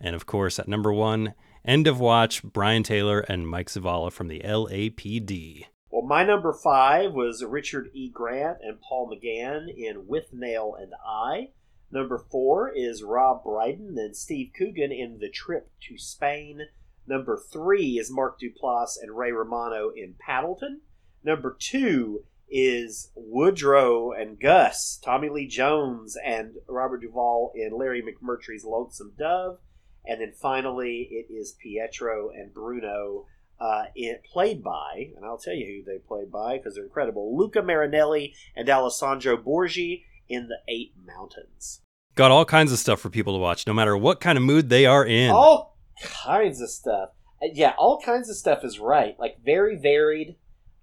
And 0.00 0.14
of 0.14 0.26
course, 0.26 0.58
at 0.58 0.68
number 0.68 0.92
one, 0.92 1.34
End 1.64 1.86
of 1.86 2.00
Watch, 2.00 2.42
Brian 2.42 2.82
Taylor 2.82 3.20
and 3.20 3.46
Mike 3.46 3.68
Zavala 3.68 4.10
from 4.10 4.28
the 4.28 4.40
LAPD. 4.40 5.66
Well, 5.90 6.02
my 6.02 6.24
number 6.24 6.52
five 6.52 7.12
was 7.12 7.44
Richard 7.44 7.90
E. 7.92 8.08
Grant 8.08 8.58
and 8.62 8.80
Paul 8.80 9.10
McGann 9.10 9.68
in 9.76 10.06
Withnail 10.08 10.80
and 10.80 10.92
I. 11.06 11.50
Number 11.92 12.18
four 12.18 12.70
is 12.70 13.02
Rob 13.02 13.42
Brydon 13.42 13.98
and 13.98 14.16
Steve 14.16 14.52
Coogan 14.56 14.92
in 14.92 15.18
The 15.18 15.28
Trip 15.28 15.70
to 15.88 15.98
Spain. 15.98 16.68
Number 17.06 17.36
three 17.36 17.98
is 17.98 18.12
Mark 18.12 18.38
Duplass 18.40 18.96
and 19.00 19.16
Ray 19.16 19.32
Romano 19.32 19.90
in 19.90 20.14
Paddleton. 20.14 20.82
Number 21.24 21.56
two 21.58 22.24
is 22.48 23.10
Woodrow 23.14 24.12
and 24.12 24.38
Gus, 24.38 25.00
Tommy 25.02 25.28
Lee 25.28 25.48
Jones 25.48 26.16
and 26.24 26.56
Robert 26.68 27.00
Duvall 27.00 27.52
in 27.54 27.76
Larry 27.76 28.02
McMurtry's 28.02 28.64
Lonesome 28.64 29.12
Dove. 29.18 29.58
And 30.06 30.20
then 30.20 30.32
finally, 30.32 31.08
it 31.10 31.32
is 31.32 31.56
Pietro 31.60 32.30
and 32.30 32.54
Bruno, 32.54 33.26
uh, 33.60 33.84
played 34.32 34.62
by, 34.62 35.10
and 35.14 35.24
I'll 35.24 35.38
tell 35.38 35.54
you 35.54 35.66
who 35.66 35.92
they 35.92 35.98
played 35.98 36.32
by 36.32 36.56
because 36.56 36.74
they're 36.74 36.84
incredible 36.84 37.36
Luca 37.36 37.62
Marinelli 37.62 38.34
and 38.56 38.68
Alessandro 38.68 39.36
Borghi 39.36 40.04
in 40.30 40.48
the 40.48 40.58
Eight 40.68 40.94
Mountains. 41.06 41.82
Got 42.14 42.30
all 42.30 42.44
kinds 42.44 42.72
of 42.72 42.78
stuff 42.78 43.00
for 43.00 43.10
people 43.10 43.34
to 43.34 43.38
watch, 43.38 43.66
no 43.66 43.72
matter 43.74 43.96
what 43.96 44.20
kind 44.20 44.38
of 44.38 44.44
mood 44.44 44.68
they 44.70 44.86
are 44.86 45.04
in. 45.04 45.30
All 45.30 45.76
kinds 46.02 46.60
of 46.62 46.70
stuff. 46.70 47.10
Uh, 47.42 47.48
Yeah, 47.52 47.74
all 47.78 48.00
kinds 48.00 48.30
of 48.30 48.36
stuff 48.36 48.64
is 48.64 48.78
right. 48.78 49.18
Like 49.18 49.44
very 49.44 49.76
varied. 49.76 50.36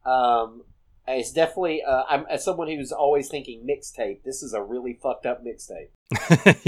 Um, 0.05 0.63
it's 1.15 1.31
definitely. 1.31 1.81
Uh, 1.83 2.03
I'm 2.09 2.25
as 2.29 2.43
someone 2.43 2.67
who's 2.67 2.91
always 2.91 3.29
thinking 3.29 3.65
mixtape. 3.65 4.23
This 4.23 4.43
is 4.43 4.53
a 4.53 4.61
really 4.61 4.93
fucked 4.93 5.25
up 5.25 5.41
mixtape. 5.43 5.89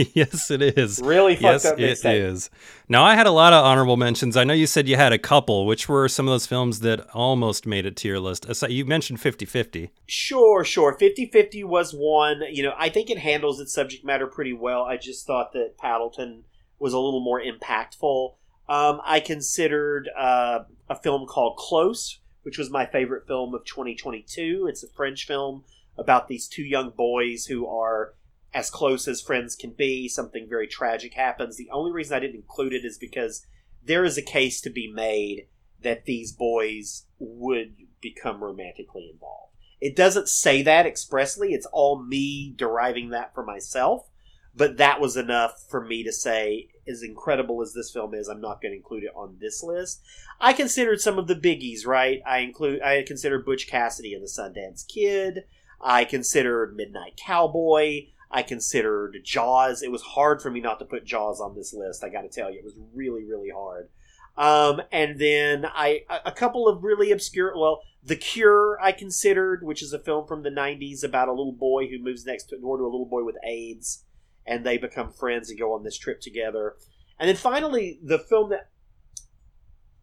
yes, 0.16 0.52
it 0.52 0.62
is. 0.62 1.02
Really 1.02 1.36
fucked 1.36 1.44
yes, 1.44 1.66
up 1.66 1.80
it 1.80 1.98
mixtape. 1.98 2.32
is. 2.32 2.50
Now, 2.88 3.04
I 3.04 3.16
had 3.16 3.28
a 3.28 3.32
lot 3.32 3.54
of 3.54 3.64
honorable 3.64 3.98
mentions. 3.98 4.38
I 4.38 4.44
know 4.44 4.54
you 4.54 4.68
said 4.68 4.88
you 4.88 4.96
had 4.96 5.14
a 5.14 5.18
couple. 5.18 5.66
Which 5.66 5.90
were 5.90 6.08
some 6.08 6.28
of 6.28 6.32
those 6.32 6.46
films 6.46 6.80
that 6.82 7.10
almost 7.14 7.66
made 7.66 7.86
it 7.86 7.96
to 7.98 8.08
your 8.08 8.20
list? 8.20 8.48
You 8.70 8.86
mentioned 8.86 9.20
50 9.20 9.46
50. 9.46 9.92
Sure, 10.08 10.64
sure. 10.64 10.98
50-50 10.98 11.66
was 11.66 11.92
one. 11.92 12.42
You 12.52 12.64
know, 12.64 12.74
I 12.78 12.90
think 12.90 13.10
it 13.10 13.20
handles 13.20 13.60
its 13.60 13.74
subject 13.74 14.06
matter 14.06 14.28
pretty 14.28 14.54
well. 14.54 14.84
I 14.84 14.98
just 14.98 15.26
thought 15.28 15.54
that 15.54 15.78
Paddleton 15.78 16.44
was 16.80 16.94
a 16.94 17.00
little 17.00 17.24
more 17.24 17.42
impactful. 17.42 18.36
Um, 18.70 19.02
I 19.04 19.20
considered 19.20 20.10
uh, 20.18 20.60
a 20.90 20.96
film 20.96 21.26
called 21.26 21.58
Close, 21.58 22.20
which 22.50 22.58
was 22.58 22.72
my 22.72 22.84
favorite 22.84 23.28
film 23.28 23.54
of 23.54 23.64
2022. 23.64 24.66
It's 24.68 24.82
a 24.82 24.88
French 24.88 25.28
film 25.28 25.66
about 26.00 26.28
these 26.28 26.48
two 26.48 26.64
young 26.64 26.90
boys 26.90 27.46
who 27.46 27.68
are 27.68 28.16
as 28.56 28.72
close 28.72 29.08
as 29.08 29.22
friends 29.22 29.56
can 29.56 29.70
be. 29.70 30.08
Something 30.08 30.48
very 30.50 30.66
tragic 30.66 31.14
happens. 31.14 31.58
The 31.58 31.70
only 31.70 31.92
reason 31.92 32.18
I 32.18 32.22
didn't 32.22 32.38
include 32.38 32.74
it 32.74 32.84
is 32.84 32.98
because 32.98 33.46
there 33.84 34.04
is 34.04 34.18
a 34.18 34.24
case 34.24 34.62
to 34.62 34.72
be 34.72 34.92
made 34.92 35.46
that 35.84 36.06
these 36.06 36.32
boys 36.32 37.06
would 37.20 37.76
become 38.02 38.44
romantically 38.44 39.12
involved. 39.14 39.54
It 39.80 39.96
doesn't 39.96 40.28
say 40.28 40.64
that 40.64 40.88
expressly. 40.88 41.54
It's 41.54 41.68
all 41.68 42.04
me 42.04 42.56
deriving 42.58 43.10
that 43.10 43.36
for 43.36 43.44
myself. 43.46 44.10
But 44.56 44.78
that 44.78 45.00
was 45.00 45.16
enough 45.16 45.64
for 45.70 45.86
me 45.86 46.04
to 46.04 46.12
say, 46.12 46.70
as 46.90 47.04
incredible 47.04 47.62
as 47.62 47.74
this 47.74 47.92
film 47.92 48.14
is, 48.14 48.28
I'm 48.28 48.42
not 48.42 48.62
going 48.62 48.72
to 48.72 48.78
include 48.78 49.04
it 49.04 49.14
on 49.16 49.38
this 49.40 49.64
list. 49.64 50.02
I 50.40 50.54
considered 50.54 51.02
some 51.02 51.20
of 51.20 51.28
the 51.28 51.36
biggies, 51.36 51.86
right? 51.86 52.22
I 52.26 52.40
include 52.40 52.82
I 52.82 53.04
considered 53.04 53.46
Butch 53.46 53.68
Cassidy 53.68 54.14
and 54.14 54.24
the 54.24 54.28
Sundance 54.28 54.88
Kid. 54.88 55.46
I 55.82 56.06
considered 56.06 56.76
Midnight 56.76 57.20
Cowboy. 57.24 58.08
I 58.32 58.44
considered 58.44 59.18
Jaws. 59.24 59.82
It 59.82 59.92
was 59.92 60.02
hard 60.02 60.42
for 60.42 60.52
me 60.52 60.60
not 60.60 60.80
to 60.80 60.86
put 60.86 61.06
Jaws 61.06 61.42
on 61.42 61.56
this 61.56 61.74
list. 61.74 62.04
I 62.04 62.10
got 62.10 62.22
to 62.22 62.30
tell 62.30 62.52
you, 62.52 62.60
it 62.60 62.66
was 62.66 62.78
really, 62.94 63.24
really 63.24 63.50
hard. 63.50 63.90
Um, 64.38 64.82
and 64.92 65.20
then 65.20 65.66
I 65.66 66.04
a 66.26 66.32
couple 66.32 66.68
of 66.68 66.84
really 66.84 67.12
obscure. 67.12 67.54
Well, 67.58 67.82
The 68.04 68.16
Cure 68.16 68.80
I 68.82 68.94
considered, 68.94 69.64
which 69.64 69.84
is 69.84 69.92
a 69.92 70.00
film 70.00 70.28
from 70.28 70.44
the 70.44 70.50
'90s 70.50 71.04
about 71.04 71.28
a 71.28 71.34
little 71.34 71.52
boy 71.52 71.88
who 71.88 72.00
moves 72.00 72.26
next 72.26 72.54
door 72.62 72.78
to 72.78 72.84
a 72.84 72.86
little 72.86 73.06
boy 73.06 73.24
with 73.24 73.36
AIDS, 73.46 74.06
and 74.50 74.66
they 74.66 74.78
become 74.78 75.12
friends 75.12 75.50
and 75.50 75.60
go 75.60 75.74
on 75.74 75.84
this 75.84 75.98
trip 75.98 76.20
together. 76.20 76.76
And 77.20 77.30
then 77.30 77.36
finally, 77.36 78.00
the 78.04 78.18
film 78.18 78.50
that 78.50 78.72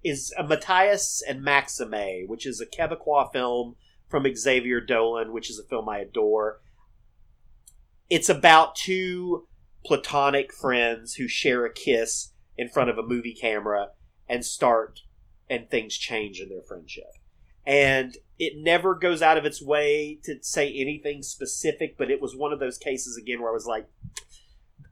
is 0.04 0.32
uh, 0.38 0.44
Matthias 0.44 1.20
and 1.28 1.42
Maxime, 1.42 2.28
which 2.28 2.46
is 2.46 2.60
a 2.60 2.66
Quebecois 2.66 3.32
film 3.32 3.74
from 4.08 4.24
Xavier 4.34 4.80
Dolan, 4.80 5.32
which 5.32 5.50
is 5.50 5.58
a 5.58 5.64
film 5.64 5.88
I 5.88 5.98
adore. 5.98 6.60
It's 8.08 8.28
about 8.28 8.76
two 8.76 9.48
platonic 9.84 10.52
friends 10.52 11.14
who 11.14 11.26
share 11.26 11.64
a 11.64 11.72
kiss 11.72 12.32
in 12.56 12.68
front 12.68 12.88
of 12.88 12.98
a 12.98 13.02
movie 13.02 13.34
camera 13.34 13.88
and 14.28 14.44
start, 14.44 15.00
and 15.50 15.68
things 15.68 15.96
change 15.96 16.40
in 16.40 16.48
their 16.48 16.62
friendship. 16.62 17.10
And 17.66 18.16
it 18.38 18.52
never 18.56 18.94
goes 18.94 19.22
out 19.22 19.38
of 19.38 19.44
its 19.44 19.60
way 19.60 20.20
to 20.22 20.38
say 20.40 20.72
anything 20.72 21.22
specific, 21.22 21.98
but 21.98 22.12
it 22.12 22.20
was 22.20 22.36
one 22.36 22.52
of 22.52 22.60
those 22.60 22.78
cases 22.78 23.16
again 23.16 23.40
where 23.40 23.50
I 23.50 23.54
was 23.54 23.66
like, 23.66 23.88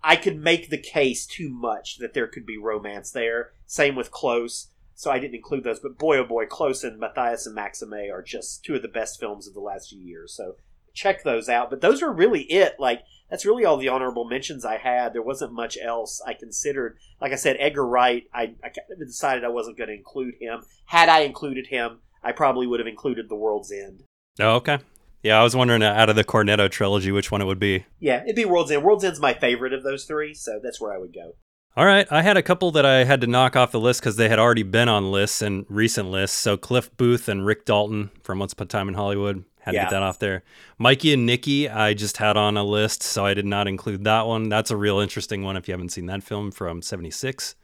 I 0.05 0.17
could 0.17 0.37
make 0.37 0.69
the 0.69 0.79
case 0.79 1.27
too 1.27 1.49
much 1.49 1.97
that 1.99 2.13
there 2.13 2.27
could 2.27 2.45
be 2.45 2.59
romance 2.59 3.11
there. 3.11 3.53
Same 3.67 3.97
with 3.97 4.11
Close. 4.11 4.69
so 4.95 5.11
I 5.11 5.19
didn't 5.19 5.35
include 5.35 5.65
those. 5.65 5.81
But 5.81 5.99
boy, 5.99 6.19
oh 6.19 6.25
boy, 6.25 6.45
Close 6.45 6.85
and 6.85 7.01
Matthias 7.01 7.47
and 7.47 7.55
Maxime 7.55 8.11
are 8.13 8.23
just 8.23 8.63
two 8.65 8.75
of 8.75 8.83
the 8.83 8.89
best 8.89 9.19
films 9.19 9.49
of 9.49 9.55
the 9.55 9.61
last 9.61 9.89
few 9.89 9.99
years. 9.99 10.35
So 10.37 10.57
check 10.93 11.25
those 11.25 11.49
out. 11.49 11.71
But 11.71 11.81
those 11.81 12.03
are 12.03 12.13
really 12.13 12.43
it. 12.43 12.75
Like 12.79 13.01
that's 13.31 13.47
really 13.47 13.65
all 13.65 13.79
the 13.79 13.89
honorable 13.89 14.27
mentions 14.27 14.65
I 14.65 14.77
had. 14.77 15.15
There 15.15 15.23
wasn't 15.23 15.55
much 15.55 15.79
else 15.83 16.23
I 16.27 16.35
considered. 16.35 16.99
Like 17.21 17.33
I 17.33 17.37
said, 17.37 17.57
Edgar 17.59 17.87
Wright. 17.87 18.25
I, 18.33 18.55
I 18.63 18.71
decided 18.99 19.43
I 19.43 19.49
wasn't 19.49 19.79
going 19.79 19.89
to 19.89 19.97
include 19.97 20.35
him. 20.39 20.65
Had 20.87 21.09
I 21.09 21.21
included 21.21 21.69
him, 21.69 22.01
I 22.23 22.33
probably 22.33 22.67
would 22.67 22.79
have 22.81 22.87
included 22.87 23.29
The 23.29 23.37
World's 23.37 23.73
End. 23.73 24.05
Oh, 24.39 24.57
okay. 24.57 24.79
Yeah, 25.25 25.41
I 25.41 25.43
was 25.43 25.57
wondering 25.57 25.83
uh, 25.83 25.91
out 25.91 26.11
of 26.11 26.17
the 26.17 26.23
Cornetto 26.23 26.71
trilogy, 26.71 27.11
which 27.11 27.31
one 27.33 27.41
it 27.41 27.47
would 27.47 27.59
be. 27.59 27.87
Yeah, 27.99 28.23
it'd 28.23 28.37
be 28.37 28.45
World's 28.45 28.71
End. 28.71 28.85
World's 28.85 29.05
End's 29.05 29.19
my 29.19 29.33
favorite 29.33 29.73
of 29.73 29.83
those 29.83 30.05
three, 30.05 30.35
so 30.35 30.61
that's 30.63 30.81
where 30.81 30.93
I 30.93 30.99
would 30.99 31.15
go. 31.15 31.37
All 31.77 31.87
right, 31.87 32.07
I 32.11 32.21
had 32.21 32.37
a 32.37 32.43
couple 32.43 32.71
that 32.73 32.85
I 32.85 33.05
had 33.05 33.23
to 33.23 33.27
knock 33.27 33.57
off 33.57 33.73
the 33.73 33.81
list 33.81 34.01
because 34.01 34.17
they 34.17 34.29
had 34.29 34.39
already 34.39 34.63
been 34.63 34.89
on 34.89 35.11
lists 35.11 35.41
and 35.41 35.65
recent 35.71 36.11
lists. 36.11 36.37
So 36.37 36.59
Cliff 36.59 36.95
Booth 36.99 37.27
and 37.27 37.45
Rick 37.45 37.65
Dalton 37.65 38.11
from 38.23 38.39
Once 38.39 38.53
Upon 38.53 38.67
a 38.67 38.69
Time 38.69 38.87
in 38.87 38.95
Hollywood 38.95 39.45
had 39.61 39.73
to 39.73 39.79
get 39.79 39.91
that 39.91 40.03
off 40.03 40.19
there. 40.19 40.45
Mikey 40.77 41.15
and 41.15 41.25
Nicky, 41.25 41.71
I 41.71 41.95
just 41.95 42.19
had 42.19 42.37
on 42.37 42.59
a 42.59 42.63
list, 42.63 43.03
so 43.03 43.25
I 43.25 43.33
did 43.33 43.47
not 43.47 43.67
include 43.67 44.05
that 44.05 44.27
one. 44.27 44.51
That's 44.51 44.71
a 44.71 44.77
real 44.77 44.99
interesting 44.99 45.43
one 45.43 45.57
if 45.57 45.67
you 45.67 45.73
haven't 45.73 45.89
seen 45.89 46.07
that 46.07 46.23
film 46.23 46.51
from 46.51 46.83
'76. 46.83 47.55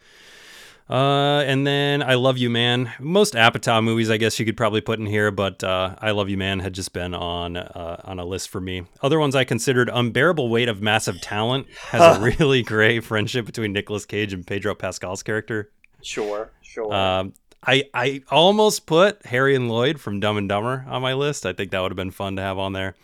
Uh, 0.90 1.44
and 1.46 1.64
then 1.64 2.02
I 2.02 2.14
Love 2.14 2.36
You 2.36 2.50
Man. 2.50 2.92
Most 2.98 3.34
Apatow 3.34 3.82
movies, 3.82 4.10
I 4.10 4.16
guess 4.16 4.40
you 4.40 4.44
could 4.44 4.56
probably 4.56 4.80
put 4.80 4.98
in 4.98 5.06
here, 5.06 5.30
but 5.30 5.62
uh, 5.62 5.94
I 5.98 6.10
Love 6.10 6.28
You 6.28 6.36
Man 6.36 6.58
had 6.58 6.72
just 6.72 6.92
been 6.92 7.14
on 7.14 7.56
uh, 7.56 8.00
on 8.04 8.18
a 8.18 8.24
list 8.24 8.48
for 8.48 8.60
me. 8.60 8.82
Other 9.00 9.20
ones 9.20 9.36
I 9.36 9.44
considered 9.44 9.88
Unbearable 9.92 10.48
Weight 10.48 10.68
of 10.68 10.82
Massive 10.82 11.20
Talent 11.20 11.68
has 11.90 12.16
a 12.16 12.20
really 12.20 12.62
great 12.64 13.04
friendship 13.04 13.46
between 13.46 13.72
Nicolas 13.72 14.04
Cage 14.04 14.32
and 14.32 14.44
Pedro 14.44 14.74
Pascal's 14.74 15.22
character. 15.22 15.70
Sure, 16.02 16.50
sure. 16.60 16.92
Um, 16.92 17.34
I 17.64 17.84
I 17.94 18.22
almost 18.28 18.86
put 18.86 19.24
Harry 19.26 19.54
and 19.54 19.68
Lloyd 19.68 20.00
from 20.00 20.18
Dumb 20.18 20.38
and 20.38 20.48
Dumber 20.48 20.84
on 20.88 21.02
my 21.02 21.14
list. 21.14 21.46
I 21.46 21.52
think 21.52 21.70
that 21.70 21.80
would 21.80 21.92
have 21.92 21.96
been 21.96 22.10
fun 22.10 22.34
to 22.34 22.42
have 22.42 22.58
on 22.58 22.72
there. 22.72 22.96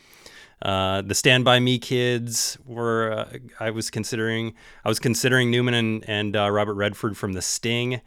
Uh, 0.62 1.02
the 1.02 1.14
Stand 1.14 1.44
by 1.44 1.60
Me 1.60 1.78
kids 1.78 2.56
were 2.64 3.12
uh, 3.12 3.38
I 3.60 3.70
was 3.70 3.90
considering 3.90 4.54
I 4.84 4.88
was 4.88 4.98
considering 4.98 5.50
Newman 5.50 5.74
and 5.74 6.04
and 6.08 6.36
uh, 6.36 6.50
Robert 6.50 6.74
Redford 6.74 7.16
from 7.16 7.34
The 7.34 7.42
Sting, 7.42 8.00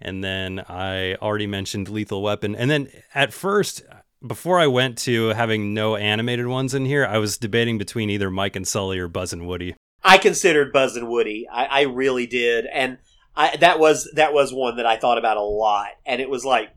and 0.00 0.22
then 0.22 0.60
I 0.68 1.16
already 1.16 1.48
mentioned 1.48 1.88
Lethal 1.88 2.22
Weapon. 2.22 2.54
And 2.54 2.70
then 2.70 2.88
at 3.14 3.32
first, 3.32 3.82
before 4.24 4.60
I 4.60 4.66
went 4.68 4.98
to 4.98 5.28
having 5.28 5.74
no 5.74 5.96
animated 5.96 6.46
ones 6.46 6.74
in 6.74 6.84
here, 6.84 7.04
I 7.04 7.18
was 7.18 7.38
debating 7.38 7.76
between 7.76 8.08
either 8.08 8.30
Mike 8.30 8.54
and 8.54 8.68
Sully 8.68 8.98
or 8.98 9.08
Buzz 9.08 9.32
and 9.32 9.46
Woody. 9.46 9.74
I 10.02 10.18
considered 10.18 10.72
Buzz 10.72 10.96
and 10.96 11.08
Woody. 11.08 11.48
I, 11.50 11.64
I 11.64 11.80
really 11.82 12.26
did, 12.26 12.66
and 12.66 12.98
I, 13.36 13.56
that 13.56 13.78
was 13.78 14.10
that 14.14 14.32
was 14.32 14.52
one 14.52 14.76
that 14.76 14.86
I 14.86 14.96
thought 14.96 15.18
about 15.18 15.36
a 15.36 15.42
lot. 15.42 15.88
And 16.06 16.20
it 16.20 16.30
was 16.30 16.44
like, 16.44 16.70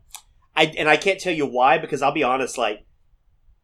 I 0.56 0.64
and 0.76 0.88
I 0.88 0.96
can't 0.96 1.20
tell 1.20 1.32
you 1.32 1.46
why 1.46 1.78
because 1.78 2.02
I'll 2.02 2.12
be 2.12 2.22
honest. 2.22 2.58
Like, 2.58 2.84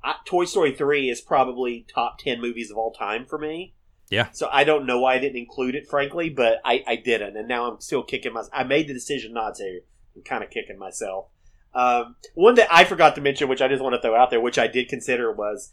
I, 0.03 0.15
Toy 0.27 0.45
Story 0.45 0.73
three 0.75 1.09
is 1.11 1.21
probably 1.21 1.87
top 1.93 2.19
ten 2.19 2.41
movies 2.41 2.71
of 2.71 2.77
all 2.77 2.93
time 2.93 3.27
for 3.27 3.39
me. 3.39 3.75
Yeah. 4.09 4.31
So 4.33 4.49
I 4.51 4.65
don't 4.65 4.87
know 4.87 4.99
why 5.01 5.15
I 5.15 5.19
didn't 5.19 5.39
include 5.39 5.75
it, 5.77 5.87
frankly, 5.89 6.31
but 6.31 6.59
I, 6.65 6.83
I 6.87 6.97
didn't, 6.97 7.37
and 7.37 7.47
now 7.47 7.71
I'm 7.71 7.81
still 7.81 8.03
kicking 8.03 8.33
myself. 8.33 8.51
I 8.53 8.65
made 8.65 8.89
the 8.89 8.95
decision 8.95 9.33
not 9.33 9.55
to. 9.57 9.81
I'm 10.17 10.23
kind 10.23 10.43
of 10.43 10.51
kicking 10.51 10.79
myself. 10.79 11.27
Um, 11.73 12.17
one 12.35 12.57
that 12.57 12.67
I 12.73 12.83
forgot 12.85 13.15
to 13.15 13.21
mention, 13.21 13.49
which 13.49 13.63
I 13.63 13.69
just 13.69 13.83
want 13.83 13.95
to 13.95 14.01
throw 14.03 14.17
out 14.17 14.31
there, 14.31 14.41
which 14.41 14.59
I 14.59 14.67
did 14.67 14.89
consider, 14.89 15.33
was 15.33 15.73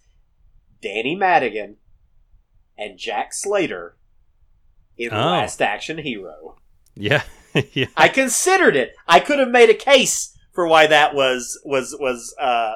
Danny 0.81 1.15
Madigan 1.15 1.77
and 2.77 2.99
Jack 2.99 3.33
Slater 3.33 3.97
in 4.97 5.11
Oh. 5.11 5.17
Last 5.17 5.59
Action 5.61 5.97
Hero. 5.97 6.57
Yeah, 6.93 7.23
yeah. 7.73 7.87
I 7.95 8.07
considered 8.09 8.75
it. 8.75 8.93
I 9.07 9.19
could 9.19 9.39
have 9.39 9.49
made 9.49 9.71
a 9.71 9.75
case 9.75 10.37
for 10.53 10.67
why 10.67 10.85
that 10.87 11.15
was 11.15 11.59
was 11.65 11.95
was 11.99 12.35
uh, 12.39 12.75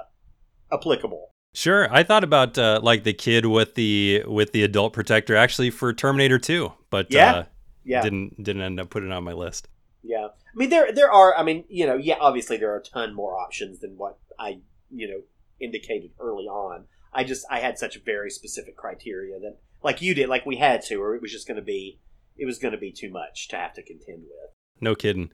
applicable. 0.71 1.30
Sure, 1.53 1.93
I 1.93 2.03
thought 2.03 2.23
about 2.23 2.57
uh, 2.57 2.79
like 2.81 3.03
the 3.03 3.13
kid 3.13 3.45
with 3.45 3.75
the 3.75 4.23
with 4.25 4.51
the 4.53 4.63
adult 4.63 4.93
protector 4.93 5.35
actually 5.35 5.69
for 5.69 5.91
Terminator 5.93 6.39
2, 6.39 6.71
but 6.89 7.07
Yeah, 7.11 7.31
uh, 7.33 7.43
yeah. 7.83 8.01
didn't 8.01 8.41
didn't 8.41 8.61
end 8.61 8.79
up 8.79 8.89
putting 8.89 9.09
it 9.09 9.13
on 9.13 9.23
my 9.23 9.33
list. 9.33 9.67
Yeah, 10.01 10.27
I 10.27 10.55
mean 10.55 10.69
there 10.69 10.91
there 10.93 11.11
are. 11.11 11.37
I 11.37 11.43
mean 11.43 11.65
you 11.67 11.85
know 11.85 11.95
yeah 11.95 12.15
obviously 12.19 12.57
there 12.57 12.71
are 12.71 12.77
a 12.77 12.83
ton 12.83 13.13
more 13.13 13.37
options 13.37 13.79
than 13.79 13.97
what 13.97 14.17
I 14.39 14.59
you 14.89 15.07
know 15.07 15.21
indicated 15.59 16.11
early 16.19 16.45
on. 16.45 16.85
I 17.13 17.25
just 17.25 17.45
I 17.51 17.59
had 17.59 17.77
such 17.77 18.01
very 18.05 18.29
specific 18.29 18.77
criteria 18.77 19.37
that 19.39 19.57
like 19.83 20.01
you 20.01 20.13
did 20.15 20.29
like 20.29 20.45
we 20.45 20.55
had 20.55 20.81
to 20.83 20.95
or 20.95 21.15
it 21.15 21.21
was 21.21 21.31
just 21.31 21.47
going 21.47 21.57
to 21.57 21.61
be 21.63 21.99
it 22.37 22.45
was 22.45 22.59
going 22.59 22.71
to 22.71 22.77
be 22.77 22.91
too 22.93 23.11
much 23.11 23.49
to 23.49 23.57
have 23.57 23.73
to 23.73 23.83
contend 23.83 24.19
with. 24.23 24.51
No 24.79 24.95
kidding. 24.95 25.31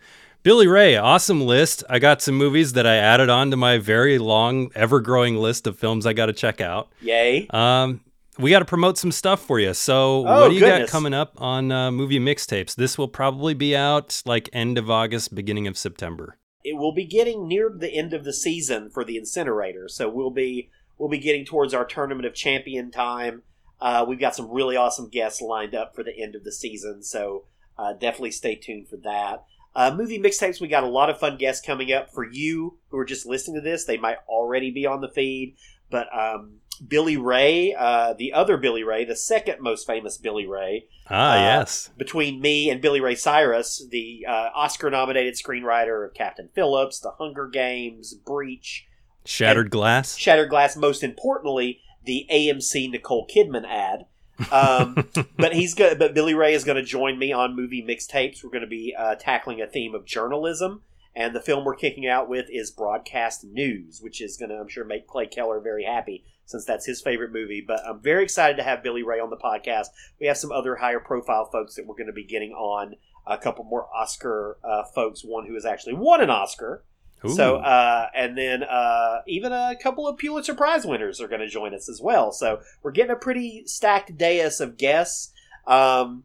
Billy 0.48 0.66
Ray, 0.68 0.96
awesome 0.96 1.42
list. 1.42 1.84
I 1.90 2.00
got 2.00 2.22
some 2.22 2.36
movies 2.36 2.72
that 2.72 2.88
I 2.88 2.96
added 2.96 3.30
on 3.30 3.52
to 3.52 3.58
my 3.58 3.80
very 3.80 4.18
long, 4.18 4.72
ever 4.76 5.02
growing 5.02 5.36
list 5.36 5.68
of 5.68 5.78
films 5.78 6.06
I 6.06 6.14
got 6.14 6.28
to 6.28 6.32
check 6.32 6.62
out. 6.62 6.88
Yay! 7.02 7.48
Um, 7.50 8.00
we 8.40 8.52
got 8.52 8.60
to 8.60 8.66
promote 8.66 8.98
some 8.98 9.12
stuff 9.12 9.42
for 9.42 9.60
you. 9.60 9.74
So, 9.74 10.26
Oh, 10.26 10.44
what 10.44 10.48
do 10.48 10.56
you 10.56 10.62
got 10.62 10.88
coming 10.88 11.14
up 11.14 11.34
on 11.36 11.70
uh, 11.74 11.92
movie 11.92 12.18
mixtapes? 12.18 12.76
This 12.76 12.98
will 12.98 13.10
probably 13.10 13.56
be 13.56 13.76
out 13.76 14.22
like 14.26 14.50
end 14.54 14.78
of 14.78 14.90
August, 14.90 15.36
beginning 15.36 15.68
of 15.68 15.78
September. 15.78 16.38
it 16.64 16.78
will 16.78 16.94
be 16.94 17.04
getting 17.04 17.46
near 17.46 17.70
the 17.70 17.94
end 17.94 18.14
of 18.14 18.24
the 18.24 18.32
season 18.32 18.90
for 18.90 19.04
the 19.04 19.18
incinerator 19.18 19.90
so 19.90 20.08
we'll 20.08 20.32
be 20.32 20.70
we'll 20.98 21.10
be 21.10 21.20
getting 21.20 21.44
towards 21.44 21.74
our 21.74 21.84
tournament 21.84 22.26
of 22.26 22.34
champion 22.34 22.90
time 22.90 23.42
uh, 23.82 24.06
we've 24.08 24.20
got 24.20 24.34
some 24.34 24.50
really 24.50 24.78
awesome 24.78 25.10
guests 25.10 25.42
lined 25.42 25.76
up 25.76 25.94
for 25.94 26.06
the 26.06 26.18
end 26.18 26.36
of 26.36 26.46
the 26.46 26.54
season 26.54 27.04
so 27.04 27.44
uh, 27.78 27.92
definitely 27.92 28.32
stay 28.32 28.56
tuned 28.56 28.88
for 28.88 28.96
that 28.96 29.44
uh, 29.78 29.96
movie 29.96 30.20
mixtapes 30.20 30.60
we 30.60 30.68
got 30.68 30.84
a 30.84 30.90
lot 30.90 31.10
of 31.10 31.18
fun 31.18 31.38
guests 31.38 31.66
coming 31.66 31.94
up 31.94 32.12
for 32.12 32.30
you 32.30 32.78
who 32.90 32.98
are 32.98 33.06
just 33.06 33.26
listening 33.26 33.56
to 33.56 33.62
this 33.62 33.86
they 33.86 33.98
might 33.98 34.18
already 34.28 34.72
be 34.72 34.86
on 34.86 35.00
the 35.00 35.08
feed 35.08 35.56
but 35.90 36.08
um, 36.14 36.56
billy 36.86 37.16
ray 37.16 37.74
uh, 37.74 38.14
the 38.18 38.34
other 38.34 38.58
billy 38.58 38.84
ray 38.84 39.06
the 39.06 39.16
second 39.16 39.62
most 39.62 39.88
famous 39.88 40.18
billy 40.18 40.46
ray 40.46 40.84
Ah, 41.10 41.32
uh, 41.32 41.36
yes. 41.38 41.90
between 41.98 42.42
me 42.42 42.70
and 42.70 42.82
Billy 42.82 43.00
Ray 43.00 43.16
Cyrus, 43.16 43.86
the 43.90 44.26
uh, 44.28 44.50
Oscar-nominated 44.54 45.36
screenwriter 45.36 46.06
of 46.06 46.14
Captain 46.14 46.50
Phillips, 46.54 47.00
The 47.00 47.12
Hunger 47.12 47.48
Games, 47.48 48.14
Breach, 48.14 48.86
Shattered 49.24 49.70
Glass. 49.70 50.18
Shattered 50.18 50.50
Glass. 50.50 50.76
Most 50.76 51.04
importantly, 51.04 51.80
the 52.04 52.26
AMC 52.32 52.90
Nicole 52.92 53.28
Kidman 53.28 53.66
ad. 53.66 54.06
Um, 54.52 55.08
but 55.38 55.54
he's 55.54 55.74
go- 55.74 55.96
but 55.96 56.14
Billy 56.14 56.34
Ray 56.34 56.54
is 56.54 56.64
going 56.64 56.78
to 56.78 56.84
join 56.84 57.18
me 57.18 57.32
on 57.32 57.56
movie 57.56 57.84
mixtapes. 57.84 58.44
We're 58.44 58.52
going 58.52 58.62
to 58.62 58.68
be 58.68 58.96
uh, 58.98 59.16
tackling 59.16 59.62
a 59.62 59.68
theme 59.68 59.96
of 59.96 60.06
journalism, 60.06 60.82
and 61.16 61.36
the 61.36 61.42
film 61.42 61.66
we're 61.66 61.76
kicking 61.76 62.08
out 62.08 62.30
with 62.30 62.46
is 62.50 62.72
broadcast 62.72 63.44
news, 63.44 64.00
which 64.02 64.22
is 64.22 64.38
going 64.38 64.50
to, 64.50 64.58
I'm 64.58 64.68
sure, 64.68 64.86
make 64.86 65.08
Clay 65.08 65.28
Keller 65.28 65.60
very 65.60 65.84
happy 65.86 66.24
since 66.46 66.66
that's 66.66 66.86
his 66.86 67.02
favorite 67.02 67.34
movie. 67.34 67.64
But 67.66 67.82
I'm 67.86 68.00
very 68.02 68.24
excited 68.24 68.58
to 68.58 68.64
have 68.64 68.84
Billy 68.84 69.04
Ray 69.04 69.20
on 69.20 69.30
the 69.30 69.38
podcast. 69.38 69.88
We 70.20 70.28
have 70.28 70.38
some 70.38 70.52
other 70.52 70.76
higher 70.78 71.00
profile 71.00 71.50
folks 71.52 71.76
that 71.76 71.86
we're 71.86 71.96
going 71.96 72.08
to 72.08 72.14
be 72.14 72.26
getting 72.26 72.52
on. 72.52 72.96
A 73.30 73.38
couple 73.38 73.66
more 73.66 73.90
Oscar 73.94 74.58
uh, 74.64 74.84
folks, 74.96 75.22
one 75.22 75.48
who 75.48 75.56
has 75.56 75.66
actually 75.66 75.96
won 75.96 76.22
an 76.22 76.30
Oscar. 76.30 76.86
So, 77.26 77.58
uh, 77.58 78.08
and 78.16 78.38
then 78.38 78.64
uh, 78.64 79.22
even 79.28 79.52
a 79.52 79.76
couple 79.82 80.08
of 80.08 80.18
Pulitzer 80.18 80.54
Prize 80.54 80.86
winners 80.86 81.20
are 81.20 81.28
going 81.28 81.42
to 81.42 81.48
join 81.48 81.74
us 81.74 81.90
as 81.90 82.00
well. 82.02 82.32
So 82.32 82.62
we're 82.84 82.92
getting 82.92 83.12
a 83.12 83.16
pretty 83.16 83.64
stacked 83.66 84.18
dais 84.18 84.60
of 84.62 84.78
guests. 84.78 85.32
Um, 85.66 86.24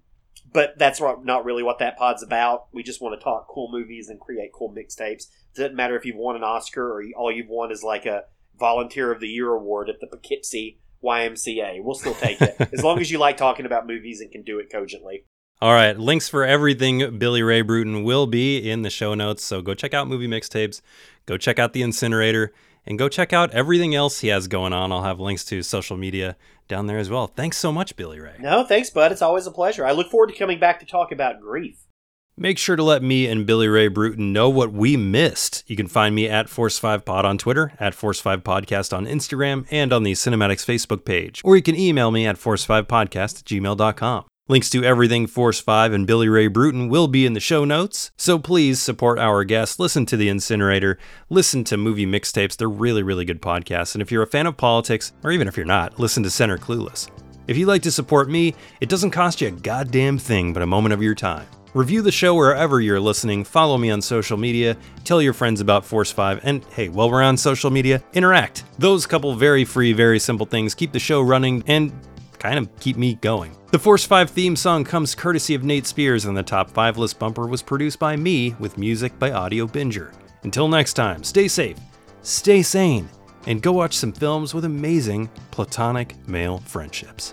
but 0.53 0.79
that's 0.79 1.01
not 1.01 1.45
really 1.45 1.63
what 1.63 1.79
that 1.79 1.97
pod's 1.97 2.23
about. 2.23 2.67
We 2.73 2.83
just 2.83 3.01
want 3.01 3.19
to 3.19 3.25
talk 3.25 3.49
cool 3.49 3.71
movies 3.73 4.09
and 4.09 4.21
create 4.21 4.53
cool 4.53 4.73
mixtapes. 4.73 5.29
Doesn't 5.55 5.75
matter 5.75 5.97
if 5.97 6.05
you've 6.05 6.17
won 6.17 6.37
an 6.37 6.43
Oscar 6.43 6.93
or 6.93 7.05
all 7.17 7.33
you've 7.33 7.49
won 7.49 7.73
is 7.73 7.83
like 7.83 8.07
a 8.07 8.25
Volunteer 8.59 9.11
of 9.11 9.21
the 9.21 9.29
Year 9.29 9.51
award 9.51 9.89
at 9.89 10.01
the 10.01 10.07
Poughkeepsie 10.07 10.79
YMCA. 11.03 11.83
We'll 11.83 11.95
still 11.95 12.15
take 12.15 12.41
it 12.41 12.57
as 12.73 12.85
long 12.85 13.01
as 13.01 13.11
you 13.11 13.19
like 13.19 13.37
talking 13.37 13.67
about 13.67 13.87
movies 13.87 14.21
and 14.21 14.31
can 14.31 14.43
do 14.43 14.59
it 14.59 14.71
cogently. 14.71 15.25
All 15.63 15.73
right, 15.73 15.97
links 15.97 16.29
for 16.29 16.45
everything 16.45 17.19
Billy 17.19 17.41
Ray 17.41 17.63
Brewton 17.63 18.03
will 18.03 18.27
be 18.27 18.69
in 18.69 18.83
the 18.83 18.91
show 18.91 19.15
notes. 19.15 19.45
So 19.45 19.63
go 19.63 19.75
check 19.75 19.95
out 19.95 20.09
movie 20.09 20.27
mixtapes, 20.27 20.81
go 21.25 21.39
check 21.39 21.61
out 21.61 21.73
the 21.73 21.83
incinerator, 21.83 22.53
and 22.85 22.99
go 22.99 23.09
check 23.09 23.33
out 23.33 23.53
everything 23.53 23.95
else 23.95 24.19
he 24.19 24.27
has 24.27 24.49
going 24.49 24.73
on. 24.73 24.91
I'll 24.91 25.05
have 25.05 25.21
links 25.21 25.45
to 25.45 25.63
social 25.63 25.97
media 25.97 26.37
down 26.67 26.89
there 26.89 26.99
as 26.99 27.11
well. 27.11 27.29
Thanks 27.29 27.59
so 27.59 27.71
much, 27.71 27.95
Billy 27.95 28.19
Ray. 28.19 28.35
No, 28.41 28.65
thanks, 28.65 28.91
bud. 28.91 29.13
It's 29.13 29.23
always 29.23 29.47
a 29.47 29.53
pleasure. 29.53 29.87
I 29.87 29.93
look 29.93 30.11
forward 30.11 30.31
to 30.31 30.37
coming 30.37 30.59
back 30.59 30.81
to 30.81 30.85
talk 30.85 31.13
about 31.13 31.41
grief. 31.41 31.87
Make 32.37 32.59
sure 32.59 32.75
to 32.75 32.83
let 32.83 33.05
me 33.05 33.29
and 33.29 33.47
Billy 33.47 33.69
Ray 33.69 33.87
Brewton 33.87 34.33
know 34.33 34.51
what 34.51 34.73
we 34.73 34.97
missed. 34.97 35.63
You 35.69 35.77
can 35.77 35.87
find 35.87 36.13
me 36.13 36.29
at 36.29 36.49
Force5Pod 36.49 37.23
on 37.23 37.39
Twitter, 37.39 37.73
at 37.79 37.95
Force5Podcast 37.95 38.93
on 38.93 39.07
Instagram, 39.07 39.65
and 39.71 39.93
on 39.93 40.03
the 40.03 40.15
Cinematics 40.15 40.67
Facebook 40.67 41.05
page. 41.05 41.41
Or 41.45 41.55
you 41.55 41.63
can 41.63 41.77
email 41.77 42.11
me 42.11 42.27
at 42.27 42.35
Force5Podcast 42.35 43.39
at 43.39 43.45
gmail.com. 43.45 44.25
Links 44.49 44.71
to 44.71 44.83
everything 44.83 45.29
Force 45.29 45.61
5 45.61 45.93
and 45.93 46.05
Billy 46.05 46.29
Ray 46.29 46.49
Brewton 46.49 46.89
will 46.89 47.07
be 47.07 47.25
in 47.25 47.33
the 47.33 47.39
show 47.39 47.65
notes, 47.65 48.11
so 48.17 48.41
please 48.41 48.83
support 48.83 49.21
our 49.21 49.45
guests. 49.45 49.79
Listen 49.79 50.05
to 50.07 50.17
The 50.17 50.29
Incinerator, 50.29 50.99
listen 51.31 51.63
to 51.63 51.77
movie 51.77 52.07
mixtapes. 52.07 52.57
They're 52.57 52.69
really, 52.69 53.05
really 53.05 53.25
good 53.25 53.41
podcasts. 53.41 53.95
And 53.95 54.03
if 54.03 54.11
you're 54.11 54.25
a 54.25 54.27
fan 54.27 54.49
of 54.49 54.57
politics, 54.57 55.13
or 55.23 55.31
even 55.31 55.47
if 55.47 55.57
you're 55.57 55.65
not, 55.65 56.01
listen 56.01 56.25
to 56.25 56.31
Center 56.31 56.59
Clueless. 56.59 57.09
If 57.47 57.57
you'd 57.57 57.69
like 57.69 57.83
to 57.83 57.93
support 57.93 58.29
me, 58.29 58.57
it 58.81 58.89
doesn't 58.89 59.13
cost 59.13 59.41
you 59.41 59.47
a 59.47 59.53
goddamn 59.53 60.19
thing 60.19 60.53
but 60.53 60.65
a 60.65 60.67
moment 60.67 60.93
of 60.93 61.05
your 61.05 61.15
time. 61.15 61.47
Review 61.73 62.03
the 62.03 62.11
show 62.11 62.35
wherever 62.35 62.81
you're 62.81 63.01
listening, 63.01 63.45
follow 63.45 63.79
me 63.79 63.93
on 63.93 64.03
social 64.03 64.37
media, 64.37 64.77
tell 65.05 65.23
your 65.23 65.33
friends 65.35 65.61
about 65.61 65.87
Force 65.87 66.11
5, 66.11 66.41
and 66.43 66.65
hey, 66.65 66.89
while 66.89 67.09
we're 67.09 67.23
on 67.23 67.37
social 67.37 67.71
media, 67.71 68.03
interact. 68.13 68.65
Those 68.77 69.07
couple 69.07 69.37
very 69.37 69.65
free, 69.65 69.93
very 69.93 70.19
simple 70.19 70.47
things 70.47 70.75
keep 70.75 70.91
the 70.91 70.99
show 70.99 71.21
running 71.21 71.63
and 71.69 71.93
kind 72.43 72.59
of 72.59 72.69
keep 72.81 72.97
me 72.97 73.15
going. 73.15 73.57
The 73.71 73.79
Force 73.79 74.05
5 74.05 74.29
theme 74.29 74.57
song 74.57 74.83
comes 74.83 75.15
courtesy 75.15 75.55
of 75.55 75.63
Nate 75.63 75.87
Spears, 75.87 76.25
and 76.25 76.37
the 76.37 76.43
top 76.43 76.71
5 76.71 76.99
list 76.99 77.19
bumper 77.21 77.47
was 77.47 77.63
produced 77.63 78.01
by 78.01 78.17
me 78.17 78.57
with 78.59 78.77
music 78.77 79.17
by 79.19 79.31
Audio 79.31 79.67
Binger. 79.67 80.13
Until 80.43 80.67
next 80.67 80.95
time, 80.95 81.23
stay 81.23 81.47
safe, 81.47 81.79
stay 82.23 82.63
sane, 82.63 83.09
and 83.47 83.63
go 83.63 83.71
watch 83.71 83.97
some 83.97 84.13
films 84.13 84.55
with 84.55 84.65
amazing 84.65 85.31
platonic 85.53 86.17
male 86.27 86.59
friendships. 86.59 87.33